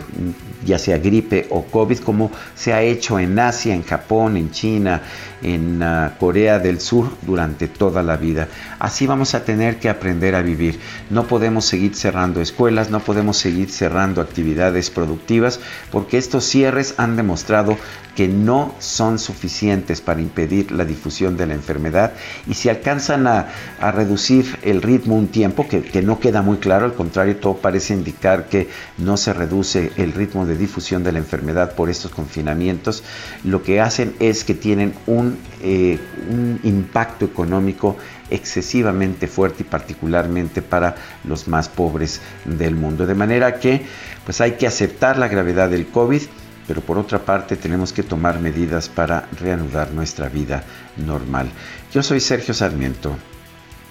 ya 0.65 0.79
sea 0.79 0.97
gripe 0.97 1.47
o 1.51 1.63
COVID, 1.63 1.99
como 1.99 2.31
se 2.55 2.73
ha 2.73 2.81
hecho 2.81 3.19
en 3.19 3.37
Asia, 3.39 3.73
en 3.73 3.83
Japón, 3.83 4.35
en 4.35 4.51
China, 4.51 5.01
en 5.41 5.81
uh, 5.81 6.17
Corea 6.19 6.59
del 6.59 6.79
Sur 6.81 7.09
durante 7.21 7.67
toda 7.67 8.01
la 8.03 8.17
vida. 8.17 8.47
Así 8.79 9.05
vamos 9.05 9.35
a 9.35 9.45
tener 9.45 9.79
que 9.79 9.89
aprender 9.89 10.35
a 10.35 10.41
vivir. 10.41 10.79
No 11.09 11.27
podemos 11.27 11.65
seguir 11.65 11.95
cerrando 11.95 12.41
escuelas, 12.41 12.89
no 12.89 12.99
podemos 12.99 13.37
seguir 13.37 13.69
cerrando 13.69 14.21
actividades 14.21 14.89
productivas, 14.89 15.59
porque 15.91 16.17
estos 16.17 16.45
cierres 16.45 16.95
han 16.97 17.15
demostrado 17.15 17.77
que 18.15 18.27
no 18.27 18.73
son 18.79 19.19
suficientes 19.19 20.01
para 20.01 20.21
impedir 20.21 20.71
la 20.71 20.85
difusión 20.85 21.35
de 21.35 21.47
la 21.47 21.53
enfermedad 21.53 22.13
y 22.47 22.53
si 22.53 22.69
alcanzan 22.69 23.27
a, 23.27 23.47
reducir 23.91 24.57
el 24.63 24.81
ritmo 24.81 25.15
un 25.15 25.27
tiempo, 25.27 25.67
que, 25.67 26.01
no 26.01 26.19
queda 26.19 26.41
muy 26.41 26.57
claro, 26.57 26.85
al 26.85 26.93
contrario, 26.93 27.37
todo 27.37 27.57
parece 27.57 27.93
indicar 27.93 28.47
que 28.47 28.69
no 28.97 29.17
se 29.17 29.33
reduce 29.33 29.91
el 29.97 30.13
ritmo 30.13 30.45
de 30.45 30.54
difusión 30.55 31.03
de 31.03 31.11
la 31.11 31.19
enfermedad 31.19 31.75
por 31.75 31.89
estos 31.89 32.11
confinamientos, 32.11 33.03
lo 33.43 33.63
que 33.63 33.81
hacen 33.81 34.15
es 34.19 34.43
que 34.43 34.53
tienen 34.53 34.93
un, 35.05 35.37
eh, 35.61 35.99
un 36.29 36.59
impacto 36.63 37.25
económico 37.25 37.97
excesivamente 38.29 39.27
fuerte 39.27 39.63
y 39.63 39.65
particularmente 39.65 40.61
para 40.61 40.95
los 41.23 41.47
más 41.47 41.69
pobres 41.69 42.21
del 42.45 42.75
mundo. 42.75 43.05
De 43.05 43.15
manera 43.15 43.59
que 43.59 43.85
pues 44.25 44.41
hay 44.41 44.53
que 44.53 44.67
aceptar 44.67 45.17
la 45.17 45.27
gravedad 45.27 45.69
del 45.69 45.87
COVID 45.87 46.21
pero 46.67 46.81
por 46.81 46.97
otra 46.97 47.19
parte 47.19 47.55
tenemos 47.55 47.93
que 47.93 48.03
tomar 48.03 48.39
medidas 48.39 48.89
para 48.89 49.27
reanudar 49.39 49.91
nuestra 49.91 50.29
vida 50.29 50.63
normal. 50.97 51.49
Yo 51.93 52.01
soy 52.01 52.19
Sergio 52.19 52.53
Sarmiento 52.53 53.15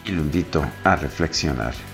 y 0.04 0.10
lo 0.10 0.22
invito 0.22 0.64
a 0.82 0.96
reflexionar. 0.96 1.93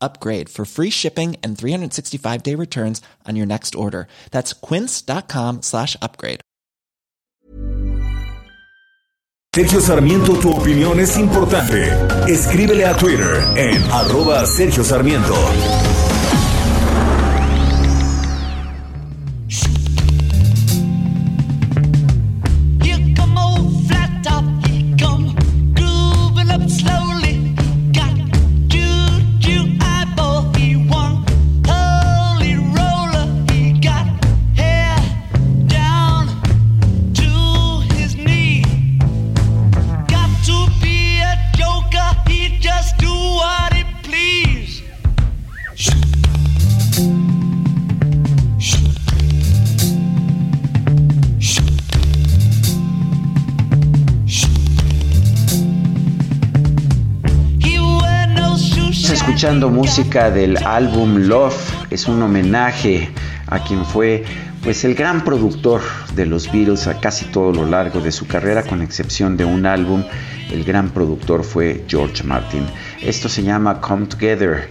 upgrade 0.00 0.48
for 0.48 0.64
free 0.64 0.90
shipping 0.90 1.36
and 1.42 1.56
365 1.56 2.42
day 2.42 2.54
returns 2.54 3.00
on 3.26 3.36
your 3.36 3.46
next 3.46 3.74
order. 3.74 4.06
That's 4.30 4.52
quince.com 4.52 5.62
slash 5.62 5.96
upgrade. 6.02 6.40
Sergio 9.54 9.80
Sarmiento, 9.80 10.34
tu 10.34 10.50
opinión 10.50 11.00
es 11.00 11.16
importante. 11.16 11.90
Escríbele 12.28 12.84
a 12.84 12.94
Twitter 12.94 13.42
en 13.56 13.82
arroba 13.90 14.46
Sergio 14.46 14.84
Sarmiento. 14.84 15.34
Escuchando 59.38 59.70
música 59.70 60.32
del 60.32 60.56
álbum 60.66 61.28
Love, 61.28 61.54
es 61.90 62.08
un 62.08 62.20
homenaje 62.20 63.08
a 63.46 63.62
quien 63.62 63.84
fue 63.84 64.24
pues 64.64 64.82
el 64.82 64.96
gran 64.96 65.22
productor 65.22 65.80
de 66.16 66.26
los 66.26 66.50
Beatles 66.50 66.88
a 66.88 66.98
casi 66.98 67.26
todo 67.26 67.52
lo 67.52 67.64
largo 67.64 68.00
de 68.00 68.10
su 68.10 68.26
carrera, 68.26 68.64
con 68.64 68.82
excepción 68.82 69.36
de 69.36 69.44
un 69.44 69.64
álbum, 69.64 70.02
el 70.50 70.64
gran 70.64 70.90
productor 70.90 71.44
fue 71.44 71.84
George 71.86 72.24
Martin. 72.24 72.66
Esto 73.00 73.28
se 73.28 73.44
llama 73.44 73.80
Come 73.80 74.06
Together. 74.06 74.70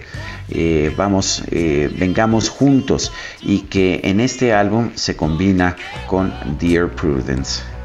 eh, 0.50 0.92
vamos, 0.94 1.44
eh, 1.50 1.90
vengamos 1.98 2.50
juntos 2.50 3.10
y 3.40 3.60
que 3.60 4.02
en 4.04 4.20
este 4.20 4.52
álbum 4.52 4.90
se 4.96 5.16
combina 5.16 5.76
con 6.06 6.30
Dear 6.60 6.90
Prudence. 6.90 7.77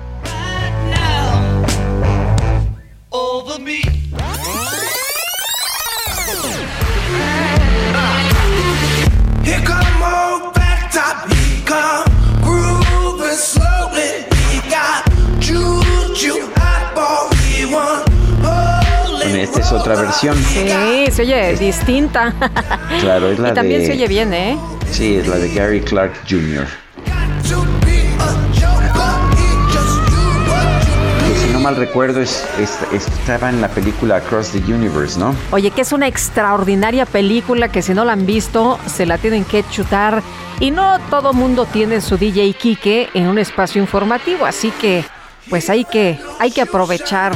Esta 19.34 19.60
es 19.60 19.72
otra 19.72 19.95
versión. 19.95 20.35
Sí, 20.38 21.05
se 21.11 21.22
oye 21.23 21.55
distinta. 21.57 22.34
Claro, 23.01 23.30
es 23.30 23.39
la 23.39 23.49
y 23.49 23.53
también 23.53 23.81
de, 23.81 23.88
se 23.88 23.91
oye 23.93 24.07
bien, 24.07 24.34
¿eh? 24.34 24.57
Sí, 24.91 25.15
es 25.15 25.27
la 25.27 25.38
de 25.38 25.53
Gary 25.53 25.81
Clark 25.81 26.14
Jr. 26.30 26.68
Si 31.45 31.49
no 31.51 31.60
mal 31.60 31.76
recuerdo, 31.76 32.22
es, 32.22 32.45
es- 32.60 32.77
estaba 32.93 33.49
en 33.49 33.61
la 33.61 33.68
película 33.69 34.18
Across 34.18 34.51
the 34.51 34.60
Universe, 34.73 35.19
¿no? 35.19 35.35
Oye, 35.51 35.72
que 35.72 35.81
es 35.81 35.91
una 35.91 36.07
extraordinaria 36.07 37.05
película 37.05 37.69
que 37.69 37.81
si 37.81 37.93
no 37.93 38.05
la 38.05 38.14
han 38.14 38.26
visto, 38.26 38.80
se 38.85 39.05
la 39.05 39.18
tienen 39.18 39.43
que 39.45 39.64
chutar. 39.69 40.22
Y 40.60 40.72
no 40.72 40.99
todo 41.10 41.34
mundo 41.34 41.65
tiene 41.65 41.99
su 41.99 42.18
DJ 42.18 42.53
Kike 42.53 43.10
en 43.14 43.27
un 43.27 43.38
espacio 43.39 43.81
informativo, 43.81 44.45
así 44.45 44.72
que 44.80 45.03
pues 45.49 45.69
hay 45.69 45.84
que, 45.84 46.19
hay 46.39 46.51
que 46.51 46.61
aprovechar. 46.61 47.34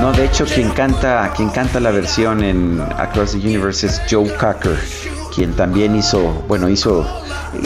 No, 0.00 0.12
de 0.12 0.24
hecho, 0.26 0.44
quien 0.44 0.70
canta, 0.70 1.32
quien 1.34 1.48
canta 1.50 1.80
la 1.80 1.90
versión 1.90 2.42
en 2.42 2.80
Across 2.98 3.32
the 3.32 3.38
Universe 3.38 3.86
es 3.86 4.02
Joe 4.10 4.28
Cocker, 4.36 4.78
quien 5.34 5.54
también 5.54 5.96
hizo, 5.96 6.20
bueno, 6.46 6.68
hizo, 6.68 7.06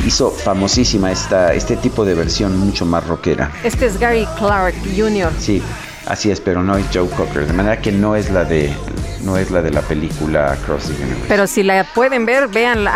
hizo 0.06 0.30
famosísima 0.30 1.10
esta, 1.10 1.52
este 1.54 1.76
tipo 1.76 2.04
de 2.04 2.14
versión 2.14 2.56
mucho 2.58 2.84
más 2.84 3.04
rockera. 3.06 3.50
Este 3.64 3.86
es 3.86 3.98
Gary 3.98 4.26
Clark 4.38 4.74
Jr. 4.96 5.30
Sí, 5.38 5.62
así 6.06 6.30
es, 6.30 6.40
pero 6.40 6.62
no 6.62 6.76
es 6.76 6.84
Joe 6.92 7.08
Cocker, 7.08 7.46
de 7.46 7.52
manera 7.54 7.80
que 7.80 7.90
no 7.90 8.14
es 8.14 8.30
la 8.30 8.44
de, 8.44 8.72
no 9.24 9.36
es 9.36 9.50
la 9.50 9.60
de 9.62 9.70
la 9.72 9.80
película 9.82 10.52
Across 10.52 10.84
the 10.84 10.92
Universe. 11.02 11.24
Pero 11.28 11.46
si 11.46 11.62
la 11.64 11.84
pueden 11.94 12.24
ver, 12.24 12.46
véanla. 12.48 12.94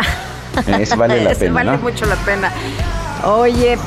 Vale 0.95 1.21
la 1.23 1.31
Ese 1.31 1.39
pena, 1.45 1.53
vale 1.53 1.71
¿no? 1.71 1.77
mucho 1.79 2.05
la 2.05 2.15
pena. 2.17 2.51
Oye, 3.25 3.77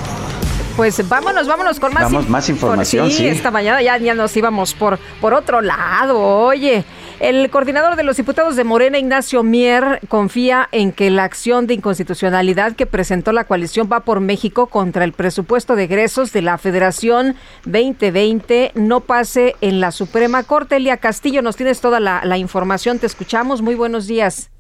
pues 0.77 1.09
vámonos, 1.09 1.49
vámonos 1.49 1.81
con 1.81 1.95
más, 1.95 2.05
Vamos, 2.05 2.29
más 2.29 2.49
información, 2.49 3.11
sí. 3.11 3.27
esta 3.27 3.51
mañana 3.51 3.81
ya, 3.83 3.97
ya 3.97 4.15
nos 4.15 4.37
íbamos 4.37 4.75
por, 4.75 4.99
por 5.21 5.33
otro 5.33 5.63
lado. 5.63 6.21
Oye, 6.21 6.85
el 7.19 7.49
coordinador 7.51 7.97
de 7.97 8.03
los 8.03 8.19
diputados 8.19 8.57
de 8.57 8.65
Morena, 8.65 8.99
Ignacio 8.99 9.43
Mier, 9.43 10.01
confía 10.09 10.69
en 10.73 10.93
que 10.93 11.11
la 11.11 11.25
acción 11.25 11.67
de 11.67 11.75
inconstitucionalidad 11.75 12.77
que 12.77 12.85
presentó 12.85 13.33
la 13.33 13.45
coalición 13.45 13.89
Va 13.91 14.01
por 14.01 14.21
México 14.21 14.67
contra 14.67 15.05
el 15.05 15.13
presupuesto 15.13 15.77
de 15.77 15.85
egresos 15.85 16.33
de 16.33 16.43
la 16.43 16.59
Federación 16.59 17.37
2020 17.65 18.73
no 18.75 19.01
pase 19.01 19.57
en 19.61 19.81
la 19.81 19.93
Suprema 19.93 20.43
Corte. 20.43 20.77
Elia 20.77 20.99
Castillo, 20.99 21.41
nos 21.41 21.57
tienes 21.57 21.81
toda 21.81 22.01
la, 22.01 22.23
la 22.25 22.37
información. 22.37 22.99
Te 22.99 23.07
escuchamos. 23.07 23.63
Muy 23.63 23.75
buenos 23.75 24.07
días. 24.07 24.51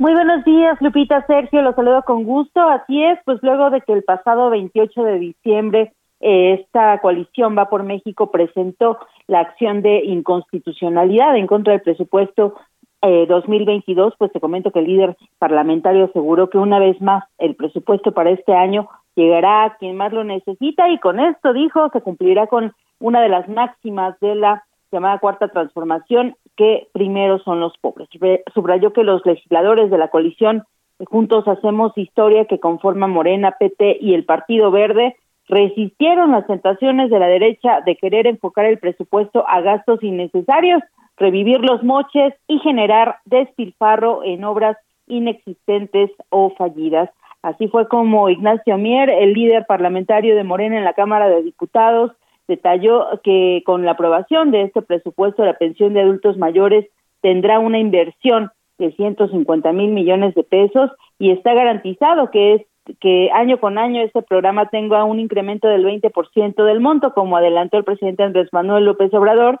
Muy 0.00 0.14
buenos 0.14 0.42
días, 0.46 0.80
Lupita 0.80 1.26
Sergio, 1.26 1.60
los 1.60 1.74
saludo 1.74 2.02
con 2.04 2.24
gusto. 2.24 2.58
Así 2.58 3.04
es, 3.04 3.18
pues 3.26 3.38
luego 3.42 3.68
de 3.68 3.82
que 3.82 3.92
el 3.92 4.02
pasado 4.02 4.48
28 4.48 5.02
de 5.02 5.18
diciembre 5.18 5.92
eh, 6.20 6.54
esta 6.54 6.98
coalición 7.02 7.54
Va 7.54 7.68
por 7.68 7.82
México 7.82 8.30
presentó 8.30 8.96
la 9.26 9.40
acción 9.40 9.82
de 9.82 10.02
inconstitucionalidad 10.06 11.36
en 11.36 11.46
contra 11.46 11.74
del 11.74 11.82
presupuesto 11.82 12.54
eh, 13.02 13.26
2022, 13.28 14.14
pues 14.16 14.32
te 14.32 14.40
comento 14.40 14.70
que 14.70 14.78
el 14.78 14.86
líder 14.86 15.18
parlamentario 15.38 16.06
aseguró 16.06 16.48
que 16.48 16.56
una 16.56 16.78
vez 16.78 16.98
más 17.02 17.24
el 17.36 17.54
presupuesto 17.54 18.12
para 18.12 18.30
este 18.30 18.54
año 18.54 18.88
llegará 19.16 19.64
a 19.64 19.76
quien 19.76 19.98
más 19.98 20.14
lo 20.14 20.24
necesita 20.24 20.88
y 20.88 20.98
con 20.98 21.20
esto 21.20 21.52
dijo 21.52 21.90
se 21.90 22.00
cumplirá 22.00 22.46
con 22.46 22.72
una 23.00 23.20
de 23.20 23.28
las 23.28 23.46
máximas 23.50 24.18
de 24.20 24.34
la 24.34 24.64
llamada 24.90 25.18
cuarta 25.18 25.48
transformación 25.48 26.36
que 26.60 26.88
primero 26.92 27.38
son 27.38 27.58
los 27.58 27.72
pobres. 27.78 28.06
Re- 28.20 28.42
Subrayó 28.52 28.92
que 28.92 29.02
los 29.02 29.24
legisladores 29.24 29.90
de 29.90 29.96
la 29.96 30.08
coalición 30.08 30.64
Juntos 31.06 31.48
Hacemos 31.48 31.96
Historia 31.96 32.44
que 32.44 32.60
conforma 32.60 33.06
Morena, 33.06 33.56
PT 33.58 33.96
y 33.98 34.12
el 34.12 34.26
Partido 34.26 34.70
Verde 34.70 35.16
resistieron 35.48 36.32
las 36.32 36.46
tentaciones 36.46 37.08
de 37.08 37.18
la 37.18 37.28
derecha 37.28 37.80
de 37.86 37.96
querer 37.96 38.26
enfocar 38.26 38.66
el 38.66 38.78
presupuesto 38.78 39.42
a 39.48 39.62
gastos 39.62 40.02
innecesarios, 40.02 40.82
revivir 41.16 41.60
los 41.60 41.82
moches 41.82 42.34
y 42.46 42.58
generar 42.58 43.16
despilfarro 43.24 44.22
en 44.22 44.44
obras 44.44 44.76
inexistentes 45.06 46.10
o 46.28 46.50
fallidas. 46.50 47.08
Así 47.42 47.68
fue 47.68 47.88
como 47.88 48.28
Ignacio 48.28 48.76
Mier, 48.76 49.08
el 49.08 49.32
líder 49.32 49.64
parlamentario 49.66 50.36
de 50.36 50.44
Morena 50.44 50.76
en 50.76 50.84
la 50.84 50.92
Cámara 50.92 51.26
de 51.30 51.42
Diputados, 51.42 52.12
detalló 52.50 53.06
que 53.22 53.62
con 53.64 53.84
la 53.84 53.92
aprobación 53.92 54.50
de 54.50 54.62
este 54.62 54.82
presupuesto 54.82 55.44
la 55.44 55.54
pensión 55.56 55.94
de 55.94 56.00
adultos 56.02 56.36
mayores 56.36 56.84
tendrá 57.22 57.58
una 57.60 57.78
inversión 57.78 58.50
de 58.78 58.92
150 58.92 59.72
mil 59.72 59.90
millones 59.92 60.34
de 60.34 60.42
pesos 60.42 60.90
y 61.18 61.30
está 61.30 61.54
garantizado 61.54 62.30
que 62.30 62.54
es 62.54 62.62
que 62.98 63.30
año 63.32 63.60
con 63.60 63.78
año 63.78 64.02
este 64.02 64.22
programa 64.22 64.68
tenga 64.68 65.04
un 65.04 65.20
incremento 65.20 65.68
del 65.68 65.84
20% 65.84 66.64
del 66.64 66.80
monto, 66.80 67.12
como 67.14 67.36
adelantó 67.36 67.76
el 67.78 67.84
presidente 67.84 68.24
Andrés 68.24 68.48
Manuel 68.52 68.84
López 68.86 69.12
Obrador, 69.14 69.60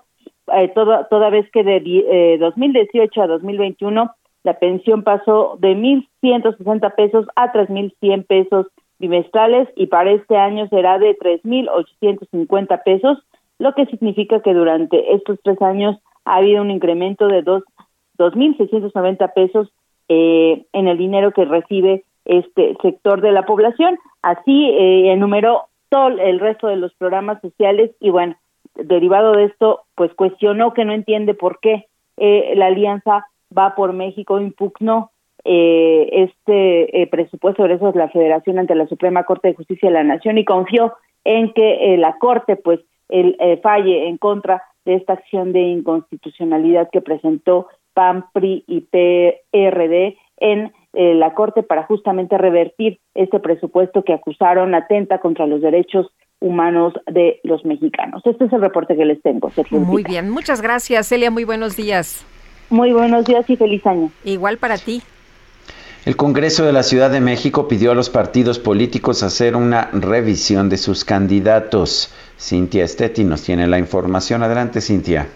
eh, 0.56 0.68
toda, 0.74 1.04
toda 1.08 1.30
vez 1.30 1.48
que 1.52 1.62
de 1.62 1.78
di- 1.80 2.04
eh, 2.08 2.38
2018 2.40 3.22
a 3.22 3.26
2021 3.28 4.10
la 4.42 4.54
pensión 4.58 5.02
pasó 5.04 5.56
de 5.60 5.76
1.160 5.76 6.94
pesos 6.96 7.26
a 7.36 7.52
3.100 7.52 8.26
pesos 8.26 8.66
bimestrales 9.00 9.68
y 9.74 9.86
para 9.86 10.12
este 10.12 10.36
año 10.36 10.68
será 10.68 10.98
de 10.98 11.18
3.850 11.18 12.82
pesos, 12.84 13.18
lo 13.58 13.74
que 13.74 13.86
significa 13.86 14.40
que 14.40 14.54
durante 14.54 15.14
estos 15.14 15.38
tres 15.42 15.60
años 15.60 15.96
ha 16.24 16.36
habido 16.36 16.62
un 16.62 16.70
incremento 16.70 17.26
de 17.26 17.42
dos 17.42 17.64
2.690 18.18 19.32
pesos 19.32 19.72
eh, 20.08 20.66
en 20.74 20.88
el 20.88 20.98
dinero 20.98 21.32
que 21.32 21.46
recibe 21.46 22.04
este 22.26 22.76
sector 22.82 23.22
de 23.22 23.32
la 23.32 23.46
población. 23.46 23.98
Así 24.20 24.68
eh, 24.68 25.12
enumeró 25.12 25.68
todo 25.88 26.08
el 26.08 26.38
resto 26.38 26.66
de 26.68 26.76
los 26.76 26.92
programas 26.94 27.40
sociales 27.40 27.90
y 27.98 28.10
bueno, 28.10 28.36
derivado 28.74 29.32
de 29.32 29.44
esto, 29.44 29.80
pues 29.94 30.12
cuestionó 30.14 30.74
que 30.74 30.84
no 30.84 30.92
entiende 30.92 31.32
por 31.34 31.58
qué 31.60 31.86
eh, 32.18 32.52
la 32.56 32.66
alianza 32.66 33.24
va 33.56 33.74
por 33.74 33.94
México, 33.94 34.38
impugnó 34.38 35.10
eh, 35.44 36.08
este 36.12 37.02
eh, 37.02 37.06
presupuesto 37.06 37.62
de 37.62 37.68
egresos 37.68 37.94
de 37.94 38.00
la 38.00 38.08
Federación 38.08 38.58
ante 38.58 38.74
la 38.74 38.86
Suprema 38.86 39.24
Corte 39.24 39.48
de 39.48 39.54
Justicia 39.54 39.88
de 39.88 39.94
la 39.94 40.04
Nación 40.04 40.38
y 40.38 40.44
confió 40.44 40.94
en 41.24 41.52
que 41.52 41.94
eh, 41.94 41.96
la 41.96 42.18
Corte 42.18 42.56
pues 42.56 42.80
el, 43.08 43.36
eh, 43.40 43.58
falle 43.62 44.08
en 44.08 44.18
contra 44.18 44.62
de 44.84 44.94
esta 44.94 45.14
acción 45.14 45.52
de 45.52 45.60
inconstitucionalidad 45.60 46.88
que 46.90 47.00
presentó 47.00 47.68
PAN, 47.94 48.26
PRI 48.32 48.64
y 48.66 48.82
PRD 48.82 50.16
en 50.38 50.72
la 50.92 51.34
Corte 51.34 51.62
para 51.62 51.84
justamente 51.84 52.36
revertir 52.36 52.98
este 53.14 53.38
presupuesto 53.38 54.02
que 54.02 54.12
acusaron 54.12 54.74
atenta 54.74 55.18
contra 55.18 55.46
los 55.46 55.60
derechos 55.60 56.08
humanos 56.40 56.94
de 57.06 57.38
los 57.44 57.64
mexicanos. 57.64 58.22
Este 58.24 58.46
es 58.46 58.52
el 58.52 58.60
reporte 58.60 58.96
que 58.96 59.04
les 59.04 59.22
tengo. 59.22 59.50
Sergio 59.50 59.78
Muy 59.78 60.02
bien, 60.02 60.30
muchas 60.30 60.62
gracias, 60.62 61.08
Celia. 61.08 61.30
Muy 61.30 61.44
buenos 61.44 61.76
días. 61.76 62.26
Muy 62.70 62.92
buenos 62.92 63.24
días 63.24 63.48
y 63.50 63.56
feliz 63.56 63.86
año. 63.86 64.10
Igual 64.24 64.58
para 64.58 64.78
ti. 64.78 65.02
El 66.06 66.16
Congreso 66.16 66.64
de 66.64 66.72
la 66.72 66.82
Ciudad 66.82 67.10
de 67.10 67.20
México 67.20 67.68
pidió 67.68 67.92
a 67.92 67.94
los 67.94 68.08
partidos 68.08 68.58
políticos 68.58 69.22
hacer 69.22 69.54
una 69.54 69.90
revisión 69.92 70.70
de 70.70 70.78
sus 70.78 71.04
candidatos. 71.04 72.10
Cintia 72.38 72.84
Estetti 72.84 73.22
nos 73.22 73.42
tiene 73.44 73.66
la 73.66 73.78
información. 73.78 74.42
Adelante, 74.42 74.80
Cintia. 74.80 75.28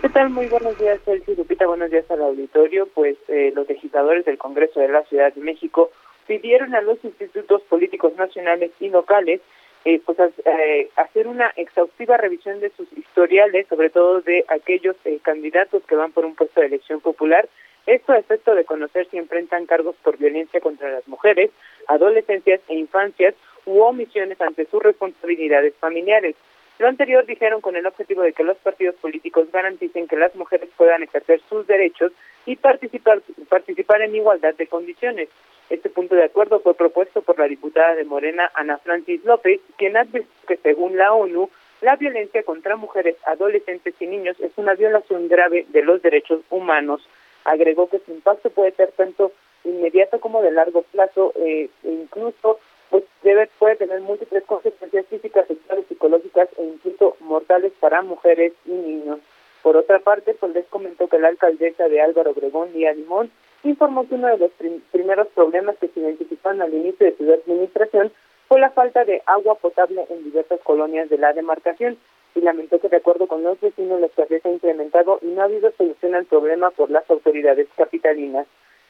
¿Qué 0.00 0.08
tal? 0.08 0.30
Muy 0.30 0.46
buenos 0.46 0.78
días, 0.78 1.00
y 1.26 1.34
Lupita. 1.34 1.66
Buenos 1.66 1.90
días 1.90 2.08
al 2.08 2.22
auditorio. 2.22 2.86
Pues 2.94 3.16
eh, 3.26 3.52
los 3.56 3.68
legisladores 3.68 4.24
del 4.24 4.38
Congreso 4.38 4.78
de 4.78 4.88
la 4.88 5.02
Ciudad 5.06 5.34
de 5.34 5.40
México 5.40 5.90
pidieron 6.28 6.72
a 6.76 6.82
los 6.82 7.04
institutos 7.04 7.62
políticos 7.62 8.12
nacionales 8.16 8.70
y 8.78 8.90
locales 8.90 9.40
eh, 9.84 10.00
pues 10.06 10.16
eh, 10.44 10.90
hacer 10.94 11.26
una 11.26 11.52
exhaustiva 11.56 12.16
revisión 12.16 12.60
de 12.60 12.70
sus 12.76 12.86
historiales, 12.92 13.66
sobre 13.68 13.90
todo 13.90 14.20
de 14.20 14.44
aquellos 14.46 14.94
eh, 15.04 15.18
candidatos 15.20 15.82
que 15.88 15.96
van 15.96 16.12
por 16.12 16.24
un 16.24 16.36
puesto 16.36 16.60
de 16.60 16.68
elección 16.68 17.00
popular. 17.00 17.48
Esto 17.86 18.12
a 18.12 18.18
efecto 18.18 18.54
de 18.54 18.64
conocer 18.64 19.08
si 19.10 19.18
enfrentan 19.18 19.66
cargos 19.66 19.96
por 20.02 20.16
violencia 20.16 20.60
contra 20.60 20.90
las 20.90 21.06
mujeres, 21.08 21.50
adolescencias 21.88 22.60
e 22.68 22.74
infancias 22.74 23.34
u 23.66 23.80
omisiones 23.80 24.40
ante 24.40 24.66
sus 24.66 24.82
responsabilidades 24.82 25.74
familiares. 25.76 26.36
Lo 26.78 26.88
anterior 26.88 27.26
dijeron 27.26 27.60
con 27.60 27.76
el 27.76 27.86
objetivo 27.86 28.22
de 28.22 28.32
que 28.32 28.44
los 28.44 28.56
partidos 28.58 28.96
políticos 28.96 29.48
garanticen 29.52 30.08
que 30.08 30.16
las 30.16 30.34
mujeres 30.34 30.68
puedan 30.76 31.02
ejercer 31.02 31.40
sus 31.48 31.66
derechos 31.66 32.12
y 32.46 32.56
participar, 32.56 33.20
participar 33.48 34.02
en 34.02 34.16
igualdad 34.16 34.54
de 34.54 34.66
condiciones. 34.66 35.28
Este 35.70 35.88
punto 35.88 36.14
de 36.14 36.24
acuerdo 36.24 36.60
fue 36.60 36.74
propuesto 36.74 37.22
por 37.22 37.38
la 37.38 37.46
diputada 37.46 37.94
de 37.94 38.04
Morena, 38.04 38.50
Ana 38.54 38.78
Francis 38.78 39.24
López, 39.24 39.60
quien 39.76 39.96
advirtió 39.96 40.30
que 40.46 40.56
según 40.56 40.96
la 40.96 41.12
ONU, 41.12 41.50
la 41.82 41.96
violencia 41.96 42.42
contra 42.42 42.76
mujeres, 42.76 43.16
adolescentes 43.26 43.94
y 44.00 44.06
niños 44.06 44.38
es 44.40 44.52
una 44.56 44.74
violación 44.74 45.28
grave 45.28 45.66
de 45.68 45.82
los 45.82 46.02
derechos 46.02 46.40
humanos. 46.50 47.06
Agregó 47.44 47.88
que 47.88 48.00
su 48.00 48.12
impacto 48.12 48.50
puede 48.50 48.72
ser 48.72 48.92
tanto 48.92 49.32
inmediato 49.64 50.20
como 50.20 50.42
de 50.42 50.50
largo 50.50 50.82
plazo 50.82 51.32
eh, 51.36 51.68
e 51.84 51.90
incluso 51.90 52.58
pues 52.90 53.04
debe 53.22 53.48
puede 53.58 53.76
tener 53.76 54.00
múltiples 54.00 54.44
consecuencias 54.44 55.06
físicas, 55.06 55.46
sexuales, 55.46 55.86
psicológicas 55.88 56.48
e 56.58 56.64
incluso 56.64 57.16
mortales 57.20 57.72
para 57.80 58.02
mujeres 58.02 58.52
y 58.66 58.72
niños. 58.72 59.20
Por 59.62 59.76
otra 59.76 60.00
parte, 60.00 60.34
pues 60.34 60.52
comentó 60.68 61.08
que 61.08 61.18
la 61.18 61.28
alcaldesa 61.28 61.88
de 61.88 62.02
Álvaro 62.02 62.32
Obregón, 62.32 62.72
Lía 62.74 62.92
Limón, 62.92 63.30
informó 63.62 64.06
que 64.06 64.16
uno 64.16 64.28
de 64.28 64.38
los 64.38 64.50
primeros 64.90 65.28
problemas 65.28 65.76
que 65.78 65.88
se 65.88 66.00
identificaron 66.00 66.60
al 66.60 66.74
inicio 66.74 67.06
de 67.06 67.16
su 67.16 67.32
administración 67.32 68.12
fue 68.48 68.60
la 68.60 68.70
falta 68.70 69.04
de 69.04 69.22
agua 69.24 69.54
potable 69.54 70.04
en 70.10 70.24
diversas 70.24 70.60
colonias 70.60 71.08
de 71.08 71.16
la 71.16 71.32
demarcación 71.32 71.96
y 72.34 72.40
lamentó 72.40 72.80
que 72.80 72.88
de 72.88 72.96
acuerdo 72.96 73.26
con 73.26 73.42
los 73.42 73.60
vecinos 73.60 74.00
la 74.00 74.06
escasez 74.06 74.44
ha 74.44 74.50
incrementado 74.50 75.18
y 75.22 75.26
no 75.26 75.42
ha 75.42 75.44
habido 75.44 75.70
solución 75.72 76.14
al 76.14 76.26
problema 76.26 76.70
por 76.70 76.90
las 76.90 77.08
autoridades 77.10 77.68
capitalinas. 77.76 78.46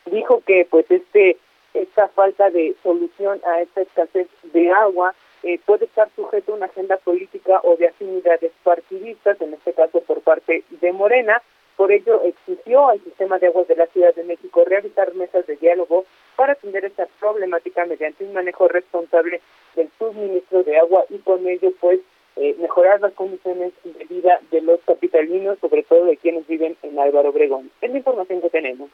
Dijo 0.07 0.43
que 0.47 0.67
pues 0.71 0.91
este 0.91 1.37
esta 1.75 2.09
falta 2.09 2.51
de 2.51 2.75
solución 2.83 3.41
a 3.47 3.61
esta 3.61 3.81
escasez 3.81 4.29
de 4.53 4.71
agua 4.71 5.15
eh, 5.43 5.59
puede 5.65 5.87
estar 5.87 6.09
sujeto 6.15 6.53
a 6.53 6.57
una 6.57 6.67
agenda 6.67 6.99
política 6.99 7.61
o 7.65 7.77
de 7.77 7.89
afinidades 7.89 8.53
partidistas, 8.63 9.41
en 9.41 9.55
este 9.55 9.73
caso 9.73 10.01
por 10.03 10.21
parte 10.21 10.65
de 10.71 10.93
Morena. 10.93 11.43
Por 11.77 11.91
ello, 11.91 12.23
exigió 12.23 12.91
al 12.91 13.03
sistema 13.03 13.39
de 13.39 13.47
aguas 13.47 13.67
de 13.67 13.77
la 13.77 13.87
Ciudad 13.87 14.15
de 14.15 14.25
México 14.25 14.65
realizar 14.65 15.15
mesas 15.15 15.47
de 15.47 15.57
diálogo 15.57 16.05
para 16.37 16.53
atender 16.53 16.85
esta 16.85 17.07
problemática 17.19 17.87
mediante 17.87 18.25
un 18.25 18.35
manejo 18.35 18.69
responsable 18.69 19.41
del 19.75 19.89
suministro 19.99 20.63
de 20.63 20.79
agua 20.79 21.05
y 21.09 21.19
con 21.19 21.47
ello, 21.49 21.73
pues, 21.81 22.01
eh, 22.37 22.57
mejorar 22.59 23.01
las 23.01 23.13
condiciones 23.13 23.73
de 23.85 24.05
vida 24.07 24.41
de 24.51 24.61
los 24.63 24.81
capitalinos, 24.87 25.59
sobre 25.61 25.83
todo 25.83 26.07
de 26.07 26.17
quienes 26.17 26.47
viven 26.47 26.77
en 26.83 26.99
Álvaro 26.99 27.31
Obregón. 27.31 27.71
Es 27.81 27.91
la 27.91 27.99
información 27.99 28.41
que 28.41 28.51
tenemos. 28.51 28.91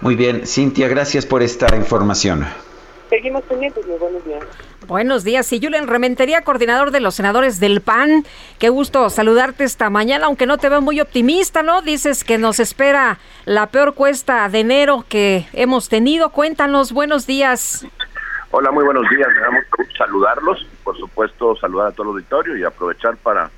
Muy 0.00 0.14
bien, 0.14 0.46
Cintia, 0.46 0.88
gracias 0.88 1.26
por 1.26 1.42
esta 1.42 1.74
información. 1.74 2.44
Seguimos 3.08 3.44
pendientes, 3.44 3.86
muy 3.86 3.98
buenos 3.98 4.24
días. 4.24 4.44
Buenos 4.88 5.24
días, 5.24 5.52
y 5.52 5.60
Julen 5.60 5.86
Rementería, 5.86 6.42
coordinador 6.42 6.90
de 6.90 7.00
los 7.00 7.14
senadores 7.14 7.60
del 7.60 7.80
PAN. 7.80 8.24
Qué 8.58 8.68
gusto 8.68 9.10
saludarte 9.10 9.64
esta 9.64 9.90
mañana, 9.90 10.26
aunque 10.26 10.46
no 10.46 10.58
te 10.58 10.68
veo 10.68 10.80
muy 10.80 11.00
optimista, 11.00 11.62
¿no? 11.62 11.82
Dices 11.82 12.24
que 12.24 12.36
nos 12.36 12.60
espera 12.60 13.18
la 13.44 13.68
peor 13.68 13.94
cuesta 13.94 14.48
de 14.48 14.60
enero 14.60 15.04
que 15.08 15.46
hemos 15.52 15.88
tenido. 15.88 16.30
Cuéntanos, 16.30 16.92
buenos 16.92 17.26
días. 17.26 17.86
Hola, 18.58 18.70
muy 18.70 18.84
buenos 18.84 19.06
días. 19.10 19.28
Me 19.34 19.40
da 19.40 19.50
mucho 19.50 19.92
saludarlos. 19.98 20.66
Por 20.82 20.96
supuesto, 20.96 21.54
saludar 21.56 21.88
a 21.88 21.92
todo 21.92 22.04
el 22.04 22.08
auditorio 22.14 22.56
y 22.56 22.64
aprovechar 22.64 23.18
para, 23.18 23.50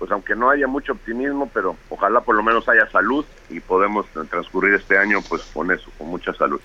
pues 0.00 0.10
aunque 0.10 0.34
no 0.34 0.50
haya 0.50 0.66
mucho 0.66 0.94
optimismo, 0.94 1.48
pero 1.54 1.76
ojalá 1.88 2.22
por 2.22 2.34
lo 2.34 2.42
menos 2.42 2.68
haya 2.68 2.90
salud 2.90 3.24
y 3.50 3.60
podemos 3.60 4.04
transcurrir 4.28 4.74
este 4.74 4.98
año 4.98 5.20
pues 5.28 5.42
con 5.54 5.70
eso, 5.70 5.88
con 5.96 6.08
mucha 6.08 6.34
salud. 6.34 6.60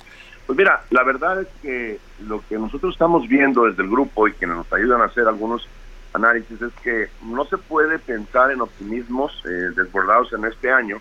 Pues 0.47 0.57
mira, 0.57 0.85
la 0.89 1.03
verdad 1.03 1.39
es 1.39 1.47
que 1.61 1.99
lo 2.27 2.41
que 2.49 2.57
nosotros 2.57 2.95
estamos 2.95 3.27
viendo 3.27 3.65
desde 3.65 3.83
el 3.83 3.91
grupo 3.91 4.27
y 4.27 4.33
que 4.33 4.47
nos 4.47 4.73
ayudan 4.73 5.01
a 5.01 5.05
hacer 5.05 5.27
algunos 5.27 5.69
análisis 6.13 6.59
es 6.59 6.73
que 6.81 7.09
no 7.25 7.45
se 7.45 7.59
puede 7.59 7.99
pensar 7.99 8.49
en 8.49 8.61
optimismos 8.61 9.39
eh, 9.45 9.49
desbordados 9.75 10.33
en 10.33 10.45
este 10.45 10.71
año 10.71 10.97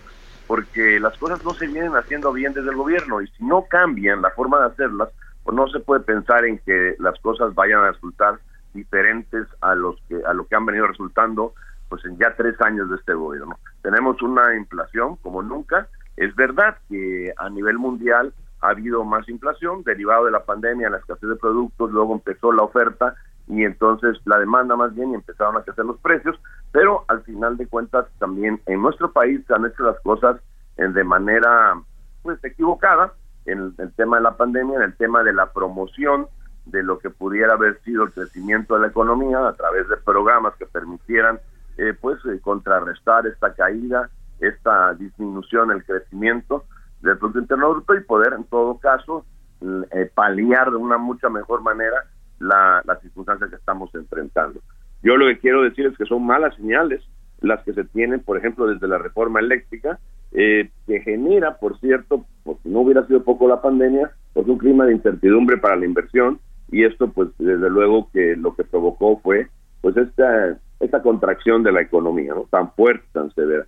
porque 0.47 1.01
las 1.01 1.17
cosas 1.17 1.43
no 1.43 1.55
se 1.55 1.69
vienen 1.69 1.97
haciendo 1.97 2.35
bien 2.35 2.53
desde 2.53 2.69
el 2.69 2.77
gobierno 2.77 3.23
y 3.23 3.29
si 3.29 3.45
no 3.45 3.65
cambian 3.65 4.21
la 4.21 4.29
forma 4.29 4.61
de 4.61 4.67
hacerlas, 4.67 5.09
no 5.53 5.69
se 5.69 5.81
puede 5.81 6.01
pensar 6.01 6.45
en 6.45 6.59
que 6.59 6.97
las 6.99 7.19
cosas 7.21 7.55
vayan 7.55 7.81
a 7.81 7.93
resultar 7.93 8.39
diferentes 8.75 9.47
a 9.61 9.75
los 9.75 10.01
que 10.09 10.21
a 10.27 10.35
lo 10.35 10.47
que 10.47 10.55
han 10.55 10.67
venido 10.67 10.87
resultando 10.87 11.55
pues 11.89 12.05
en 12.05 12.19
ya 12.19 12.35
tres 12.37 12.61
años 12.61 12.91
de 12.91 12.97
este 12.97 13.15
gobierno. 13.15 13.59
Tenemos 13.83 14.21
una 14.23 14.55
inflación 14.57 15.17
como 15.17 15.43
nunca. 15.43 15.89
Es 16.17 16.35
verdad 16.35 16.77
que 16.89 17.33
a 17.37 17.49
nivel 17.49 17.79
mundial 17.79 18.33
ha 18.61 18.71
habido 18.71 19.05
más 19.05 19.29
inflación 19.29 19.85
derivado 19.85 20.25
de 20.25 20.33
la 20.33 20.45
pandemia, 20.45 20.91
la 20.91 20.99
escasez 20.99 21.29
de 21.29 21.37
productos, 21.37 21.93
luego 21.93 22.15
empezó 22.15 22.53
la 22.53 22.63
oferta 22.63 23.15
y 23.47 23.63
entonces 23.63 24.19
la 24.25 24.39
demanda 24.39 24.75
más 24.75 24.95
bien 24.95 25.13
y 25.13 25.15
empezaron 25.15 25.57
a 25.57 25.63
crecer 25.63 25.85
los 25.85 25.99
precios, 26.01 26.37
pero 26.73 27.05
al 27.07 27.23
final 27.23 27.57
de 27.57 27.69
cuentas 27.69 28.07
también 28.19 28.61
en 28.67 28.83
nuestro 28.83 29.13
país 29.13 29.41
se 29.47 29.55
han 29.55 29.67
hecho 29.67 29.85
las 29.85 30.01
cosas 30.01 30.41
de 30.77 31.05
manera 31.05 31.81
pues 32.23 32.43
equivocada 32.43 33.13
en 33.47 33.75
el, 33.79 33.93
tema 33.93 34.17
de 34.17 34.23
la 34.23 34.37
pandemia, 34.37 34.77
en 34.77 34.83
el 34.83 34.97
tema 34.97 35.23
de 35.23 35.33
la 35.33 35.53
promoción 35.53 36.27
de 36.67 36.83
lo 36.83 36.99
que 36.99 37.11
pudiera 37.11 37.55
haber 37.55 37.81
sido 37.83 38.05
el 38.05 38.13
crecimiento 38.13 38.75
de 38.75 38.81
la 38.81 38.87
economía 38.89 39.47
a 39.47 39.53
través 39.55 39.89
de 39.89 39.97
programas 39.97 40.55
que 40.57 40.67
permitieran 40.67 41.39
eh, 41.79 41.95
pues 41.99 42.19
eh, 42.27 42.41
contrarrestar 42.41 43.27
esta 43.27 43.55
caída, 43.55 44.11
esta 44.41 44.95
disminución 44.95 45.71
el 45.71 45.85
crecimiento 45.85 46.65
del 47.03 47.19
Producto 47.19 47.41
Interno 47.41 47.71
Bruto 47.71 47.95
y 47.95 48.01
poder 48.01 48.33
en 48.33 48.45
todo 48.45 48.79
caso 48.79 49.25
eh, 49.63 50.11
paliar 50.15 50.71
de 50.71 50.77
una 50.77 50.99
mucha 50.99 51.29
mejor 51.29 51.63
manera 51.63 52.05
la, 52.41 52.83
las 52.85 53.01
circunstancias 53.01 53.49
que 53.49 53.57
estamos 53.57 53.95
enfrentando. 53.95 54.61
Yo 55.03 55.17
lo 55.17 55.27
que 55.27 55.39
quiero 55.39 55.63
decir 55.63 55.87
es 55.87 55.97
que 55.97 56.05
son 56.05 56.27
malas 56.27 56.55
señales 56.57 57.03
las 57.41 57.63
que 57.63 57.73
se 57.75 57.85
tienen, 57.85 58.21
por 58.21 58.37
ejemplo, 58.37 58.67
desde 58.67 58.89
la 58.89 58.99
reforma 58.99 59.41
eléctrica, 59.41 59.99
eh, 60.33 60.71
que 60.87 61.01
genera, 61.01 61.59
por 61.59 61.79
cierto, 61.81 62.25
porque 62.45 62.69
no 62.69 62.81
hubiera 62.81 63.07
sido 63.07 63.23
poco 63.25 63.49
la 63.49 63.63
pandemia, 63.63 64.11
pues 64.33 64.47
un 64.47 64.59
clima 64.59 64.87
de 64.87 64.95
incertidumbre 64.95 65.57
para 65.59 65.77
la 65.77 65.87
inversión 65.87 66.39
y 66.71 66.85
esto, 66.85 67.09
pues, 67.09 67.29
desde 67.39 67.71
luego 67.71 68.11
que 68.13 68.37
lo 68.37 68.55
que 68.55 68.65
provocó 68.65 69.21
fue, 69.21 69.49
pues, 69.81 69.97
esta 69.97 70.59
esta 70.81 71.03
contracción 71.03 71.63
de 71.63 71.73
la 71.73 71.83
economía, 71.83 72.35
¿no? 72.35 72.47
Tan 72.51 72.71
fuerte, 72.73 73.07
tan 73.13 73.33
severa. 73.35 73.67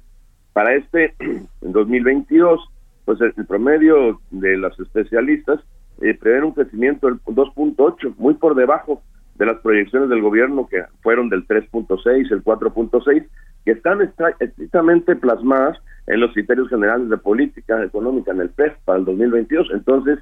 Para 0.52 0.74
este, 0.74 1.14
en 1.18 1.72
2022, 1.72 2.60
pues 3.04 3.20
el, 3.20 3.32
promedio 3.46 4.20
de 4.30 4.56
los 4.56 4.78
especialistas 4.78 5.60
eh, 6.00 6.18
un 6.44 6.52
crecimiento 6.52 7.06
del 7.06 7.20
2.8, 7.20 8.14
muy 8.18 8.34
por 8.34 8.54
debajo 8.54 9.02
de 9.36 9.46
las 9.46 9.58
proyecciones 9.58 10.08
del 10.08 10.20
gobierno 10.20 10.68
que 10.68 10.84
fueron 11.02 11.28
del 11.28 11.46
3.6, 11.46 12.30
el 12.30 12.44
4.6, 12.44 13.26
que 13.68 13.72
están 13.72 14.00
estrictamente 14.40 15.14
plasmadas 15.14 15.76
en 16.06 16.20
los 16.20 16.32
criterios 16.32 16.70
generales 16.70 17.10
de 17.10 17.18
política 17.18 17.84
económica 17.84 18.32
en 18.32 18.40
el 18.40 18.48
PES 18.48 18.72
para 18.86 18.98
el 18.98 19.04
2022. 19.04 19.68
Entonces, 19.74 20.18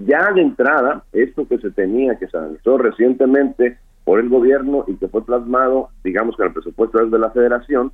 ya 0.00 0.30
de 0.32 0.42
entrada, 0.42 1.02
esto 1.14 1.48
que 1.48 1.56
se 1.56 1.70
tenía, 1.70 2.18
que 2.18 2.28
se 2.28 2.36
analizó 2.36 2.76
recientemente 2.76 3.78
por 4.04 4.20
el 4.20 4.28
gobierno 4.28 4.84
y 4.86 4.96
que 4.96 5.08
fue 5.08 5.24
plasmado, 5.24 5.88
digamos, 6.04 6.36
que 6.36 6.42
el 6.42 6.52
presupuesto 6.52 7.02
es 7.02 7.10
de 7.10 7.18
la 7.18 7.30
federación, 7.30 7.90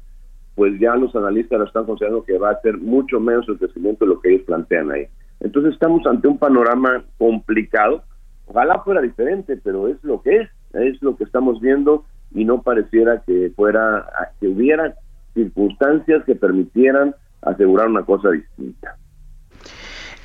pues 0.57 0.77
ya 0.81 0.97
los 0.97 1.15
analistas 1.15 1.61
lo 1.61 1.67
están 1.67 1.85
considerando 1.85 2.25
que 2.25 2.37
va 2.37 2.51
a 2.51 2.61
ser 2.61 2.77
mucho 2.77 3.21
menos 3.21 3.49
el 3.49 3.59
crecimiento 3.59 4.05
de 4.05 4.15
lo 4.15 4.21
que 4.21 4.31
ellos 4.31 4.43
plantean 4.45 4.91
ahí. 4.91 5.07
Entonces 5.39 5.75
estamos 5.75 6.05
ante 6.05 6.27
un 6.27 6.37
panorama 6.37 7.05
complicado. 7.17 8.03
Ojalá 8.47 8.81
fuera 8.81 9.03
diferente, 9.03 9.57
pero 9.62 9.87
es 9.87 10.03
lo 10.03 10.21
que 10.21 10.39
es, 10.39 10.51
es 10.73 11.01
lo 11.01 11.17
que 11.17 11.23
estamos 11.23 11.61
viendo 11.61 12.05
y 12.35 12.44
no 12.44 12.62
pareciera 12.62 13.23
que 13.27 13.52
fuera, 13.55 14.07
que 14.40 14.48
hubiera 14.48 14.94
circunstancias 15.35 16.24
que 16.24 16.35
permitieran 16.35 17.15
asegurar 17.43 17.89
una 17.89 18.05
cosa 18.05 18.31
distinta. 18.31 18.97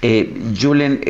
Eh, 0.02 0.53
Julen, 0.60 1.02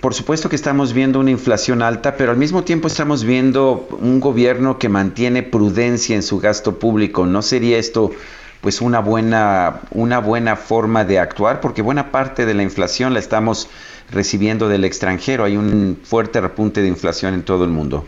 por 0.00 0.14
supuesto 0.14 0.48
que 0.48 0.56
estamos 0.56 0.94
viendo 0.94 1.20
una 1.20 1.30
inflación 1.30 1.82
alta, 1.82 2.16
pero 2.16 2.30
al 2.30 2.38
mismo 2.38 2.64
tiempo 2.64 2.86
estamos 2.88 3.24
viendo 3.24 3.86
un 4.00 4.20
gobierno 4.20 4.78
que 4.78 4.88
mantiene 4.88 5.42
prudencia 5.42 6.16
en 6.16 6.22
su 6.22 6.38
gasto 6.38 6.78
público. 6.78 7.26
¿No 7.26 7.42
sería 7.42 7.76
esto 7.76 8.12
pues 8.60 8.80
una 8.80 9.00
buena, 9.00 9.80
una 9.90 10.20
buena 10.20 10.56
forma 10.56 11.04
de 11.04 11.18
actuar, 11.18 11.60
porque 11.60 11.82
buena 11.82 12.10
parte 12.10 12.46
de 12.46 12.54
la 12.54 12.62
inflación 12.62 13.14
la 13.14 13.18
estamos 13.18 13.68
recibiendo 14.10 14.68
del 14.68 14.84
extranjero. 14.84 15.44
Hay 15.44 15.56
un 15.56 15.98
fuerte 16.02 16.40
repunte 16.40 16.82
de 16.82 16.88
inflación 16.88 17.34
en 17.34 17.42
todo 17.42 17.64
el 17.64 17.70
mundo. 17.70 18.04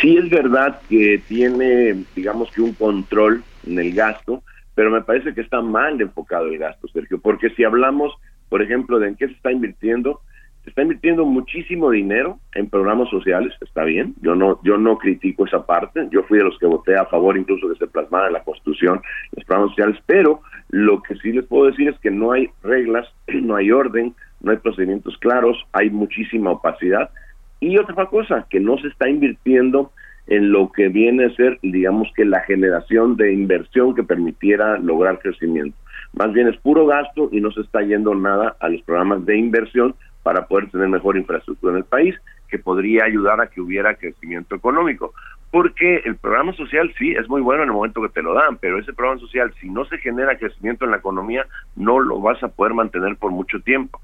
Sí 0.00 0.16
es 0.16 0.30
verdad 0.30 0.80
que 0.88 1.20
tiene, 1.26 2.04
digamos 2.14 2.50
que 2.52 2.60
un 2.60 2.72
control 2.74 3.42
en 3.66 3.78
el 3.78 3.94
gasto, 3.94 4.42
pero 4.74 4.90
me 4.90 5.02
parece 5.02 5.34
que 5.34 5.40
está 5.40 5.60
mal 5.60 6.00
enfocado 6.00 6.46
el 6.46 6.58
gasto, 6.58 6.86
Sergio, 6.88 7.18
porque 7.18 7.50
si 7.50 7.64
hablamos, 7.64 8.14
por 8.48 8.62
ejemplo, 8.62 8.98
de 8.98 9.08
en 9.08 9.16
qué 9.16 9.26
se 9.26 9.32
está 9.32 9.50
invirtiendo, 9.50 10.20
está 10.64 10.82
invirtiendo 10.82 11.24
muchísimo 11.24 11.90
dinero 11.90 12.38
en 12.54 12.68
programas 12.68 13.08
sociales, 13.08 13.52
está 13.60 13.84
bien, 13.84 14.14
yo 14.20 14.34
no, 14.34 14.60
yo 14.62 14.78
no 14.78 14.98
critico 14.98 15.46
esa 15.46 15.66
parte, 15.66 16.06
yo 16.10 16.22
fui 16.24 16.38
de 16.38 16.44
los 16.44 16.58
que 16.58 16.66
voté 16.66 16.96
a 16.96 17.06
favor 17.06 17.36
incluso 17.36 17.68
de 17.68 17.76
se 17.76 17.86
plasmara 17.86 18.28
en 18.28 18.34
la 18.34 18.44
Constitución 18.44 19.00
los 19.34 19.44
programas 19.44 19.70
sociales, 19.70 20.00
pero 20.06 20.42
lo 20.68 21.02
que 21.02 21.16
sí 21.16 21.32
les 21.32 21.46
puedo 21.46 21.66
decir 21.66 21.88
es 21.88 21.98
que 21.98 22.10
no 22.10 22.32
hay 22.32 22.48
reglas, 22.62 23.08
no 23.26 23.56
hay 23.56 23.70
orden, 23.72 24.14
no 24.40 24.52
hay 24.52 24.58
procedimientos 24.58 25.16
claros, 25.18 25.56
hay 25.72 25.90
muchísima 25.90 26.52
opacidad. 26.52 27.10
Y 27.60 27.76
otra 27.78 28.06
cosa, 28.06 28.46
que 28.48 28.60
no 28.60 28.78
se 28.78 28.88
está 28.88 29.08
invirtiendo 29.08 29.92
en 30.28 30.52
lo 30.52 30.70
que 30.70 30.88
viene 30.88 31.24
a 31.24 31.34
ser, 31.34 31.58
digamos 31.62 32.08
que 32.14 32.24
la 32.24 32.40
generación 32.40 33.16
de 33.16 33.32
inversión 33.32 33.94
que 33.94 34.02
permitiera 34.02 34.78
lograr 34.78 35.18
crecimiento. 35.18 35.76
Más 36.12 36.32
bien 36.32 36.48
es 36.48 36.56
puro 36.58 36.86
gasto 36.86 37.28
y 37.32 37.40
no 37.40 37.50
se 37.50 37.62
está 37.62 37.82
yendo 37.82 38.14
nada 38.14 38.56
a 38.60 38.68
los 38.68 38.82
programas 38.82 39.24
de 39.24 39.36
inversión 39.36 39.94
para 40.22 40.46
poder 40.46 40.70
tener 40.70 40.88
mejor 40.88 41.16
infraestructura 41.16 41.72
en 41.72 41.78
el 41.78 41.84
país, 41.84 42.14
que 42.48 42.58
podría 42.58 43.04
ayudar 43.04 43.40
a 43.40 43.46
que 43.48 43.60
hubiera 43.60 43.94
crecimiento 43.94 44.54
económico. 44.54 45.12
porque 45.50 46.02
el 46.04 46.16
programa 46.16 46.52
social 46.52 46.92
sí 46.98 47.12
es 47.12 47.26
muy 47.28 47.40
bueno 47.40 47.62
en 47.62 47.70
el 47.70 47.74
momento 47.74 48.02
que 48.02 48.10
te 48.10 48.22
lo 48.22 48.34
dan, 48.34 48.58
pero 48.58 48.78
ese 48.78 48.92
programa 48.92 49.20
social, 49.20 49.52
si 49.60 49.70
no 49.70 49.86
se 49.86 49.96
genera 49.98 50.36
crecimiento 50.36 50.84
en 50.84 50.90
la 50.90 50.98
economía, 50.98 51.46
no 51.74 52.00
lo 52.00 52.20
vas 52.20 52.42
a 52.42 52.48
poder 52.48 52.74
mantener 52.74 53.16
por 53.16 53.30
mucho 53.30 53.58
tiempo. 53.60 53.98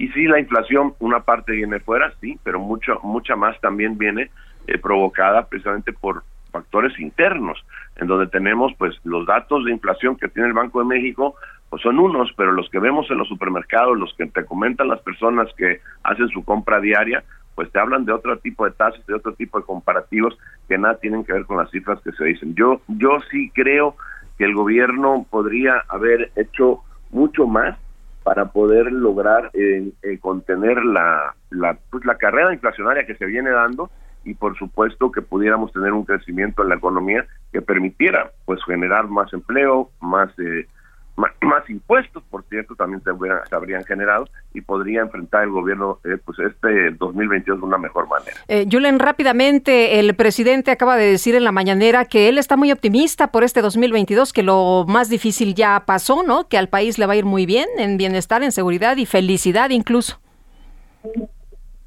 Y 0.00 0.08
sí, 0.12 0.24
la 0.24 0.40
inflación, 0.40 0.94
una 0.98 1.20
parte 1.20 1.52
viene 1.52 1.78
fuera, 1.78 2.10
sí, 2.22 2.38
pero 2.42 2.58
mucho, 2.58 2.98
mucha 3.02 3.36
más 3.36 3.60
también 3.60 3.98
viene 3.98 4.30
eh, 4.66 4.78
provocada 4.78 5.46
precisamente 5.46 5.92
por 5.92 6.22
factores 6.50 6.98
internos, 6.98 7.62
en 7.96 8.06
donde 8.06 8.26
tenemos 8.26 8.72
pues 8.78 8.98
los 9.04 9.26
datos 9.26 9.62
de 9.66 9.72
inflación 9.72 10.16
que 10.16 10.28
tiene 10.28 10.48
el 10.48 10.54
Banco 10.54 10.78
de 10.78 10.86
México, 10.86 11.34
pues 11.68 11.82
son 11.82 11.98
unos, 11.98 12.32
pero 12.34 12.50
los 12.52 12.70
que 12.70 12.78
vemos 12.78 13.10
en 13.10 13.18
los 13.18 13.28
supermercados, 13.28 13.98
los 13.98 14.14
que 14.14 14.24
te 14.24 14.46
comentan 14.46 14.88
las 14.88 15.02
personas 15.02 15.48
que 15.54 15.82
hacen 16.02 16.28
su 16.30 16.46
compra 16.46 16.80
diaria, 16.80 17.22
pues 17.54 17.70
te 17.70 17.78
hablan 17.78 18.06
de 18.06 18.12
otro 18.14 18.38
tipo 18.38 18.64
de 18.64 18.70
tasas, 18.70 19.06
de 19.06 19.12
otro 19.12 19.34
tipo 19.34 19.60
de 19.60 19.66
comparativos 19.66 20.38
que 20.66 20.78
nada 20.78 20.94
tienen 20.94 21.26
que 21.26 21.34
ver 21.34 21.44
con 21.44 21.58
las 21.58 21.70
cifras 21.70 22.00
que 22.00 22.12
se 22.12 22.24
dicen. 22.24 22.54
Yo, 22.54 22.80
yo 22.88 23.18
sí 23.30 23.50
creo 23.54 23.96
que 24.38 24.46
el 24.46 24.54
gobierno 24.54 25.26
podría 25.28 25.84
haber 25.90 26.32
hecho 26.36 26.78
mucho 27.10 27.46
más 27.46 27.76
para 28.22 28.46
poder 28.46 28.92
lograr 28.92 29.50
eh, 29.54 29.90
eh, 30.02 30.18
contener 30.18 30.84
la, 30.84 31.34
la, 31.50 31.78
pues, 31.90 32.04
la 32.04 32.16
carrera 32.16 32.52
inflacionaria 32.52 33.06
que 33.06 33.16
se 33.16 33.26
viene 33.26 33.50
dando 33.50 33.90
y 34.24 34.34
por 34.34 34.56
supuesto 34.58 35.10
que 35.10 35.22
pudiéramos 35.22 35.72
tener 35.72 35.92
un 35.92 36.04
crecimiento 36.04 36.62
en 36.62 36.68
la 36.68 36.74
economía 36.74 37.26
que 37.52 37.62
permitiera 37.62 38.30
pues 38.44 38.62
generar 38.64 39.08
más 39.08 39.32
empleo, 39.32 39.90
más 40.00 40.30
eh, 40.38 40.66
más, 41.16 41.68
impuestos, 41.68 42.22
por 42.30 42.44
cierto, 42.48 42.74
también 42.74 43.02
se, 43.02 43.10
habrían 43.54 43.84
generado 43.84 44.28
y 44.54 44.60
podría 44.60 45.02
enfrentar 45.02 45.44
el 45.44 45.50
gobierno 45.50 45.98
eh, 46.04 46.16
pues 46.24 46.38
este 46.38 46.90
2022 46.92 47.60
de 47.60 47.66
una 47.66 47.78
mejor 47.78 48.08
manera. 48.08 48.36
Eh, 48.48 48.66
Julen, 48.70 48.98
rápidamente, 48.98 49.98
el 49.98 50.14
presidente 50.14 50.70
acaba 50.70 50.96
de 50.96 51.10
decir 51.10 51.34
en 51.34 51.44
la 51.44 51.52
mañanera 51.52 52.04
que 52.04 52.28
él 52.28 52.38
está 52.38 52.56
muy 52.56 52.72
optimista 52.72 53.28
por 53.28 53.44
este 53.44 53.60
2022, 53.60 54.32
que 54.32 54.42
lo 54.42 54.84
más 54.88 55.08
difícil 55.08 55.54
ya 55.54 55.84
pasó, 55.86 56.22
¿no? 56.22 56.48
Que 56.48 56.58
al 56.58 56.68
país 56.68 56.98
le 56.98 57.06
va 57.06 57.12
a 57.14 57.16
ir 57.16 57.24
muy 57.24 57.46
bien, 57.46 57.68
en 57.78 57.96
bienestar, 57.96 58.42
en 58.42 58.52
seguridad 58.52 58.96
y 58.96 59.06
felicidad 59.06 59.70
incluso. 59.70 60.20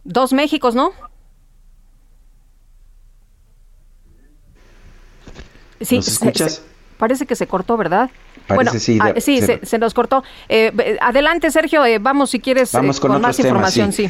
Dos 0.04 0.34
Méxicos, 0.34 0.76
¿no? 0.76 0.92
Sí, 5.82 5.98
¿Nos 5.98 6.08
escuchas? 6.08 6.66
Parece 7.04 7.26
que 7.26 7.36
se 7.36 7.48
cortó, 7.48 7.76
¿verdad? 7.76 8.10
bueno, 8.48 8.72
sí, 8.80 8.98
ah, 9.02 9.16
sí 9.18 9.42
se, 9.42 9.78
nos 9.78 9.94
cortó. 9.94 10.24
Eh, 10.48 10.98
adelante, 11.02 11.52
Sergio, 11.52 11.84
eh, 11.84 12.00
vamos 12.00 12.30
si 12.30 12.40
quieres 12.40 12.72
vamos 12.72 13.02
con, 13.02 13.20
más 13.20 13.38
información. 13.40 13.92
sí. 13.92 14.10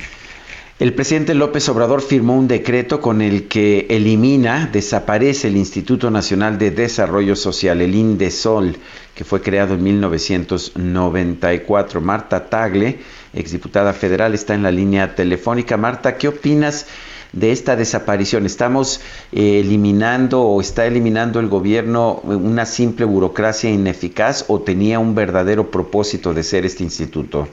El 0.77 0.93
presidente 0.93 1.33
López 1.33 1.67
Obrador 1.69 2.03
firmó 2.03 2.37
un 2.37 2.47
decreto 2.47 3.01
con 3.01 3.23
el 3.23 3.47
que 3.47 3.87
elimina, 3.89 4.69
desaparece 4.71 5.47
el 5.47 5.57
Instituto 5.57 6.11
Nacional 6.11 6.59
de 6.59 6.69
Desarrollo 6.69 7.35
Social, 7.35 7.81
el 7.81 7.95
INDESOL, 7.95 8.77
que 9.15 9.23
fue 9.23 9.41
creado 9.41 9.73
en 9.73 9.81
1994. 9.81 11.99
Marta 11.99 12.47
Tagle, 12.47 12.99
exdiputada 13.33 13.91
federal, 13.93 14.35
está 14.35 14.53
en 14.53 14.61
la 14.61 14.71
línea 14.71 15.15
telefónica. 15.15 15.77
Marta, 15.77 16.15
¿qué 16.15 16.27
opinas? 16.27 16.85
De 17.33 17.51
esta 17.51 17.75
desaparición? 17.75 18.45
¿Estamos 18.45 19.01
eh, 19.33 19.59
eliminando 19.59 20.41
o 20.43 20.61
está 20.61 20.85
eliminando 20.85 21.39
el 21.39 21.49
gobierno 21.49 22.21
una 22.23 22.65
simple 22.65 23.05
burocracia 23.05 23.69
ineficaz 23.69 24.45
o 24.47 24.61
tenía 24.61 24.99
un 24.99 25.15
verdadero 25.15 25.69
propósito 25.69 26.33
de 26.33 26.43
ser 26.43 26.65
este 26.65 26.83
instituto? 26.83 27.47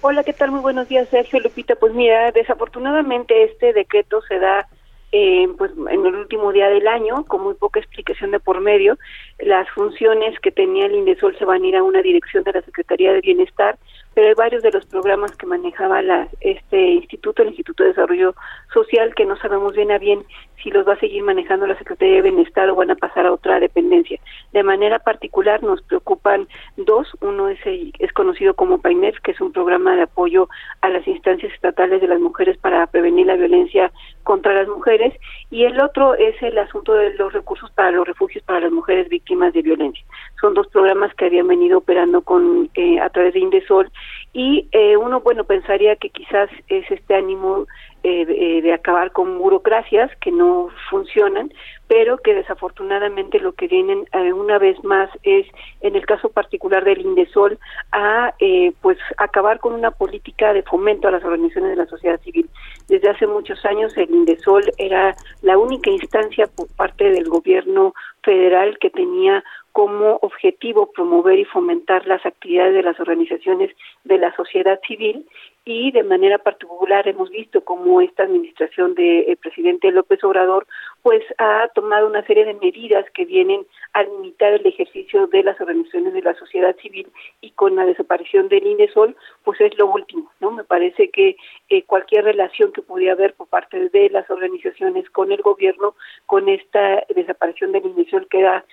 Hola, 0.00 0.24
¿qué 0.24 0.32
tal? 0.32 0.50
Muy 0.50 0.60
buenos 0.60 0.88
días, 0.88 1.06
Sergio 1.10 1.40
Lupita. 1.40 1.76
Pues 1.76 1.92
mira, 1.92 2.32
desafortunadamente 2.32 3.44
este 3.44 3.74
decreto 3.74 4.22
se 4.22 4.38
da 4.38 4.66
eh, 5.12 5.46
pues 5.58 5.72
en 5.72 6.06
el 6.06 6.14
último 6.14 6.52
día 6.52 6.68
del 6.68 6.86
año, 6.86 7.24
con 7.24 7.42
muy 7.42 7.54
poca 7.54 7.80
explicación 7.80 8.30
de 8.30 8.40
por 8.40 8.60
medio. 8.60 8.96
Las 9.40 9.68
funciones 9.70 10.38
que 10.40 10.52
tenía 10.52 10.86
el 10.86 10.94
INDESOL 10.94 11.36
se 11.36 11.44
van 11.44 11.62
a 11.62 11.66
ir 11.66 11.76
a 11.76 11.82
una 11.82 12.00
dirección 12.00 12.44
de 12.44 12.52
la 12.52 12.62
Secretaría 12.62 13.12
de 13.12 13.20
Bienestar 13.20 13.76
pero 14.14 14.28
hay 14.28 14.34
varios 14.34 14.62
de 14.62 14.72
los 14.72 14.84
programas 14.86 15.36
que 15.36 15.46
manejaba 15.46 16.02
la, 16.02 16.28
este 16.40 16.80
instituto, 16.80 17.42
el 17.42 17.48
Instituto 17.48 17.82
de 17.82 17.90
Desarrollo 17.90 18.34
Social, 18.72 19.14
que 19.14 19.24
no 19.24 19.36
sabemos 19.36 19.74
bien 19.74 19.90
a 19.92 19.98
bien 19.98 20.24
si 20.62 20.70
los 20.70 20.86
va 20.86 20.94
a 20.94 21.00
seguir 21.00 21.22
manejando 21.22 21.66
la 21.66 21.78
Secretaría 21.78 22.16
de 22.16 22.22
Bienestar 22.22 22.68
o 22.68 22.74
van 22.74 22.90
a 22.90 22.96
pasar 22.96 23.26
a 23.26 23.32
otra 23.32 23.60
dependencia. 23.60 24.20
De 24.52 24.62
manera 24.62 24.98
particular 24.98 25.62
nos 25.62 25.80
preocupan 25.82 26.48
dos. 26.76 27.08
Uno 27.20 27.48
es, 27.48 27.58
es 27.64 28.12
conocido 28.12 28.54
como 28.54 28.78
PAINEF, 28.78 29.18
que 29.20 29.30
es 29.30 29.40
un 29.40 29.52
programa 29.52 29.96
de 29.96 30.02
apoyo 30.02 30.48
a 30.80 30.88
las 30.88 31.06
instancias 31.06 31.52
estatales 31.52 32.00
de 32.00 32.08
las 32.08 32.20
mujeres 32.20 32.58
para 32.58 32.86
prevenir 32.88 33.26
la 33.26 33.36
violencia 33.36 33.92
contra 34.22 34.52
las 34.52 34.68
mujeres. 34.68 35.14
Y 35.50 35.64
el 35.64 35.80
otro 35.80 36.14
es 36.14 36.40
el 36.42 36.56
asunto 36.58 36.94
de 36.94 37.14
los 37.14 37.32
recursos 37.32 37.70
para 37.72 37.90
los 37.90 38.06
refugios 38.06 38.44
para 38.44 38.60
las 38.60 38.72
mujeres 38.72 39.08
víctimas 39.08 39.52
de 39.52 39.62
violencia. 39.62 40.04
Son 40.40 40.54
dos 40.54 40.68
programas 40.68 41.12
que 41.14 41.24
habían 41.24 41.48
venido 41.48 41.78
operando 41.78 42.22
con 42.22 42.70
eh, 42.74 43.00
a 43.00 43.08
través 43.10 43.34
de 43.34 43.40
Indesol 43.40 43.90
y 44.32 44.68
eh, 44.70 44.96
uno, 44.96 45.20
bueno, 45.20 45.44
pensaría 45.44 45.96
que 45.96 46.10
quizás 46.10 46.48
es 46.68 46.88
este 46.90 47.14
ánimo 47.14 47.66
eh, 48.02 48.62
de, 48.62 48.72
acabar 48.72 49.12
con 49.12 49.38
burocracias 49.38 50.10
que 50.22 50.32
no 50.32 50.68
funcionan, 50.88 51.52
pero 51.86 52.16
que 52.16 52.34
desafortunadamente 52.34 53.38
lo 53.40 53.52
que 53.52 53.68
vienen 53.68 54.06
eh, 54.12 54.32
una 54.32 54.58
vez 54.58 54.82
más 54.84 55.10
es, 55.22 55.46
en 55.82 55.96
el 55.96 56.06
caso 56.06 56.30
particular 56.30 56.82
del 56.84 57.02
Indesol, 57.02 57.58
a 57.92 58.32
eh, 58.38 58.72
pues 58.80 58.96
acabar 59.18 59.60
con 59.60 59.74
una 59.74 59.90
política 59.90 60.54
de 60.54 60.62
fomento 60.62 61.08
a 61.08 61.10
las 61.10 61.24
organizaciones 61.24 61.72
de 61.72 61.84
la 61.84 61.90
sociedad 61.90 62.20
civil. 62.22 62.48
Desde 62.88 63.10
hace 63.10 63.26
muchos 63.26 63.62
años 63.66 63.94
el 63.98 64.10
Indesol 64.10 64.64
era 64.78 65.14
la 65.42 65.58
única 65.58 65.90
instancia 65.90 66.46
por 66.46 66.68
parte 66.76 67.10
del 67.10 67.28
gobierno 67.28 67.92
federal 68.22 68.78
que 68.78 68.90
tenía 68.90 69.44
como 69.72 70.16
objetivo 70.22 70.90
promover 70.92 71.38
y 71.38 71.44
fomentar 71.44 72.06
las 72.06 72.24
actividades 72.26 72.74
de 72.74 72.82
las 72.82 72.98
organizaciones 72.98 73.70
de 74.04 74.18
la 74.18 74.34
sociedad 74.34 74.80
civil 74.86 75.26
y 75.64 75.92
de 75.92 76.02
manera 76.02 76.38
particular 76.38 77.06
hemos 77.06 77.30
visto 77.30 77.62
cómo 77.62 78.00
esta 78.00 78.22
administración 78.22 78.94
del 78.94 79.24
eh, 79.28 79.36
presidente 79.40 79.92
López 79.92 80.24
Obrador 80.24 80.66
pues 81.02 81.22
ha 81.38 81.68
tomado 81.74 82.06
una 82.06 82.26
serie 82.26 82.44
de 82.44 82.54
medidas 82.54 83.04
que 83.14 83.26
vienen 83.26 83.66
a 83.92 84.02
limitar 84.02 84.54
el 84.54 84.66
ejercicio 84.66 85.26
de 85.26 85.42
las 85.42 85.60
organizaciones 85.60 86.14
de 86.14 86.22
la 86.22 86.34
sociedad 86.34 86.74
civil 86.76 87.06
y 87.40 87.50
con 87.50 87.76
la 87.76 87.84
desaparición 87.84 88.48
del 88.48 88.66
INESOL 88.66 89.14
pues 89.44 89.60
es 89.60 89.76
lo 89.78 89.86
último, 89.86 90.32
¿no? 90.40 90.50
Me 90.50 90.64
parece 90.64 91.10
que 91.10 91.36
eh, 91.68 91.82
cualquier 91.82 92.24
relación 92.24 92.72
que 92.72 92.82
pudiera 92.82 93.12
haber 93.12 93.34
por 93.34 93.48
parte 93.48 93.90
de 93.90 94.10
las 94.10 94.28
organizaciones 94.30 95.08
con 95.10 95.30
el 95.30 95.42
gobierno 95.42 95.94
con 96.26 96.48
esta 96.48 97.04
desaparición 97.14 97.72
del 97.72 97.86
INESOL 97.86 98.26
queda 98.28 98.64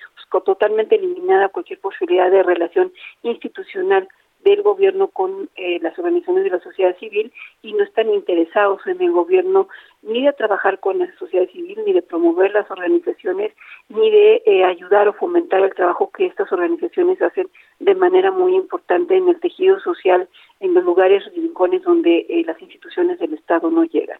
totalmente 0.44 0.96
eliminada 0.96 1.48
cualquier 1.48 1.80
posibilidad 1.80 2.30
de 2.30 2.42
relación 2.42 2.92
institucional 3.22 4.08
del 4.44 4.62
gobierno 4.62 5.08
con 5.08 5.50
eh, 5.56 5.78
las 5.80 5.98
organizaciones 5.98 6.44
de 6.44 6.50
la 6.50 6.60
sociedad 6.60 6.96
civil 6.98 7.32
y 7.62 7.72
no 7.72 7.82
están 7.82 8.08
interesados 8.10 8.80
en 8.86 9.00
el 9.02 9.10
gobierno 9.10 9.68
ni 10.02 10.24
de 10.24 10.32
trabajar 10.32 10.78
con 10.78 10.98
la 10.98 11.12
sociedad 11.18 11.48
civil, 11.50 11.80
ni 11.84 11.92
de 11.92 12.02
promover 12.02 12.52
las 12.52 12.70
organizaciones, 12.70 13.52
ni 13.88 14.10
de 14.10 14.42
eh, 14.46 14.64
ayudar 14.64 15.08
o 15.08 15.12
fomentar 15.12 15.60
el 15.62 15.74
trabajo 15.74 16.10
que 16.10 16.26
estas 16.26 16.50
organizaciones 16.52 17.20
hacen 17.20 17.48
de 17.80 17.94
manera 17.94 18.30
muy 18.30 18.54
importante 18.54 19.16
en 19.16 19.28
el 19.28 19.40
tejido 19.40 19.80
social, 19.80 20.28
en 20.60 20.74
los 20.74 20.84
lugares 20.84 21.24
rincones 21.34 21.82
donde 21.82 22.26
eh, 22.28 22.44
las 22.46 22.60
instituciones 22.62 23.18
del 23.18 23.34
Estado 23.34 23.70
no 23.70 23.84
llegan. 23.84 24.18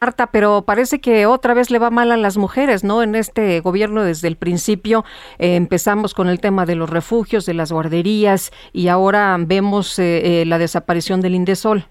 Marta, 0.00 0.28
pero 0.30 0.62
parece 0.62 1.00
que 1.00 1.26
otra 1.26 1.54
vez 1.54 1.72
le 1.72 1.80
va 1.80 1.90
mal 1.90 2.12
a 2.12 2.16
las 2.16 2.36
mujeres, 2.36 2.84
¿no? 2.84 3.02
En 3.02 3.16
este 3.16 3.58
gobierno 3.58 4.04
desde 4.04 4.28
el 4.28 4.36
principio 4.36 5.04
eh, 5.40 5.56
empezamos 5.56 6.14
con 6.14 6.28
el 6.28 6.40
tema 6.40 6.66
de 6.66 6.76
los 6.76 6.88
refugios, 6.88 7.46
de 7.46 7.54
las 7.54 7.72
guarderías 7.72 8.52
y 8.72 8.86
ahora 8.86 9.36
vemos 9.40 9.98
eh, 9.98 10.42
eh, 10.42 10.44
la 10.46 10.58
desaparición 10.58 11.20
del 11.20 11.34
Indesol. 11.34 11.82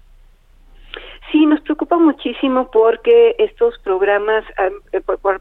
Sí, 1.30 1.44
nos 1.44 1.60
preocupa 1.60 1.98
muchísimo 1.98 2.70
porque 2.70 3.34
estos 3.36 3.78
programas, 3.80 4.42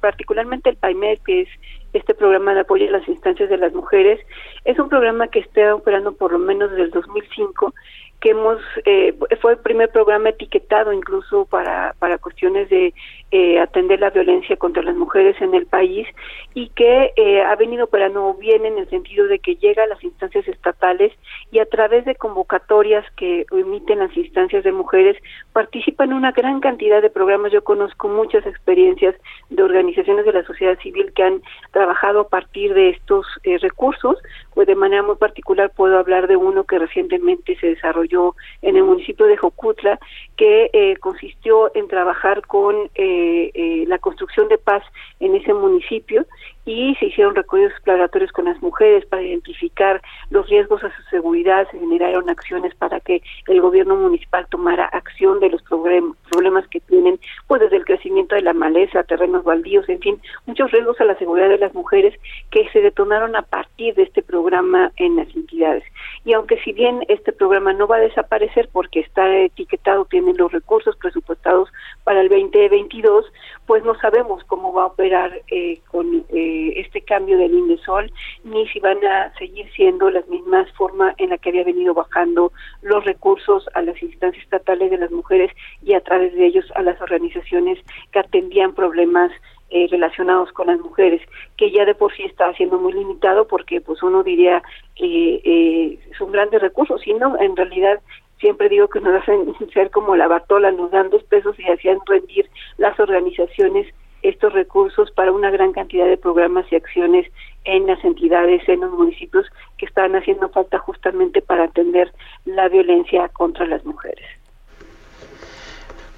particularmente 0.02 0.70
el 0.70 0.76
PAIMED, 0.76 1.20
que 1.26 1.44
es 1.44 1.50
este 1.94 2.14
programa 2.14 2.54
de 2.54 2.60
apoyo 2.60 2.90
a 2.90 2.92
las 2.92 3.08
instancias 3.08 3.50
de 3.50 3.56
las 3.56 3.74
mujeres, 3.74 4.20
es 4.66 4.78
un 4.78 4.90
programa 4.90 5.30
que 5.30 5.40
está 5.40 5.74
operando 5.74 6.12
por 6.12 6.34
lo 6.34 6.40
menos 6.40 6.70
desde 6.72 6.84
el 6.84 6.92
2005 6.92 7.74
que 8.20 8.32
hemos 8.32 8.60
eh, 8.86 9.16
fue 9.42 9.54
el 9.54 9.60
primer 9.60 9.90
programa 9.90 10.30
etiquetado 10.30 10.92
incluso 10.92 11.46
para 11.46 11.94
para 12.00 12.18
cuestiones 12.18 12.70
de 12.70 12.94
eh, 13.32 13.60
atender 13.60 14.00
la 14.00 14.10
violencia 14.10 14.56
contra 14.56 14.82
las 14.84 14.96
mujeres 14.96 15.36
en 15.42 15.54
el 15.54 15.66
país 15.66 16.08
y 16.54 16.70
que 16.70 17.12
eh, 17.18 17.42
ha 17.42 17.56
venido 17.56 17.86
operando 17.86 18.34
bien 18.36 18.66
en 18.66 18.78
el 18.78 18.90
sentido 18.90 19.28
de 19.28 19.40
que 19.40 19.56
llega 19.56 19.84
a 19.84 19.88
las 19.88 20.02
instancias 20.04 20.48
estatales 20.48 21.12
y 21.52 21.60
a 21.60 21.66
través 21.66 22.06
de 22.06 22.16
convocatorias 22.16 23.06
que 23.18 23.46
emiten 23.52 24.00
las 24.00 24.16
instancias 24.16 24.64
de 24.64 24.72
mujeres 24.72 25.18
participa 25.52 26.06
en 26.06 26.14
una 26.14 26.32
gran 26.32 26.62
cantidad 26.62 27.02
de 27.02 27.10
programas. 27.10 27.52
Yo 27.52 27.64
conozco 27.64 28.08
muchas 28.08 28.46
experiencias 28.46 29.16
de 29.50 29.62
organizaciones 29.62 30.26
de 30.26 30.34
la 30.34 30.44
sociedad 30.44 30.80
civil 30.80 31.12
que 31.14 31.24
han 31.24 31.42
trabajado 31.72 32.22
a 32.22 32.30
partir 32.30 32.74
de 32.74 32.90
estos 32.92 33.26
eh, 33.44 33.58
recursos, 33.58 34.18
pues 34.54 34.68
de 34.68 34.76
manera 34.76 35.04
muy 35.04 35.18
particular 35.18 35.72
puedo 35.76 36.00
hablar 36.00 36.28
de 36.28 36.38
uno 36.38 36.64
que 36.64 36.80
recientemente 36.80 37.58
se 37.60 37.68
desarrolló 37.68 38.36
en 38.62 38.78
el 38.78 38.84
municipio 38.84 39.26
de 39.26 39.36
Jocutla, 39.38 40.00
que 40.38 40.70
eh, 40.72 40.96
consistió 41.02 41.72
en 41.76 41.88
trabajar 41.88 42.46
con 42.48 42.90
eh, 42.96 43.17
eh, 43.18 43.86
la 43.88 44.00
construcción 44.00 44.48
de 44.48 44.58
paz 44.58 44.84
en 45.20 45.36
ese 45.36 45.54
municipio 45.54 46.26
y 46.68 46.94
se 46.96 47.06
hicieron 47.06 47.34
recorridos 47.34 47.72
exploratorios 47.72 48.32
con 48.34 48.46
las 48.46 48.62
mujeres 48.62 49.06
para 49.06 49.24
identificar 49.24 50.02
los 50.30 50.48
riesgos 50.50 50.84
a 50.84 50.96
su 50.96 51.02
seguridad, 51.04 51.66
se 51.72 51.80
generaron 51.80 52.30
acciones 52.30 52.76
para 52.76 53.00
que 53.00 53.22
el 53.48 53.62
gobierno 53.62 53.96
municipal 53.96 54.46
tomara 54.50 54.86
acción 54.86 55.40
de 55.40 55.50
los 55.50 55.64
problemas 55.64 56.68
que 56.68 56.82
tienen, 56.82 57.20
pues 57.48 57.62
desde 57.62 57.78
el 57.78 57.86
crecimiento 57.86 58.36
de 58.36 58.42
la 58.42 58.54
maleza, 58.54 59.04
terrenos 59.04 59.46
baldíos, 59.46 59.88
en 59.88 60.00
fin, 60.00 60.22
muchos 60.46 60.70
riesgos 60.72 61.00
a 61.00 61.06
la 61.06 61.18
seguridad 61.18 61.48
de 61.48 61.58
las 61.58 61.74
mujeres 61.74 62.14
que 62.52 62.68
se 62.74 62.82
detonaron 62.82 63.38
a 63.38 63.44
partir 63.44 63.96
de 63.96 64.04
este 64.04 64.22
programa 64.22 64.92
en 64.98 65.16
las 65.16 65.34
entidades. 65.34 65.86
Y 66.26 66.34
aunque 66.34 66.60
si 66.66 66.74
bien 66.74 67.00
este 67.08 67.32
programa 67.32 67.72
no 67.72 67.88
va 67.88 67.96
a 67.96 68.02
desaparecer 68.02 68.68
porque 68.74 69.00
está 69.00 69.34
etiquetado, 69.38 70.04
tiene 70.04 70.34
los 70.34 70.52
recursos 70.52 70.98
presupuestados 70.98 71.70
para 72.04 72.20
el 72.20 72.28
2022, 72.28 73.26
pues 73.66 73.86
no 73.86 73.98
sabemos 74.00 74.44
cómo 74.44 74.74
va 74.74 74.84
a 74.84 74.88
operar 74.88 75.32
eh, 75.50 75.80
con 75.92 76.26
eh, 76.30 76.57
este 76.76 77.02
cambio 77.02 77.38
del 77.38 77.54
INDESOL, 77.54 78.12
ni 78.44 78.68
si 78.68 78.80
van 78.80 79.04
a 79.06 79.34
seguir 79.38 79.70
siendo 79.76 80.10
las 80.10 80.28
mismas 80.28 80.72
formas 80.74 81.16
en 81.18 81.30
la 81.30 81.38
que 81.38 81.50
había 81.50 81.64
venido 81.64 81.94
bajando 81.94 82.52
los 82.82 83.04
recursos 83.06 83.68
a 83.74 83.82
las 83.82 84.02
instancias 84.02 84.44
estatales 84.44 84.92
de 84.92 84.98
las 84.98 85.12
mujeres 85.12 85.52
y 85.84 85.94
a 85.94 86.02
través 86.02 86.34
de 86.34 86.46
ellos 86.46 86.66
a 86.76 86.82
las 86.82 87.00
organizaciones 87.02 87.80
que 88.12 88.20
atendían 88.20 88.74
problemas 88.74 89.32
eh, 89.70 89.88
relacionados 89.92 90.52
con 90.54 90.68
las 90.68 90.80
mujeres, 90.80 91.22
que 91.58 91.72
ya 91.72 91.84
de 91.84 91.94
por 91.94 92.16
sí 92.16 92.24
está 92.24 92.54
siendo 92.54 92.80
muy 92.80 92.94
limitado 92.94 93.48
porque 93.48 93.82
pues 93.82 94.02
uno 94.02 94.24
diría 94.24 94.64
eh, 94.96 95.42
eh, 95.44 96.00
son 96.18 96.32
grandes 96.32 96.62
recursos, 96.62 97.02
sino 97.02 97.38
en 97.40 97.54
realidad 97.56 98.00
siempre 98.40 98.70
digo 98.70 98.88
que 98.88 99.02
nos 99.02 99.22
hacen 99.22 99.54
ser 99.74 99.92
como 99.92 100.16
la 100.16 100.28
batola, 100.28 100.72
nos 100.72 100.92
dan 100.92 101.10
dos 101.10 101.24
pesos 101.24 101.60
y 101.60 101.70
hacían 101.70 102.00
rendir 102.06 102.50
las 102.78 102.98
organizaciones 103.00 103.88
estos 104.22 104.54
recursos 104.54 105.12
para 105.12 105.32
una 105.32 105.52
gran 105.52 105.74
cantidad 105.74 106.06
de 106.06 106.18
programas 106.18 106.66
y 106.72 106.76
acciones 106.76 107.32
en 107.66 107.88
las 107.88 108.04
entidades, 108.04 108.68
en 108.68 108.82
los 108.82 108.92
municipios 108.92 109.46
que 109.78 109.86
están 109.86 110.16
haciendo 110.16 110.50
falta 110.50 110.80
justamente 110.80 111.42
para 111.42 111.66
atender 111.66 112.14
la 112.46 112.70
violencia 112.70 113.28
contra 113.30 113.66
las 113.66 113.86
mujeres. 113.86 114.26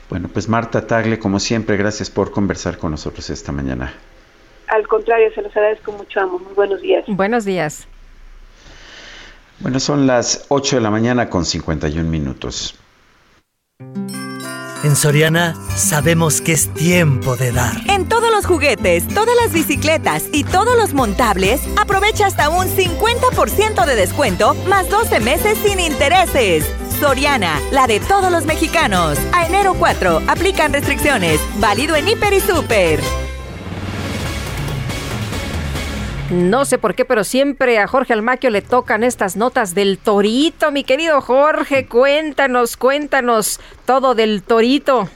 Bueno, 0.10 0.28
pues 0.32 0.50
Marta 0.50 0.88
Tagle, 0.88 1.20
como 1.20 1.40
siempre, 1.40 1.78
gracias 1.78 2.10
por 2.10 2.32
conversar 2.32 2.78
con 2.78 2.92
nosotros 2.92 3.30
esta 3.30 3.52
mañana. 3.52 3.94
Al 4.68 4.88
contrario, 4.88 5.32
se 5.34 5.42
los 5.42 5.56
agradezco 5.56 5.92
mucho, 5.92 6.20
amo. 6.20 6.40
Muy 6.40 6.54
buenos 6.54 6.82
días. 6.82 7.06
Buenos 7.08 7.46
días. 7.46 7.88
Bueno, 9.60 9.80
son 9.80 10.08
las 10.08 10.46
8 10.50 10.78
de 10.78 10.82
la 10.82 10.90
mañana 10.90 11.30
con 11.30 11.46
51 11.46 12.10
minutos. 12.10 12.80
En 14.82 14.96
Soriana 14.96 15.56
sabemos 15.76 16.40
que 16.40 16.54
es 16.54 16.74
tiempo 16.74 17.36
de 17.36 17.52
dar. 17.52 17.76
En 17.90 18.08
todos 18.08 18.32
los 18.32 18.46
juguetes, 18.46 19.06
todas 19.10 19.36
las 19.36 19.52
bicicletas 19.52 20.24
y 20.32 20.46
todos 20.46 20.78
los 20.78 20.94
montables, 20.94 21.62
aprovecha 21.78 22.28
hasta 22.28 22.50
un 22.50 22.66
50% 22.66 23.86
de 23.86 23.96
descuento 23.96 24.54
más 24.70 24.90
12 24.90 25.20
meses 25.20 25.58
sin 25.66 25.82
intereses. 25.82 26.66
Soriana, 26.98 27.60
la 27.72 27.88
de 27.88 28.00
todos 28.00 28.32
los 28.32 28.46
mexicanos. 28.46 29.18
A 29.34 29.46
enero 29.48 29.76
4, 29.78 30.22
aplican 30.28 30.72
restricciones. 30.72 31.42
Válido 31.60 31.98
en 31.98 32.08
Hiper 32.08 32.34
y 32.34 32.40
Super. 32.40 33.02
No 36.32 36.64
sé 36.64 36.78
por 36.78 36.94
qué, 36.94 37.06
pero 37.06 37.24
siempre 37.24 37.80
a 37.80 37.88
Jorge 37.88 38.14
Almaquio 38.14 38.52
le 38.52 38.62
tocan 38.62 39.04
estas 39.04 39.36
notas 39.36 39.74
del 39.74 39.98
torito. 39.98 40.72
Mi 40.72 40.84
querido 40.84 41.22
Jorge, 41.22 41.88
cuéntanos, 41.88 42.78
cuéntanos 42.78 43.60
todo 43.86 44.14
del 44.14 44.44
torito. 44.44 45.10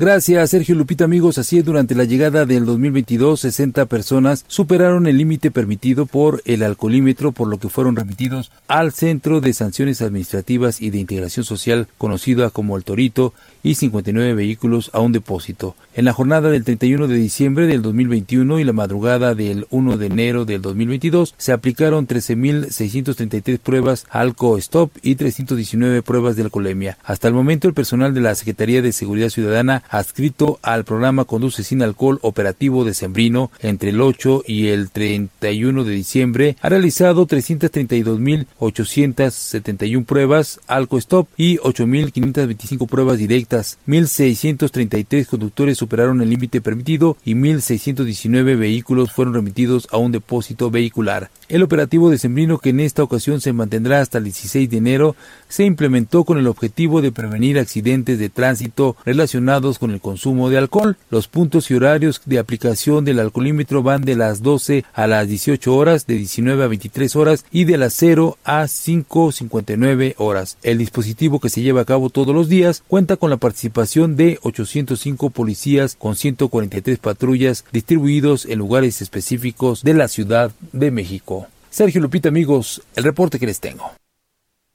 Gracias, 0.00 0.50
Sergio 0.50 0.74
Lupita, 0.74 1.04
amigos. 1.04 1.36
Así 1.36 1.58
es, 1.58 1.64
durante 1.64 1.94
la 1.94 2.04
llegada 2.04 2.46
del 2.46 2.64
2022, 2.64 3.38
60 3.38 3.84
personas 3.84 4.46
superaron 4.48 5.06
el 5.06 5.18
límite 5.18 5.50
permitido 5.50 6.06
por 6.06 6.42
el 6.46 6.62
alcoholímetro, 6.62 7.32
por 7.32 7.48
lo 7.48 7.58
que 7.58 7.68
fueron 7.68 7.96
remitidos 7.96 8.50
al 8.66 8.92
Centro 8.92 9.42
de 9.42 9.52
Sanciones 9.52 10.00
Administrativas 10.00 10.80
y 10.80 10.88
de 10.88 10.98
Integración 10.98 11.44
Social, 11.44 11.86
conocida 11.98 12.48
como 12.48 12.78
el 12.78 12.82
Torito, 12.84 13.34
y 13.62 13.74
59 13.74 14.34
vehículos 14.34 14.90
a 14.92 15.00
un 15.00 15.12
depósito. 15.12 15.74
En 15.94 16.04
la 16.04 16.12
jornada 16.12 16.50
del 16.50 16.64
31 16.64 17.08
de 17.08 17.16
diciembre 17.16 17.66
del 17.66 17.82
2021 17.82 18.58
y 18.58 18.64
la 18.64 18.72
madrugada 18.72 19.34
del 19.34 19.66
1 19.70 19.96
de 19.96 20.06
enero 20.06 20.44
del 20.44 20.62
2022, 20.62 21.34
se 21.36 21.52
aplicaron 21.52 22.06
13.633 22.06 23.58
pruebas 23.58 24.06
Alco 24.10 24.56
Stop 24.58 24.92
y 25.02 25.16
319 25.16 26.02
pruebas 26.02 26.36
de 26.36 26.42
alcoholemia. 26.42 26.98
Hasta 27.04 27.28
el 27.28 27.34
momento, 27.34 27.68
el 27.68 27.74
personal 27.74 28.14
de 28.14 28.20
la 28.20 28.34
Secretaría 28.34 28.82
de 28.82 28.92
Seguridad 28.92 29.30
Ciudadana 29.30 29.82
adscrito 29.88 30.58
al 30.62 30.84
programa 30.84 31.24
Conduce 31.24 31.64
sin 31.64 31.82
Alcohol 31.82 32.18
Operativo 32.22 32.84
de 32.84 32.94
Sembrino 32.94 33.50
entre 33.60 33.90
el 33.90 34.00
8 34.00 34.44
y 34.46 34.68
el 34.68 34.90
31 34.90 35.84
de 35.84 35.92
diciembre 35.92 36.56
ha 36.60 36.68
realizado 36.68 37.26
332.871 37.26 40.04
pruebas 40.04 40.60
Alco 40.66 40.98
Stop 40.98 41.28
y 41.36 41.58
8.525 41.58 42.86
pruebas 42.86 43.18
directas. 43.18 43.49
1.633 43.50 45.26
conductores 45.26 45.78
superaron 45.78 46.20
el 46.20 46.30
límite 46.30 46.60
permitido 46.60 47.16
y 47.24 47.34
1.619 47.34 48.58
vehículos 48.58 49.12
fueron 49.12 49.34
remitidos 49.34 49.88
a 49.90 49.98
un 49.98 50.12
depósito 50.12 50.70
vehicular. 50.70 51.30
El 51.50 51.64
operativo 51.64 52.10
de 52.10 52.18
Sembrino, 52.18 52.58
que 52.58 52.70
en 52.70 52.78
esta 52.78 53.02
ocasión 53.02 53.40
se 53.40 53.52
mantendrá 53.52 54.00
hasta 54.00 54.18
el 54.18 54.24
16 54.24 54.70
de 54.70 54.76
enero, 54.76 55.16
se 55.48 55.64
implementó 55.64 56.22
con 56.22 56.38
el 56.38 56.46
objetivo 56.46 57.02
de 57.02 57.10
prevenir 57.10 57.58
accidentes 57.58 58.20
de 58.20 58.28
tránsito 58.28 58.94
relacionados 59.04 59.80
con 59.80 59.90
el 59.90 60.00
consumo 60.00 60.48
de 60.48 60.58
alcohol. 60.58 60.96
Los 61.10 61.26
puntos 61.26 61.68
y 61.68 61.74
horarios 61.74 62.22
de 62.24 62.38
aplicación 62.38 63.04
del 63.04 63.18
alcoholímetro 63.18 63.82
van 63.82 64.02
de 64.02 64.14
las 64.14 64.42
12 64.42 64.84
a 64.92 65.08
las 65.08 65.26
18 65.26 65.74
horas, 65.74 66.06
de 66.06 66.14
19 66.14 66.62
a 66.62 66.68
23 66.68 67.16
horas 67.16 67.44
y 67.50 67.64
de 67.64 67.78
las 67.78 67.94
0 67.94 68.38
a 68.44 68.62
5.59 68.62 70.14
horas. 70.18 70.56
El 70.62 70.78
dispositivo 70.78 71.40
que 71.40 71.50
se 71.50 71.62
lleva 71.62 71.80
a 71.80 71.84
cabo 71.84 72.10
todos 72.10 72.32
los 72.32 72.48
días 72.48 72.84
cuenta 72.86 73.16
con 73.16 73.28
la 73.28 73.38
participación 73.38 74.14
de 74.14 74.38
805 74.42 75.30
policías 75.30 75.96
con 75.98 76.14
143 76.14 77.00
patrullas 77.00 77.64
distribuidos 77.72 78.46
en 78.46 78.60
lugares 78.60 79.02
específicos 79.02 79.82
de 79.82 79.94
la 79.94 80.06
Ciudad 80.06 80.52
de 80.72 80.92
México. 80.92 81.39
Sergio 81.70 82.00
Lupita, 82.00 82.28
amigos, 82.28 82.82
el 82.96 83.04
reporte 83.04 83.38
que 83.38 83.46
les 83.46 83.60
tengo. 83.60 83.90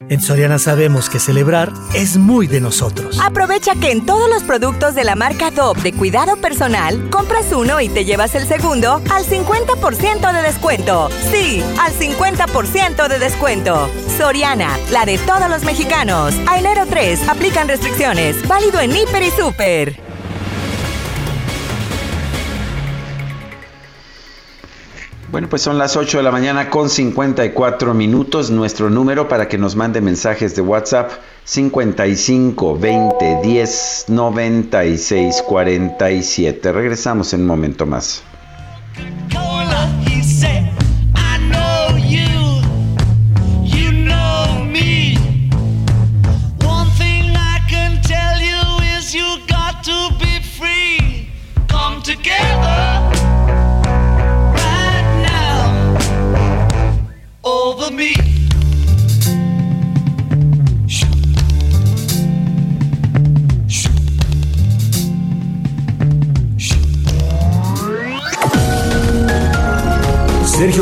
En 0.09 0.21
Soriana 0.21 0.59
sabemos 0.59 1.09
que 1.09 1.19
celebrar 1.19 1.71
es 1.93 2.17
muy 2.17 2.47
de 2.47 2.59
nosotros. 2.59 3.17
Aprovecha 3.23 3.75
que 3.75 3.91
en 3.91 4.05
todos 4.05 4.29
los 4.29 4.43
productos 4.43 4.93
de 4.93 5.05
la 5.05 5.15
marca 5.15 5.51
DOP 5.51 5.77
de 5.77 5.93
cuidado 5.93 6.35
personal, 6.35 7.09
compras 7.09 7.51
uno 7.53 7.79
y 7.79 7.87
te 7.87 8.03
llevas 8.03 8.35
el 8.35 8.45
segundo 8.45 9.01
al 9.09 9.23
50% 9.25 10.33
de 10.33 10.41
descuento. 10.41 11.09
Sí, 11.31 11.63
al 11.79 11.93
50% 11.93 13.07
de 13.07 13.19
descuento. 13.19 13.89
Soriana, 14.17 14.77
la 14.91 15.05
de 15.05 15.17
todos 15.17 15.49
los 15.49 15.63
mexicanos. 15.63 16.35
A 16.45 16.59
enero 16.59 16.83
3, 16.89 17.29
aplican 17.29 17.69
restricciones. 17.69 18.45
Válido 18.47 18.81
en 18.81 18.95
Hiper 18.95 19.23
y 19.23 19.31
Super. 19.31 20.04
Bueno, 25.35 25.49
pues 25.49 25.63
son 25.63 25.77
las 25.77 25.97
8 25.97 26.19
de 26.19 26.23
la 26.23 26.31
mañana 26.31 26.69
con 26.69 26.89
54 26.89 27.93
minutos. 27.93 28.51
Nuestro 28.51 28.89
número 28.89 29.27
para 29.27 29.49
que 29.49 29.57
nos 29.57 29.75
mande 29.75 29.99
mensajes 29.99 30.55
de 30.55 30.61
WhatsApp 30.61 31.11
55 31.43 32.79
20 32.79 33.39
10 33.43 34.05
96 34.07 35.43
47. 35.45 36.71
Regresamos 36.71 37.33
en 37.33 37.41
un 37.41 37.47
momento 37.47 37.85
más. 37.85 38.23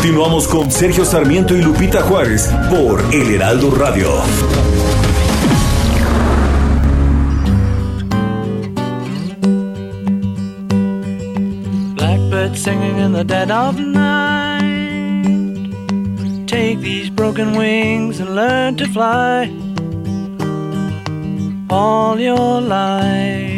Continuamos 0.00 0.46
con 0.46 0.70
Sergio 0.70 1.04
Sarmiento 1.04 1.56
y 1.56 1.60
Lupita 1.60 2.02
Juárez 2.02 2.48
por 2.70 3.02
El 3.12 3.34
Heraldo 3.34 3.72
Radio. 3.72 4.08
Blackbird 11.96 12.56
singing 12.56 13.00
in 13.00 13.12
the 13.12 13.24
dead 13.24 13.50
of 13.50 13.76
night. 13.80 14.62
Take 16.46 16.78
these 16.78 17.10
broken 17.10 17.56
wings 17.56 18.20
and 18.20 18.36
learn 18.36 18.76
to 18.76 18.86
fly 18.86 19.50
all 21.68 22.20
your 22.20 22.60
life. 22.60 23.57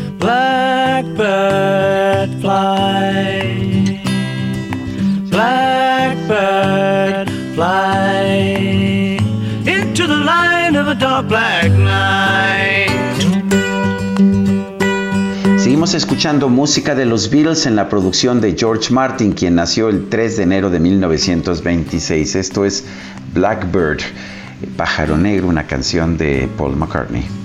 Blackbird 0.21 1.17
fly. 2.41 3.99
Blackbird 5.31 7.27
fly 7.55 9.17
into 9.65 10.05
the 10.05 10.15
light 10.15 10.75
of 10.75 10.87
a 10.89 10.93
dark 10.93 11.27
black 11.27 11.71
night. 11.71 12.91
Seguimos 15.57 15.95
escuchando 15.95 16.49
música 16.49 16.93
de 16.93 17.05
los 17.07 17.31
Beatles 17.31 17.65
en 17.65 17.75
la 17.75 17.89
producción 17.89 18.41
de 18.41 18.55
George 18.55 18.93
Martin, 18.93 19.33
quien 19.33 19.55
nació 19.55 19.89
el 19.89 20.07
3 20.07 20.37
de 20.37 20.43
enero 20.43 20.69
de 20.69 20.79
1926. 20.79 22.35
Esto 22.35 22.63
es 22.63 22.85
Blackbird, 23.33 24.01
Pájaro 24.77 25.17
Negro, 25.17 25.47
una 25.47 25.65
canción 25.65 26.15
de 26.15 26.47
Paul 26.57 26.75
McCartney. 26.75 27.40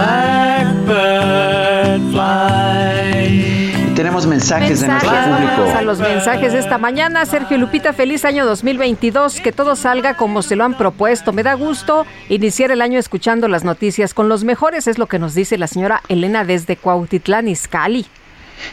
Blackbird 0.00 2.00
fly. 2.10 3.90
Y 3.90 3.94
tenemos 3.94 4.26
mensajes, 4.26 4.80
de 4.80 4.88
nuestro 4.88 5.10
Mensajes, 5.10 5.34
público. 5.34 5.60
vamos 5.62 5.76
a 5.76 5.82
los 5.82 6.00
mensajes 6.00 6.52
de 6.54 6.58
esta 6.58 6.78
mañana. 6.78 7.26
Sergio 7.26 7.58
Lupita, 7.58 7.92
feliz 7.92 8.24
año 8.24 8.46
2022. 8.46 9.40
Que 9.40 9.52
todo 9.52 9.76
salga 9.76 10.14
como 10.14 10.40
se 10.40 10.56
lo 10.56 10.64
han 10.64 10.78
propuesto. 10.78 11.34
Me 11.34 11.42
da 11.42 11.52
gusto 11.54 12.06
iniciar 12.30 12.70
el 12.70 12.80
año 12.80 12.98
escuchando 12.98 13.46
las 13.46 13.62
noticias 13.64 14.14
con 14.14 14.30
los 14.30 14.42
mejores, 14.42 14.86
es 14.86 14.98
lo 14.98 15.06
que 15.06 15.18
nos 15.18 15.34
dice 15.34 15.58
la 15.58 15.66
señora 15.66 16.02
Elena 16.08 16.44
desde 16.44 16.76
Cuautitlán, 16.76 17.48
Izcalli. 17.48 18.06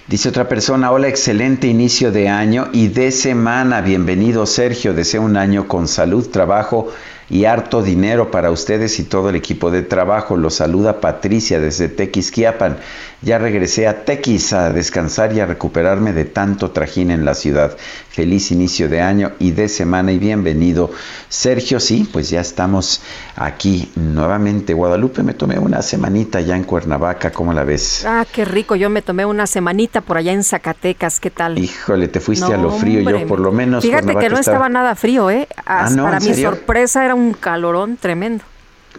Dice 0.08 0.30
otra 0.30 0.48
persona, 0.48 0.92
hola, 0.92 1.08
excelente 1.08 1.68
inicio 1.68 2.12
de 2.12 2.30
año 2.30 2.68
y 2.74 2.90
de 2.90 3.12
semana. 3.12 3.82
Bienvenido 3.82 4.46
Sergio, 4.46 4.94
deseo 4.94 5.22
un 5.22 5.38
año 5.38 5.68
con 5.68 5.88
salud, 5.88 6.28
trabajo 6.30 6.92
y 7.30 7.46
harto 7.46 7.82
dinero 7.82 8.32
para 8.32 8.52
ustedes 8.52 9.00
y 9.00 9.04
todo 9.04 9.30
el 9.30 9.36
equipo 9.36 9.72
de 9.72 9.84
trabajo. 9.84 10.38
Los 10.38 10.56
saluda 10.56 11.02
Patricia 11.02 11.60
desde 11.60 11.90
Tequisquiapan. 11.90 12.78
Ya 13.24 13.40
regresé 13.40 13.88
a 13.88 14.06
Tequis 14.06 14.54
a 14.54 14.70
descansar 14.72 15.34
y 15.34 15.40
a 15.40 15.48
recuperarme 15.48 16.14
de 16.14 16.26
tanto 16.26 16.70
trajín 16.70 17.10
en 17.10 17.26
la 17.26 17.34
ciudad. 17.34 17.76
Feliz 18.12 18.52
inicio 18.52 18.90
de 18.90 19.02
año 19.02 19.32
y 19.40 19.52
de 19.52 19.70
semana 19.70 20.12
y 20.12 20.20
bienvenido. 20.20 20.92
Sergio, 21.28 21.80
sí, 21.80 22.08
pues 22.14 22.30
ya 22.30 22.42
estamos 22.42 23.02
aquí 23.36 23.92
nuevamente. 23.96 24.74
Guadalupe, 24.76 25.24
me 25.24 25.34
tomé 25.34 25.58
una 25.58 25.82
semanita 25.82 26.42
ya 26.42 26.56
en 26.56 26.64
Cuernavaca, 26.64 27.32
¿cómo 27.32 27.54
la 27.54 27.64
ves? 27.64 28.06
Ah, 28.06 28.24
qué 28.32 28.46
rico. 28.46 28.76
Yo 28.76 28.92
me 28.92 29.02
tomé 29.02 29.26
una 29.26 29.48
semanita 29.48 30.02
por 30.02 30.18
allá 30.18 30.34
en 30.34 30.44
Zacatecas. 30.44 31.20
¿Qué 31.20 31.32
tal? 31.32 31.58
Híjole, 31.58 32.10
te 32.10 32.20
fuiste 32.20 32.48
No, 32.48 32.54
a 32.54 32.58
lo 32.58 32.72
frío, 32.72 33.00
hombre, 33.00 33.22
yo 33.22 33.28
por 33.28 33.40
lo 33.40 33.52
menos. 33.52 33.84
Fíjate 33.84 34.16
que 34.16 34.30
no 34.30 34.38
estaba 34.38 34.70
nada 34.70 34.94
frío, 34.94 35.32
¿eh? 35.32 35.48
Ah, 35.66 35.90
¿no? 35.90 36.04
Para 36.04 36.18
¿En 36.18 36.24
mi 36.24 36.30
serio? 36.30 36.52
sorpresa 36.52 37.04
era 37.04 37.16
un 37.16 37.34
calorón 37.34 37.98
tremendo. 37.98 38.44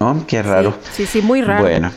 Oh, 0.01 0.17
qué 0.27 0.43
raro. 0.43 0.77
Sí, 0.93 1.07
sí, 1.07 1.23
muy 1.23 1.41
raro. 1.41 1.63
Bueno, 1.63 1.93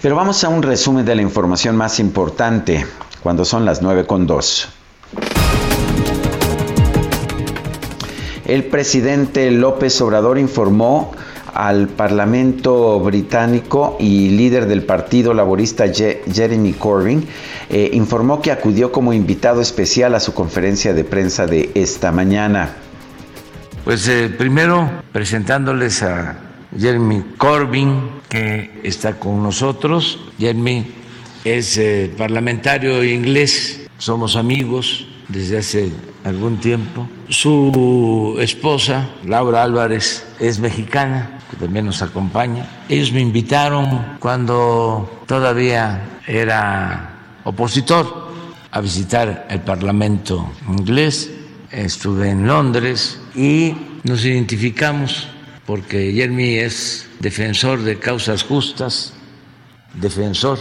pero 0.00 0.16
vamos 0.16 0.42
a 0.44 0.48
un 0.48 0.62
resumen 0.62 1.04
de 1.04 1.14
la 1.14 1.22
información 1.22 1.76
más 1.76 1.98
importante 2.00 2.86
cuando 3.22 3.44
son 3.44 3.64
las 3.64 3.82
9 3.82 4.06
con 4.06 4.26
2. 4.26 4.68
El 8.44 8.64
presidente 8.64 9.50
López 9.50 10.00
Obrador 10.00 10.38
informó 10.38 11.12
al 11.54 11.88
Parlamento 11.88 12.98
británico 13.00 13.96
y 14.00 14.30
líder 14.30 14.66
del 14.66 14.82
Partido 14.82 15.34
Laborista 15.34 15.84
Je- 15.86 16.20
Jeremy 16.32 16.72
Corbyn, 16.72 17.26
eh, 17.68 17.90
informó 17.92 18.40
que 18.40 18.50
acudió 18.50 18.90
como 18.90 19.12
invitado 19.12 19.60
especial 19.60 20.14
a 20.14 20.20
su 20.20 20.32
conferencia 20.34 20.94
de 20.94 21.04
prensa 21.04 21.46
de 21.46 21.70
esta 21.74 22.10
mañana. 22.10 22.70
Pues 23.84 24.08
eh, 24.08 24.28
primero 24.36 24.90
presentándoles 25.12 26.02
a 26.02 26.36
Jeremy 26.78 27.22
Corbyn, 27.36 28.21
que 28.32 28.80
está 28.82 29.18
con 29.18 29.42
nosotros. 29.42 30.18
Jeremy 30.38 30.86
es 31.44 31.76
eh, 31.76 32.10
parlamentario 32.16 33.04
inglés, 33.04 33.86
somos 33.98 34.36
amigos 34.36 35.06
desde 35.28 35.58
hace 35.58 35.92
algún 36.24 36.56
tiempo. 36.56 37.06
Su 37.28 38.38
esposa, 38.40 39.10
Laura 39.26 39.62
Álvarez, 39.62 40.26
es 40.40 40.58
mexicana, 40.60 41.40
que 41.50 41.58
también 41.58 41.84
nos 41.84 42.00
acompaña. 42.00 42.66
Ellos 42.88 43.12
me 43.12 43.20
invitaron 43.20 44.16
cuando 44.18 45.20
todavía 45.26 46.20
era 46.26 47.16
opositor 47.44 48.32
a 48.70 48.80
visitar 48.80 49.46
el 49.50 49.60
Parlamento 49.60 50.50
inglés. 50.70 51.30
Estuve 51.70 52.30
en 52.30 52.46
Londres 52.46 53.20
y 53.34 53.74
nos 54.04 54.24
identificamos 54.24 55.28
porque 55.66 56.12
Jeremy 56.14 56.56
es 56.56 57.08
defensor 57.22 57.82
de 57.82 58.00
causas 58.00 58.42
justas, 58.42 59.14
defensor 59.94 60.58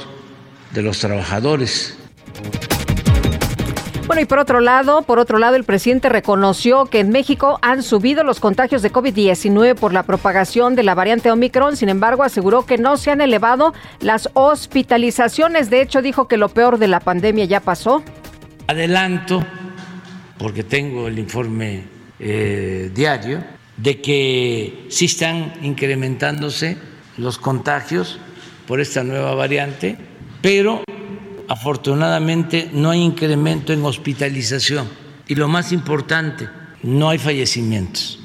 de 0.72 0.84
los 0.84 1.00
trabajadores. 1.00 1.98
Bueno, 4.06 4.22
y 4.22 4.26
por 4.26 4.38
otro 4.38 4.60
lado, 4.60 5.02
por 5.02 5.18
otro 5.18 5.40
lado, 5.40 5.56
el 5.56 5.64
presidente 5.64 6.08
reconoció 6.08 6.86
que 6.86 7.00
en 7.00 7.10
México 7.10 7.58
han 7.64 7.82
subido 7.82 8.24
los 8.24 8.40
contagios 8.40 8.84
de 8.84 8.92
COVID-19 8.92 9.74
por 9.76 9.92
la 9.92 10.04
propagación 10.04 10.76
de 10.76 10.84
la 10.84 10.94
variante 10.94 11.32
Omicron. 11.32 11.76
Sin 11.76 11.90
embargo, 11.90 12.22
aseguró 12.22 12.66
que 12.66 12.78
no 12.78 12.96
se 12.98 13.10
han 13.10 13.22
elevado 13.22 13.74
las 14.00 14.30
hospitalizaciones. 14.34 15.72
De 15.72 15.82
hecho, 15.82 16.04
dijo 16.04 16.28
que 16.28 16.38
lo 16.38 16.50
peor 16.50 16.78
de 16.78 16.90
la 16.90 17.00
pandemia 17.00 17.46
ya 17.46 17.62
pasó. 17.62 18.04
Adelanto, 18.68 19.44
porque 20.38 20.64
tengo 20.64 21.08
el 21.08 21.18
informe 21.18 21.86
eh, 22.20 22.92
diario, 22.94 23.44
de 23.82 24.02
que 24.02 24.86
sí 24.90 25.06
están 25.06 25.54
incrementándose 25.64 26.78
los 27.18 27.38
contagios 27.38 28.20
por 28.68 28.80
esta 28.80 29.04
nueva 29.04 29.34
variante, 29.34 29.98
pero 30.42 30.84
afortunadamente 31.48 32.70
no 32.72 32.92
hay 32.92 33.02
incremento 33.02 33.74
en 33.74 33.84
hospitalización. 33.84 34.88
Y 35.28 35.36
lo 35.36 35.48
más 35.48 35.72
importante, 35.72 36.48
no 36.84 37.10
hay 37.10 37.18
fallecimientos. 37.18 38.21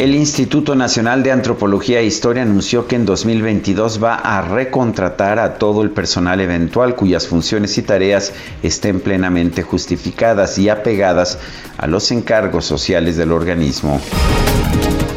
El 0.00 0.14
Instituto 0.14 0.74
Nacional 0.74 1.22
de 1.22 1.30
Antropología 1.30 2.00
e 2.00 2.06
Historia 2.06 2.42
anunció 2.42 2.86
que 2.86 2.96
en 2.96 3.04
2022 3.04 4.02
va 4.02 4.14
a 4.14 4.40
recontratar 4.40 5.38
a 5.38 5.58
todo 5.58 5.82
el 5.82 5.90
personal 5.90 6.40
eventual 6.40 6.94
cuyas 6.94 7.28
funciones 7.28 7.76
y 7.76 7.82
tareas 7.82 8.32
estén 8.62 9.00
plenamente 9.00 9.62
justificadas 9.62 10.56
y 10.56 10.70
apegadas 10.70 11.38
a 11.76 11.86
los 11.86 12.10
encargos 12.12 12.64
sociales 12.64 13.18
del 13.18 13.30
organismo. 13.30 14.00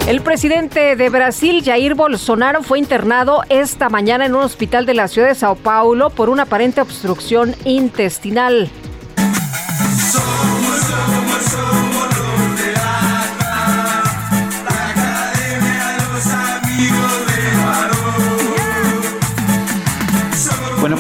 El 0.05 0.19
presidente 0.19 0.97
de 0.97 1.09
Brasil, 1.09 1.63
Jair 1.63 1.95
Bolsonaro, 1.95 2.61
fue 2.61 2.77
internado 2.77 3.43
esta 3.47 3.87
mañana 3.87 4.25
en 4.25 4.35
un 4.35 4.41
hospital 4.41 4.85
de 4.85 4.95
la 4.95 5.07
ciudad 5.07 5.29
de 5.29 5.35
Sao 5.35 5.55
Paulo 5.55 6.09
por 6.09 6.29
una 6.29 6.43
aparente 6.43 6.81
obstrucción 6.81 7.55
intestinal. 7.63 8.69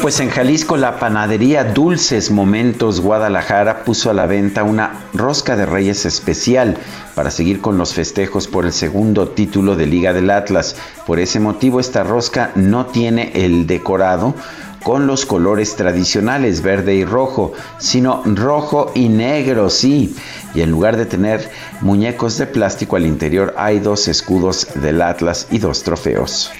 Pues 0.03 0.19
en 0.19 0.29
Jalisco 0.29 0.75
la 0.75 0.99
panadería 0.99 1.63
Dulces 1.63 2.29
Momentos 2.29 2.99
Guadalajara 2.99 3.85
puso 3.85 4.09
a 4.09 4.13
la 4.13 4.25
venta 4.25 4.63
una 4.63 5.05
rosca 5.13 5.55
de 5.55 5.65
reyes 5.65 6.05
especial 6.05 6.75
para 7.15 7.31
seguir 7.31 7.61
con 7.61 7.77
los 7.77 7.93
festejos 7.93 8.49
por 8.49 8.65
el 8.65 8.73
segundo 8.73 9.29
título 9.29 9.77
de 9.77 9.85
Liga 9.85 10.11
del 10.11 10.29
Atlas. 10.29 10.75
Por 11.07 11.21
ese 11.21 11.39
motivo 11.39 11.79
esta 11.79 12.03
rosca 12.03 12.51
no 12.55 12.87
tiene 12.87 13.31
el 13.33 13.65
decorado 13.65 14.35
con 14.83 15.07
los 15.07 15.25
colores 15.25 15.77
tradicionales 15.77 16.61
verde 16.61 16.95
y 16.95 17.05
rojo, 17.05 17.53
sino 17.77 18.23
rojo 18.25 18.91
y 18.93 19.07
negro, 19.07 19.69
sí. 19.69 20.17
Y 20.53 20.63
en 20.63 20.71
lugar 20.71 20.97
de 20.97 21.05
tener 21.05 21.49
muñecos 21.79 22.37
de 22.37 22.47
plástico 22.47 22.97
al 22.97 23.05
interior 23.05 23.55
hay 23.57 23.79
dos 23.79 24.09
escudos 24.09 24.67
del 24.75 25.01
Atlas 25.01 25.47
y 25.49 25.59
dos 25.59 25.81
trofeos. 25.81 26.51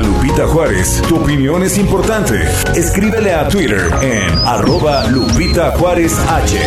Lupita 0.00 0.46
Juárez, 0.46 1.02
tu 1.08 1.16
opinión 1.16 1.62
es 1.62 1.78
importante. 1.78 2.42
Escríbele 2.74 3.32
a 3.32 3.48
Twitter 3.48 3.88
en 4.02 4.38
arroba 4.44 5.06
Lupita 5.06 5.70
Juárez 5.78 6.18
H. 6.28 6.58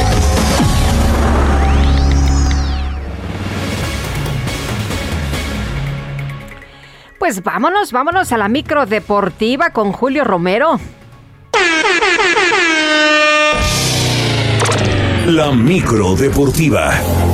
Pues 7.20 7.44
vámonos, 7.44 7.92
vámonos 7.92 8.32
a 8.32 8.38
la 8.38 8.48
micro 8.48 8.88
deportiva 8.88 9.70
con 9.70 9.92
Julio 9.92 10.24
Romero. 10.24 10.80
La 15.30 15.52
micro 15.52 16.16
deportiva. 16.16 17.29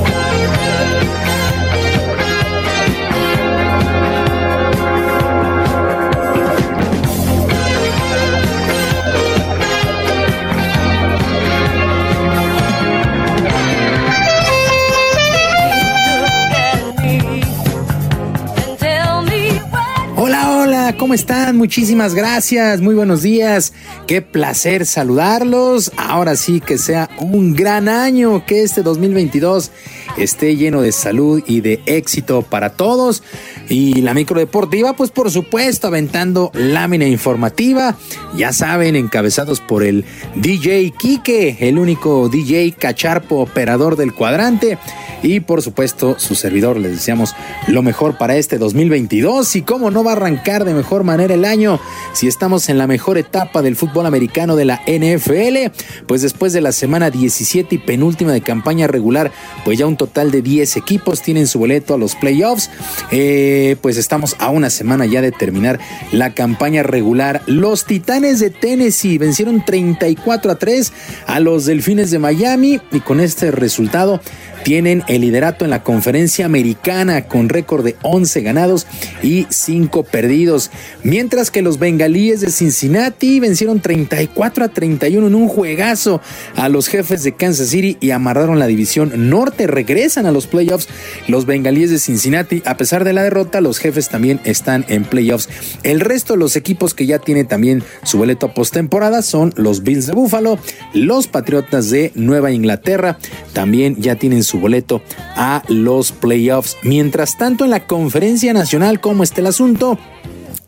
¿Cómo 20.94 21.14
están? 21.14 21.56
Muchísimas 21.56 22.14
gracias, 22.14 22.80
muy 22.80 22.94
buenos 22.94 23.22
días. 23.22 23.72
Qué 24.06 24.22
placer 24.22 24.86
saludarlos. 24.86 25.90
Ahora 25.96 26.36
sí 26.36 26.60
que 26.60 26.78
sea 26.78 27.10
un 27.18 27.54
gran 27.54 27.88
año, 27.88 28.46
que 28.46 28.62
este 28.62 28.82
2022 28.82 29.72
esté 30.16 30.54
lleno 30.56 30.82
de 30.82 30.92
salud 30.92 31.42
y 31.46 31.60
de 31.60 31.80
éxito 31.86 32.42
para 32.42 32.70
todos. 32.70 33.24
Y 33.68 34.00
la 34.02 34.14
micro 34.14 34.38
deportiva, 34.38 34.94
pues 34.94 35.10
por 35.10 35.30
supuesto, 35.30 35.88
aventando 35.88 36.52
lámina 36.54 37.06
informativa. 37.06 37.96
Ya 38.36 38.52
saben, 38.52 38.94
encabezados 38.94 39.60
por 39.60 39.82
el 39.82 40.04
DJ 40.36 40.92
Kike, 40.96 41.68
el 41.68 41.78
único 41.78 42.28
DJ 42.28 42.72
cacharpo 42.78 43.40
operador 43.40 43.96
del 43.96 44.14
cuadrante. 44.14 44.78
Y 45.22 45.40
por 45.40 45.62
supuesto, 45.62 46.16
su 46.18 46.34
servidor, 46.34 46.78
les 46.78 46.92
deseamos 46.92 47.34
lo 47.68 47.82
mejor 47.82 48.18
para 48.18 48.36
este 48.36 48.58
2022. 48.58 49.56
Y 49.56 49.62
cómo 49.62 49.90
no 49.90 50.04
va 50.04 50.12
a 50.12 50.16
arrancar 50.16 50.64
de 50.64 50.74
mejor 50.74 51.04
manera 51.04 51.34
el 51.34 51.44
año 51.44 51.80
si 52.12 52.26
estamos 52.26 52.68
en 52.68 52.78
la 52.78 52.86
mejor 52.86 53.18
etapa 53.18 53.62
del 53.62 53.76
fútbol 53.76 54.06
americano 54.06 54.56
de 54.56 54.64
la 54.64 54.82
NFL. 54.86 55.72
Pues 56.06 56.22
después 56.22 56.52
de 56.52 56.60
la 56.60 56.72
semana 56.72 57.10
17 57.10 57.74
y 57.74 57.78
penúltima 57.78 58.32
de 58.32 58.40
campaña 58.40 58.86
regular, 58.86 59.32
pues 59.64 59.78
ya 59.78 59.86
un 59.86 59.96
total 59.96 60.30
de 60.30 60.42
10 60.42 60.76
equipos 60.76 61.22
tienen 61.22 61.46
su 61.46 61.58
boleto 61.58 61.94
a 61.94 61.98
los 61.98 62.14
playoffs. 62.14 62.70
Eh, 63.10 63.76
pues 63.80 63.96
estamos 63.96 64.36
a 64.38 64.50
una 64.50 64.70
semana 64.70 65.06
ya 65.06 65.20
de 65.22 65.32
terminar 65.32 65.80
la 66.12 66.34
campaña 66.34 66.82
regular. 66.82 67.42
Los 67.46 67.84
Titanes 67.84 68.40
de 68.40 68.50
Tennessee 68.50 69.18
vencieron 69.18 69.64
34 69.64 70.52
a 70.52 70.54
3 70.56 70.92
a 71.26 71.40
los 71.40 71.66
Delfines 71.66 72.10
de 72.10 72.18
Miami 72.18 72.80
y 72.92 73.00
con 73.00 73.20
este 73.20 73.50
resultado 73.50 74.20
tienen 74.66 75.04
el 75.06 75.20
liderato 75.20 75.64
en 75.64 75.70
la 75.70 75.84
conferencia 75.84 76.44
americana 76.44 77.28
con 77.28 77.48
récord 77.48 77.84
de 77.84 77.94
11 78.02 78.42
ganados 78.42 78.88
y 79.22 79.46
5 79.48 80.02
perdidos, 80.02 80.72
mientras 81.04 81.52
que 81.52 81.62
los 81.62 81.78
bengalíes 81.78 82.40
de 82.40 82.50
Cincinnati 82.50 83.38
vencieron 83.38 83.78
34 83.78 84.64
a 84.64 84.68
31 84.68 85.24
en 85.28 85.36
un 85.36 85.46
juegazo 85.46 86.20
a 86.56 86.68
los 86.68 86.88
jefes 86.88 87.22
de 87.22 87.36
Kansas 87.36 87.68
City 87.68 87.96
y 88.00 88.10
amarraron 88.10 88.58
la 88.58 88.66
división 88.66 89.30
norte, 89.30 89.68
regresan 89.68 90.26
a 90.26 90.32
los 90.32 90.48
playoffs 90.48 90.88
los 91.28 91.46
bengalíes 91.46 91.90
de 91.90 92.00
Cincinnati, 92.00 92.60
a 92.64 92.76
pesar 92.76 93.04
de 93.04 93.12
la 93.12 93.22
derrota, 93.22 93.60
los 93.60 93.78
jefes 93.78 94.08
también 94.08 94.40
están 94.42 94.84
en 94.88 95.04
playoffs. 95.04 95.48
El 95.84 96.00
resto 96.00 96.32
de 96.32 96.40
los 96.40 96.56
equipos 96.56 96.92
que 96.92 97.06
ya 97.06 97.20
tienen 97.20 97.46
también 97.46 97.84
su 98.02 98.18
boleto 98.18 98.52
postemporada 98.52 99.22
son 99.22 99.54
los 99.54 99.84
Bills 99.84 100.06
de 100.06 100.14
Buffalo, 100.14 100.58
los 100.92 101.28
Patriotas 101.28 101.88
de 101.90 102.10
Nueva 102.16 102.50
Inglaterra, 102.50 103.16
también 103.52 103.94
ya 104.02 104.16
tienen 104.16 104.42
su 104.42 104.55
boleto 104.56 105.02
a 105.36 105.62
los 105.68 106.12
playoffs. 106.12 106.76
Mientras 106.82 107.38
tanto, 107.38 107.64
en 107.64 107.70
la 107.70 107.86
conferencia 107.86 108.52
nacional, 108.52 109.00
¿cómo 109.00 109.22
está 109.22 109.40
el 109.40 109.48
asunto? 109.48 109.98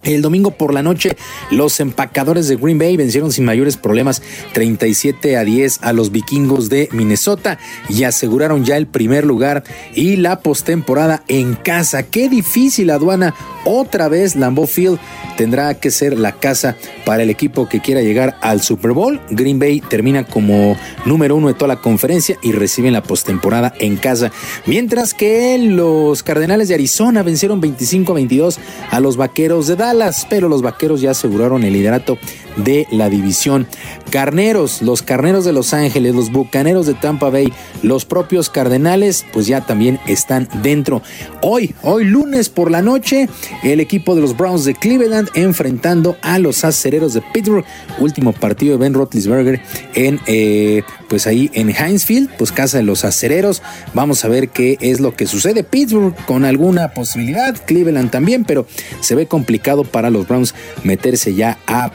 El 0.02 0.22
domingo 0.22 0.52
por 0.52 0.72
la 0.72 0.82
noche, 0.82 1.16
los 1.50 1.80
empacadores 1.80 2.46
de 2.48 2.56
Green 2.56 2.78
Bay 2.78 2.96
vencieron 2.96 3.32
sin 3.32 3.44
mayores 3.44 3.76
problemas 3.76 4.22
37 4.52 5.36
a 5.36 5.44
10 5.44 5.80
a 5.82 5.92
los 5.92 6.12
vikingos 6.12 6.68
de 6.68 6.88
Minnesota 6.92 7.58
y 7.88 8.04
aseguraron 8.04 8.64
ya 8.64 8.76
el 8.76 8.86
primer 8.86 9.26
lugar 9.26 9.64
y 9.94 10.16
la 10.16 10.40
postemporada 10.40 11.24
en 11.26 11.54
casa. 11.54 12.04
Qué 12.04 12.28
difícil 12.28 12.90
aduana. 12.90 13.34
Otra 13.64 14.08
vez 14.08 14.36
Lambeau 14.36 14.66
Field 14.66 14.98
tendrá 15.36 15.74
que 15.74 15.90
ser 15.90 16.18
la 16.18 16.32
casa 16.32 16.76
para 17.04 17.22
el 17.22 17.30
equipo 17.30 17.68
que 17.68 17.80
quiera 17.80 18.00
llegar 18.00 18.38
al 18.40 18.62
Super 18.62 18.92
Bowl. 18.92 19.20
Green 19.30 19.58
Bay 19.58 19.80
termina 19.80 20.24
como 20.24 20.76
número 21.06 21.36
uno 21.36 21.48
de 21.48 21.54
toda 21.54 21.74
la 21.74 21.80
conferencia 21.80 22.38
y 22.42 22.52
reciben 22.52 22.92
la 22.92 23.02
postemporada 23.02 23.74
en 23.78 23.96
casa. 23.96 24.30
Mientras 24.64 25.12
que 25.12 25.58
los 25.58 26.22
Cardenales 26.22 26.68
de 26.68 26.74
Arizona 26.74 27.22
vencieron 27.22 27.60
25 27.60 28.12
a 28.12 28.14
22 28.14 28.58
a 28.90 29.00
los 29.00 29.16
Vaqueros 29.16 29.66
de 29.66 29.76
Dallas, 29.76 29.87
pero 30.28 30.48
los 30.48 30.62
Vaqueros 30.62 31.00
ya 31.00 31.10
aseguraron 31.10 31.64
el 31.64 31.72
liderato 31.72 32.18
de 32.56 32.86
la 32.90 33.08
división. 33.08 33.66
Carneros, 34.10 34.82
los 34.82 35.02
Carneros 35.02 35.44
de 35.44 35.52
Los 35.52 35.74
Ángeles, 35.74 36.14
los 36.14 36.32
Bucaneros 36.32 36.86
de 36.86 36.94
Tampa 36.94 37.30
Bay, 37.30 37.52
los 37.82 38.04
propios 38.04 38.48
Cardenales, 38.50 39.26
pues 39.32 39.46
ya 39.46 39.60
también 39.66 40.00
están 40.06 40.48
dentro. 40.62 41.02
Hoy, 41.42 41.74
hoy 41.82 42.04
lunes 42.04 42.48
por 42.48 42.70
la 42.70 42.82
noche, 42.82 43.28
el 43.62 43.80
equipo 43.80 44.14
de 44.14 44.20
los 44.20 44.36
Browns 44.36 44.64
de 44.64 44.74
Cleveland 44.74 45.28
enfrentando 45.34 46.16
a 46.22 46.38
los 46.38 46.64
Acereros 46.64 47.14
de 47.14 47.22
Pittsburgh. 47.32 47.64
Último 47.98 48.32
partido 48.32 48.72
de 48.72 48.78
Ben 48.78 48.94
Roethlisberger 48.94 49.60
en, 49.94 50.20
eh, 50.26 50.82
pues 51.08 51.26
ahí 51.26 51.50
en 51.54 51.70
Hinesfield, 51.70 52.30
pues 52.36 52.52
casa 52.52 52.78
de 52.78 52.84
los 52.84 53.04
Acereros. 53.04 53.62
Vamos 53.94 54.24
a 54.24 54.28
ver 54.28 54.48
qué 54.48 54.78
es 54.80 55.00
lo 55.00 55.14
que 55.14 55.26
sucede. 55.26 55.64
Pittsburgh 55.64 56.14
con 56.26 56.44
alguna 56.44 56.94
posibilidad, 56.94 57.56
Cleveland 57.66 58.10
también, 58.10 58.44
pero 58.44 58.66
se 59.00 59.14
ve 59.14 59.26
complicado 59.26 59.84
para 59.84 60.10
los 60.10 60.26
Browns 60.26 60.54
meterse 60.82 61.34
ya 61.34 61.58
a 61.66 61.90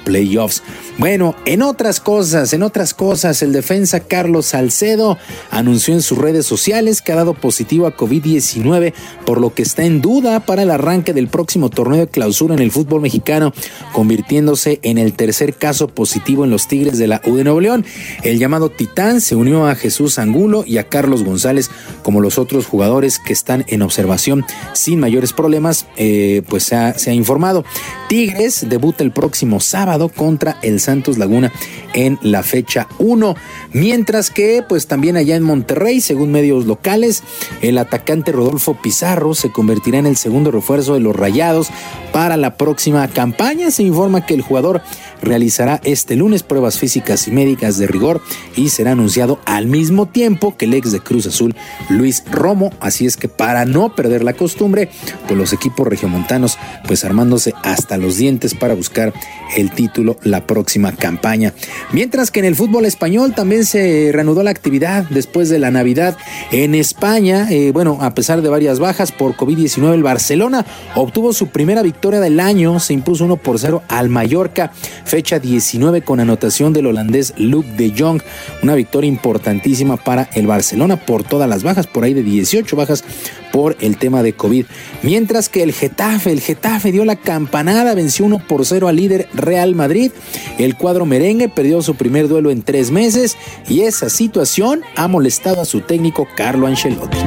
Bueno, 0.97 1.35
en 1.45 1.61
otras 1.61 1.99
cosas, 1.99 2.53
en 2.53 2.63
otras 2.63 2.93
cosas, 2.93 3.41
el 3.41 3.51
defensa 3.51 4.01
Carlos 4.01 4.47
Salcedo 4.47 5.17
anunció 5.51 5.93
en 5.93 6.01
sus 6.01 6.17
redes 6.17 6.45
sociales 6.45 7.01
que 7.01 7.11
ha 7.11 7.15
dado 7.15 7.33
positivo 7.33 7.87
a 7.87 7.95
COVID-19, 7.95 8.93
por 9.25 9.39
lo 9.39 9.53
que 9.53 9.63
está 9.63 9.83
en 9.83 10.01
duda 10.01 10.41
para 10.41 10.63
el 10.63 10.71
arranque 10.71 11.13
del 11.13 11.27
próximo 11.27 11.69
torneo 11.69 12.01
de 12.01 12.07
clausura 12.07 12.53
en 12.53 12.61
el 12.61 12.71
fútbol 12.71 13.01
mexicano, 13.01 13.53
convirtiéndose 13.91 14.79
en 14.83 14.97
el 14.97 15.13
tercer 15.13 15.55
caso 15.55 15.87
positivo 15.87 16.43
en 16.43 16.51
los 16.51 16.67
Tigres 16.67 16.97
de 16.97 17.07
la 17.07 17.21
U 17.25 17.35
de 17.35 17.43
Nuevo 17.43 17.61
León. 17.61 17.85
El 18.23 18.39
llamado 18.39 18.69
Titán 18.69 19.21
se 19.21 19.35
unió 19.35 19.67
a 19.67 19.75
Jesús 19.75 20.19
Angulo 20.19 20.63
y 20.65 20.77
a 20.77 20.87
Carlos 20.89 21.23
González 21.23 21.69
como 22.03 22.21
los 22.21 22.37
otros 22.37 22.65
jugadores 22.65 23.19
que 23.19 23.33
están 23.33 23.65
en 23.67 23.81
observación 23.81 24.45
sin 24.73 24.99
mayores 24.99 25.33
problemas, 25.33 25.85
eh, 25.97 26.41
pues 26.47 26.63
se 26.63 26.75
ha, 26.75 27.13
informado. 27.13 27.63
Tigres 28.09 28.67
debuta 28.69 29.03
el 29.03 29.11
próximo 29.11 29.59
sábado 29.59 30.09
contra 30.33 30.57
el 30.63 30.79
Santos 30.79 31.19
Laguna 31.19 31.51
en 31.93 32.17
la 32.23 32.41
fecha 32.41 32.87
1. 32.97 33.35
Mientras 33.71 34.31
que, 34.31 34.63
pues 34.67 34.87
también 34.87 35.15
allá 35.15 35.35
en 35.35 35.43
Monterrey, 35.43 36.01
según 36.01 36.31
medios 36.31 36.65
locales, 36.65 37.21
el 37.61 37.77
atacante 37.77 38.31
Rodolfo 38.31 38.75
Pizarro 38.81 39.35
se 39.35 39.51
convertirá 39.51 39.99
en 39.99 40.07
el 40.07 40.17
segundo 40.17 40.49
refuerzo 40.49 40.95
de 40.95 41.01
los 41.01 41.15
Rayados 41.15 41.69
para 42.11 42.35
la 42.35 42.57
próxima 42.57 43.07
campaña. 43.09 43.69
Se 43.69 43.83
informa 43.83 44.25
que 44.25 44.33
el 44.33 44.41
jugador 44.41 44.81
realizará 45.21 45.79
este 45.83 46.15
lunes 46.15 46.41
pruebas 46.41 46.79
físicas 46.79 47.27
y 47.27 47.31
médicas 47.31 47.77
de 47.77 47.85
rigor 47.85 48.19
y 48.55 48.69
será 48.69 48.91
anunciado 48.91 49.39
al 49.45 49.67
mismo 49.67 50.07
tiempo 50.07 50.57
que 50.57 50.65
el 50.65 50.73
ex 50.73 50.91
de 50.91 50.99
Cruz 50.99 51.27
Azul, 51.27 51.55
Luis 51.89 52.23
Romo. 52.31 52.71
Así 52.79 53.05
es 53.05 53.17
que 53.17 53.27
para 53.27 53.65
no 53.65 53.95
perder 53.95 54.23
la 54.23 54.33
costumbre, 54.33 54.89
pues 55.27 55.37
los 55.37 55.53
equipos 55.53 55.87
regiomontanos 55.87 56.57
pues 56.87 57.05
armándose 57.05 57.53
hasta 57.63 57.97
los 57.97 58.17
dientes 58.17 58.55
para 58.55 58.73
buscar 58.73 59.13
el 59.55 59.71
título 59.71 60.17
la 60.23 60.45
próxima 60.45 60.91
campaña. 60.93 61.53
Mientras 61.91 62.31
que 62.31 62.39
en 62.39 62.45
el 62.45 62.55
fútbol 62.55 62.85
español 62.85 63.33
también 63.33 63.65
se 63.65 64.11
reanudó 64.11 64.43
la 64.43 64.51
actividad 64.51 65.05
después 65.09 65.49
de 65.49 65.59
la 65.59 65.71
Navidad 65.71 66.17
en 66.51 66.75
España. 66.75 67.47
Eh, 67.49 67.71
bueno, 67.73 67.97
a 68.01 68.13
pesar 68.13 68.41
de 68.41 68.49
varias 68.49 68.79
bajas 68.79 69.11
por 69.11 69.35
COVID-19, 69.35 69.93
el 69.93 70.03
Barcelona 70.03 70.65
obtuvo 70.95 71.33
su 71.33 71.47
primera 71.47 71.81
victoria 71.81 72.19
del 72.19 72.39
año, 72.39 72.79
se 72.79 72.93
impuso 72.93 73.25
1 73.25 73.37
por 73.37 73.59
0 73.59 73.83
al 73.87 74.09
Mallorca, 74.09 74.71
fecha 75.05 75.39
19 75.39 76.01
con 76.01 76.19
anotación 76.19 76.73
del 76.73 76.87
holandés 76.87 77.33
Luke 77.37 77.69
de 77.77 77.93
Jong, 77.97 78.21
una 78.61 78.75
victoria 78.75 79.07
importantísima 79.07 79.97
para 79.97 80.29
el 80.33 80.47
Barcelona 80.47 80.97
por 80.97 81.23
todas 81.23 81.49
las 81.49 81.63
bajas, 81.63 81.87
por 81.87 82.03
ahí 82.03 82.13
de 82.13 82.23
18 82.23 82.75
bajas 82.75 83.03
por 83.51 83.77
el 83.81 83.97
tema 83.97 84.23
de 84.23 84.33
COVID. 84.33 84.65
Mientras 85.03 85.47
que 85.47 85.61
el 85.61 85.73
Getafe, 85.73 86.31
el 86.31 86.41
Getafe 86.41 86.91
dio 86.91 87.05
la 87.05 87.15
campanada, 87.15 87.93
venció 87.93 88.25
1 88.25 88.47
por 88.47 88.65
0 88.65 88.87
al 88.87 88.95
líder 88.95 89.29
Real 89.33 89.75
Madrid. 89.75 90.11
El 90.57 90.75
cuadro 90.75 91.05
merengue 91.05 91.49
perdió 91.49 91.81
su 91.81 91.95
primer 91.95 92.27
duelo 92.27 92.51
en 92.51 92.61
tres 92.61 92.91
meses 92.91 93.37
y 93.67 93.81
esa 93.81 94.09
situación 94.09 94.81
ha 94.95 95.07
molestado 95.07 95.61
a 95.61 95.65
su 95.65 95.81
técnico 95.81 96.27
Carlo 96.35 96.67
Ancelotti. 96.67 97.17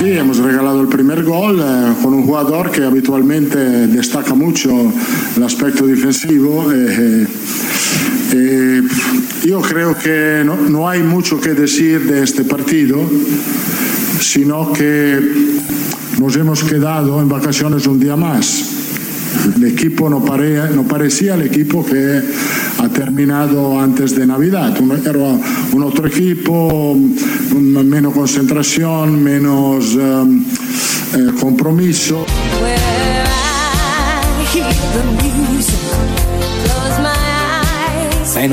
Sí, 0.00 0.12
hemos 0.12 0.38
regalado 0.38 0.80
el 0.80 0.88
primer 0.88 1.22
gol 1.24 1.60
eh, 1.60 1.92
con 2.02 2.14
un 2.14 2.24
jugador 2.24 2.70
que 2.70 2.82
habitualmente 2.82 3.58
destaca 3.58 4.34
mucho 4.34 4.70
el 5.36 5.42
aspecto 5.42 5.86
defensivo. 5.86 6.72
Eh, 6.72 6.86
eh, 6.88 7.26
yo 9.44 9.60
creo 9.60 9.96
que 9.96 10.42
no, 10.44 10.56
no 10.56 10.88
hay 10.88 11.02
mucho 11.02 11.40
que 11.40 11.54
decir 11.54 12.00
de 12.06 12.22
este 12.22 12.44
partido, 12.44 12.98
sino 14.20 14.72
que 14.72 15.18
nos 16.18 16.36
hemos 16.36 16.62
quedado 16.64 17.20
en 17.20 17.28
vacaciones 17.28 17.86
un 17.86 17.98
día 17.98 18.16
más. 18.16 18.80
El 19.56 19.64
equipo 19.64 20.10
no, 20.10 20.24
pare, 20.24 20.70
no 20.74 20.82
parecía 20.84 21.34
el 21.34 21.42
equipo 21.42 21.84
que 21.84 22.20
ha 22.78 22.88
terminado 22.88 23.80
antes 23.80 24.14
de 24.14 24.26
Navidad. 24.26 24.76
Era 25.04 25.18
un 25.72 25.82
otro 25.82 26.06
equipo, 26.06 26.96
menos 27.54 28.12
concentración, 28.12 29.22
menos 29.22 29.94
um, 29.94 30.44
eh, 31.14 31.32
compromiso. 31.40 32.26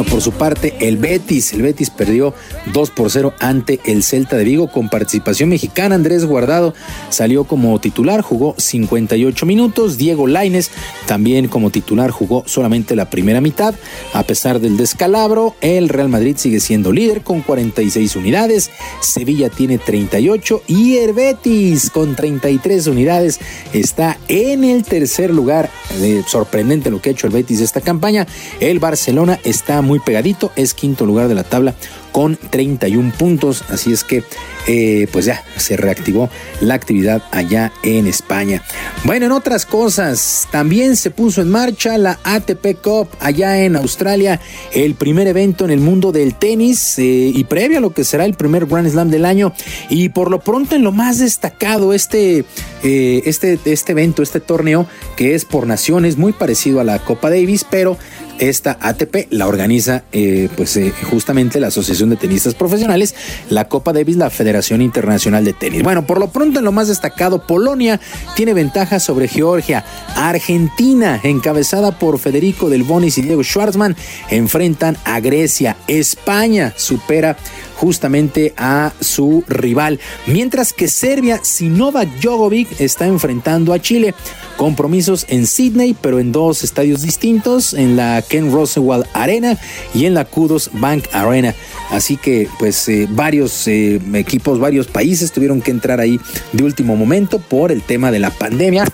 Por 0.09 0.21
su 0.21 0.31
parte, 0.31 0.75
el 0.81 0.97
Betis, 0.97 1.53
el 1.53 1.61
Betis 1.61 1.89
perdió 1.91 2.33
2 2.73 2.89
por 2.91 3.11
0 3.11 3.33
ante 3.39 3.79
el 3.85 4.03
Celta 4.03 4.35
de 4.35 4.43
Vigo 4.43 4.69
con 4.69 4.89
participación 4.89 5.49
mexicana. 5.49 5.95
Andrés 5.95 6.25
Guardado 6.25 6.73
salió 7.09 7.45
como 7.45 7.79
titular, 7.79 8.21
jugó 8.21 8.55
58 8.57 9.45
minutos. 9.45 9.97
Diego 9.97 10.25
Laines 10.25 10.71
también 11.05 11.47
como 11.47 11.69
titular 11.69 12.09
jugó 12.09 12.43
solamente 12.47 12.95
la 12.95 13.09
primera 13.09 13.39
mitad. 13.39 13.75
A 14.13 14.23
pesar 14.23 14.59
del 14.59 14.77
descalabro, 14.77 15.55
el 15.61 15.89
Real 15.89 16.09
Madrid 16.09 16.35
sigue 16.37 16.59
siendo 16.59 16.91
líder 16.91 17.21
con 17.21 17.41
46 17.41 18.15
unidades. 18.15 18.71
Sevilla 19.01 19.49
tiene 19.49 19.77
38 19.77 20.63
y 20.67 20.97
el 20.97 21.13
Betis 21.13 21.91
con 21.91 22.15
33 22.15 22.87
unidades 22.87 23.39
está 23.73 24.17
en 24.27 24.63
el 24.63 24.83
tercer 24.83 25.33
lugar. 25.33 25.69
Eh, 25.99 26.23
sorprendente 26.27 26.89
lo 26.89 27.01
que 27.01 27.09
ha 27.09 27.13
hecho 27.13 27.27
el 27.27 27.33
Betis 27.33 27.61
esta 27.61 27.79
campaña. 27.79 28.27
El 28.59 28.79
Barcelona 28.79 29.39
está 29.43 29.66
muy 29.81 29.99
pegadito, 29.99 30.51
es 30.55 30.73
quinto 30.73 31.05
lugar 31.05 31.27
de 31.27 31.35
la 31.35 31.43
tabla 31.43 31.75
con 32.17 32.35
31 32.35 33.13
puntos. 33.15 33.63
Así 33.69 33.93
es 33.93 34.03
que, 34.03 34.23
eh, 34.65 35.07
pues 35.11 35.25
ya 35.25 35.43
se 35.55 35.77
reactivó 35.77 36.31
la 36.61 36.73
actividad 36.73 37.21
allá 37.29 37.71
en 37.83 38.07
España. 38.07 38.63
Bueno, 39.03 39.27
en 39.27 39.31
otras 39.31 39.67
cosas, 39.67 40.47
también 40.51 40.95
se 40.95 41.11
puso 41.11 41.43
en 41.43 41.49
marcha 41.49 41.95
la 41.99 42.17
ATP 42.23 42.81
Cup 42.81 43.07
allá 43.19 43.63
en 43.63 43.75
Australia, 43.75 44.39
el 44.73 44.95
primer 44.95 45.27
evento 45.27 45.63
en 45.63 45.69
el 45.69 45.79
mundo 45.79 46.11
del 46.11 46.33
tenis 46.33 46.97
eh, 46.97 47.03
y 47.33 47.43
previo 47.43 47.77
a 47.77 47.81
lo 47.81 47.91
que 47.91 48.03
será 48.03 48.25
el 48.25 48.33
primer 48.33 48.65
Grand 48.65 48.89
Slam 48.89 49.11
del 49.11 49.23
año. 49.23 49.53
Y 49.89 50.09
por 50.09 50.31
lo 50.31 50.39
pronto, 50.39 50.75
en 50.75 50.83
lo 50.83 50.91
más 50.91 51.19
destacado, 51.19 51.93
este, 51.93 52.45
eh, 52.83 53.21
este, 53.25 53.59
este 53.65 53.91
evento, 53.91 54.23
este 54.23 54.39
torneo, 54.39 54.87
que 55.15 55.35
es 55.35 55.45
por 55.45 55.67
naciones, 55.67 56.17
muy 56.17 56.33
parecido 56.33 56.79
a 56.79 56.83
la 56.83 56.97
Copa 56.97 57.29
Davis, 57.29 57.63
pero 57.69 57.97
esta 58.39 58.77
ATP 58.81 59.27
la 59.31 59.47
organiza 59.47 60.03
eh, 60.11 60.49
pues 60.55 60.75
eh, 60.77 60.93
justamente 61.09 61.59
la 61.59 61.67
Asociación 61.67 62.09
de 62.09 62.15
Tenistas 62.15 62.53
Profesionales, 62.53 63.15
la 63.49 63.67
Copa 63.67 63.93
Davis, 63.93 64.17
la 64.17 64.29
Federación 64.29 64.81
Internacional 64.81 65.45
de 65.45 65.53
Tenis. 65.53 65.83
Bueno, 65.83 66.05
por 66.05 66.19
lo 66.19 66.29
pronto 66.29 66.59
en 66.59 66.65
lo 66.65 66.71
más 66.71 66.87
destacado, 66.87 67.45
Polonia 67.45 67.99
tiene 68.35 68.53
ventaja 68.53 68.99
sobre 68.99 69.27
Georgia. 69.27 69.85
Argentina, 70.15 71.19
encabezada 71.23 71.97
por 71.97 72.19
Federico 72.19 72.69
Del 72.69 72.83
Bonis 72.83 73.17
y 73.17 73.21
Diego 73.21 73.43
Schwartzman, 73.43 73.95
enfrentan 74.29 74.97
a 75.05 75.19
Grecia. 75.19 75.77
España 75.87 76.73
supera 76.75 77.37
justamente 77.77 78.53
a 78.57 78.91
su 78.99 79.43
rival. 79.47 79.99
Mientras 80.25 80.73
que 80.73 80.87
Serbia, 80.87 81.39
Sinova 81.43 82.05
Jogovic 82.21 82.81
está 82.81 83.05
enfrentando 83.05 83.71
a 83.71 83.79
Chile. 83.79 84.13
Compromisos 84.57 85.27
en 85.29 85.45
Sydney, 85.45 85.95
pero 86.01 86.19
en 86.19 86.31
dos 86.31 86.63
estadios 86.63 87.03
distintos, 87.03 87.75
en 87.75 87.95
la 87.95 88.23
Ken 88.27 88.51
Rosewall 88.51 89.05
Arena 89.13 89.59
y 89.93 90.05
en 90.05 90.15
la 90.15 90.25
Kudos 90.25 90.71
Bank 90.73 91.05
Arena. 91.13 91.53
Así 91.91 92.17
que 92.17 92.49
pues 92.57 92.89
eh, 92.89 93.07
varios 93.09 93.67
eh, 93.67 94.01
equipos, 94.15 94.59
varios 94.59 94.87
países 94.87 95.31
tuvieron 95.31 95.61
que 95.61 95.69
entrar 95.69 95.99
ahí 95.99 96.19
de 96.53 96.63
último 96.63 96.95
momento 96.95 97.39
por 97.39 97.71
el 97.71 97.83
tema 97.83 98.11
de 98.11 98.19
la 98.19 98.31
pandemia. 98.31 98.85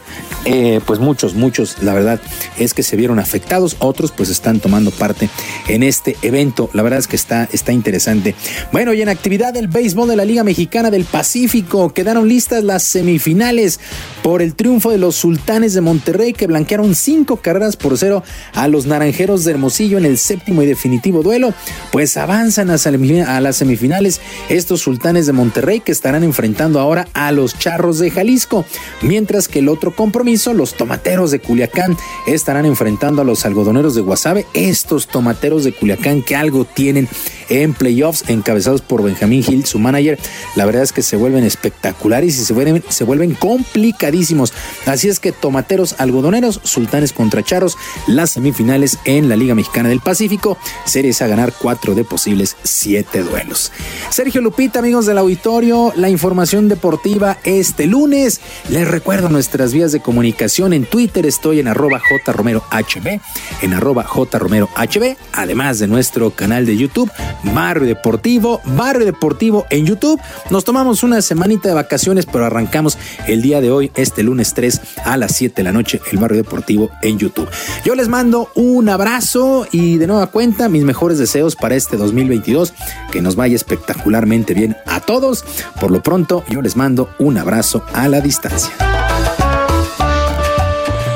Eh, 0.45 0.81
pues 0.85 0.99
muchos, 0.99 1.35
muchos, 1.35 1.81
la 1.81 1.93
verdad 1.93 2.19
es 2.59 2.73
que 2.73 2.83
se 2.83 2.97
vieron 2.97 3.17
afectados, 3.17 3.77
otros 3.79 4.11
pues 4.11 4.29
están 4.29 4.59
tomando 4.59 4.91
parte 4.91 5.29
en 5.69 5.83
este 5.83 6.17
evento. 6.21 6.69
La 6.73 6.83
verdad 6.83 6.99
es 6.99 7.07
que 7.07 7.15
está, 7.15 7.47
está 7.51 7.71
interesante. 7.71 8.35
Bueno, 8.73 8.91
y 8.95 9.03
en 9.03 9.09
actividad 9.09 9.53
del 9.53 9.67
béisbol 9.67 10.09
de 10.09 10.15
la 10.15 10.25
Liga 10.25 10.43
Mexicana 10.43 10.89
del 10.89 11.05
Pacífico 11.05 11.93
quedaron 11.93 12.27
listas 12.27 12.63
las 12.63 12.81
semifinales 12.81 13.79
por 14.23 14.41
el 14.41 14.55
triunfo 14.55 14.89
de 14.89 14.97
los 14.97 15.15
Sultanes 15.15 15.75
de 15.75 15.81
Monterrey 15.81 16.33
que 16.33 16.47
blanquearon 16.47 16.95
cinco 16.95 17.37
carreras 17.37 17.77
por 17.77 17.99
cero 17.99 18.23
a 18.51 18.67
los 18.67 18.87
Naranjeros 18.87 19.43
de 19.43 19.51
Hermosillo 19.51 19.99
en 19.99 20.05
el 20.05 20.17
séptimo 20.17 20.63
y 20.63 20.65
definitivo 20.65 21.21
duelo. 21.21 21.53
Pues 21.91 22.17
avanzan 22.17 22.71
a 22.71 23.41
las 23.41 23.55
semifinales 23.57 24.21
estos 24.49 24.81
sultanes 24.81 25.27
de 25.27 25.33
Monterrey 25.33 25.79
que 25.79 25.91
estarán 25.91 26.23
enfrentando 26.23 26.79
ahora 26.79 27.07
a 27.13 27.31
los 27.31 27.59
charros 27.59 27.99
de 27.99 28.09
Jalisco, 28.09 28.65
mientras 29.03 29.47
que 29.47 29.59
el 29.59 29.69
otro 29.69 29.95
compromiso, 29.95 30.51
los 30.51 30.73
tomateros 30.73 31.29
de 31.29 31.37
Culiacán, 31.37 31.95
estarán 32.25 32.65
enfrentando 32.65 33.21
a 33.21 33.25
los 33.25 33.45
algodoneros 33.45 33.93
de 33.93 34.01
Guasave, 34.01 34.47
estos 34.55 35.05
tomateros 35.05 35.63
de 35.63 35.73
Culiacán 35.73 36.23
que 36.23 36.35
algo 36.35 36.65
tienen 36.65 37.07
en 37.49 37.73
playoffs 37.73 38.23
encabezados 38.29 38.81
por 38.81 39.03
Benjamín 39.03 39.43
Hill, 39.47 39.65
su 39.65 39.79
manager. 39.79 40.19
La 40.55 40.65
verdad 40.65 40.83
es 40.83 40.91
que 40.91 41.01
se 41.01 41.15
vuelven 41.15 41.43
espectaculares 41.43 42.37
y 42.37 42.45
se 42.45 43.03
vuelven, 43.03 43.35
complicadísimos. 43.35 44.53
Así 44.85 45.09
es 45.09 45.19
que 45.19 45.31
tomateros, 45.31 45.95
algodoneros, 45.99 46.59
sultanes 46.63 47.13
contra 47.13 47.43
charros, 47.43 47.77
las 48.07 48.31
semifinales 48.31 48.99
en 49.05 49.29
la 49.29 49.35
Liga 49.35 49.55
Mexicana 49.55 49.89
del 49.89 49.99
Pacífico, 49.99 50.57
series 50.85 51.21
a 51.21 51.27
ganar 51.27 51.53
cuatro 51.59 51.95
de 51.95 52.03
posibles 52.03 52.55
siete 52.63 53.23
duelos. 53.23 53.71
Sergio 54.09 54.41
Lupita, 54.41 54.79
amigos 54.79 55.05
del 55.05 55.17
auditorio, 55.17 55.93
la 55.95 56.09
información 56.09 56.69
deportiva 56.69 57.37
este 57.43 57.87
lunes. 57.87 58.41
Les 58.69 58.87
recuerdo 58.87 59.29
nuestras 59.29 59.73
vías 59.73 59.91
de 59.91 60.01
comunicación. 60.01 60.73
En 60.73 60.85
Twitter 60.85 61.25
estoy 61.25 61.59
en 61.59 61.67
arroba 61.67 62.01
jromerohb, 62.25 63.19
en 63.61 63.73
arroba 63.73 64.03
jromerohb, 64.03 65.17
además 65.31 65.79
de 65.79 65.87
nuestro 65.87 66.31
canal 66.31 66.65
de 66.65 66.77
YouTube, 66.77 67.11
Barrio 67.43 67.87
Deportivo, 67.87 68.61
Barrio 68.65 69.05
Deportivo 69.05 69.65
en 69.69 69.85
YouTube. 69.85 70.19
Nos 70.49 70.63
tomamos 70.63 71.03
una 71.03 71.21
semanita 71.21 71.69
de 71.69 71.75
vacaciones, 71.75 72.25
pero 72.25 72.45
arrancamos 72.45 72.97
el 73.27 73.41
día 73.41 73.61
de 73.61 73.71
hoy, 73.71 73.91
este 73.95 74.23
lunes 74.23 74.53
3 74.53 74.81
a 75.05 75.17
las 75.17 75.35
7 75.35 75.55
de 75.55 75.63
la 75.63 75.71
noche, 75.71 76.01
el 76.11 76.17
Barrio 76.17 76.37
Deportivo 76.37 76.89
en 77.01 77.17
YouTube. 77.17 77.49
Yo 77.83 77.95
les 77.95 78.07
mando 78.07 78.49
un 78.55 78.89
abrazo 78.89 79.67
y 79.71 79.97
de 79.97 80.07
nueva 80.07 80.27
cuenta 80.27 80.69
mis 80.69 80.83
mejores 80.83 81.17
deseos 81.17 81.55
para 81.55 81.75
este 81.75 81.97
2022. 81.97 82.73
Que 83.11 83.21
nos 83.21 83.35
vaya 83.35 83.55
espectacularmente 83.55 84.53
bien 84.53 84.77
a 84.85 84.99
todos. 84.99 85.43
Por 85.79 85.91
lo 85.91 86.01
pronto, 86.01 86.43
yo 86.49 86.61
les 86.61 86.75
mando 86.75 87.09
un 87.19 87.37
abrazo 87.37 87.83
a 87.93 88.07
la 88.07 88.21
distancia. 88.21 88.73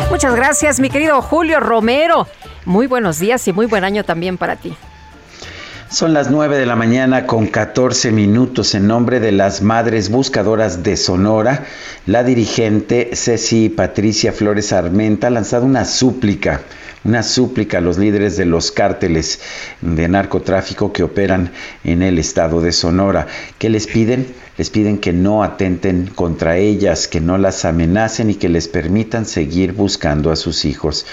Muchas 0.09 0.35
gracias, 0.35 0.79
mi 0.79 0.89
querido 0.89 1.21
Julio 1.21 1.59
Romero. 1.59 2.27
Muy 2.65 2.87
buenos 2.87 3.19
días 3.19 3.47
y 3.47 3.53
muy 3.53 3.65
buen 3.65 3.83
año 3.83 4.03
también 4.03 4.37
para 4.37 4.55
ti. 4.55 4.75
Son 5.89 6.13
las 6.13 6.29
9 6.29 6.57
de 6.57 6.65
la 6.65 6.75
mañana 6.75 7.25
con 7.25 7.47
14 7.47 8.11
minutos 8.11 8.75
en 8.75 8.87
nombre 8.87 9.21
de 9.21 9.31
las 9.31 9.61
Madres 9.61 10.09
Buscadoras 10.09 10.83
de 10.83 10.97
Sonora. 10.97 11.63
La 12.05 12.25
dirigente 12.25 13.11
Ceci 13.13 13.69
Patricia 13.69 14.33
Flores 14.33 14.73
Armenta 14.73 15.27
ha 15.27 15.29
lanzado 15.29 15.65
una 15.65 15.85
súplica 15.85 16.61
una 17.05 17.23
súplica 17.23 17.77
a 17.77 17.81
los 17.81 17.97
líderes 17.97 18.35
de 18.35 18.45
los 18.45 18.71
cárteles 18.71 19.39
de 19.79 20.09
narcotráfico 20.09 20.91
que 20.91 21.03
operan 21.03 21.51
en 21.85 22.03
el 22.03 22.19
estado 22.19 22.59
de 22.59 22.73
Sonora. 22.73 23.27
¿Qué 23.57 23.69
les 23.69 23.87
piden? 23.87 24.27
Les 24.57 24.71
piden 24.71 24.97
que 24.97 25.13
no 25.13 25.43
atenten 25.43 26.09
contra 26.13 26.57
ellas, 26.57 27.07
que 27.07 27.21
no 27.21 27.37
las 27.37 27.63
amenacen 27.63 28.31
y 28.31 28.35
que 28.35 28.49
les 28.49 28.67
permitan 28.67 29.25
seguir 29.25 29.73
buscando 29.73 30.31
a 30.31 30.35
sus 30.35 30.65
hijos. 30.65 31.05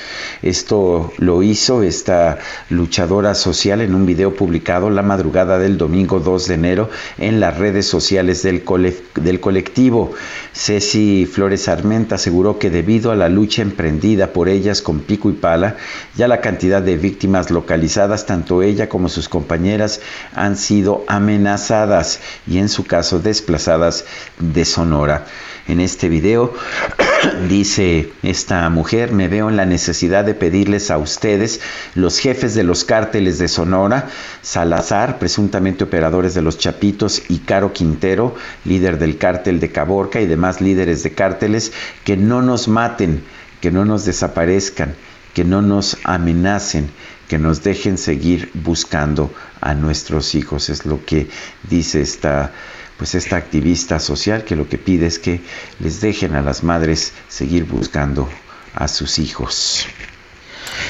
Esto 0.43 1.13
lo 1.19 1.43
hizo 1.43 1.83
esta 1.83 2.39
luchadora 2.71 3.35
social 3.35 3.83
en 3.83 3.95
un 3.95 4.07
video 4.07 4.35
publicado 4.35 4.89
la 4.89 5.03
madrugada 5.03 5.59
del 5.59 5.77
domingo 5.77 6.21
2 6.21 6.49
de 6.49 6.55
enero 6.55 6.91
en 7.19 7.39
las 7.39 7.59
redes 7.59 7.87
sociales 7.87 8.43
del, 8.43 8.65
colectivo. 8.65 10.13
Ceci 10.55 11.27
Flores 11.31 11.69
Armenta 11.69 12.15
aseguró 12.15 12.59
que 12.59 12.71
debido 12.71 13.11
a 13.11 13.17
la 13.17 13.29
lucha 13.29 13.61
emprendida 13.61 14.33
por 14.33 14.49
ellas 14.49 14.81
con 14.81 15.01
pico 15.01 15.29
y 15.29 15.35
pala, 15.35 15.77
ya 16.17 16.29
la 16.29 16.41
cantidad 16.41 16.81
de 16.81 16.97
víctimas 16.97 17.51
localizadas, 17.51 18.25
tanto 18.25 18.63
ella 18.63 18.89
como 18.89 19.09
sus 19.09 19.29
compañeras, 19.29 20.01
han 20.35 20.57
sido 20.57 21.05
amenazadas 21.09 22.21
y 22.47 22.59
en 22.59 22.69
su 22.69 22.85
caso 22.85 23.19
de 23.19 23.34
desplazadas 23.35 24.05
de 24.39 24.65
Sonora. 24.65 25.27
En 25.67 25.81
este 25.81 26.09
video 26.09 26.53
dice 27.49 28.13
esta 28.23 28.69
mujer, 28.69 29.13
me 29.13 29.29
veo 29.29 29.49
en 29.49 29.57
la 29.57 29.65
necesidad 29.65 30.25
de 30.25 30.35
pedirles 30.35 30.91
a 30.91 30.99
ustedes, 30.99 31.61
los 31.95 32.19
jefes 32.19 32.55
de 32.55 32.63
los 32.63 32.85
cárteles 32.85 33.39
de 33.39 33.49
Sonora, 33.49 34.09
Salazar, 34.43 35.19
presuntamente 35.19 35.85
operadores 35.85 36.35
de 36.35 36.43
los 36.43 36.59
Chapitos, 36.59 37.23
y 37.29 37.39
Caro 37.39 37.73
Quintero, 37.73 38.35
líder 38.65 38.99
del 38.99 39.17
cártel 39.17 39.59
de 39.59 39.73
Caborca 39.73 40.21
y 40.21 40.27
demás 40.27 40.61
líderes 40.61 41.03
de 41.03 41.13
cárteles, 41.13 41.73
que 42.05 42.17
no 42.17 42.43
nos 42.43 42.69
maten, 42.69 43.25
que 43.61 43.73
no 43.73 43.85
nos 43.85 44.05
desaparezcan, 44.05 44.95
que 45.33 45.45
no 45.45 45.63
nos 45.63 45.97
amenacen, 46.05 46.91
que 47.27 47.39
nos 47.39 47.63
dejen 47.65 47.97
seguir 47.97 48.51
buscando 48.53 49.33
a 49.63 49.75
nuestros 49.75 50.35
hijos. 50.35 50.69
Es 50.69 50.85
lo 50.85 51.05
que 51.05 51.29
dice 51.69 52.03
esta 52.03 52.53
pues 52.97 53.15
esta 53.15 53.37
activista 53.37 53.99
social 53.99 54.45
que 54.45 54.57
lo 54.57 54.69
que 54.69 54.79
pide 54.79 55.07
es 55.07 55.19
que 55.19 55.41
les 55.81 56.01
dejen 56.01 56.35
a 56.35 56.43
las 56.43 56.63
madres 56.63 57.13
seguir 57.29 57.65
buscando 57.65 58.29
a 58.75 58.89
sus 58.89 59.19
hijos. 59.19 59.87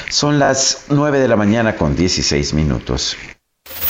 Son 0.09 0.39
las 0.39 0.85
9 0.89 1.19
de 1.19 1.27
la 1.27 1.35
mañana 1.35 1.75
con 1.75 1.95
16 1.95 2.53
minutos. 2.53 3.17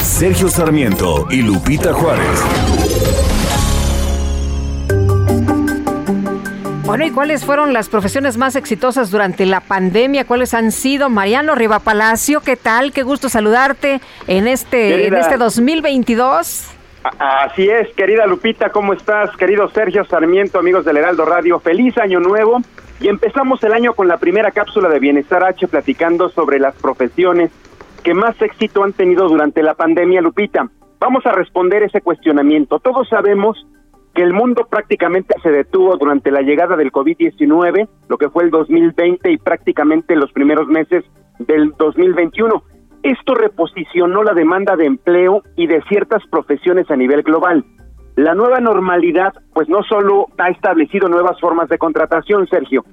Sergio 0.02 0.50
Sarmiento 0.50 1.28
y 1.30 1.42
Lupita 1.42 1.94
Juárez. 1.94 2.40
Bueno, 6.84 7.08
¿y 7.08 7.12
cuáles 7.12 7.44
fueron 7.44 7.74
las 7.74 7.90
profesiones 7.90 8.38
más 8.38 8.56
exitosas 8.56 9.12
durante 9.12 9.46
la 9.46 9.60
pandemia? 9.60 10.26
¿Cuáles 10.26 10.54
han 10.54 10.72
sido? 10.72 11.10
Mariano 11.10 11.56
Riva 11.56 11.80
Palacio, 11.80 12.42
¿qué 12.42 12.56
tal? 12.56 12.94
Qué 12.94 13.04
gusto 13.04 13.28
saludarte 13.28 14.00
en 14.28 14.48
este, 14.48 15.08
en 15.08 15.16
este 15.16 15.38
2022. 15.38 16.75
Así 17.20 17.70
es, 17.70 17.94
querida 17.94 18.26
Lupita, 18.26 18.72
¿cómo 18.72 18.94
estás? 18.94 19.30
Querido 19.38 19.70
Sergio 19.70 20.06
Sarmiento, 20.06 20.58
amigos 20.58 20.86
del 20.86 20.98
Heraldo 20.98 21.24
Radio, 21.24 21.60
feliz 21.60 21.96
año 22.00 22.20
nuevo. 22.20 22.62
Y 23.00 23.10
empezamos 23.10 23.64
el 23.64 23.74
año 23.74 23.94
con 23.94 24.08
la 24.08 24.18
primera 24.18 24.50
cápsula 24.50 24.90
de 24.90 25.00
Bienestar 25.00 25.44
H 25.44 25.68
platicando 25.68 26.30
sobre 26.30 26.58
las 26.58 26.76
profesiones 26.76 27.52
que 28.04 28.16
más 28.16 28.42
éxito 28.42 28.84
han 28.84 28.94
tenido 28.94 29.28
durante 29.28 29.62
la 29.62 29.76
pandemia, 29.76 30.20
Lupita. 30.20 30.68
Vamos 31.00 31.24
a 31.28 31.32
responder 31.32 31.84
ese 31.84 32.02
cuestionamiento. 32.02 32.80
Todos 32.80 33.08
sabemos 33.08 33.68
que 34.16 34.24
el 34.24 34.34
mundo 34.34 34.66
prácticamente 34.68 35.36
se 35.44 35.52
detuvo 35.52 35.98
durante 35.98 36.32
la 36.32 36.42
llegada 36.42 36.76
del 36.76 36.92
COVID-19, 36.92 37.88
lo 38.08 38.18
que 38.18 38.30
fue 38.30 38.46
el 38.46 38.50
2020 38.50 39.32
y 39.32 39.38
prácticamente 39.38 40.16
los 40.16 40.32
primeros 40.32 40.68
meses 40.68 41.04
del 41.38 41.72
2021. 41.78 42.64
Esto 43.06 43.36
reposicionó 43.36 44.24
la 44.24 44.34
demanda 44.34 44.76
de 44.76 44.88
empleo 44.88 45.44
y 45.56 45.68
de 45.68 45.80
ciertas 45.84 46.24
profesiones 46.32 46.90
a 46.90 46.96
nivel 46.96 47.22
global. 47.22 47.64
La 48.16 48.34
nueva 48.34 48.60
normalidad, 48.60 49.32
pues 49.54 49.70
no 49.70 49.84
solo 49.84 50.26
ha 50.40 50.50
establecido 50.50 51.08
nuevas 51.08 51.40
formas 51.40 51.70
de 51.70 51.78
contratación, 51.78 52.48
Sergio. 52.48 52.84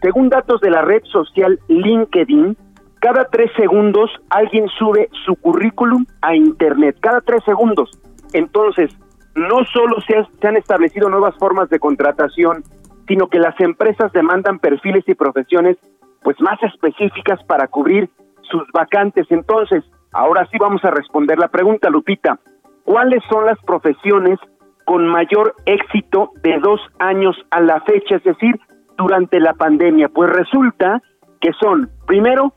Según 0.00 0.28
datos 0.28 0.60
de 0.60 0.70
la 0.70 0.82
red 0.82 1.02
social 1.10 1.58
LinkedIn, 1.66 2.56
cada 3.00 3.24
tres 3.24 3.50
segundos 3.56 4.08
alguien 4.30 4.68
sube 4.68 5.08
su 5.24 5.34
currículum 5.34 6.06
a 6.22 6.36
Internet, 6.36 6.98
cada 7.00 7.20
tres 7.20 7.42
segundos. 7.44 7.90
Entonces, 8.34 8.96
no 9.34 9.64
solo 9.64 9.96
se, 10.02 10.46
han 10.46 10.56
establecido 10.56 11.08
nuevas 11.08 11.34
formas 11.40 11.68
de 11.70 11.80
contratación, 11.80 12.62
sino 13.08 13.26
que 13.26 13.40
las 13.40 13.58
empresas 13.58 14.12
demandan 14.12 14.60
perfiles 14.60 15.02
y 15.08 15.14
profesiones 15.14 15.76
pues 16.22 16.40
más 16.40 16.62
específicas 16.62 17.42
para 17.42 17.66
cubrir 17.66 18.08
sus 18.50 18.62
vacantes. 18.72 19.26
Entonces, 19.30 19.84
ahora 20.12 20.46
sí 20.50 20.58
vamos 20.58 20.84
a 20.84 20.90
responder 20.90 21.38
la 21.38 21.48
pregunta, 21.48 21.90
Lupita. 21.90 22.38
¿Cuáles 22.84 23.22
son 23.30 23.46
las 23.46 23.58
profesiones 23.64 24.38
con 24.84 25.06
mayor 25.08 25.54
éxito 25.66 26.30
de 26.42 26.58
dos 26.60 26.80
años 26.98 27.36
a 27.50 27.60
la 27.60 27.80
fecha, 27.80 28.16
es 28.16 28.24
decir, 28.24 28.58
durante 28.96 29.40
la 29.40 29.54
pandemia? 29.54 30.08
Pues 30.08 30.30
resulta 30.30 31.02
que 31.40 31.52
son, 31.60 31.90
primero, 32.06 32.54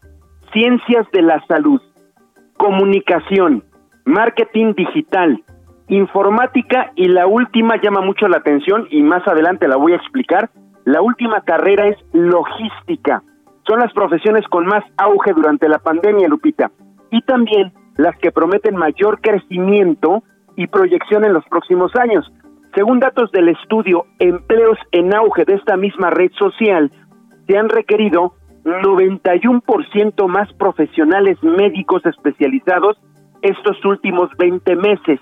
ciencias 0.53 1.05
de 1.11 1.21
la 1.21 1.43
salud, 1.47 1.81
comunicación, 2.57 3.63
marketing 4.05 4.73
digital, 4.75 5.43
informática 5.87 6.91
y 6.95 7.07
la 7.07 7.27
última 7.27 7.81
llama 7.81 8.01
mucho 8.01 8.27
la 8.27 8.37
atención 8.37 8.87
y 8.91 9.01
más 9.01 9.27
adelante 9.27 9.67
la 9.67 9.77
voy 9.77 9.93
a 9.93 9.97
explicar. 9.97 10.49
La 10.85 11.01
última 11.01 11.41
carrera 11.41 11.87
es 11.87 11.97
logística 12.13 13.23
son 13.69 13.79
las 13.79 13.93
profesiones 13.93 14.45
con 14.47 14.65
más 14.65 14.83
auge 14.97 15.31
durante 15.33 15.69
la 15.69 15.77
pandemia, 15.77 16.27
Lupita, 16.27 16.71
y 17.11 17.21
también 17.21 17.71
las 17.97 18.17
que 18.17 18.31
prometen 18.31 18.75
mayor 18.75 19.21
crecimiento 19.21 20.23
y 20.55 20.65
proyección 20.65 21.23
en 21.23 21.33
los 21.33 21.45
próximos 21.45 21.95
años. 21.95 22.25
Según 22.73 22.99
datos 22.99 23.31
del 23.31 23.49
estudio 23.49 24.05
Empleos 24.17 24.79
en 24.91 25.13
auge 25.13 25.45
de 25.45 25.53
esta 25.53 25.77
misma 25.77 26.09
red 26.09 26.31
social, 26.39 26.91
se 27.47 27.59
han 27.59 27.69
requerido 27.69 28.33
91% 28.63 30.27
más 30.27 30.51
profesionales 30.53 31.37
médicos 31.43 32.03
especializados 32.07 32.99
estos 33.43 33.85
últimos 33.85 34.31
20 34.39 34.75
meses, 34.77 35.19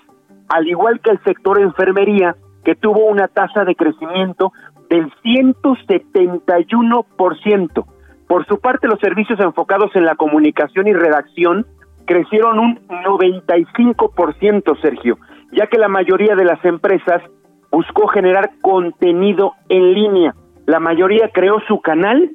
al 0.48 0.66
igual 0.66 1.00
que 1.00 1.10
el 1.10 1.22
sector 1.22 1.60
enfermería, 1.60 2.34
que 2.64 2.74
tuvo 2.74 3.04
una 3.06 3.28
tasa 3.28 3.66
de 3.66 3.74
crecimiento 3.74 4.52
del 4.88 5.12
171%. 5.22 7.97
Por 8.28 8.46
su 8.46 8.60
parte, 8.60 8.86
los 8.86 9.00
servicios 9.00 9.40
enfocados 9.40 9.90
en 9.96 10.04
la 10.04 10.14
comunicación 10.14 10.86
y 10.86 10.92
redacción 10.92 11.66
crecieron 12.06 12.58
un 12.58 12.78
95%, 12.88 14.80
Sergio, 14.80 15.18
ya 15.52 15.66
que 15.66 15.78
la 15.78 15.88
mayoría 15.88 16.36
de 16.36 16.44
las 16.44 16.62
empresas 16.64 17.22
buscó 17.70 18.06
generar 18.08 18.50
contenido 18.60 19.54
en 19.68 19.94
línea. 19.94 20.34
La 20.66 20.78
mayoría 20.78 21.30
creó 21.32 21.60
su 21.66 21.80
canal, 21.80 22.32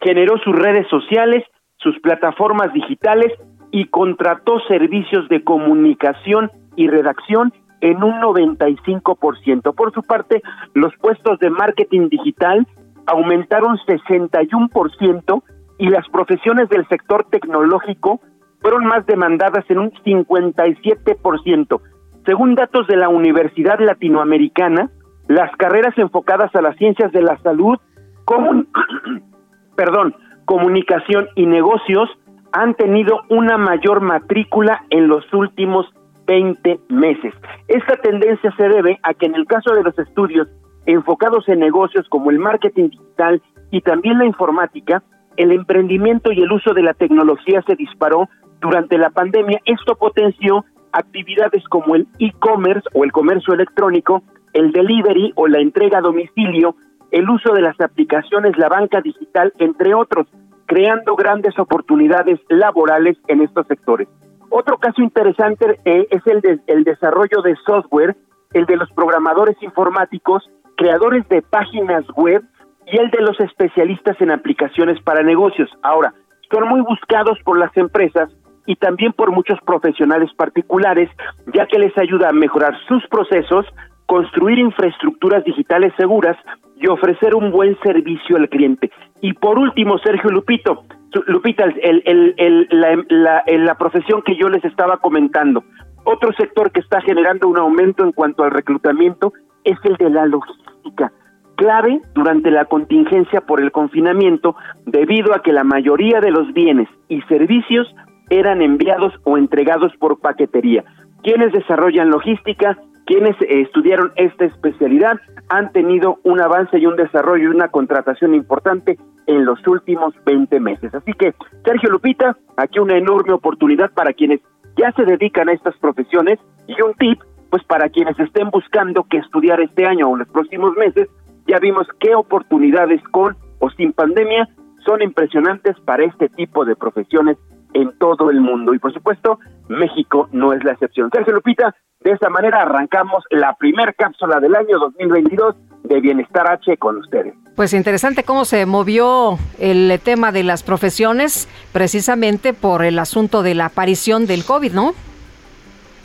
generó 0.00 0.36
sus 0.38 0.54
redes 0.54 0.88
sociales, 0.88 1.44
sus 1.78 1.98
plataformas 2.00 2.72
digitales 2.72 3.32
y 3.70 3.86
contrató 3.86 4.58
servicios 4.68 5.28
de 5.28 5.44
comunicación 5.44 6.50
y 6.74 6.88
redacción 6.88 7.52
en 7.80 8.02
un 8.02 8.20
95%. 8.20 9.74
Por 9.74 9.92
su 9.92 10.02
parte, 10.02 10.42
los 10.74 10.92
puestos 10.96 11.38
de 11.38 11.50
marketing 11.50 12.08
digital 12.08 12.66
aumentaron 13.06 13.78
61% 13.78 15.42
y 15.78 15.88
las 15.88 16.08
profesiones 16.08 16.68
del 16.68 16.86
sector 16.88 17.26
tecnológico 17.30 18.20
fueron 18.60 18.86
más 18.86 19.06
demandadas 19.06 19.64
en 19.68 19.78
un 19.78 19.92
57%. 19.92 21.80
Según 22.24 22.54
datos 22.54 22.86
de 22.86 22.96
la 22.96 23.08
Universidad 23.08 23.78
Latinoamericana, 23.78 24.90
las 25.28 25.54
carreras 25.56 25.96
enfocadas 25.96 26.54
a 26.54 26.62
las 26.62 26.76
ciencias 26.76 27.12
de 27.12 27.22
la 27.22 27.38
salud, 27.38 27.78
perdón, 29.76 30.14
comunicación 30.44 31.28
y 31.36 31.46
negocios 31.46 32.08
han 32.52 32.74
tenido 32.74 33.20
una 33.28 33.58
mayor 33.58 34.00
matrícula 34.00 34.84
en 34.90 35.08
los 35.08 35.24
últimos 35.32 35.86
20 36.26 36.80
meses. 36.88 37.34
Esta 37.68 37.96
tendencia 37.96 38.52
se 38.56 38.68
debe 38.68 38.98
a 39.02 39.14
que 39.14 39.26
en 39.26 39.34
el 39.34 39.46
caso 39.46 39.74
de 39.74 39.82
los 39.82 39.96
estudios 39.98 40.48
enfocados 40.86 41.48
en 41.48 41.60
negocios 41.60 42.08
como 42.08 42.30
el 42.30 42.38
marketing 42.38 42.90
digital 42.90 43.42
y 43.70 43.80
también 43.80 44.18
la 44.18 44.26
informática, 44.26 45.02
el 45.36 45.52
emprendimiento 45.52 46.32
y 46.32 46.40
el 46.40 46.50
uso 46.50 46.72
de 46.72 46.82
la 46.82 46.94
tecnología 46.94 47.62
se 47.66 47.74
disparó 47.74 48.28
durante 48.60 48.96
la 48.96 49.10
pandemia. 49.10 49.60
Esto 49.64 49.96
potenció 49.96 50.64
actividades 50.92 51.62
como 51.68 51.94
el 51.94 52.06
e-commerce 52.18 52.88
o 52.94 53.04
el 53.04 53.12
comercio 53.12 53.54
electrónico, 53.54 54.22
el 54.52 54.72
delivery 54.72 55.32
o 55.34 55.46
la 55.46 55.58
entrega 55.58 55.98
a 55.98 56.02
domicilio, 56.02 56.76
el 57.10 57.28
uso 57.28 57.52
de 57.52 57.60
las 57.60 57.78
aplicaciones, 57.80 58.56
la 58.56 58.68
banca 58.68 59.00
digital, 59.00 59.52
entre 59.58 59.94
otros, 59.94 60.26
creando 60.66 61.14
grandes 61.16 61.58
oportunidades 61.58 62.40
laborales 62.48 63.16
en 63.28 63.42
estos 63.42 63.66
sectores. 63.66 64.08
Otro 64.48 64.78
caso 64.78 65.02
interesante 65.02 65.78
eh, 65.84 66.06
es 66.10 66.26
el 66.26 66.40
del 66.40 66.62
el 66.66 66.84
desarrollo 66.84 67.42
de 67.42 67.56
software, 67.66 68.16
el 68.52 68.64
de 68.66 68.76
los 68.76 68.90
programadores 68.92 69.56
informáticos, 69.60 70.48
creadores 70.76 71.28
de 71.28 71.42
páginas 71.42 72.04
web 72.14 72.42
y 72.86 72.98
el 72.98 73.10
de 73.10 73.20
los 73.20 73.38
especialistas 73.40 74.20
en 74.20 74.30
aplicaciones 74.30 75.00
para 75.02 75.22
negocios. 75.22 75.70
Ahora, 75.82 76.14
son 76.50 76.68
muy 76.68 76.80
buscados 76.80 77.38
por 77.44 77.58
las 77.58 77.76
empresas 77.76 78.30
y 78.66 78.76
también 78.76 79.12
por 79.12 79.32
muchos 79.32 79.58
profesionales 79.64 80.30
particulares, 80.36 81.10
ya 81.52 81.66
que 81.66 81.78
les 81.78 81.96
ayuda 81.98 82.28
a 82.28 82.32
mejorar 82.32 82.74
sus 82.88 83.06
procesos, 83.08 83.66
construir 84.06 84.58
infraestructuras 84.58 85.44
digitales 85.44 85.92
seguras 85.96 86.36
y 86.76 86.88
ofrecer 86.88 87.34
un 87.34 87.50
buen 87.50 87.76
servicio 87.80 88.36
al 88.36 88.48
cliente. 88.48 88.90
Y 89.20 89.32
por 89.32 89.58
último, 89.58 89.98
Sergio 89.98 90.30
Lupito, 90.30 90.84
Lupita, 91.26 91.64
el, 91.64 92.68
la 92.70 93.74
profesión 93.78 94.22
que 94.22 94.36
yo 94.36 94.48
les 94.48 94.64
estaba 94.64 94.98
comentando, 94.98 95.64
otro 96.04 96.32
sector 96.34 96.70
que 96.70 96.80
está 96.80 97.00
generando 97.00 97.48
un 97.48 97.58
aumento 97.58 98.04
en 98.04 98.12
cuanto 98.12 98.44
al 98.44 98.52
reclutamiento 98.52 99.32
es 99.66 99.78
el 99.84 99.96
de 99.96 100.10
la 100.10 100.24
logística 100.24 101.12
clave 101.56 102.00
durante 102.14 102.50
la 102.50 102.66
contingencia 102.66 103.40
por 103.40 103.60
el 103.60 103.72
confinamiento 103.72 104.54
debido 104.84 105.34
a 105.34 105.42
que 105.42 105.52
la 105.52 105.64
mayoría 105.64 106.20
de 106.20 106.30
los 106.30 106.52
bienes 106.52 106.88
y 107.08 107.20
servicios 107.22 107.92
eran 108.30 108.62
enviados 108.62 109.12
o 109.24 109.36
entregados 109.36 109.92
por 109.98 110.20
paquetería. 110.20 110.84
Quienes 111.22 111.52
desarrollan 111.52 112.10
logística, 112.10 112.78
quienes 113.06 113.34
eh, 113.40 113.62
estudiaron 113.62 114.12
esta 114.16 114.44
especialidad, 114.44 115.18
han 115.48 115.72
tenido 115.72 116.18
un 116.24 116.40
avance 116.40 116.78
y 116.78 116.86
un 116.86 116.96
desarrollo 116.96 117.44
y 117.44 117.54
una 117.54 117.68
contratación 117.68 118.34
importante 118.34 118.98
en 119.26 119.44
los 119.44 119.64
últimos 119.66 120.14
20 120.24 120.60
meses. 120.60 120.94
Así 120.94 121.12
que, 121.12 121.34
Sergio 121.64 121.90
Lupita, 121.90 122.36
aquí 122.56 122.78
una 122.78 122.96
enorme 122.96 123.32
oportunidad 123.32 123.92
para 123.92 124.12
quienes 124.12 124.40
ya 124.76 124.92
se 124.92 125.04
dedican 125.04 125.48
a 125.48 125.52
estas 125.52 125.76
profesiones 125.78 126.38
y 126.66 126.80
un 126.82 126.94
tip, 126.94 127.20
pues 127.50 127.62
para 127.64 127.88
quienes 127.88 128.18
estén 128.18 128.50
buscando 128.50 129.04
que 129.04 129.18
estudiar 129.18 129.60
este 129.60 129.86
año 129.86 130.08
o 130.08 130.12
en 130.14 130.20
los 130.20 130.28
próximos 130.28 130.74
meses, 130.76 131.08
ya 131.46 131.58
vimos 131.58 131.86
qué 132.00 132.14
oportunidades 132.14 133.02
con 133.10 133.36
o 133.58 133.70
sin 133.70 133.92
pandemia 133.92 134.48
son 134.84 135.02
impresionantes 135.02 135.76
para 135.84 136.04
este 136.04 136.28
tipo 136.28 136.64
de 136.64 136.76
profesiones 136.76 137.36
en 137.74 137.96
todo 137.98 138.30
el 138.30 138.40
mundo. 138.40 138.74
Y 138.74 138.78
por 138.78 138.92
supuesto, 138.92 139.38
México 139.68 140.28
no 140.32 140.52
es 140.52 140.64
la 140.64 140.72
excepción. 140.72 141.10
Sergio 141.12 141.34
Lupita, 141.34 141.74
de 142.00 142.12
esta 142.12 142.30
manera 142.30 142.62
arrancamos 142.62 143.24
la 143.30 143.54
primer 143.54 143.94
cápsula 143.96 144.40
del 144.40 144.54
año 144.54 144.78
2022 144.78 145.56
de 145.84 146.00
Bienestar 146.00 146.50
H 146.50 146.76
con 146.78 146.98
ustedes. 146.98 147.34
Pues 147.54 147.72
interesante 147.72 148.22
cómo 148.22 148.44
se 148.44 148.66
movió 148.66 149.38
el 149.58 149.98
tema 150.02 150.30
de 150.30 150.42
las 150.42 150.62
profesiones 150.62 151.48
precisamente 151.72 152.52
por 152.52 152.84
el 152.84 152.98
asunto 152.98 153.42
de 153.42 153.54
la 153.54 153.66
aparición 153.66 154.26
del 154.26 154.44
COVID, 154.44 154.72
¿no? 154.72 154.94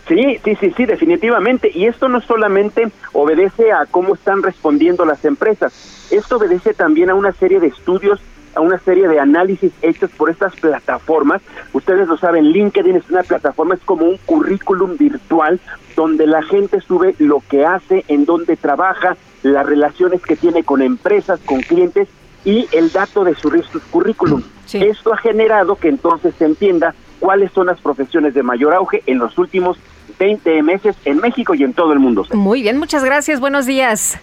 Sí, 0.07 0.39
sí, 0.43 0.55
sí, 0.55 0.73
sí, 0.75 0.85
definitivamente. 0.85 1.71
Y 1.73 1.85
esto 1.85 2.09
no 2.09 2.21
solamente 2.21 2.91
obedece 3.13 3.71
a 3.71 3.85
cómo 3.85 4.15
están 4.15 4.43
respondiendo 4.43 5.05
las 5.05 5.23
empresas, 5.25 6.07
esto 6.11 6.37
obedece 6.37 6.73
también 6.73 7.09
a 7.09 7.15
una 7.15 7.31
serie 7.31 7.59
de 7.59 7.67
estudios 7.67 8.19
a 8.55 8.61
una 8.61 8.79
serie 8.79 9.07
de 9.07 9.19
análisis 9.19 9.71
hechos 9.81 10.11
por 10.11 10.29
estas 10.29 10.55
plataformas. 10.55 11.41
Ustedes 11.73 12.07
lo 12.07 12.17
saben, 12.17 12.51
LinkedIn 12.51 12.97
es 12.97 13.09
una 13.09 13.23
plataforma, 13.23 13.75
es 13.75 13.81
como 13.81 14.05
un 14.05 14.17
currículum 14.25 14.97
virtual 14.97 15.59
donde 15.95 16.27
la 16.27 16.43
gente 16.43 16.81
sube 16.81 17.15
lo 17.19 17.41
que 17.49 17.65
hace, 17.65 18.03
en 18.07 18.25
dónde 18.25 18.57
trabaja, 18.57 19.15
las 19.43 19.65
relaciones 19.65 20.21
que 20.21 20.35
tiene 20.35 20.63
con 20.63 20.81
empresas, 20.81 21.39
con 21.45 21.61
clientes 21.61 22.07
y 22.43 22.67
el 22.71 22.91
dato 22.91 23.23
de 23.23 23.35
su 23.35 23.51
currículum. 23.91 24.43
Esto 24.73 25.13
ha 25.13 25.17
generado 25.17 25.75
que 25.75 25.89
entonces 25.89 26.33
se 26.37 26.45
entienda 26.45 26.95
cuáles 27.21 27.51
son 27.53 27.67
las 27.67 27.79
profesiones 27.79 28.33
de 28.33 28.43
mayor 28.43 28.73
auge 28.73 29.03
en 29.05 29.19
los 29.19 29.37
últimos 29.37 29.77
20 30.19 30.63
meses 30.63 30.95
en 31.05 31.17
México 31.19 31.53
y 31.53 31.63
en 31.63 31.73
todo 31.73 31.93
el 31.93 31.99
mundo. 31.99 32.25
Muy 32.33 32.61
bien, 32.63 32.77
muchas 32.77 33.05
gracias. 33.05 33.39
Buenos 33.39 33.65
días. 33.65 34.19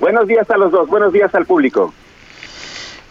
Buenos 0.00 0.26
días 0.26 0.50
a 0.50 0.58
los 0.58 0.72
dos. 0.72 0.88
Buenos 0.88 1.12
días 1.12 1.34
al 1.34 1.46
público. 1.46 1.94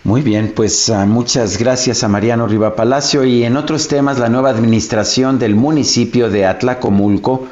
Muy 0.04 0.22
bien, 0.22 0.54
pues 0.56 0.90
uh, 0.90 1.06
muchas 1.06 1.58
gracias 1.58 2.04
a 2.04 2.08
Mariano 2.08 2.48
Riva 2.48 2.76
Palacio 2.76 3.24
y 3.24 3.44
en 3.44 3.56
otros 3.56 3.88
temas 3.88 4.20
la 4.20 4.30
nueva 4.30 4.50
administración 4.50 5.40
del 5.40 5.56
municipio 5.56 6.30
de 6.30 6.46
Atlacomulco 6.46 7.48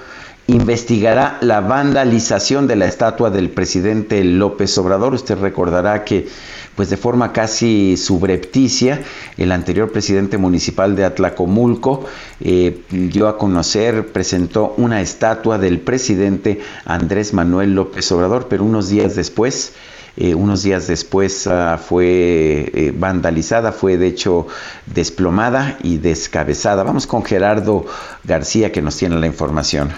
investigará 0.50 1.38
la 1.42 1.62
vandalización 1.62 2.68
de 2.68 2.76
la 2.76 2.86
estatua 2.86 3.30
del 3.30 3.50
presidente 3.50 4.24
López 4.24 4.78
Obrador. 4.78 5.14
Usted 5.14 5.38
recordará 5.38 6.04
que 6.04 6.28
pues 6.76 6.90
de 6.90 6.98
forma 6.98 7.34
casi 7.34 7.98
subrepticia, 7.98 9.02
el 9.38 9.52
anterior 9.52 9.92
presidente 9.92 10.38
municipal 10.38 10.96
de 10.96 11.04
Atlacomulco 11.04 12.06
eh, 12.40 12.82
dio 12.90 13.28
a 13.28 13.38
conocer, 13.38 14.14
presentó 14.14 14.74
una 14.78 15.02
estatua 15.02 15.58
del 15.58 15.80
presidente 15.82 16.62
Andrés 16.86 17.34
Manuel 17.34 17.76
López 17.76 18.10
Obrador, 18.14 18.48
pero 18.50 18.64
unos 18.64 18.88
días 18.88 19.16
después 19.16 19.74
eh, 20.18 20.36
unos 20.36 20.64
días 20.64 20.88
después 20.88 21.48
uh, 21.48 21.78
fue 21.78 22.70
eh, 22.74 22.94
vandalizada, 22.94 23.72
fue 23.72 23.98
de 23.98 24.08
hecho 24.08 24.48
desplomada 24.86 25.78
y 25.82 25.98
descabezada. 25.98 26.84
Vamos 26.84 27.08
con 27.08 27.24
Gerardo 27.24 27.86
García 28.26 28.74
que 28.74 28.82
nos 28.82 28.98
tiene 28.98 29.18
la 29.18 29.28
información. 29.28 29.92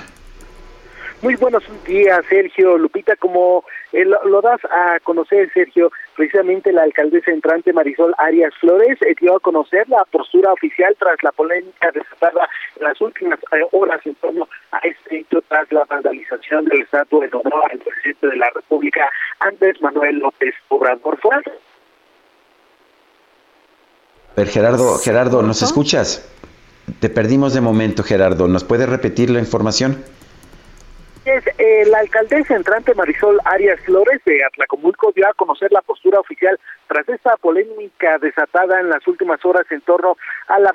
Muy 1.22 1.36
buenos 1.36 1.64
días, 1.86 2.26
Sergio, 2.28 2.80
Lupita, 2.80 3.16
como 3.16 3.64
eh, 3.94 4.04
lo, 4.06 4.24
lo, 4.28 4.42
das 4.42 4.60
a 4.66 5.00
conocer, 5.04 5.52
Sergio, 5.54 5.92
precisamente 6.16 6.74
la 6.74 6.82
alcaldesa 6.82 7.30
entrante 7.30 7.72
Marisol 7.74 8.16
Arias 8.18 8.56
Flores 8.60 8.98
eh, 9.04 9.14
dio 9.22 9.36
a 9.36 9.40
conocer 9.40 9.88
la 9.88 10.04
postura 10.06 10.52
oficial 10.52 10.96
tras 10.98 11.22
la 11.22 11.32
polémica 11.32 11.92
desatada 11.92 12.50
en 12.76 12.86
las 12.86 13.00
últimas 13.00 13.38
eh, 13.52 13.62
horas 13.72 14.02
en 14.04 14.16
torno 14.16 14.48
a 14.72 14.80
este 14.80 15.20
hecho 15.20 15.44
tras 15.48 15.72
la 15.72 15.86
vandalización 15.86 16.66
del 16.66 16.82
estatua 16.82 17.24
en 17.24 17.36
honor 17.36 17.72
al 17.72 17.78
presidente 17.78 18.28
de 18.28 18.38
la 18.38 18.50
República, 18.56 19.08
Andrés 19.42 19.80
Manuel 19.80 20.18
López 20.18 20.56
Obrador. 20.70 21.20
¿Fue? 21.22 21.36
Gerardo, 24.48 24.98
Gerardo, 24.98 25.44
¿nos 25.44 25.62
escuchas? 25.62 26.28
Te 27.00 27.10
perdimos 27.10 27.54
de 27.54 27.62
momento, 27.62 28.02
Gerardo. 28.02 28.48
¿Nos 28.48 28.64
puedes 28.64 28.90
repetir 28.90 29.30
la 29.30 29.38
información? 29.38 30.04
Es, 31.24 31.44
eh, 31.60 31.86
la 31.86 32.00
alcaldesa 32.00 32.60
Marisol 32.96 33.40
Arias 33.46 33.80
Flores 33.82 34.20
de 34.26 34.44
Atlacomulco 34.44 35.12
dio 35.16 35.28
a 35.28 35.34
conocer 35.34 35.72
la 35.72 35.84
postura 35.84 36.20
oficial 36.20 36.60
tras 36.88 37.08
esta 37.08 37.38
polémica 37.38 38.18
desatada 38.18 38.80
en 38.80 38.90
las 38.90 39.08
últimas 39.08 39.44
horas 39.46 39.68
en 39.70 39.82
torno 39.82 40.18
a 40.48 40.60
la 40.60 40.72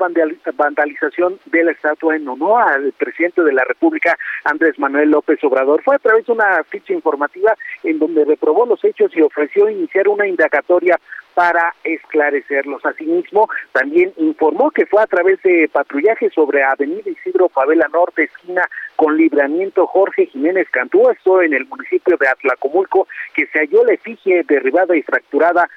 vandalización 0.57 1.41
de 1.47 1.65
la 1.65 1.73
estatua 1.73 2.15
en 2.15 2.29
honor 2.29 2.63
al 2.63 2.93
presidente 2.93 3.43
de 3.43 3.53
la 3.53 3.65
República, 3.65 4.17
Andrés 4.45 4.79
Manuel 4.79 5.11
López 5.11 5.43
Obrador. 5.43 5.83
Fue 5.83 5.97
a 5.97 5.99
través 5.99 6.25
de 6.27 6.33
una 6.33 6.63
ficha 6.63 6.93
informativa 6.93 7.57
en 7.83 7.99
donde 7.99 8.25
reprobó 8.25 8.67
los 8.67 8.85
hechos 8.85 9.11
y 9.17 9.23
ofreció 9.23 9.69
iniciar 9.69 10.07
una 10.07 10.29
indagatoria 10.29 10.97
para 11.37 11.75
esclarecerlos. 11.85 12.83
Asimismo, 12.87 13.47
también 13.73 14.11
informó 14.17 14.71
que 14.71 14.87
fue 14.87 15.03
a 15.03 15.07
través 15.07 15.41
de 15.43 15.69
patrullaje 15.71 16.31
sobre 16.31 16.63
Avenida 16.63 17.11
Isidro 17.11 17.51
Favela 17.51 17.87
Norte, 17.93 18.23
esquina 18.23 18.63
con 18.97 19.19
libramiento 19.19 19.87
Jorge 19.87 20.29
Jiménez 20.29 20.67
Cantú, 20.71 21.11
esto 21.11 21.43
en 21.43 21.53
el 21.53 21.67
municipio 21.67 22.17
de 22.17 22.27
Atlacomulco, 22.27 23.07
que 23.35 23.47
se 23.49 23.59
halló 23.59 23.85
la 23.85 23.93
efigie 23.93 24.45
derribada 24.45 24.97
y 24.97 25.03
fracturada 25.03 25.69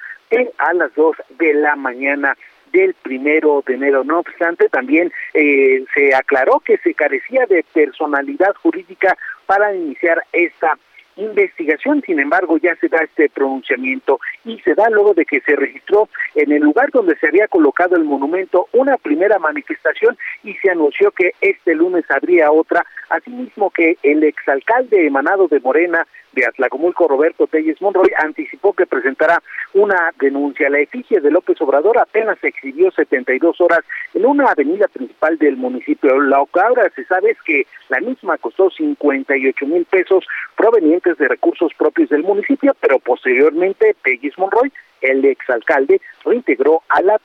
a 0.60 0.73
las 0.73 0.95
dos 0.95 1.18
de 1.38 1.53
la 1.53 1.76
mañana 1.76 2.38
del 2.72 2.94
primero 2.94 3.61
de 3.68 3.73
enero. 3.73 4.06
No 4.06 4.19
obstante, 4.19 4.69
también 4.69 5.11
eh, 5.34 5.84
se 5.94 6.15
aclaró 6.15 6.61
que 6.61 6.77
se 6.77 6.94
carecía 6.94 7.45
de 7.48 7.65
personalidad 7.73 8.53
jurídica 8.56 9.18
para 9.45 9.76
iniciar 9.76 10.23
esta 10.31 10.77
investigación, 11.20 12.02
sin 12.06 12.20
embargo, 12.20 12.58
ya 12.58 12.76
se 12.76 12.88
da 12.88 13.00
este 13.00 13.30
pronunciamiento 13.30 14.20
y 14.46 14.60
se 14.60 14.76
da 14.76 14.90
luego 14.90 15.14
de 15.14 15.26
que 15.26 15.41
se 15.41 15.56
registró 15.56 16.10
en 16.36 16.52
el 16.52 16.62
lugar 16.62 16.90
donde 16.91 17.16
se 17.18 17.28
había 17.28 17.48
colocado 17.48 17.96
el 17.96 18.04
monumento 18.04 18.68
una 18.74 18.98
primera 18.98 19.40
manifestación 19.40 20.18
y 20.44 20.54
se 20.56 20.72
anunció 20.72 21.12
que 21.12 21.34
este 21.41 21.76
lunes 21.76 22.06
habría 22.10 22.52
otra, 22.52 22.86
asimismo 23.10 23.69
que 23.69 23.98
el 24.03 24.23
exalcalde 24.23 25.06
emanado 25.06 25.48
de 25.48 25.60
Morena 25.60 26.06
de 26.34 26.45
Atlacomulco, 26.45 27.07
Roberto 27.07 27.48
Telles 27.48 27.81
Monroy, 27.81 28.11
anticipó 28.18 28.73
que 28.73 28.86
presentará 28.86 29.41
una 29.73 30.11
denuncia. 30.19 30.69
La 30.69 30.80
efigie 30.80 31.19
de 31.19 31.31
López 31.31 31.60
Obrador 31.61 31.98
apenas 31.98 32.38
se 32.40 32.49
exhibió 32.49 32.91
72 32.91 33.60
horas 33.61 33.80
en 34.14 34.26
una 34.26 34.45
avenida 34.45 34.88
principal 34.88 35.38
del 35.38 35.57
municipio. 35.57 36.19
Lo 36.19 36.48
que 36.53 36.60
ahora 36.60 36.90
se 36.95 37.03
sabe 37.06 37.31
es 37.31 37.41
que 37.41 37.65
la 37.90 37.99
misma 37.99 38.38
costó 38.38 38.69
58 38.69 39.65
mil 39.65 39.86
pesos 39.86 40.26
provenientes 40.56 41.18
de 41.18 41.27
recursos 41.27 41.73
propios 41.73 42.10
del 42.10 42.23
municipio, 42.23 42.76
pero 42.80 42.99
posteriormente 42.99 43.95
Telles 44.03 44.38
Monroy, 44.38 44.72
el 45.02 45.26
exalcalde, 45.26 46.02
reintegró 46.23 46.84
a 46.90 47.02
la 47.02 47.19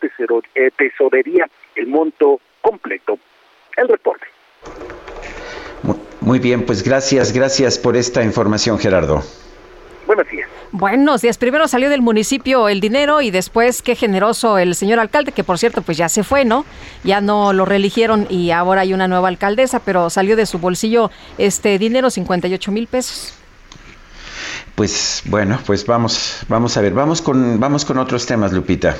eh, 0.54 0.70
tesorería 0.76 1.46
el 1.74 1.86
monto 1.88 2.40
completo. 2.62 3.18
El 3.76 3.88
reporte. 3.88 4.26
Muy 6.24 6.38
bien, 6.38 6.64
pues 6.64 6.82
gracias, 6.82 7.34
gracias 7.34 7.76
por 7.76 7.98
esta 7.98 8.24
información, 8.24 8.78
Gerardo. 8.78 9.22
Buenos 10.06 10.26
días. 10.30 10.48
Buenos 10.72 11.20
días. 11.20 11.36
Primero 11.36 11.68
salió 11.68 11.90
del 11.90 12.00
municipio 12.00 12.70
el 12.70 12.80
dinero 12.80 13.20
y 13.20 13.30
después 13.30 13.82
qué 13.82 13.94
generoso 13.94 14.56
el 14.56 14.74
señor 14.74 15.00
alcalde, 15.00 15.32
que 15.32 15.44
por 15.44 15.58
cierto 15.58 15.82
pues 15.82 15.98
ya 15.98 16.08
se 16.08 16.24
fue, 16.24 16.46
¿no? 16.46 16.64
Ya 17.04 17.20
no 17.20 17.52
lo 17.52 17.66
reeligieron 17.66 18.26
y 18.30 18.52
ahora 18.52 18.80
hay 18.80 18.94
una 18.94 19.06
nueva 19.06 19.28
alcaldesa, 19.28 19.80
pero 19.80 20.08
salió 20.08 20.34
de 20.34 20.46
su 20.46 20.58
bolsillo 20.58 21.10
este 21.36 21.78
dinero, 21.78 22.08
58 22.08 22.72
mil 22.72 22.86
pesos. 22.86 23.34
Pues 24.74 25.22
bueno, 25.26 25.58
pues 25.64 25.86
vamos, 25.86 26.44
vamos 26.48 26.76
a 26.76 26.80
ver, 26.80 26.92
vamos 26.92 27.22
con, 27.22 27.60
vamos 27.60 27.84
con 27.84 27.98
otros 27.98 28.26
temas, 28.26 28.52
Lupita. 28.52 28.96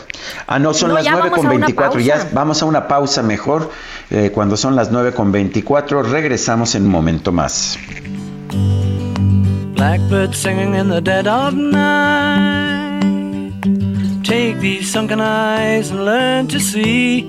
Ah, 0.47 0.59
no, 0.59 0.73
son 0.73 0.95
las 0.95 1.05
nueve 1.11 1.31
con 1.31 1.49
veinticuatro, 1.49 2.01
ya 2.01 2.29
vamos 2.33 2.63
a 2.63 2.67
una 2.67 2.87
pausa 2.87 3.23
mejor. 3.23 3.71
Eh, 4.11 4.31
cuando 4.33 4.57
son 4.57 4.77
las 4.77 4.91
nueve 4.91 5.13
con 5.13 5.33
veinticuatro, 5.33 6.03
regresamos 6.03 6.75
en 6.75 6.85
un 6.85 6.91
momento 6.91 7.33
más. 7.33 7.79
Blackbird 9.75 10.35
singing 10.35 10.75
in 10.75 10.89
the 10.89 11.01
dead 11.01 11.27
of 11.27 11.55
night. 11.55 13.03
Take 14.23 14.61
these 14.61 14.91
sunken 14.91 15.21
eyes 15.21 15.91
and 15.91 16.05
learn 16.05 16.49
to 16.49 16.59
see. 16.61 17.29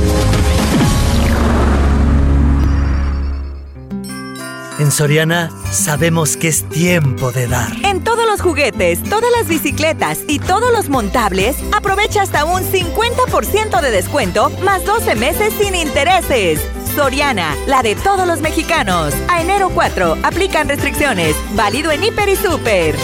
En 4.81 4.89
Soriana 4.89 5.51
sabemos 5.69 6.35
que 6.35 6.47
es 6.47 6.67
tiempo 6.67 7.31
de 7.31 7.45
dar. 7.45 7.71
En 7.85 8.03
todos 8.03 8.25
los 8.25 8.41
juguetes, 8.41 9.03
todas 9.03 9.29
las 9.37 9.47
bicicletas 9.47 10.21
y 10.27 10.39
todos 10.39 10.73
los 10.73 10.89
montables, 10.89 11.55
aprovecha 11.71 12.23
hasta 12.23 12.45
un 12.45 12.63
50% 12.63 13.79
de 13.79 13.91
descuento 13.91 14.49
más 14.63 14.83
12 14.83 15.13
meses 15.13 15.53
sin 15.53 15.75
intereses. 15.75 16.59
Soriana, 16.95 17.55
la 17.67 17.83
de 17.83 17.93
todos 17.93 18.25
los 18.25 18.41
mexicanos. 18.41 19.13
A 19.29 19.43
enero 19.43 19.69
4, 19.69 20.17
aplican 20.23 20.67
restricciones. 20.67 21.35
Válido 21.53 21.91
en 21.91 22.03
Hiper 22.03 22.29
y 22.29 22.35
Super. 22.35 22.95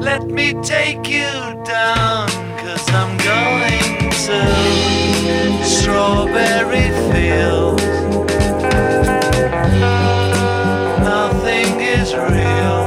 Let 0.00 0.26
me 0.26 0.54
take 0.62 1.10
you 1.10 1.26
down, 1.64 2.28
cause 2.56 2.88
I'm 2.92 3.18
going 3.18 4.10
to 4.10 4.99
strawberry 5.90 6.88
fields. 7.10 7.82
Nothing 11.02 11.80
is 11.80 12.14
real, 12.14 12.82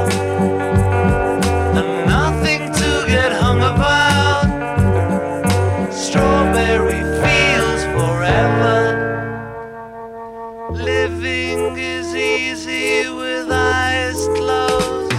and 1.80 1.90
nothing 2.08 2.62
to 2.82 2.90
get 3.06 3.32
hung 3.34 3.62
about. 3.72 4.48
Strawberry 5.92 7.04
fields 7.22 7.84
forever. 7.96 8.80
Living 10.72 11.78
is 11.78 12.16
easy 12.16 13.10
with 13.10 13.52
eyes 13.52 14.22
closed. 14.38 15.12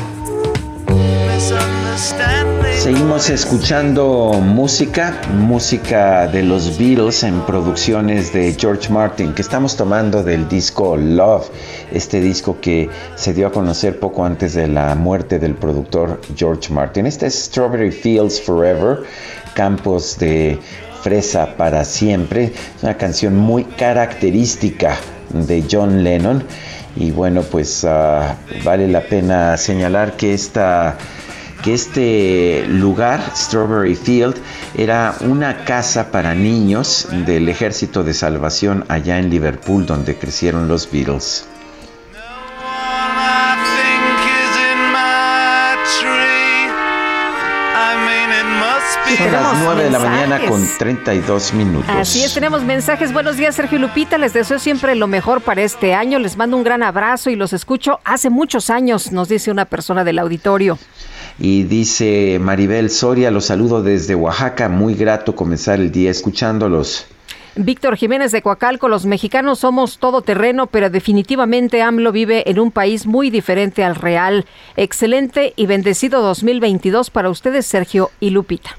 Misunderstand. 1.29 2.44
Seguimos 2.79 3.31
escuchando 3.31 4.33
música, 4.43 5.19
música 5.33 6.27
de 6.27 6.43
los 6.43 6.77
Beatles 6.77 7.23
en 7.23 7.41
producciones 7.47 8.33
de 8.33 8.55
George 8.59 8.91
Martin, 8.93 9.33
que 9.33 9.41
estamos 9.41 9.75
tomando 9.77 10.23
del 10.23 10.47
disco 10.49 10.95
Love, 10.97 11.49
este 11.93 12.21
disco 12.21 12.59
que 12.61 12.91
se 13.15 13.33
dio 13.33 13.47
a 13.47 13.53
conocer 13.53 13.99
poco 13.99 14.25
antes 14.25 14.53
de 14.53 14.69
la 14.69 14.95
muerte 14.95 15.39
del 15.39 15.55
productor 15.55 16.21
George 16.37 16.73
Martin. 16.73 17.07
Este 17.07 17.27
es 17.27 17.45
Strawberry 17.45 17.91
Fields 17.91 18.41
Forever, 18.43 19.05
Campos 19.55 20.19
de 20.19 20.59
Fresa 21.03 21.57
para 21.57 21.85
siempre, 21.85 22.53
es 22.77 22.83
una 22.83 22.99
canción 22.99 23.37
muy 23.37 23.65
característica 23.65 24.99
de 25.31 25.65
John 25.71 26.05
Lennon. 26.05 26.45
Y 26.97 27.11
bueno, 27.11 27.43
pues 27.43 27.85
ah, 27.85 28.37
vale 28.63 28.87
la 28.87 29.01
pena 29.01 29.57
señalar 29.57 30.17
que 30.17 30.33
esta 30.33 30.97
que 31.65 31.73
este 31.73 32.67
lugar, 32.69 33.33
Strawberry 33.35 33.95
Field, 33.95 34.37
era 34.77 35.17
una 35.21 35.65
casa 35.65 36.11
para 36.11 36.35
niños 36.35 37.09
del 37.25 37.49
Ejército 37.49 38.05
de 38.05 38.13
Salvación 38.13 38.85
allá 38.89 39.19
en 39.19 39.31
Liverpool, 39.31 39.87
donde 39.87 40.15
crecieron 40.15 40.69
los 40.69 40.91
Beatles. 40.93 41.47
Son 49.17 49.33
las 49.33 49.63
9 49.63 49.85
de 49.85 49.91
la 49.91 49.99
mañana 50.01 50.41
con 50.47 50.67
32 50.79 51.55
minutos. 51.55 51.89
Así 51.89 52.25
es, 52.25 52.35
tenemos 52.35 52.63
mensajes. 52.63 53.13
Buenos 53.13 53.37
días, 53.37 53.55
Sergio 53.55 53.79
Lupita. 53.79 54.19
Les 54.19 54.35
deseo 54.35 54.59
siempre 54.59 54.95
lo 54.97 55.07
mejor 55.07 55.41
para 55.41 55.63
este 55.63 55.95
año. 55.95 56.19
Les 56.19 56.37
mando 56.37 56.57
un 56.57 56.65
gran 56.65 56.83
abrazo 56.83 57.31
y 57.31 57.37
los 57.37 57.53
escucho 57.53 58.01
hace 58.05 58.29
muchos 58.29 58.71
años, 58.71 59.13
nos 59.13 59.29
dice 59.29 59.51
una 59.51 59.65
persona 59.65 60.05
del 60.05 60.19
auditorio. 60.19 60.79
Y 61.39 61.65
dice 61.65 62.39
Maribel 62.41 62.91
Soria, 62.91 63.31
los 63.31 63.47
saludo 63.47 63.83
desde 63.83 64.15
Oaxaca, 64.15 64.69
muy 64.69 64.95
grato 64.95 65.35
comenzar 65.35 65.81
el 65.81 65.91
día 65.91 66.11
escuchándolos. 66.11 67.07
Víctor 67.57 67.97
Jiménez 67.97 68.33
de 68.33 68.43
Coacalco, 68.43 68.89
los 68.89 69.07
mexicanos 69.07 69.61
somos 69.61 69.99
todo 69.99 70.23
terreno, 70.23 70.67
pero 70.67 70.91
definitivamente 70.91 71.83
AMLO 71.83 72.11
vive 72.11 72.51
en 72.51 72.59
un 72.59 72.73
país 72.73 73.07
muy 73.07 73.31
diferente 73.31 73.85
al 73.85 73.95
real. 73.95 74.45
Excelente 74.77 75.53
y 75.55 75.67
bendecido 75.67 76.21
2022 76.21 77.11
para 77.11 77.31
ustedes, 77.31 77.65
Sergio 77.67 78.11
y 78.19 78.31
Lupita. 78.31 78.77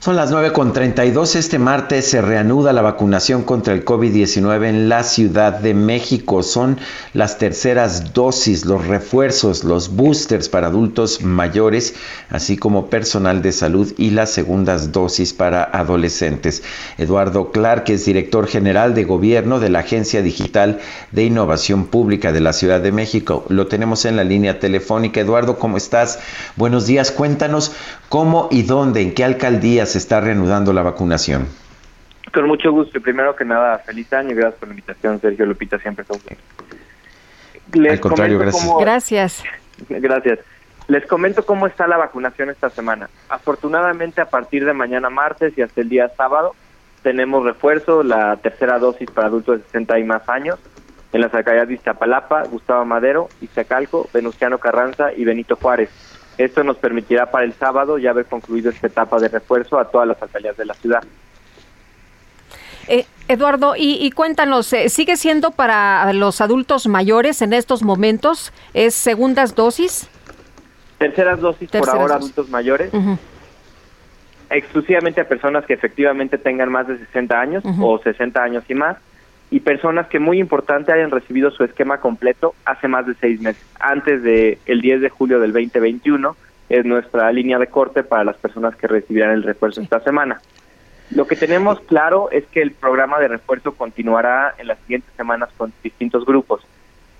Son 0.00 0.14
las 0.14 0.30
9.32. 0.30 1.34
Este 1.34 1.58
martes 1.58 2.08
se 2.08 2.22
reanuda 2.22 2.72
la 2.72 2.82
vacunación 2.82 3.42
contra 3.42 3.74
el 3.74 3.84
COVID-19 3.84 4.68
en 4.68 4.88
la 4.88 5.02
Ciudad 5.02 5.54
de 5.54 5.74
México. 5.74 6.44
Son 6.44 6.78
las 7.14 7.38
terceras 7.38 8.14
dosis, 8.14 8.64
los 8.64 8.86
refuerzos, 8.86 9.64
los 9.64 9.96
boosters 9.96 10.48
para 10.48 10.68
adultos 10.68 11.22
mayores, 11.22 11.96
así 12.30 12.56
como 12.56 12.86
personal 12.86 13.42
de 13.42 13.50
salud 13.50 13.92
y 13.98 14.10
las 14.10 14.30
segundas 14.30 14.92
dosis 14.92 15.32
para 15.32 15.64
adolescentes. 15.64 16.62
Eduardo 16.96 17.50
Clark 17.50 17.90
es 17.90 18.04
director 18.04 18.46
general 18.46 18.94
de 18.94 19.02
gobierno 19.02 19.58
de 19.58 19.68
la 19.68 19.80
Agencia 19.80 20.22
Digital 20.22 20.78
de 21.10 21.24
Innovación 21.24 21.86
Pública 21.86 22.30
de 22.30 22.40
la 22.40 22.52
Ciudad 22.52 22.80
de 22.80 22.92
México. 22.92 23.46
Lo 23.48 23.66
tenemos 23.66 24.04
en 24.04 24.14
la 24.14 24.22
línea 24.22 24.60
telefónica. 24.60 25.20
Eduardo, 25.20 25.58
¿cómo 25.58 25.76
estás? 25.76 26.20
Buenos 26.54 26.86
días. 26.86 27.10
Cuéntanos 27.10 27.72
cómo 28.08 28.46
y 28.52 28.62
dónde, 28.62 29.02
en 29.02 29.12
qué 29.12 29.24
alcaldía 29.24 29.87
se 29.88 29.98
está 29.98 30.20
reanudando 30.20 30.72
la 30.72 30.82
vacunación. 30.82 31.48
Con 32.32 32.46
mucho 32.46 32.70
gusto. 32.70 32.98
Y 32.98 33.00
primero 33.00 33.34
que 33.34 33.44
nada, 33.44 33.78
feliz 33.78 34.12
año 34.12 34.30
y 34.30 34.34
gracias 34.34 34.60
por 34.60 34.68
la 34.68 34.74
invitación, 34.74 35.20
Sergio 35.20 35.46
Lupita, 35.46 35.78
siempre 35.78 36.04
son 36.04 36.18
Les 37.72 37.92
Al 37.92 38.00
contrario, 38.00 38.38
gracias. 38.38 38.70
gracias. 38.78 39.42
Gracias. 39.88 40.38
Les 40.88 41.06
comento 41.06 41.44
cómo 41.44 41.66
está 41.66 41.86
la 41.86 41.96
vacunación 41.96 42.48
esta 42.50 42.70
semana. 42.70 43.10
Afortunadamente, 43.28 44.20
a 44.20 44.30
partir 44.30 44.64
de 44.64 44.72
mañana 44.72 45.10
martes 45.10 45.56
y 45.56 45.62
hasta 45.62 45.80
el 45.80 45.88
día 45.88 46.10
sábado, 46.16 46.54
tenemos 47.02 47.44
refuerzo, 47.44 48.02
la 48.02 48.36
tercera 48.36 48.78
dosis 48.78 49.10
para 49.10 49.26
adultos 49.26 49.58
de 49.58 49.64
60 49.64 49.98
y 49.98 50.04
más 50.04 50.28
años, 50.28 50.58
en 51.12 51.20
las 51.20 51.32
alcaldías 51.32 51.68
de 51.68 51.74
Iztapalapa, 51.74 52.44
Gustavo 52.44 52.84
Madero, 52.84 53.28
Iztacalco, 53.40 54.08
Venustiano 54.12 54.58
Carranza 54.58 55.12
y 55.12 55.24
Benito 55.24 55.56
Juárez. 55.56 55.90
Esto 56.38 56.62
nos 56.62 56.76
permitirá 56.76 57.30
para 57.30 57.44
el 57.44 57.52
sábado 57.52 57.98
ya 57.98 58.10
haber 58.10 58.26
concluido 58.26 58.70
esta 58.70 58.86
etapa 58.86 59.18
de 59.18 59.28
refuerzo 59.28 59.78
a 59.78 59.90
todas 59.90 60.06
las 60.06 60.22
alcaldías 60.22 60.56
de 60.56 60.64
la 60.64 60.74
ciudad. 60.74 61.02
Eh, 62.86 63.04
Eduardo, 63.26 63.74
y, 63.76 64.10
cuéntanos, 64.12 64.72
eh, 64.72 64.88
¿sigue 64.88 65.16
siendo 65.16 65.50
para 65.50 66.10
los 66.14 66.40
adultos 66.40 66.86
mayores 66.86 67.42
en 67.42 67.52
estos 67.52 67.82
momentos? 67.82 68.52
¿Es 68.72 68.94
segundas 68.94 69.54
dosis? 69.54 70.08
Terceras 70.96 71.40
dosis 71.40 71.70
por 71.70 71.90
ahora 71.90 72.14
adultos 72.14 72.48
mayores. 72.48 72.90
exclusivamente 74.48 75.20
a 75.20 75.28
personas 75.28 75.66
que 75.66 75.74
efectivamente 75.74 76.38
tengan 76.38 76.72
más 76.72 76.88
de 76.88 76.98
60 76.98 77.38
años 77.38 77.64
o 77.80 77.98
60 77.98 78.42
años 78.42 78.64
y 78.68 78.74
más, 78.74 78.96
y 79.50 79.60
personas 79.60 80.08
que 80.08 80.18
muy 80.18 80.38
importante 80.38 80.92
hayan 80.92 81.10
recibido 81.10 81.50
su 81.50 81.64
esquema 81.64 82.00
completo 82.00 82.54
hace 82.64 82.88
más 82.88 83.06
de 83.06 83.14
seis 83.14 83.40
meses, 83.40 83.64
antes 83.80 84.22
del 84.22 84.58
el 84.66 84.80
10 84.80 85.00
de 85.00 85.08
julio 85.08 85.40
del 85.40 85.52
2021, 85.52 86.36
es 86.68 86.84
nuestra 86.84 87.32
línea 87.32 87.58
de 87.58 87.68
corte 87.68 88.02
para 88.02 88.24
las 88.24 88.36
personas 88.36 88.76
que 88.76 88.86
recibirán 88.86 89.30
el 89.30 89.42
refuerzo 89.42 89.80
esta 89.80 90.00
semana. 90.00 90.40
Lo 91.10 91.26
que 91.26 91.36
tenemos 91.36 91.80
claro 91.80 92.30
es 92.30 92.44
que 92.46 92.60
el 92.60 92.72
programa 92.72 93.18
de 93.18 93.28
refuerzo 93.28 93.72
continuará 93.72 94.54
en 94.58 94.66
las 94.66 94.78
siguientes 94.80 95.10
semanas 95.16 95.48
con 95.56 95.72
distintos 95.82 96.26
grupos. 96.26 96.60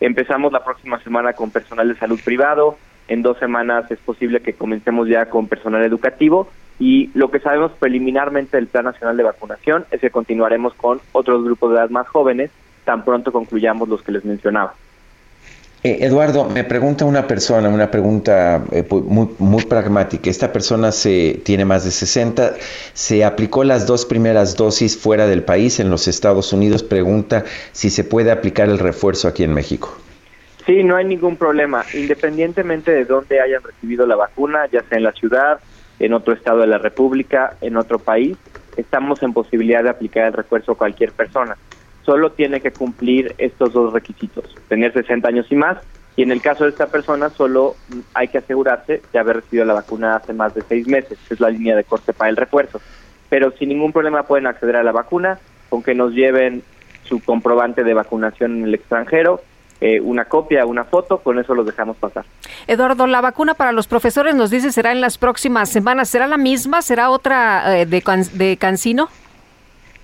Empezamos 0.01 0.53
la 0.53 0.63
próxima 0.63 1.03
semana 1.03 1.33
con 1.33 1.51
personal 1.51 1.89
de 1.89 1.99
salud 1.99 2.21
privado, 2.23 2.77
en 3.09 3.23
dos 3.23 3.39
semanas 3.39 3.91
es 3.91 3.99
posible 4.01 4.41
que 4.41 4.53
comencemos 4.53 5.09
ya 5.09 5.31
con 5.31 5.49
personal 5.49 5.83
educativo 5.83 6.51
y 6.79 7.11
lo 7.15 7.31
que 7.31 7.41
sabemos 7.41 7.73
preliminarmente 7.79 8.57
del 8.57 8.69
Plan 8.69 8.85
Nacional 8.85 9.17
de 9.17 9.25
Vacunación 9.25 9.85
es 9.91 10.01
que 10.01 10.11
continuaremos 10.11 10.75
con 10.75 11.01
otros 11.13 11.45
grupos 11.45 11.71
de 11.71 11.77
edad 11.77 11.91
más 11.91 12.07
jóvenes 12.09 12.51
tan 12.89 13.05
pronto 13.05 13.31
concluyamos 13.33 13.87
los 13.87 14.01
que 14.03 14.13
les 14.13 14.25
mencionaba. 14.25 14.73
Eh, 15.85 15.99
Eduardo, 16.01 16.47
me 16.49 16.65
pregunta 16.65 17.05
una 17.05 17.27
persona, 17.27 17.69
una 17.69 17.91
pregunta 17.91 18.65
eh, 18.73 18.83
muy, 18.91 19.29
muy 19.39 19.63
pragmática. 19.65 20.31
Esta 20.31 20.51
persona 20.55 20.91
se 20.91 21.43
tiene 21.45 21.67
más 21.67 21.85
de 21.85 21.91
60, 21.91 22.55
se 22.95 23.27
aplicó 23.27 23.63
las 23.63 23.87
dos 23.87 24.07
primeras 24.07 24.57
dosis 24.57 24.97
fuera 24.97 25.27
del 25.27 25.43
país, 25.43 25.81
en 25.81 25.91
los 25.91 26.09
Estados 26.09 26.55
Unidos. 26.55 26.83
Pregunta 26.83 27.45
si 27.73 27.91
se 27.91 28.05
puede 28.05 28.31
aplicar 28.31 28.71
el 28.71 28.79
refuerzo 28.79 29.29
aquí 29.29 29.45
en 29.45 29.53
México. 29.53 29.95
Sí, 30.65 30.83
no 30.83 30.97
hay 30.97 31.05
ningún 31.05 31.37
problema. 31.37 31.85
Independientemente 31.93 32.91
de 32.91 33.05
dónde 33.05 33.39
hayan 33.39 33.63
recibido 33.63 34.07
la 34.07 34.17
vacuna, 34.17 34.67
ya 34.73 34.83
sea 34.85 34.97
en 34.97 35.05
la 35.05 35.13
ciudad, 35.13 35.61
en 35.99 36.13
otro 36.13 36.35
estado 36.35 36.61
de 36.61 36.67
la 36.67 36.79
República, 36.79 37.57
en 37.61 37.77
otro 37.77 37.99
país, 37.99 38.37
estamos 38.77 39.23
en 39.23 39.33
posibilidad 39.33 39.83
de 39.83 39.91
aplicar 39.91 40.27
el 40.27 40.33
refuerzo 40.33 40.73
a 40.73 40.79
cualquier 40.79 41.13
persona. 41.13 41.57
Solo 42.05 42.33
tiene 42.33 42.61
que 42.61 42.71
cumplir 42.71 43.35
estos 43.39 43.73
dos 43.73 43.93
requisitos, 43.93 44.55
tener 44.69 44.93
60 44.93 45.29
años 45.29 45.47
y 45.51 45.57
más, 45.57 45.79
y 46.17 46.23
en 46.23 46.33
el 46.33 46.41
caso 46.41 46.65
de 46.65 46.71
esta 46.71 46.87
persona 46.87 47.29
solo 47.31 47.77
hay 48.15 48.29
que 48.29 48.39
asegurarse 48.39 49.03
de 49.13 49.19
haber 49.19 49.37
recibido 49.37 49.65
la 49.65 49.75
vacuna 49.75 50.17
hace 50.17 50.33
más 50.33 50.55
de 50.55 50.63
seis 50.63 50.89
meses, 50.89 51.19
es 51.31 51.39
la 51.41 51.51
línea 51.51 51.77
de 51.77 51.85
corte 51.85 52.13
para 52.13 52.31
el 52.31 52.37
refuerzo. 52.37 52.81
Pero 53.29 53.53
sin 53.53 53.69
ningún 53.69 53.93
problema 53.93 54.25
pueden 54.25 54.47
acceder 54.47 54.77
a 54.77 54.83
la 54.83 54.91
vacuna, 54.91 55.39
con 55.69 55.83
que 55.83 55.95
nos 55.95 56.13
lleven 56.13 56.63
su 57.05 57.23
comprobante 57.23 57.85
de 57.85 57.95
vacunación 57.95 58.59
en 58.59 58.65
el 58.65 58.75
extranjero 58.75 59.43
eh, 59.81 60.01
una 60.01 60.25
copia, 60.25 60.67
una 60.67 60.85
foto, 60.85 61.19
con 61.19 61.39
eso 61.39 61.55
los 61.55 61.65
dejamos 61.65 61.97
pasar. 61.97 62.25
Eduardo, 62.67 63.07
la 63.07 63.21
vacuna 63.21 63.55
para 63.55 63.71
los 63.73 63.87
profesores 63.87 64.35
nos 64.35 64.51
dice 64.51 64.73
será 64.73 64.91
en 64.91 65.01
las 65.01 65.19
próximas 65.19 65.69
semanas. 65.69 66.09
¿Será 66.09 66.27
la 66.27 66.37
misma? 66.37 66.83
¿Será 66.83 67.11
otra 67.11 67.81
eh, 67.81 67.87
de, 67.87 68.03
de 68.33 68.57
Cancino? 68.57 69.09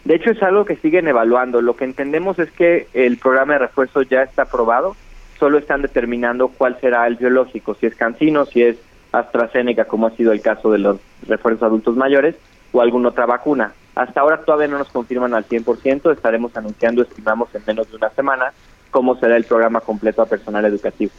De 0.05 0.15
hecho, 0.15 0.31
es 0.31 0.43
algo 0.43 0.65
que 0.65 0.77
siguen 0.77 1.09
evaluando. 1.09 1.61
Lo 1.61 1.75
que 1.75 1.85
entendemos 1.85 2.39
es 2.39 2.51
que 2.53 2.87
el 2.93 3.19
programa 3.19 3.55
de 3.55 3.61
refuerzo 3.61 4.03
ya 4.03 4.23
está 4.23 4.43
aprobado, 4.43 4.97
solo 5.39 5.59
están 5.59 5.83
determinando 5.83 6.49
cuál 6.49 6.79
será 6.81 7.07
el 7.07 7.17
biológico, 7.17 7.75
si 7.75 7.87
es 7.87 7.97
Cancino, 7.97 8.45
si 8.45 8.63
es 8.63 8.77
AstraZeneca, 9.13 9.87
como 9.87 10.07
ha 10.07 10.11
sido 10.11 10.33
el 10.33 10.41
caso 10.41 10.71
de 10.71 10.79
los 10.79 10.99
refuerzos 11.27 11.63
adultos 11.65 11.97
mayores, 11.97 12.37
o 12.73 12.81
alguna 12.81 13.09
otra 13.09 13.27
vacuna. 13.27 13.73
Hasta 13.95 14.21
ahora 14.21 14.43
todavía 14.45 14.69
no 14.69 14.79
nos 14.79 14.89
confirman 14.89 15.35
al 15.35 15.47
100%, 15.47 16.13
estaremos 16.13 16.57
anunciando, 16.57 17.03
estimamos, 17.03 17.53
en 17.55 17.63
menos 17.67 17.91
de 17.91 17.97
una 17.97 18.11
semana 18.11 18.53
cómo 18.95 19.17
será 19.17 19.37
el 19.37 19.43
programa 19.43 19.81
completo 19.81 20.23
a 20.23 20.27
personal 20.27 20.65
educativo. 20.67 21.11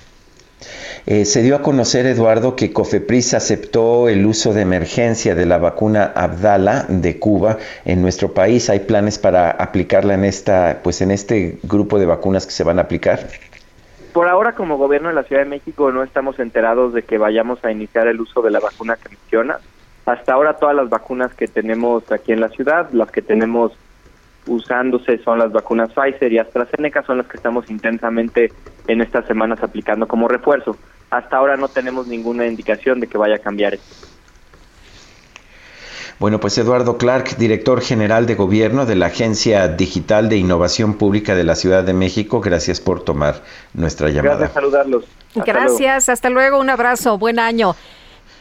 Eh, 1.05 1.25
se 1.25 1.41
dio 1.43 1.57
a 1.57 1.61
conocer, 1.61 2.05
Eduardo, 2.05 2.55
que 2.55 2.71
Cofepris 2.71 3.33
aceptó 3.33 4.07
el 4.07 4.25
uso 4.25 4.53
de 4.53 4.61
emergencia 4.61 5.35
de 5.35 5.45
la 5.45 5.57
vacuna 5.57 6.05
Abdala 6.15 6.85
de 6.87 7.19
Cuba 7.19 7.57
en 7.83 8.01
nuestro 8.01 8.33
país. 8.33 8.69
¿Hay 8.69 8.79
planes 8.79 9.19
para 9.19 9.51
aplicarla 9.51 10.13
en 10.13 10.23
esta, 10.23 10.79
pues 10.83 11.01
en 11.01 11.11
este 11.11 11.59
grupo 11.63 11.99
de 11.99 12.05
vacunas 12.05 12.45
que 12.45 12.53
se 12.53 12.63
van 12.63 12.79
a 12.79 12.83
aplicar? 12.83 13.27
Por 14.13 14.29
ahora, 14.29 14.53
como 14.53 14.77
gobierno 14.77 15.09
de 15.09 15.15
la 15.15 15.23
Ciudad 15.23 15.43
de 15.43 15.49
México, 15.49 15.91
no 15.91 16.01
estamos 16.01 16.39
enterados 16.39 16.93
de 16.93 17.03
que 17.03 17.17
vayamos 17.17 17.59
a 17.65 17.71
iniciar 17.73 18.07
el 18.07 18.21
uso 18.21 18.41
de 18.41 18.51
la 18.51 18.61
vacuna 18.61 18.95
que 18.95 19.09
menciona. 19.09 19.59
Hasta 20.05 20.31
ahora, 20.31 20.53
todas 20.53 20.77
las 20.77 20.89
vacunas 20.89 21.33
que 21.33 21.49
tenemos 21.49 22.09
aquí 22.09 22.31
en 22.31 22.39
la 22.39 22.47
ciudad, 22.47 22.89
las 22.93 23.11
que 23.11 23.21
tenemos 23.21 23.73
usándose 24.47 25.17
son 25.23 25.39
las 25.39 25.51
vacunas 25.51 25.89
Pfizer 25.93 26.31
y 26.31 26.39
AstraZeneca, 26.39 27.03
son 27.03 27.17
las 27.17 27.27
que 27.27 27.37
estamos 27.37 27.69
intensamente 27.69 28.51
en 28.87 29.01
estas 29.01 29.25
semanas 29.25 29.61
aplicando 29.61 30.07
como 30.07 30.27
refuerzo. 30.27 30.77
Hasta 31.09 31.37
ahora 31.37 31.57
no 31.57 31.67
tenemos 31.67 32.07
ninguna 32.07 32.45
indicación 32.45 32.99
de 32.99 33.07
que 33.07 33.17
vaya 33.17 33.35
a 33.35 33.39
cambiar 33.39 33.75
esto. 33.75 34.07
Bueno, 36.17 36.39
pues 36.39 36.57
Eduardo 36.57 36.97
Clark, 36.97 37.35
director 37.37 37.81
general 37.81 38.25
de 38.25 38.35
gobierno 38.35 38.85
de 38.85 38.95
la 38.95 39.07
Agencia 39.07 39.67
Digital 39.67 40.29
de 40.29 40.37
Innovación 40.37 40.93
Pública 40.93 41.35
de 41.35 41.43
la 41.43 41.55
Ciudad 41.55 41.83
de 41.83 41.93
México, 41.93 42.39
gracias 42.39 42.79
por 42.79 43.03
tomar 43.03 43.43
nuestra 43.73 44.09
llamada. 44.09 44.37
Gracias, 44.37 44.53
saludarlos. 44.53 45.05
gracias, 45.35 46.07
hasta 46.07 46.29
luego, 46.29 46.59
un 46.59 46.69
abrazo, 46.69 47.17
buen 47.17 47.37
año 47.37 47.75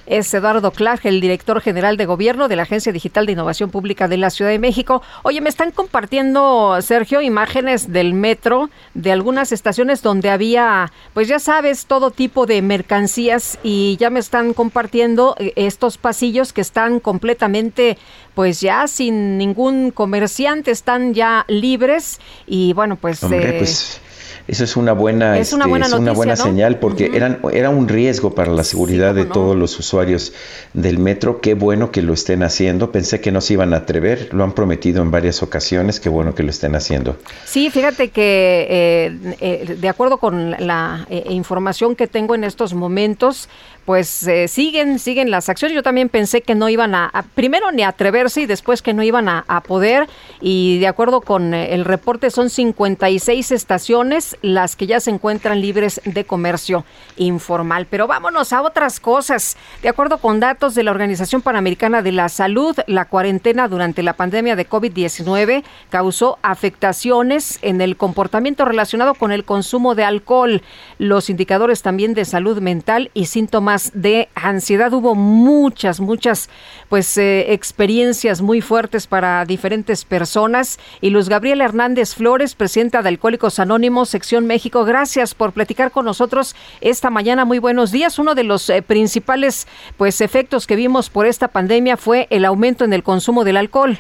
es 0.07 0.33
Eduardo 0.35 0.71
Clark, 0.71 1.01
el 1.05 1.21
director 1.21 1.61
general 1.61 1.97
de 1.97 2.07
gobierno 2.07 2.49
de 2.49 2.57
la 2.57 2.63
Agencia 2.63 2.93
Digital 2.93 3.27
de 3.27 3.33
Innovación 3.33 3.71
Pública 3.71 4.09
de 4.09 4.17
la 4.17 4.31
Ciudad 4.31 4.51
de 4.51 4.59
México. 4.59 5.03
Oye, 5.23 5.41
me 5.41 5.49
están 5.49 5.71
compartiendo, 5.71 6.77
Sergio, 6.83 7.21
imágenes 7.21 7.93
del 7.93 8.15
metro, 8.15 8.71
de 8.95 9.13
algunas 9.13 9.53
estaciones 9.53 10.03
donde 10.03 10.31
había, 10.31 10.93
pues 11.13 11.29
ya 11.29 11.39
sabes, 11.39 11.87
todo 11.87 12.11
tipo 12.11 12.47
de 12.47 12.63
mercancías 12.63 13.59
y 13.63 13.97
ya 13.99 14.11
me 14.11 14.21
están 14.21 14.55
compartiendo 14.55 15.37
eh, 15.39 15.53
estos 15.57 15.99
pasillos 15.99 16.53
que 16.53 16.61
están 16.61 17.01
completamente, 17.01 17.99
pues 18.35 18.61
ya 18.61 18.87
sin 18.89 19.39
ningún 19.39 19.91
comerciante, 19.91 20.71
están 20.71 21.15
ya 21.15 21.45
libres 21.49 22.21
y 22.47 22.73
bueno, 22.73 22.97
pues... 22.97 23.23
Eh, 23.23 23.57
pues 23.59 24.01
eso 24.47 24.65
es 24.65 24.77
una 24.77 24.93
buena, 24.93 25.39
es 25.39 25.53
una 25.55 25.67
buena, 25.67 25.87
este, 25.87 26.37
señal 26.37 26.79
porque 26.79 27.11
eran, 27.15 27.39
era 27.53 27.71
un 27.71 27.89
riesgo 27.89 28.35
para 28.35 28.53
la 28.53 28.63
seguridad 28.63 29.15
de 29.15 29.25
todos 29.25 29.57
los 29.57 29.79
usuarios 29.79 30.35
del 30.75 30.99
metro. 30.99 31.41
Qué 31.41 31.55
bueno 31.55 31.91
que 31.91 32.03
lo 32.03 32.13
estén 32.13 32.43
haciendo. 32.43 32.93
Pensé 32.93 33.21
que 33.21 33.33
no 33.33 33.41
se 33.41 33.55
iban 33.55 33.73
a 33.73 33.79
atrever. 33.79 34.29
Lo 34.33 34.45
han 34.45 34.53
prometido 34.53 35.03
en 35.03 35.11
varias 35.11 35.43
ocasiones. 35.43 35.99
Qué 35.99 36.11
bueno 36.11 36.35
que 36.35 36.43
lo 36.43 36.51
estén 36.51 36.75
haciendo. 36.75 37.17
Sí, 37.47 37.71
fíjate 37.71 38.11
que 38.11 38.67
eh, 38.69 39.37
eh, 39.41 39.77
de 39.81 39.89
acuerdo 39.89 40.19
con 40.19 40.51
la 40.59 41.07
eh, 41.09 41.25
información 41.31 41.97
que 41.97 42.07
tengo 42.07 42.35
en 42.35 42.45
estos 42.45 42.75
momentos, 42.75 43.49
pues 43.85 44.27
eh, 44.27 44.49
siguen, 44.49 44.99
siguen 44.99 45.31
las 45.31 45.49
acciones. 45.49 45.75
Yo 45.75 45.83
también 45.83 46.09
pensé 46.09 46.43
que 46.43 46.55
no 46.55 46.69
iban 46.69 46.95
a, 46.95 47.11
primero 47.35 47.71
ni 47.71 47.83
atreverse 47.83 48.43
y 48.43 48.47
después 48.47 48.83
que 48.83 48.95
no 48.95 49.03
iban 49.03 49.29
a, 49.29 49.45
poder. 49.67 50.09
Y 50.41 50.79
de 50.79 50.87
acuerdo 50.87 51.21
con 51.21 51.55
eh, 51.55 51.75
el 51.75 51.85
reporte 51.85 52.31
son 52.31 52.51
56 52.51 53.53
estaciones 53.53 54.34
las 54.43 54.77
que 54.77 54.87
ya 54.87 55.01
se 55.01 55.11
encuentran 55.11 55.61
libres 55.61 56.01
de 56.05 56.25
comercio 56.25 56.85
informal. 57.17 57.87
Pero 57.89 58.07
vámonos 58.07 58.53
a 58.53 58.63
otras 58.63 59.01
cosas. 59.01 59.57
De 59.83 59.89
acuerdo 59.89 60.19
con 60.19 60.41
datos 60.41 60.75
de 60.75 60.83
la 60.83 60.91
Organización 60.91 61.43
Panamericana 61.43 62.03
de 62.03 62.13
la 62.13 62.29
Salud, 62.29 62.77
la 62.87 63.07
cuarentena 63.07 63.69
durante 63.69 64.03
la 64.03 64.15
pandemia 64.15 64.57
de 64.57 64.69
COVID-19 64.69 65.65
causó 65.91 66.39
afectaciones 66.43 67.59
en 67.63 67.81
el 67.81 67.97
comportamiento 67.97 68.65
relacionado 68.65 69.15
con 69.15 69.33
el 69.33 69.45
consumo 69.45 69.95
de 69.95 70.05
alcohol, 70.05 70.63
los 70.99 71.31
indicadores 71.31 71.83
también 71.83 72.15
de 72.15 72.25
salud 72.25 72.61
mental 72.61 73.11
y 73.15 73.27
síntomas 73.27 73.93
de 73.95 74.29
ansiedad. 74.35 74.93
Hubo 74.93 75.15
muchas, 75.15 76.01
muchas 76.01 76.49
pues 76.89 77.17
eh, 77.17 77.53
experiencias 77.53 78.43
muy 78.43 78.61
fuertes 78.61 79.07
para 79.07 79.45
diferentes 79.45 80.05
personas. 80.05 80.79
Y 81.01 81.11
Luz 81.11 81.29
Gabriela 81.29 81.65
Hernández 81.65 82.15
Flores, 82.15 82.55
presidenta 82.55 83.03
de 83.03 83.09
Alcohólicos 83.09 83.59
Anónimos, 83.59 84.15
México, 84.33 84.85
gracias 84.85 85.35
por 85.35 85.53
platicar 85.53 85.91
con 85.91 86.05
nosotros 86.05 86.57
esta 86.81 87.11
mañana. 87.11 87.45
Muy 87.45 87.59
buenos 87.59 87.93
días. 87.93 88.19
Uno 88.19 88.35
de 88.35 88.45
los 88.45 88.69
eh, 88.71 88.83
principales 88.83 89.69
pues 89.97 90.21
efectos 90.21 90.67
que 90.67 90.77
vimos 90.77 91.11
por 91.11 91.27
esta 91.27 91.49
pandemia 91.49 91.97
fue 91.97 92.27
el 92.31 92.45
aumento 92.45 92.85
en 92.85 92.93
el 92.93 93.03
consumo 93.03 93.45
del 93.45 93.57
alcohol. 93.57 93.99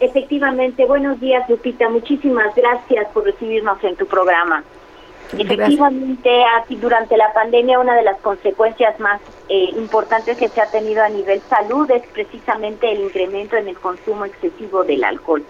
Efectivamente, 0.00 0.84
buenos 0.84 1.20
días 1.20 1.48
Lupita, 1.48 1.88
muchísimas 1.88 2.54
gracias 2.54 3.08
por 3.12 3.24
recibirnos 3.24 3.82
en 3.82 3.96
tu 3.96 4.06
programa. 4.06 4.62
Efectivamente, 5.36 6.30
durante 6.80 7.16
la 7.16 7.32
pandemia 7.34 7.78
una 7.78 7.94
de 7.96 8.02
las 8.02 8.18
consecuencias 8.20 8.98
más 8.98 9.20
eh, 9.48 9.70
importantes 9.76 10.38
que 10.38 10.48
se 10.48 10.60
ha 10.60 10.70
tenido 10.70 11.02
a 11.02 11.08
nivel 11.08 11.40
salud 11.50 11.90
es 11.90 12.02
precisamente 12.12 12.90
el 12.90 13.00
incremento 13.00 13.56
en 13.56 13.68
el 13.68 13.78
consumo 13.78 14.24
excesivo 14.24 14.84
del 14.84 15.04
alcohol. 15.04 15.44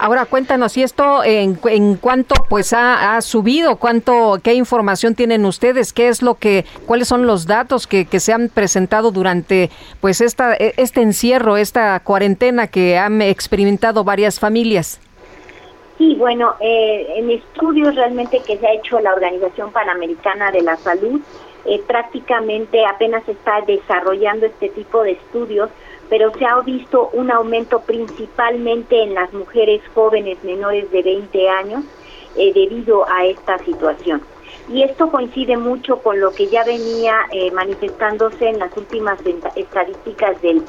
Ahora 0.00 0.24
cuéntanos 0.24 0.72
si 0.72 0.82
esto 0.82 1.22
en, 1.22 1.60
en 1.64 1.96
cuánto 1.96 2.34
pues 2.48 2.72
ha, 2.72 3.20
subido, 3.20 3.76
cuánto, 3.76 4.38
qué 4.42 4.54
información 4.54 5.14
tienen 5.14 5.44
ustedes, 5.44 5.92
qué 5.92 6.08
es 6.08 6.22
lo 6.22 6.36
que, 6.36 6.64
cuáles 6.86 7.06
son 7.06 7.26
los 7.26 7.46
datos 7.46 7.86
que, 7.86 8.06
que 8.06 8.18
se 8.18 8.32
han 8.32 8.48
presentado 8.48 9.10
durante 9.10 9.68
pues 10.00 10.22
esta, 10.22 10.54
e, 10.54 10.72
este 10.78 11.02
encierro, 11.02 11.58
esta 11.58 12.00
cuarentena 12.00 12.66
que 12.66 12.96
han 12.96 13.20
experimentado 13.20 14.02
varias 14.02 14.40
familias. 14.40 14.98
Sí, 15.98 16.14
bueno, 16.14 16.54
eh, 16.60 17.06
en 17.16 17.30
estudios 17.30 17.94
realmente 17.94 18.40
que 18.46 18.56
se 18.56 18.66
ha 18.66 18.72
hecho 18.72 19.00
la 19.00 19.12
Organización 19.12 19.70
Panamericana 19.70 20.50
de 20.50 20.62
la 20.62 20.78
Salud, 20.78 21.20
eh, 21.66 21.78
prácticamente 21.86 22.86
apenas 22.86 23.28
está 23.28 23.60
desarrollando 23.66 24.46
este 24.46 24.70
tipo 24.70 25.02
de 25.02 25.10
estudios, 25.10 25.68
pero 26.10 26.32
se 26.36 26.44
ha 26.44 26.60
visto 26.60 27.08
un 27.14 27.30
aumento 27.30 27.80
principalmente 27.80 29.02
en 29.02 29.14
las 29.14 29.32
mujeres 29.32 29.80
jóvenes 29.94 30.42
menores 30.44 30.90
de 30.90 31.02
20 31.02 31.48
años 31.48 31.84
eh, 32.36 32.52
debido 32.52 33.08
a 33.08 33.24
esta 33.24 33.58
situación. 33.58 34.20
Y 34.68 34.82
esto 34.82 35.10
coincide 35.10 35.56
mucho 35.56 35.98
con 35.98 36.20
lo 36.20 36.32
que 36.32 36.48
ya 36.48 36.64
venía 36.64 37.26
eh, 37.32 37.50
manifestándose 37.52 38.48
en 38.48 38.58
las 38.58 38.76
últimas 38.76 39.18
estadísticas 39.56 40.40
del 40.42 40.62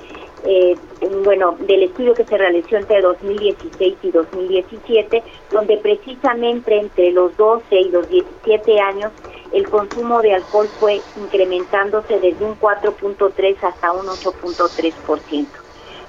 eh, 0.43 0.75
bueno, 1.23 1.55
del 1.59 1.83
estudio 1.83 2.15
que 2.15 2.25
se 2.25 2.35
realizó 2.35 2.75
entre 2.75 3.01
2016 3.01 3.95
y 4.01 4.11
2017, 4.11 5.23
donde 5.51 5.77
precisamente 5.77 6.79
entre 6.79 7.11
los 7.11 7.35
12 7.37 7.63
y 7.79 7.89
los 7.89 8.09
17 8.09 8.79
años 8.79 9.11
el 9.51 9.69
consumo 9.69 10.21
de 10.21 10.33
alcohol 10.33 10.69
fue 10.80 11.01
incrementándose 11.17 12.19
desde 12.19 12.45
un 12.45 12.59
4.3 12.59 13.57
hasta 13.61 13.91
un 13.91 14.07
8.3%. 14.07 15.45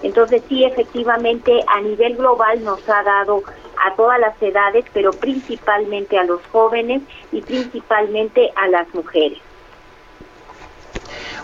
Entonces 0.03 0.43
sí, 0.49 0.65
efectivamente, 0.65 1.61
a 1.69 1.81
nivel 1.81 2.17
global 2.17 2.63
nos 2.65 2.89
ha 2.89 3.03
dado 3.03 3.43
a 3.85 3.95
todas 3.95 4.19
las 4.19 4.41
edades, 4.43 4.85
pero 4.93 5.13
principalmente 5.13 6.19
a 6.19 6.25
los 6.25 6.41
jóvenes 6.51 7.03
y 7.31 7.41
principalmente 7.41 8.51
a 8.57 8.69
las 8.69 8.93
mujeres. 8.95 9.39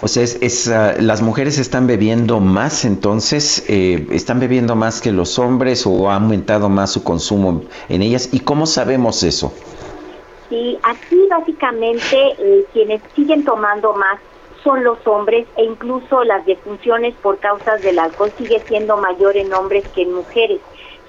O 0.01 0.07
sea, 0.07 0.23
es, 0.23 0.69
ah, 0.69 0.95
las 1.01 1.23
mujeres 1.23 1.59
están 1.59 1.89
bebiendo 1.89 2.39
más, 2.39 2.85
entonces, 2.85 3.65
eh, 3.69 4.07
están 4.13 4.39
bebiendo 4.39 4.77
más 4.77 5.01
que 5.01 5.11
los 5.11 5.39
hombres 5.41 5.87
o 5.87 6.11
ha 6.11 6.15
aumentado 6.15 6.69
más 6.69 6.93
su 6.93 7.03
consumo 7.03 7.63
en 7.89 8.03
ellas. 8.03 8.29
¿Y 8.31 8.41
cómo 8.41 8.67
sabemos 8.67 9.25
eso? 9.25 9.53
Sí, 10.49 10.79
aquí 10.83 11.27
básicamente 11.29 12.17
eh, 12.39 12.65
quienes 12.73 13.03
siguen 13.15 13.45
tomando 13.45 13.93
más 13.95 14.19
son 14.65 14.83
los 14.83 14.99
hombres 15.07 15.47
e 15.57 15.65
incluso 15.65 16.25
las 16.25 16.45
defunciones 16.47 17.15
por 17.17 17.39
causas 17.39 17.83
del 17.83 17.99
alcohol 17.99 18.33
sigue 18.39 18.63
siendo 18.67 18.97
mayor 18.97 19.37
en 19.37 19.53
hombres 19.53 19.85
que 19.95 20.03
en 20.03 20.15
mujeres. 20.15 20.61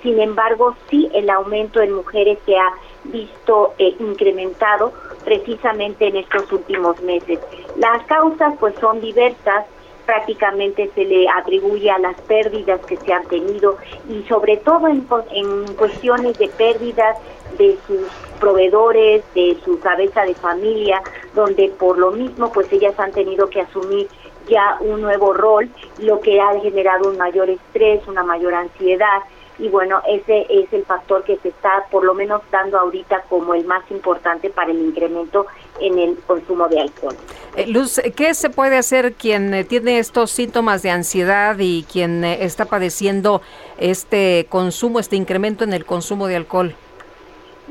Sin 0.04 0.20
embargo, 0.20 0.76
sí 0.90 1.10
el 1.14 1.30
aumento 1.30 1.82
en 1.82 1.94
mujeres 1.94 2.38
se 2.46 2.58
ha 2.58 2.72
visto 3.06 3.74
eh, 3.78 3.96
incrementado 4.00 4.94
precisamente 5.24 6.08
en 6.08 6.18
estos 6.18 6.52
últimos 6.52 7.00
meses. 7.02 7.40
Las 7.76 8.06
causas 8.06 8.54
pues 8.60 8.76
son 8.80 9.02
diversas, 9.02 9.66
prácticamente 10.10 10.90
se 10.96 11.06
le 11.06 11.30
atribuye 11.30 11.92
a 11.92 12.00
las 12.00 12.20
pérdidas 12.22 12.84
que 12.88 12.98
se 12.98 13.14
han 13.14 13.28
tenido 13.28 13.78
y 14.10 14.24
sobre 14.24 14.58
todo 14.58 14.88
en, 14.88 15.06
en 15.30 15.76
cuestiones 15.76 16.36
de 16.40 16.48
pérdidas 16.48 17.16
de 17.60 17.78
sus 17.86 18.08
proveedores, 18.40 19.24
de 19.36 19.56
su 19.64 19.80
cabeza 19.80 20.24
de 20.24 20.34
familia, 20.34 21.04
donde 21.36 21.70
por 21.78 22.00
lo 22.00 22.10
mismo 22.10 22.52
pues 22.52 22.74
ellas 22.74 23.00
han 23.00 23.12
tenido 23.12 23.52
que 23.52 23.62
asumir 23.62 24.08
ya 24.48 24.78
un 24.80 25.00
nuevo 25.00 25.32
rol, 25.32 25.70
lo 26.00 26.20
que 26.22 26.42
ha 26.42 26.60
generado 26.60 27.08
un 27.08 27.18
mayor 27.20 27.52
estrés, 27.52 28.02
una 28.08 28.24
mayor 28.24 28.56
ansiedad. 28.56 29.20
Y 29.60 29.68
bueno, 29.68 30.02
ese 30.08 30.48
es 30.50 30.74
el 30.74 30.86
factor 30.86 31.24
que 31.24 31.38
se 31.38 31.50
está 31.50 31.86
por 31.92 32.04
lo 32.04 32.16
menos 32.16 32.42
dando 32.50 32.80
ahorita 32.80 33.26
como 33.30 33.54
el 33.54 33.66
más 33.66 33.84
importante 33.92 34.50
para 34.50 34.72
el 34.72 34.80
incremento 34.80 35.46
en 35.82 36.00
el 36.00 36.18
consumo 36.26 36.68
de 36.68 36.82
alcohol. 36.82 37.16
Eh, 37.56 37.68
Luz, 37.68 38.00
¿qué 38.16 38.34
se 38.34 38.50
puede 38.50 38.78
hacer 38.78 39.14
quien 39.14 39.54
eh, 39.54 39.64
tiene 39.64 40.00
estos 40.00 40.32
síntomas 40.32 40.82
de 40.82 40.92
ansiedad 40.92 41.56
y 41.60 41.84
quien 41.92 42.24
eh, 42.24 42.44
está 42.44 42.66
padeciendo 42.66 43.42
este 43.78 44.46
consumo, 44.50 45.00
este 45.00 45.16
incremento 45.16 45.64
en 45.64 45.74
el 45.74 45.86
consumo 45.86 46.28
de 46.28 46.36
alcohol? 46.36 46.76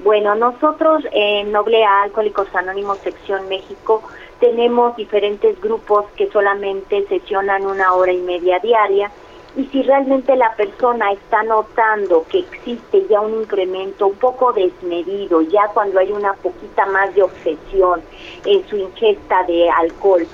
Bueno, 0.05 0.35
nosotros 0.35 1.03
en 1.13 1.51
Noble 1.51 1.85
Alcohólicos 1.85 2.55
Anónimos 2.55 2.99
Sección 2.99 3.49
México 3.49 4.03
tenemos 4.39 4.97
diferentes 4.97 5.61
grupos 5.61 6.05
que 6.17 6.31
solamente 6.31 7.05
sesionan 7.09 7.67
una 7.67 7.95
hora 7.95 8.13
y 8.13 8.19
media 8.19 8.61
diaria 8.61 9.11
y 9.57 9.65
si 9.67 9.83
realmente 9.83 10.37
la 10.37 10.55
persona 10.55 11.11
está 11.13 11.43
notando 11.43 12.25
que 12.31 12.41
existe 12.41 13.07
ya 13.09 13.21
un 13.21 13.41
incremento 13.41 14.09
un 14.09 14.17
poco 14.17 14.53
desmedido, 14.53 15.41
ya 15.43 15.69
cuando 15.75 15.99
hay 15.99 16.13
una 16.13 16.35
poquita 16.35 16.87
más 16.87 17.15
de 17.15 17.23
obsesión 17.23 18.03
en 18.45 18.67
su 18.69 18.77
ingesta 18.77 19.43
de 19.45 19.71
alcohol, 19.71 20.27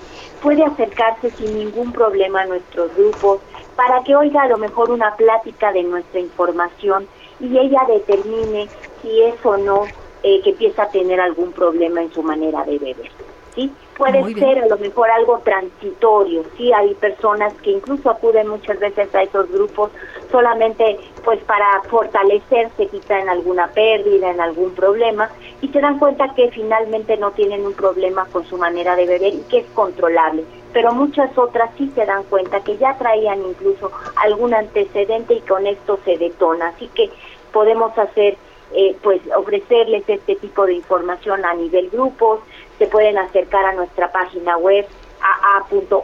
puede 0.43 0.65
acercarse 0.65 1.31
sin 1.33 1.59
ningún 1.59 1.93
problema 1.93 2.43
a 2.43 2.47
nuestros 2.47 2.94
grupos 2.97 3.41
para 3.76 4.02
que 4.05 4.15
oiga 4.15 4.43
a 4.43 4.49
lo 4.49 4.59
mejor 4.59 4.91
una 4.91 5.15
plática 5.17 5.73
de 5.73 5.83
nuestra 5.84 6.20
información 6.20 7.07
y 7.41 7.59
ella 7.59 7.81
determine 7.89 8.68
si 9.01 9.23
es 9.23 9.34
o 9.44 9.57
no 9.57 9.86
eh, 10.23 10.41
que 10.43 10.51
empieza 10.51 10.84
a 10.84 10.91
tener 10.91 11.20
algún 11.20 11.52
problema 11.52 12.02
en 12.02 12.12
su 12.12 12.23
manera 12.23 12.65
de 12.65 12.78
beber. 12.78 13.10
¿Sí? 13.55 13.73
Puede 13.97 14.34
ser 14.34 14.58
a 14.58 14.66
lo 14.66 14.76
mejor 14.78 15.08
algo 15.10 15.41
transitorio, 15.44 16.44
sí, 16.57 16.73
hay 16.73 16.94
personas 16.94 17.52
que 17.62 17.70
incluso 17.70 18.10
acuden 18.10 18.49
muchas 18.49 18.78
veces 18.81 19.15
a 19.15 19.23
esos 19.23 19.50
grupos 19.50 19.91
solamente 20.31 20.99
pues 21.24 21.41
para 21.44 21.81
fortalecerse 21.89 22.86
quizá 22.89 23.20
en 23.20 23.28
alguna 23.28 23.68
pérdida, 23.68 24.31
en 24.31 24.41
algún 24.41 24.74
problema 24.74 25.31
y 25.62 25.68
se 25.68 25.81
dan 25.81 25.99
cuenta 25.99 26.34
que 26.34 26.50
finalmente 26.50 27.16
no 27.16 27.31
tienen 27.31 27.65
un 27.65 27.74
problema 27.74 28.26
con 28.33 28.44
su 28.44 28.57
manera 28.57 28.97
de 28.97 29.07
beber 29.07 29.34
y 29.34 29.42
que 29.49 29.58
es 29.58 29.66
controlable. 29.74 30.44
Pero 30.73 30.92
muchas 30.92 31.36
otras 31.39 31.70
sí 31.78 31.91
se 31.94 32.05
dan 32.05 32.24
cuenta 32.24 32.65
que 32.65 32.76
ya 32.78 32.99
traían 32.99 33.44
incluso 33.44 33.92
algún 34.16 34.55
antecedente 34.55 35.34
y 35.34 35.41
con 35.42 35.66
esto 35.68 36.00
se 36.05 36.18
detona. 36.18 36.68
Así 36.68 36.89
que 36.89 37.10
podemos 37.52 37.97
hacer 37.97 38.36
eh, 38.76 38.97
pues 39.02 39.20
ofrecerles 39.36 40.02
este 40.08 40.34
tipo 40.34 40.66
de 40.66 40.74
información 40.74 41.44
a 41.44 41.55
nivel 41.55 41.91
grupos, 41.91 42.41
se 42.84 42.90
pueden 42.90 43.16
acercar 43.16 43.64
a 43.64 43.72
nuestra 43.72 44.12
página 44.12 44.58
web 44.58 44.86
aa.org.mx 45.22 45.96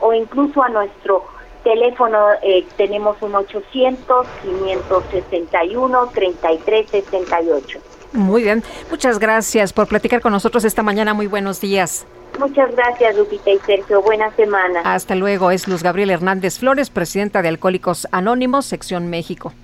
o 0.00 0.12
incluso 0.12 0.62
a 0.62 0.68
nuestro 0.68 1.24
teléfono 1.64 2.18
eh, 2.42 2.66
tenemos 2.76 3.16
un 3.22 3.34
800 3.34 4.26
561 4.42 6.10
3368. 6.12 7.78
Muy 8.12 8.42
bien, 8.42 8.62
muchas 8.90 9.18
gracias 9.18 9.72
por 9.72 9.88
platicar 9.88 10.20
con 10.20 10.32
nosotros 10.32 10.64
esta 10.64 10.82
mañana. 10.82 11.14
Muy 11.14 11.28
buenos 11.28 11.62
días. 11.62 12.06
Muchas 12.38 12.74
gracias, 12.76 13.16
Lupita 13.16 13.50
y 13.50 13.58
Sergio. 13.60 14.02
Buena 14.02 14.30
semana. 14.32 14.80
Hasta 14.84 15.14
luego. 15.14 15.50
Es 15.50 15.66
Luz 15.66 15.82
Gabriel 15.82 16.10
Hernández 16.10 16.58
Flores, 16.58 16.90
presidenta 16.90 17.40
de 17.40 17.48
Alcohólicos 17.48 18.06
Anónimos, 18.12 18.66
sección 18.66 19.08
México. 19.08 19.54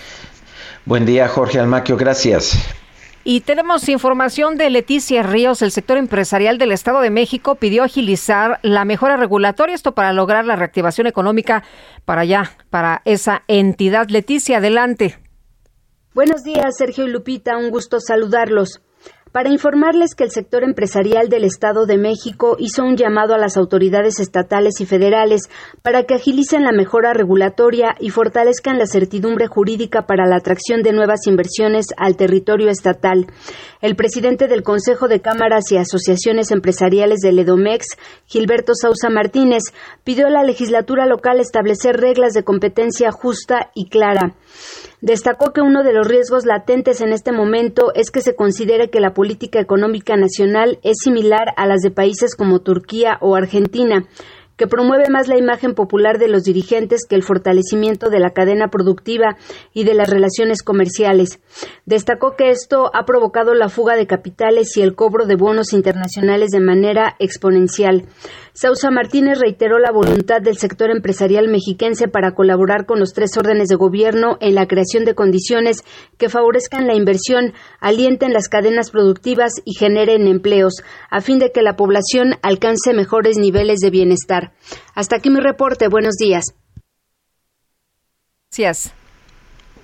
Buen 0.85 1.05
día, 1.05 1.27
Jorge 1.27 1.59
Almaquio, 1.59 1.97
gracias. 1.97 2.57
Y 3.23 3.41
tenemos 3.41 3.89
información 3.89 4.57
de 4.57 4.69
Leticia 4.69 5.21
Ríos. 5.21 5.61
El 5.61 5.71
sector 5.71 5.97
empresarial 5.97 6.57
del 6.57 6.71
Estado 6.71 7.01
de 7.01 7.09
México 7.09 7.55
pidió 7.55 7.83
agilizar 7.83 8.59
la 8.63 8.85
mejora 8.85 9.17
regulatoria, 9.17 9.75
esto 9.75 9.93
para 9.93 10.13
lograr 10.13 10.45
la 10.45 10.55
reactivación 10.55 11.07
económica 11.07 11.63
para 12.05 12.21
allá, 12.21 12.51
para 12.69 13.01
esa 13.03 13.43
entidad. 13.49 14.07
Leticia, 14.07 14.59
adelante. 14.59 15.17
Buenos 16.13 16.43
días, 16.43 16.77
Sergio 16.77 17.03
y 17.03 17.09
Lupita. 17.09 17.57
Un 17.57 17.69
gusto 17.69 17.99
saludarlos 17.99 18.81
para 19.31 19.49
informarles 19.49 20.15
que 20.15 20.23
el 20.23 20.31
sector 20.31 20.63
empresarial 20.63 21.29
del 21.29 21.43
Estado 21.43 21.85
de 21.85 21.97
México 21.97 22.55
hizo 22.59 22.83
un 22.83 22.97
llamado 22.97 23.33
a 23.33 23.37
las 23.37 23.57
autoridades 23.57 24.19
estatales 24.19 24.79
y 24.79 24.85
federales 24.85 25.49
para 25.81 26.03
que 26.03 26.15
agilicen 26.15 26.63
la 26.63 26.71
mejora 26.71 27.13
regulatoria 27.13 27.95
y 27.99 28.09
fortalezcan 28.09 28.77
la 28.77 28.85
certidumbre 28.85 29.47
jurídica 29.47 30.05
para 30.07 30.25
la 30.25 30.37
atracción 30.37 30.81
de 30.81 30.93
nuevas 30.93 31.27
inversiones 31.27 31.87
al 31.97 32.15
territorio 32.15 32.69
estatal. 32.69 33.27
El 33.81 33.95
presidente 33.95 34.47
del 34.47 34.63
Consejo 34.63 35.07
de 35.07 35.21
Cámaras 35.21 35.71
y 35.71 35.77
Asociaciones 35.77 36.51
Empresariales 36.51 37.19
del 37.19 37.39
EDOMEX, 37.39 37.97
Gilberto 38.25 38.73
Sausa 38.73 39.09
Martínez, 39.09 39.63
pidió 40.03 40.27
a 40.27 40.31
la 40.31 40.43
legislatura 40.43 41.05
local 41.05 41.39
establecer 41.39 41.97
reglas 41.97 42.33
de 42.33 42.43
competencia 42.43 43.11
justa 43.11 43.71
y 43.75 43.89
clara. 43.89 44.35
Destacó 45.01 45.53
que 45.53 45.61
uno 45.61 45.83
de 45.83 45.93
los 45.93 46.07
riesgos 46.07 46.45
latentes 46.45 47.01
en 47.01 47.13
este 47.13 47.31
momento 47.31 47.91
es 47.93 48.09
que 48.09 48.21
se 48.21 48.35
considere 48.35 48.89
que 48.89 48.99
la 48.99 49.13
política 49.13 49.59
económica 49.59 50.17
nacional 50.17 50.79
es 50.81 50.97
similar 51.03 51.53
a 51.55 51.67
las 51.67 51.81
de 51.81 51.91
países 51.91 52.35
como 52.35 52.61
Turquía 52.61 53.19
o 53.21 53.35
Argentina, 53.35 54.07
que 54.57 54.67
promueve 54.67 55.09
más 55.09 55.27
la 55.27 55.37
imagen 55.37 55.73
popular 55.73 56.17
de 56.17 56.27
los 56.27 56.43
dirigentes 56.43 57.05
que 57.07 57.15
el 57.15 57.23
fortalecimiento 57.23 58.09
de 58.09 58.19
la 58.19 58.31
cadena 58.31 58.69
productiva 58.69 59.37
y 59.73 59.83
de 59.83 59.93
las 59.93 60.09
relaciones 60.09 60.63
comerciales. 60.63 61.39
Destacó 61.85 62.35
que 62.35 62.49
esto 62.49 62.91
ha 62.93 63.05
provocado 63.05 63.53
la 63.53 63.69
fuga 63.69 63.95
de 63.95 64.07
capitales 64.07 64.75
y 64.75 64.81
el 64.81 64.95
cobro 64.95 65.25
de 65.25 65.35
bonos 65.35 65.73
internacionales 65.73 66.49
de 66.51 66.59
manera 66.59 67.15
exponencial. 67.19 68.05
Sausa 68.53 68.89
Martínez 68.89 69.37
reiteró 69.39 69.77
la 69.77 69.91
voluntad 69.91 70.41
del 70.41 70.57
sector 70.57 70.89
empresarial 70.89 71.47
mexiquense 71.47 72.07
para 72.07 72.33
colaborar 72.33 72.87
con 72.87 72.99
los 72.99 73.13
tres 73.13 73.37
órdenes 73.37 73.67
de 73.67 73.75
gobierno 73.75 74.37
en 74.39 74.55
la 74.55 74.65
creación 74.65 75.05
de 75.05 75.13
condiciones 75.13 75.83
que 76.17 76.27
favorezcan 76.27 76.87
la 76.87 76.95
inversión, 76.95 77.53
alienten 77.79 78.33
las 78.33 78.49
cadenas 78.49 78.89
productivas 78.89 79.51
y 79.63 79.75
generen 79.77 80.25
empleos, 80.25 80.81
a 81.11 81.21
fin 81.21 81.37
de 81.37 81.51
que 81.51 81.61
la 81.61 81.75
población 81.75 82.33
alcance 82.41 82.93
mejores 82.93 83.37
niveles 83.37 83.77
de 83.77 83.91
bienestar. 83.91 84.46
Hasta 84.95 85.17
aquí 85.17 85.29
mi 85.29 85.39
reporte. 85.39 85.87
Buenos 85.87 86.15
días. 86.15 86.45
Gracias. 88.49 88.93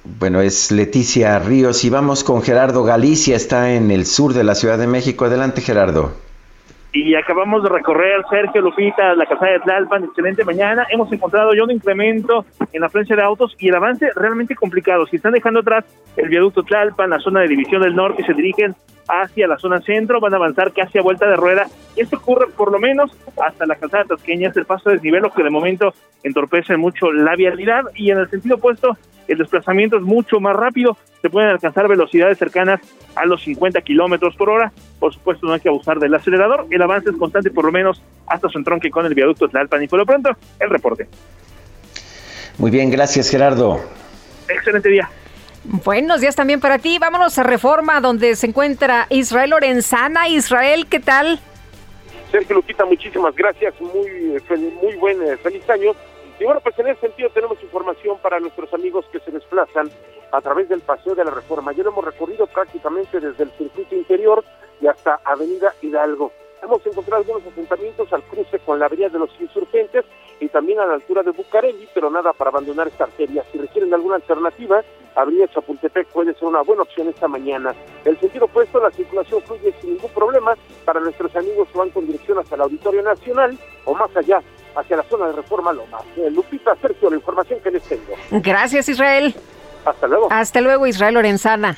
Bueno, 0.03 0.41
es 0.41 0.71
Leticia 0.71 1.39
Ríos 1.39 1.83
y 1.85 1.89
vamos 1.89 2.23
con 2.23 2.41
Gerardo 2.41 2.83
Galicia, 2.83 3.37
está 3.37 3.73
en 3.73 3.89
el 3.89 4.05
sur 4.05 4.33
de 4.33 4.43
la 4.43 4.55
Ciudad 4.55 4.77
de 4.77 4.87
México. 4.87 5.25
Adelante, 5.25 5.61
Gerardo 5.61 6.22
y 6.93 7.15
acabamos 7.15 7.63
de 7.63 7.69
recorrer 7.69 8.23
Sergio 8.29 8.61
Lupita, 8.61 9.15
la 9.15 9.25
casa 9.25 9.47
de 9.47 9.59
Tlalpan, 9.61 10.03
excelente 10.03 10.45
mañana. 10.45 10.85
Hemos 10.91 11.11
encontrado 11.11 11.53
ya 11.55 11.63
un 11.63 11.71
incremento 11.71 12.45
en 12.71 12.81
la 12.81 12.87
frecuencia 12.87 13.15
de 13.15 13.23
autos 13.23 13.55
y 13.57 13.69
el 13.69 13.75
avance 13.75 14.07
realmente 14.15 14.55
complicado. 14.55 15.07
Si 15.07 15.15
están 15.15 15.33
dejando 15.33 15.61
atrás 15.61 15.85
el 16.15 16.29
viaducto 16.29 16.61
Tlalpan, 16.61 17.09
la 17.09 17.19
zona 17.19 17.41
de 17.41 17.47
División 17.47 17.81
del 17.81 17.95
Norte 17.95 18.21
y 18.21 18.25
se 18.25 18.35
dirigen 18.35 18.75
hacia 19.07 19.47
la 19.47 19.57
zona 19.57 19.81
centro, 19.81 20.19
van 20.19 20.35
a 20.35 20.37
avanzar 20.37 20.71
casi 20.71 20.99
a 20.99 21.01
vuelta 21.01 21.27
de 21.27 21.35
rueda. 21.35 21.65
Y 21.95 22.01
esto 22.01 22.17
ocurre 22.17 22.47
por 22.55 22.71
lo 22.71 22.77
menos 22.77 23.11
hasta 23.43 23.65
la 23.65 23.75
calzada 23.75 24.05
tasqueña, 24.05 24.49
es 24.49 24.57
el 24.57 24.65
paso 24.65 24.89
de 24.89 24.97
desnivel, 24.97 25.23
lo 25.23 25.31
que 25.31 25.43
de 25.43 25.49
momento 25.49 25.95
entorpece 26.21 26.77
mucho 26.77 27.11
la 27.11 27.35
vialidad 27.35 27.85
y 27.95 28.11
en 28.11 28.19
el 28.19 28.29
sentido 28.29 28.57
opuesto 28.57 28.95
el 29.27 29.37
desplazamiento 29.37 29.97
es 29.97 30.03
mucho 30.03 30.39
más 30.39 30.55
rápido, 30.55 30.97
se 31.21 31.29
pueden 31.29 31.49
alcanzar 31.49 31.87
velocidades 31.87 32.37
cercanas 32.37 32.81
a 33.15 33.25
los 33.25 33.43
50 33.43 33.81
kilómetros 33.81 34.35
por 34.35 34.49
hora. 34.49 34.71
Por 34.99 35.13
supuesto, 35.13 35.47
no 35.47 35.53
hay 35.53 35.61
que 35.61 35.69
abusar 35.69 35.99
del 35.99 36.13
acelerador. 36.13 36.67
El 36.69 36.81
avance 36.83 37.09
es 37.09 37.17
constante, 37.17 37.51
por 37.51 37.65
lo 37.65 37.71
menos 37.71 38.01
hasta 38.27 38.49
su 38.49 38.57
entronque 38.57 38.89
con 38.89 39.05
el 39.05 39.13
viaducto 39.13 39.47
Tlalpan. 39.47 39.83
Y 39.83 39.87
por 39.87 39.99
lo 39.99 40.05
pronto, 40.05 40.29
el 40.59 40.69
reporte. 40.69 41.07
Muy 42.57 42.71
bien, 42.71 42.89
gracias, 42.89 43.29
Gerardo. 43.29 43.79
Excelente 44.47 44.89
día. 44.89 45.09
Buenos 45.63 46.19
días 46.19 46.35
también 46.35 46.59
para 46.59 46.77
ti. 46.77 46.99
Vámonos 46.99 47.37
a 47.39 47.43
Reforma, 47.43 48.01
donde 48.01 48.35
se 48.35 48.47
encuentra 48.47 49.07
Israel 49.09 49.51
Lorenzana. 49.51 50.27
Israel, 50.27 50.87
¿qué 50.89 50.99
tal? 50.99 51.39
Sergio 52.31 52.55
Luquita, 52.55 52.83
muchísimas 52.85 53.35
gracias. 53.35 53.73
Muy, 53.79 54.41
muy 54.81 54.95
buen, 54.97 55.21
eh, 55.23 55.37
feliz 55.37 55.67
año 55.69 55.91
Y 56.39 56.43
bueno, 56.43 56.59
pues 56.61 56.77
en 56.79 56.87
ese 56.87 57.01
sentido 57.01 57.29
tenemos 57.29 57.61
información 57.63 58.17
para 58.21 58.39
nuestros 58.39 58.73
amigos 58.73 59.05
que 59.11 59.19
se 59.19 59.31
desplazan 59.31 59.89
a 60.31 60.41
través 60.41 60.67
del 60.67 60.81
Paseo 60.81 61.15
de 61.15 61.23
la 61.23 61.31
Reforma. 61.31 61.71
Ya 61.71 61.83
lo 61.83 61.91
hemos 61.91 62.03
recorrido 62.03 62.47
prácticamente 62.47 63.19
desde 63.19 63.43
el 63.43 63.51
circuito 63.51 63.95
interior 63.95 64.43
y 64.81 64.87
hasta 64.87 65.19
Avenida 65.23 65.73
Hidalgo. 65.81 66.33
Hemos 66.63 66.85
encontrado 66.85 67.21
algunos 67.21 67.45
asentamientos 67.51 68.13
al 68.13 68.23
cruce 68.23 68.57
con 68.59 68.79
la 68.79 68.85
Avenida 68.85 69.09
de 69.09 69.19
los 69.19 69.29
Insurgentes 69.39 70.05
y 70.39 70.47
también 70.47 70.79
a 70.79 70.85
la 70.85 70.93
altura 70.93 71.21
de 71.21 71.31
Bucareli, 71.31 71.89
pero 71.93 72.09
nada 72.09 72.31
para 72.31 72.51
abandonar 72.51 72.87
esta 72.87 73.03
arteria. 73.03 73.43
Si 73.51 73.57
requieren 73.57 73.93
alguna 73.93 74.15
alternativa, 74.15 74.81
Avenida 75.15 75.47
Chapultepec 75.53 76.07
puede 76.07 76.33
ser 76.33 76.45
una 76.45 76.61
buena 76.61 76.83
opción 76.83 77.09
esta 77.09 77.27
mañana. 77.27 77.75
El 78.05 78.17
sentido 78.17 78.45
opuesto, 78.45 78.79
la 78.79 78.91
circulación 78.91 79.41
fluye 79.41 79.73
sin 79.81 79.95
ningún 79.95 80.09
problema 80.11 80.55
para 80.85 81.01
nuestros 81.01 81.35
amigos 81.35 81.67
que 81.69 81.77
van 81.77 81.89
con 81.89 82.07
dirección 82.07 82.39
hacia 82.39 82.55
el 82.55 82.61
Auditorio 82.61 83.01
Nacional 83.03 83.57
o 83.83 83.93
más 83.93 84.15
allá, 84.15 84.41
hacia 84.75 84.97
la 84.97 85.03
zona 85.03 85.27
de 85.27 85.33
Reforma 85.33 85.73
Loma. 85.73 85.99
Eh, 86.15 86.31
Lupita, 86.31 86.75
Sergio, 86.81 87.09
la 87.09 87.17
información 87.17 87.59
que 87.59 87.71
les 87.71 87.83
tengo. 87.83 88.13
Gracias, 88.31 88.87
Israel. 88.87 89.35
Hasta 89.83 90.07
luego. 90.07 90.27
Hasta 90.31 90.61
luego, 90.61 90.87
Israel 90.87 91.15
Lorenzana. 91.15 91.77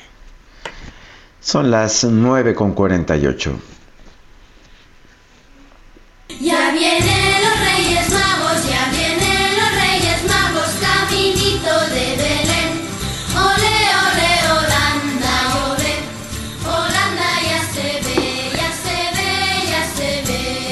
Son 1.40 1.72
las 1.72 2.04
9 2.04 2.54
con 2.54 2.72
48. 2.72 3.75
Ya 6.28 6.70
vienen 6.72 7.44
los 7.44 7.60
Reyes 7.60 8.10
Magos, 8.10 8.68
ya 8.68 8.90
vienen 8.90 9.56
los 9.56 9.72
Reyes 9.74 10.22
Magos, 10.28 10.70
caminito 10.80 11.80
de 11.94 12.16
Belén. 12.16 12.45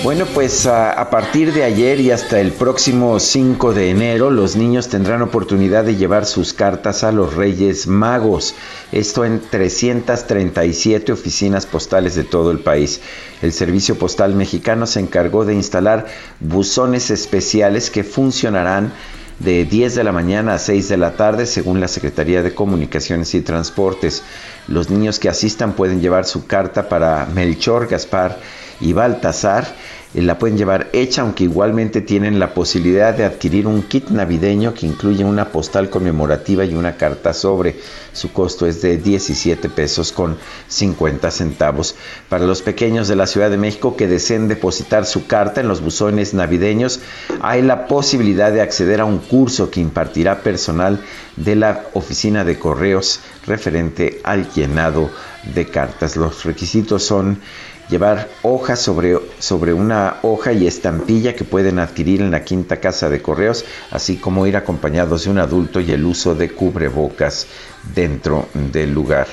Bueno, 0.04 0.26
pues 0.34 0.66
a, 0.66 1.08
partir 1.08 1.54
de 1.54 1.64
ayer 1.64 1.98
y 1.98 2.10
hasta 2.10 2.38
el 2.38 2.52
próximo 2.52 3.18
5 3.18 3.72
de 3.72 3.88
enero, 3.88 4.28
los 4.28 4.54
niños 4.54 4.90
tendrán 4.90 5.22
oportunidad 5.22 5.82
de 5.82 5.96
llevar 5.96 6.26
sus 6.26 6.52
cartas 6.52 7.04
a 7.04 7.10
los 7.10 7.32
Reyes 7.32 7.86
Magos. 7.86 8.54
Esto 8.92 9.24
en 9.24 9.40
337 9.40 11.10
oficinas 11.10 11.64
postales 11.64 12.14
de 12.16 12.24
todo 12.24 12.50
el 12.50 12.58
país. 12.58 13.00
El 13.40 13.54
Servicio 13.54 13.98
Postal 13.98 14.34
Mexicano 14.34 14.86
se 14.86 15.00
encargó 15.00 15.46
de 15.46 15.54
instalar 15.54 16.04
buzones 16.38 17.10
especiales 17.10 17.88
que 17.88 18.04
funcionarán 18.04 18.92
de 19.38 19.64
10 19.64 19.94
de 19.94 20.04
la 20.04 20.12
mañana 20.12 20.52
a 20.52 20.58
6 20.58 20.86
de 20.86 20.98
la 20.98 21.16
tarde 21.16 21.46
según 21.46 21.80
la 21.80 21.88
Secretaría 21.88 22.42
de 22.42 22.54
Comunicaciones 22.54 23.34
y 23.34 23.40
Transportes. 23.40 24.22
Los 24.68 24.90
niños 24.90 25.18
que 25.18 25.30
asistan 25.30 25.72
pueden 25.72 26.02
llevar 26.02 26.26
su 26.26 26.46
carta 26.46 26.90
para 26.90 27.24
Melchor, 27.24 27.86
Gaspar 27.86 28.38
y 28.80 28.92
Baltasar. 28.92 29.66
La 30.14 30.38
pueden 30.38 30.56
llevar 30.56 30.90
hecha, 30.92 31.22
aunque 31.22 31.42
igualmente 31.42 32.00
tienen 32.00 32.38
la 32.38 32.54
posibilidad 32.54 33.12
de 33.14 33.24
adquirir 33.24 33.66
un 33.66 33.82
kit 33.82 34.10
navideño 34.10 34.72
que 34.72 34.86
incluye 34.86 35.24
una 35.24 35.48
postal 35.48 35.90
conmemorativa 35.90 36.64
y 36.64 36.74
una 36.74 36.96
carta 36.96 37.34
sobre. 37.34 37.74
Su 38.12 38.32
costo 38.32 38.64
es 38.64 38.80
de 38.80 38.96
17 38.96 39.68
pesos 39.70 40.12
con 40.12 40.38
50 40.68 41.30
centavos. 41.32 41.96
Para 42.28 42.46
los 42.46 42.62
pequeños 42.62 43.08
de 43.08 43.16
la 43.16 43.26
Ciudad 43.26 43.50
de 43.50 43.56
México 43.56 43.96
que 43.96 44.06
deseen 44.06 44.46
depositar 44.46 45.04
su 45.04 45.26
carta 45.26 45.60
en 45.60 45.66
los 45.66 45.80
buzones 45.80 46.32
navideños, 46.32 47.00
hay 47.40 47.62
la 47.62 47.88
posibilidad 47.88 48.52
de 48.52 48.60
acceder 48.60 49.00
a 49.00 49.04
un 49.04 49.18
curso 49.18 49.68
que 49.72 49.80
impartirá 49.80 50.42
personal 50.42 51.00
de 51.36 51.56
la 51.56 51.86
oficina 51.92 52.44
de 52.44 52.56
correos 52.56 53.18
referente 53.46 54.20
al 54.22 54.48
llenado 54.52 55.10
de 55.54 55.66
cartas. 55.66 56.16
Los 56.16 56.44
requisitos 56.44 57.02
son 57.02 57.40
llevar 57.88 58.28
hojas 58.42 58.80
sobre, 58.80 59.18
sobre 59.38 59.72
una 59.72 60.16
hoja 60.22 60.52
y 60.52 60.66
estampilla 60.66 61.34
que 61.34 61.44
pueden 61.44 61.78
adquirir 61.78 62.20
en 62.20 62.30
la 62.30 62.44
quinta 62.44 62.80
casa 62.80 63.08
de 63.08 63.22
correos, 63.22 63.64
así 63.90 64.16
como 64.16 64.46
ir 64.46 64.56
acompañados 64.56 65.24
de 65.24 65.30
un 65.30 65.38
adulto 65.38 65.80
y 65.80 65.90
el 65.90 66.04
uso 66.04 66.34
de 66.34 66.50
cubrebocas 66.50 67.46
dentro 67.94 68.48
del 68.54 68.92
lugar. 68.92 69.26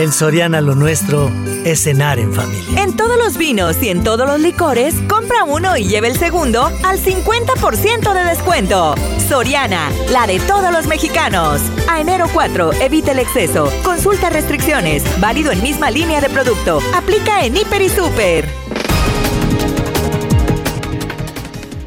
En 0.00 0.12
Soriana 0.12 0.62
lo 0.62 0.74
nuestro 0.74 1.30
es 1.62 1.82
cenar 1.82 2.18
en 2.18 2.32
familia. 2.32 2.82
En 2.82 2.96
todos 2.96 3.18
los 3.18 3.36
vinos 3.36 3.82
y 3.82 3.90
en 3.90 4.02
todos 4.02 4.26
los 4.26 4.40
licores, 4.40 4.94
compra 5.06 5.44
uno 5.44 5.76
y 5.76 5.84
lleve 5.84 6.08
el 6.08 6.16
segundo 6.16 6.70
al 6.84 6.98
50% 6.98 8.14
de 8.14 8.24
descuento. 8.24 8.94
Soriana, 9.28 9.90
la 10.10 10.26
de 10.26 10.40
todos 10.40 10.72
los 10.72 10.86
mexicanos. 10.86 11.60
A 11.86 12.00
enero 12.00 12.28
4, 12.32 12.72
evita 12.80 13.12
el 13.12 13.18
exceso. 13.18 13.70
Consulta 13.84 14.30
restricciones. 14.30 15.02
Válido 15.20 15.52
en 15.52 15.62
misma 15.62 15.90
línea 15.90 16.22
de 16.22 16.30
producto. 16.30 16.80
Aplica 16.94 17.44
en 17.44 17.58
Hiper 17.58 17.82
y 17.82 17.90
Super. 17.90 18.48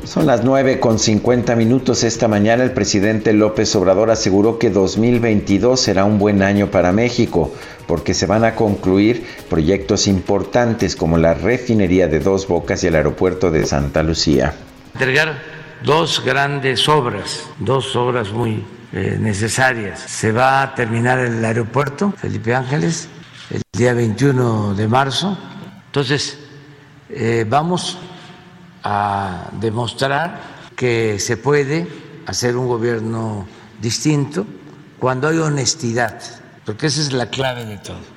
Son 0.03 0.27
las 0.27 0.43
9 0.43 0.79
con 0.79 0.99
50 0.99 1.55
minutos 1.55 2.03
esta 2.03 2.27
mañana. 2.27 2.63
El 2.63 2.73
presidente 2.73 3.33
López 3.33 3.75
Obrador 3.75 4.11
aseguró 4.11 4.59
que 4.59 4.69
2022 4.69 5.79
será 5.79 6.05
un 6.05 6.19
buen 6.19 6.43
año 6.43 6.67
para 6.69 6.91
México 6.91 7.51
porque 7.87 8.13
se 8.13 8.25
van 8.25 8.43
a 8.43 8.55
concluir 8.55 9.25
proyectos 9.49 10.07
importantes 10.07 10.95
como 10.95 11.17
la 11.17 11.33
refinería 11.33 12.07
de 12.07 12.19
Dos 12.19 12.47
Bocas 12.47 12.83
y 12.83 12.87
el 12.87 12.95
aeropuerto 12.95 13.51
de 13.51 13.65
Santa 13.65 14.03
Lucía. 14.03 14.53
Entregar 14.93 15.41
dos 15.83 16.23
grandes 16.23 16.87
obras, 16.87 17.43
dos 17.59 17.95
obras 17.95 18.31
muy 18.31 18.63
eh, 18.93 19.17
necesarias. 19.19 19.99
Se 19.99 20.31
va 20.31 20.61
a 20.61 20.75
terminar 20.75 21.19
el 21.19 21.43
aeropuerto 21.43 22.13
Felipe 22.17 22.53
Ángeles 22.53 23.09
el 23.49 23.61
día 23.71 23.93
21 23.93 24.75
de 24.75 24.87
marzo. 24.87 25.37
Entonces, 25.87 26.37
eh, 27.09 27.45
vamos 27.47 27.97
a 28.83 29.49
demostrar 29.59 30.41
que 30.75 31.19
se 31.19 31.37
puede 31.37 31.87
hacer 32.25 32.55
un 32.55 32.67
gobierno 32.67 33.47
distinto 33.81 34.45
cuando 34.99 35.27
hay 35.27 35.37
honestidad, 35.37 36.21
porque 36.65 36.87
esa 36.87 37.01
es 37.01 37.13
la 37.13 37.29
clave 37.29 37.65
de 37.65 37.77
todo. 37.77 38.13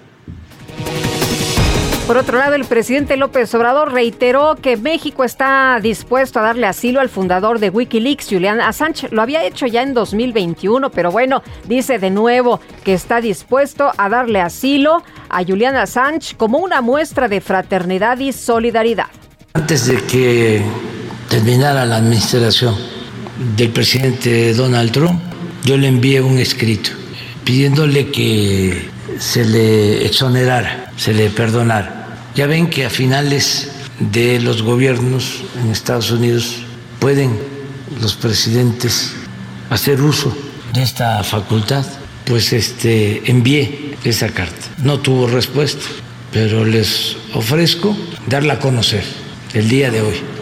Por 2.06 2.18
otro 2.18 2.38
lado, 2.38 2.54
el 2.54 2.64
presidente 2.64 3.16
López 3.16 3.52
Obrador 3.56 3.92
reiteró 3.92 4.54
que 4.54 4.76
México 4.76 5.24
está 5.24 5.80
dispuesto 5.82 6.38
a 6.38 6.42
darle 6.42 6.68
asilo 6.68 7.00
al 7.00 7.08
fundador 7.08 7.58
de 7.58 7.68
Wikileaks, 7.68 8.28
Julian 8.30 8.60
Assange. 8.60 9.08
Lo 9.10 9.22
había 9.22 9.42
hecho 9.44 9.66
ya 9.66 9.82
en 9.82 9.92
2021, 9.92 10.92
pero 10.92 11.10
bueno, 11.10 11.42
dice 11.66 11.98
de 11.98 12.10
nuevo 12.10 12.60
que 12.84 12.94
está 12.94 13.20
dispuesto 13.20 13.90
a 13.98 14.08
darle 14.08 14.40
asilo 14.40 15.02
a 15.28 15.42
Julian 15.42 15.74
Assange 15.74 16.36
como 16.36 16.58
una 16.58 16.80
muestra 16.80 17.26
de 17.26 17.40
fraternidad 17.40 18.18
y 18.20 18.32
solidaridad. 18.32 19.08
Antes 19.54 19.86
de 19.86 19.96
que 20.04 20.62
terminara 21.28 21.84
la 21.86 21.96
administración 21.96 22.76
del 23.56 23.70
presidente 23.70 24.54
Donald 24.54 24.92
Trump, 24.92 25.20
yo 25.64 25.76
le 25.76 25.88
envié 25.88 26.20
un 26.20 26.38
escrito 26.38 26.90
pidiéndole 27.46 28.10
que 28.10 28.90
se 29.20 29.44
le 29.44 30.04
exonerara, 30.04 30.90
se 30.96 31.14
le 31.14 31.30
perdonara. 31.30 32.18
Ya 32.34 32.46
ven 32.46 32.68
que 32.68 32.84
a 32.84 32.90
finales 32.90 33.70
de 34.00 34.40
los 34.40 34.62
gobiernos 34.62 35.44
en 35.62 35.70
Estados 35.70 36.10
Unidos 36.10 36.56
pueden 36.98 37.38
los 38.02 38.14
presidentes 38.16 39.12
hacer 39.70 40.02
uso 40.02 40.36
de 40.74 40.82
esta 40.82 41.22
facultad. 41.22 41.86
Pues 42.26 42.52
este 42.52 43.22
envié 43.30 43.94
esa 44.02 44.28
carta. 44.30 44.66
No 44.82 44.98
tuvo 44.98 45.28
respuesta, 45.28 45.86
pero 46.32 46.64
les 46.64 47.16
ofrezco 47.32 47.96
darla 48.26 48.54
a 48.54 48.58
conocer 48.58 49.04
el 49.54 49.68
día 49.68 49.92
de 49.92 50.00
hoy. 50.00 50.35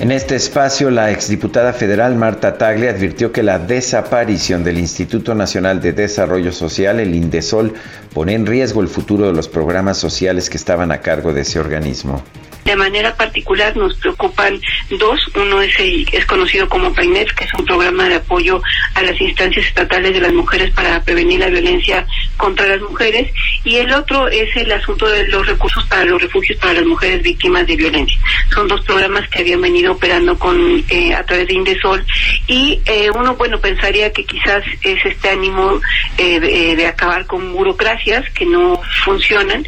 En 0.00 0.12
este 0.12 0.36
espacio, 0.36 0.92
la 0.92 1.10
exdiputada 1.10 1.72
federal 1.72 2.14
Marta 2.14 2.56
Tagle 2.56 2.88
advirtió 2.88 3.32
que 3.32 3.42
la 3.42 3.58
desaparición 3.58 4.62
del 4.62 4.78
Instituto 4.78 5.34
Nacional 5.34 5.80
de 5.80 5.92
Desarrollo 5.92 6.52
Social, 6.52 7.00
el 7.00 7.16
INDESOL, 7.16 7.74
pone 8.14 8.34
en 8.34 8.46
riesgo 8.46 8.80
el 8.80 8.86
futuro 8.86 9.26
de 9.26 9.32
los 9.32 9.48
programas 9.48 9.98
sociales 9.98 10.50
que 10.50 10.56
estaban 10.56 10.92
a 10.92 11.00
cargo 11.00 11.32
de 11.32 11.40
ese 11.40 11.58
organismo. 11.58 12.22
De 12.64 12.76
manera 12.76 13.16
particular 13.16 13.74
nos 13.76 13.94
preocupan 13.96 14.60
dos. 14.90 15.20
Uno 15.34 15.62
es, 15.62 15.78
el- 15.80 16.06
es 16.12 16.26
conocido 16.26 16.68
como 16.68 16.92
PAINET, 16.92 17.32
que 17.32 17.44
es 17.44 17.54
un 17.54 17.64
programa 17.64 18.08
de 18.08 18.16
apoyo 18.16 18.60
a 18.94 19.02
las 19.02 19.18
instancias 19.20 19.66
estatales 19.66 20.12
de 20.12 20.20
las 20.20 20.32
mujeres 20.34 20.70
para 20.74 21.02
prevenir 21.02 21.40
la 21.40 21.46
violencia 21.48 22.06
contra 22.36 22.66
las 22.66 22.80
mujeres. 22.82 23.32
Y 23.64 23.76
el 23.76 23.90
otro 23.94 24.28
es 24.28 24.54
el 24.56 24.70
asunto 24.72 25.08
de 25.08 25.26
los 25.28 25.46
recursos 25.46 25.84
para 25.86 26.04
los 26.04 26.20
refugios 26.20 26.58
para 26.58 26.74
las 26.74 26.84
mujeres 26.84 27.22
víctimas 27.22 27.66
de 27.66 27.76
violencia. 27.76 28.18
Son 28.52 28.68
dos 28.68 28.82
programas 28.84 29.26
que 29.30 29.38
habían 29.40 29.62
venido 29.62 29.92
operando 29.92 30.38
con 30.38 30.84
eh, 30.90 31.14
a 31.14 31.24
través 31.24 31.48
de 31.48 31.54
Indesol. 31.54 32.04
Y 32.46 32.80
eh, 32.84 33.10
uno, 33.14 33.34
bueno, 33.36 33.58
pensaría 33.60 34.12
que 34.12 34.24
quizás 34.24 34.62
es 34.82 34.98
este 35.06 35.28
ánimo 35.30 35.80
eh, 36.18 36.38
de, 36.38 36.76
de 36.76 36.86
acabar 36.86 37.26
con 37.26 37.50
burocracias 37.52 38.28
que 38.34 38.44
no 38.44 38.80
funcionan. 39.04 39.64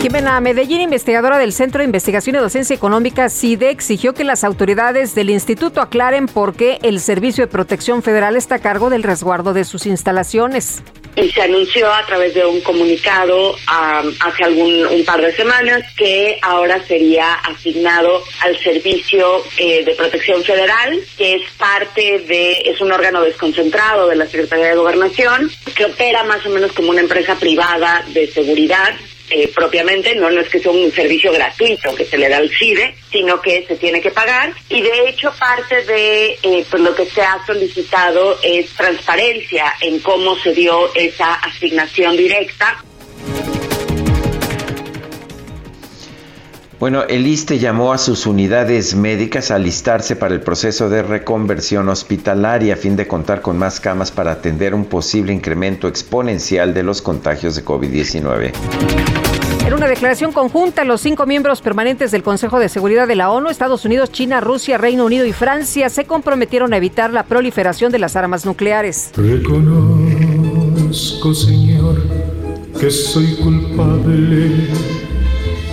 Jimena 0.00 0.40
Medellín, 0.40 0.80
investigadora 0.80 1.38
del 1.38 1.52
Centro 1.52 1.80
de 1.80 1.84
Investigación 1.86 2.36
y 2.36 2.38
Docencia 2.38 2.74
Económica, 2.74 3.28
CIDE, 3.28 3.70
exigió 3.70 4.14
que 4.14 4.22
las 4.22 4.44
autoridades 4.44 5.16
del 5.16 5.28
instituto 5.28 5.80
aclaren 5.80 6.26
por 6.26 6.54
qué 6.54 6.78
el 6.82 7.00
Servicio 7.00 7.44
de 7.44 7.50
Protección 7.50 8.04
Federal 8.04 8.36
está 8.36 8.56
a 8.56 8.58
cargo 8.60 8.90
del 8.90 9.02
resguardo 9.02 9.54
de 9.54 9.64
sus 9.64 9.86
instalaciones. 9.86 10.84
Y 11.16 11.28
se 11.30 11.42
anunció 11.42 11.92
a 11.92 12.06
través 12.06 12.32
de 12.32 12.46
un 12.46 12.60
comunicado 12.60 13.56
hace 13.66 14.44
algún 14.44 14.86
un 14.86 15.04
par 15.04 15.20
de 15.20 15.32
semanas 15.32 15.82
que 15.96 16.38
ahora 16.42 16.80
sería 16.86 17.34
asignado 17.34 18.22
al 18.42 18.56
Servicio 18.58 19.42
eh, 19.56 19.84
de 19.84 19.96
Protección 19.96 20.44
Federal, 20.44 20.96
que 21.16 21.34
es 21.34 21.50
parte 21.58 22.20
de, 22.20 22.52
es 22.66 22.80
un 22.80 22.92
órgano 22.92 23.22
desconcentrado 23.22 24.06
de 24.06 24.14
la 24.14 24.26
Secretaría 24.26 24.68
de 24.68 24.76
Gobernación, 24.76 25.50
que 25.74 25.86
opera 25.86 26.22
más 26.22 26.46
o 26.46 26.50
menos 26.50 26.72
como 26.72 26.90
una 26.90 27.00
empresa 27.00 27.34
privada 27.34 28.04
de 28.14 28.28
seguridad 28.28 28.94
eh, 29.30 29.50
propiamente, 29.54 30.14
no, 30.14 30.30
no 30.30 30.40
es 30.40 30.48
que 30.48 30.58
sea 30.58 30.72
un 30.72 30.90
servicio 30.92 31.32
gratuito 31.32 31.94
que 31.94 32.04
se 32.04 32.18
le 32.18 32.28
da 32.28 32.38
al 32.38 32.50
CIDE, 32.50 32.94
sino 33.10 33.40
que 33.40 33.64
se 33.66 33.76
tiene 33.76 34.00
que 34.00 34.10
pagar. 34.10 34.52
Y 34.68 34.80
de 34.80 35.08
hecho 35.08 35.32
parte 35.38 35.84
de 35.84 36.38
eh, 36.42 36.64
pues 36.70 36.82
lo 36.82 36.94
que 36.94 37.06
se 37.06 37.22
ha 37.22 37.44
solicitado 37.46 38.38
es 38.42 38.70
transparencia 38.74 39.74
en 39.80 40.00
cómo 40.00 40.36
se 40.36 40.52
dio 40.52 40.92
esa 40.94 41.34
asignación 41.34 42.16
directa. 42.16 42.82
Bueno, 46.80 47.02
el 47.08 47.26
ISTE 47.26 47.58
llamó 47.58 47.92
a 47.92 47.98
sus 47.98 48.24
unidades 48.24 48.94
médicas 48.94 49.50
a 49.50 49.56
alistarse 49.56 50.14
para 50.14 50.32
el 50.32 50.40
proceso 50.40 50.88
de 50.88 51.02
reconversión 51.02 51.88
hospitalaria 51.88 52.74
a 52.74 52.76
fin 52.76 52.94
de 52.94 53.08
contar 53.08 53.42
con 53.42 53.58
más 53.58 53.80
camas 53.80 54.12
para 54.12 54.30
atender 54.30 54.74
un 54.74 54.84
posible 54.84 55.32
incremento 55.32 55.88
exponencial 55.88 56.74
de 56.74 56.84
los 56.84 57.02
contagios 57.02 57.56
de 57.56 57.64
COVID-19. 57.64 58.52
En 59.66 59.74
una 59.74 59.88
declaración 59.88 60.30
conjunta, 60.30 60.84
los 60.84 61.00
cinco 61.00 61.26
miembros 61.26 61.62
permanentes 61.62 62.12
del 62.12 62.22
Consejo 62.22 62.60
de 62.60 62.68
Seguridad 62.68 63.08
de 63.08 63.16
la 63.16 63.32
ONU, 63.32 63.50
Estados 63.50 63.84
Unidos, 63.84 64.12
China, 64.12 64.40
Rusia, 64.40 64.78
Reino 64.78 65.04
Unido 65.04 65.26
y 65.26 65.32
Francia, 65.32 65.90
se 65.90 66.04
comprometieron 66.04 66.72
a 66.72 66.76
evitar 66.76 67.12
la 67.12 67.24
proliferación 67.24 67.90
de 67.90 67.98
las 67.98 68.14
armas 68.14 68.46
nucleares. 68.46 69.10
Reconozco, 69.16 69.74
Señor, 71.34 72.00
que 72.78 72.88
soy 72.88 73.34
culpable 73.34 74.68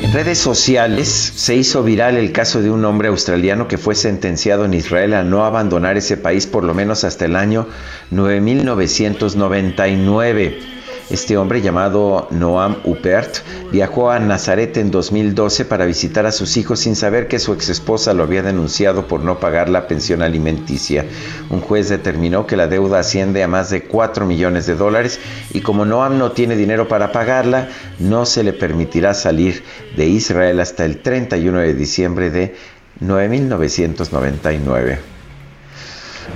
en 0.05 0.13
redes 0.13 0.37
sociales 0.37 1.33
se 1.35 1.55
hizo 1.55 1.81
viral 1.81 2.17
el 2.17 2.31
caso 2.31 2.61
de 2.61 2.69
un 2.69 2.85
hombre 2.85 3.07
australiano 3.07 3.67
que 3.67 3.79
fue 3.79 3.95
sentenciado 3.95 4.65
en 4.65 4.75
Israel 4.75 5.15
a 5.15 5.23
no 5.23 5.45
abandonar 5.45 5.97
ese 5.97 6.15
país 6.15 6.45
por 6.45 6.63
lo 6.63 6.75
menos 6.75 7.03
hasta 7.03 7.25
el 7.25 7.35
año 7.35 7.67
9999. 8.11 10.74
Este 11.09 11.37
hombre 11.37 11.61
llamado 11.61 12.27
Noam 12.31 12.77
Upert 12.83 13.37
viajó 13.71 14.09
a 14.09 14.17
Nazaret 14.17 14.75
en 14.77 14.89
2012 14.89 15.65
para 15.65 15.85
visitar 15.85 16.25
a 16.25 16.31
sus 16.31 16.57
hijos 16.57 16.79
sin 16.79 16.95
saber 16.95 17.27
que 17.27 17.37
su 17.37 17.53
exesposa 17.53 18.15
lo 18.15 18.23
había 18.23 18.41
denunciado 18.41 19.07
por 19.07 19.19
no 19.19 19.39
pagar 19.39 19.69
la 19.69 19.87
pensión 19.87 20.23
alimenticia. 20.23 21.05
Un 21.51 21.61
juez 21.61 21.89
determinó 21.89 22.47
que 22.47 22.57
la 22.57 22.67
deuda 22.67 22.97
asciende 22.99 23.43
a 23.43 23.47
más 23.47 23.69
de 23.69 23.83
4 23.83 24.25
millones 24.25 24.65
de 24.65 24.75
dólares 24.75 25.19
y 25.53 25.61
como 25.61 25.85
Noam 25.85 26.17
no 26.17 26.31
tiene 26.31 26.55
dinero 26.55 26.87
para 26.87 27.11
pagarla, 27.11 27.69
no 27.99 28.25
se 28.25 28.43
le 28.43 28.53
permitirá 28.53 29.13
salir 29.13 29.63
de 29.95 30.07
Israel 30.07 30.59
hasta 30.59 30.85
el 30.85 31.03
31 31.03 31.59
de 31.59 31.75
diciembre 31.75 32.31
de 32.31 32.55
9999. 32.99 34.99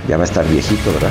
Ya 0.08 0.16
va 0.16 0.22
a 0.22 0.26
estar 0.26 0.46
viejito, 0.46 0.92
¿verdad? 0.92 1.10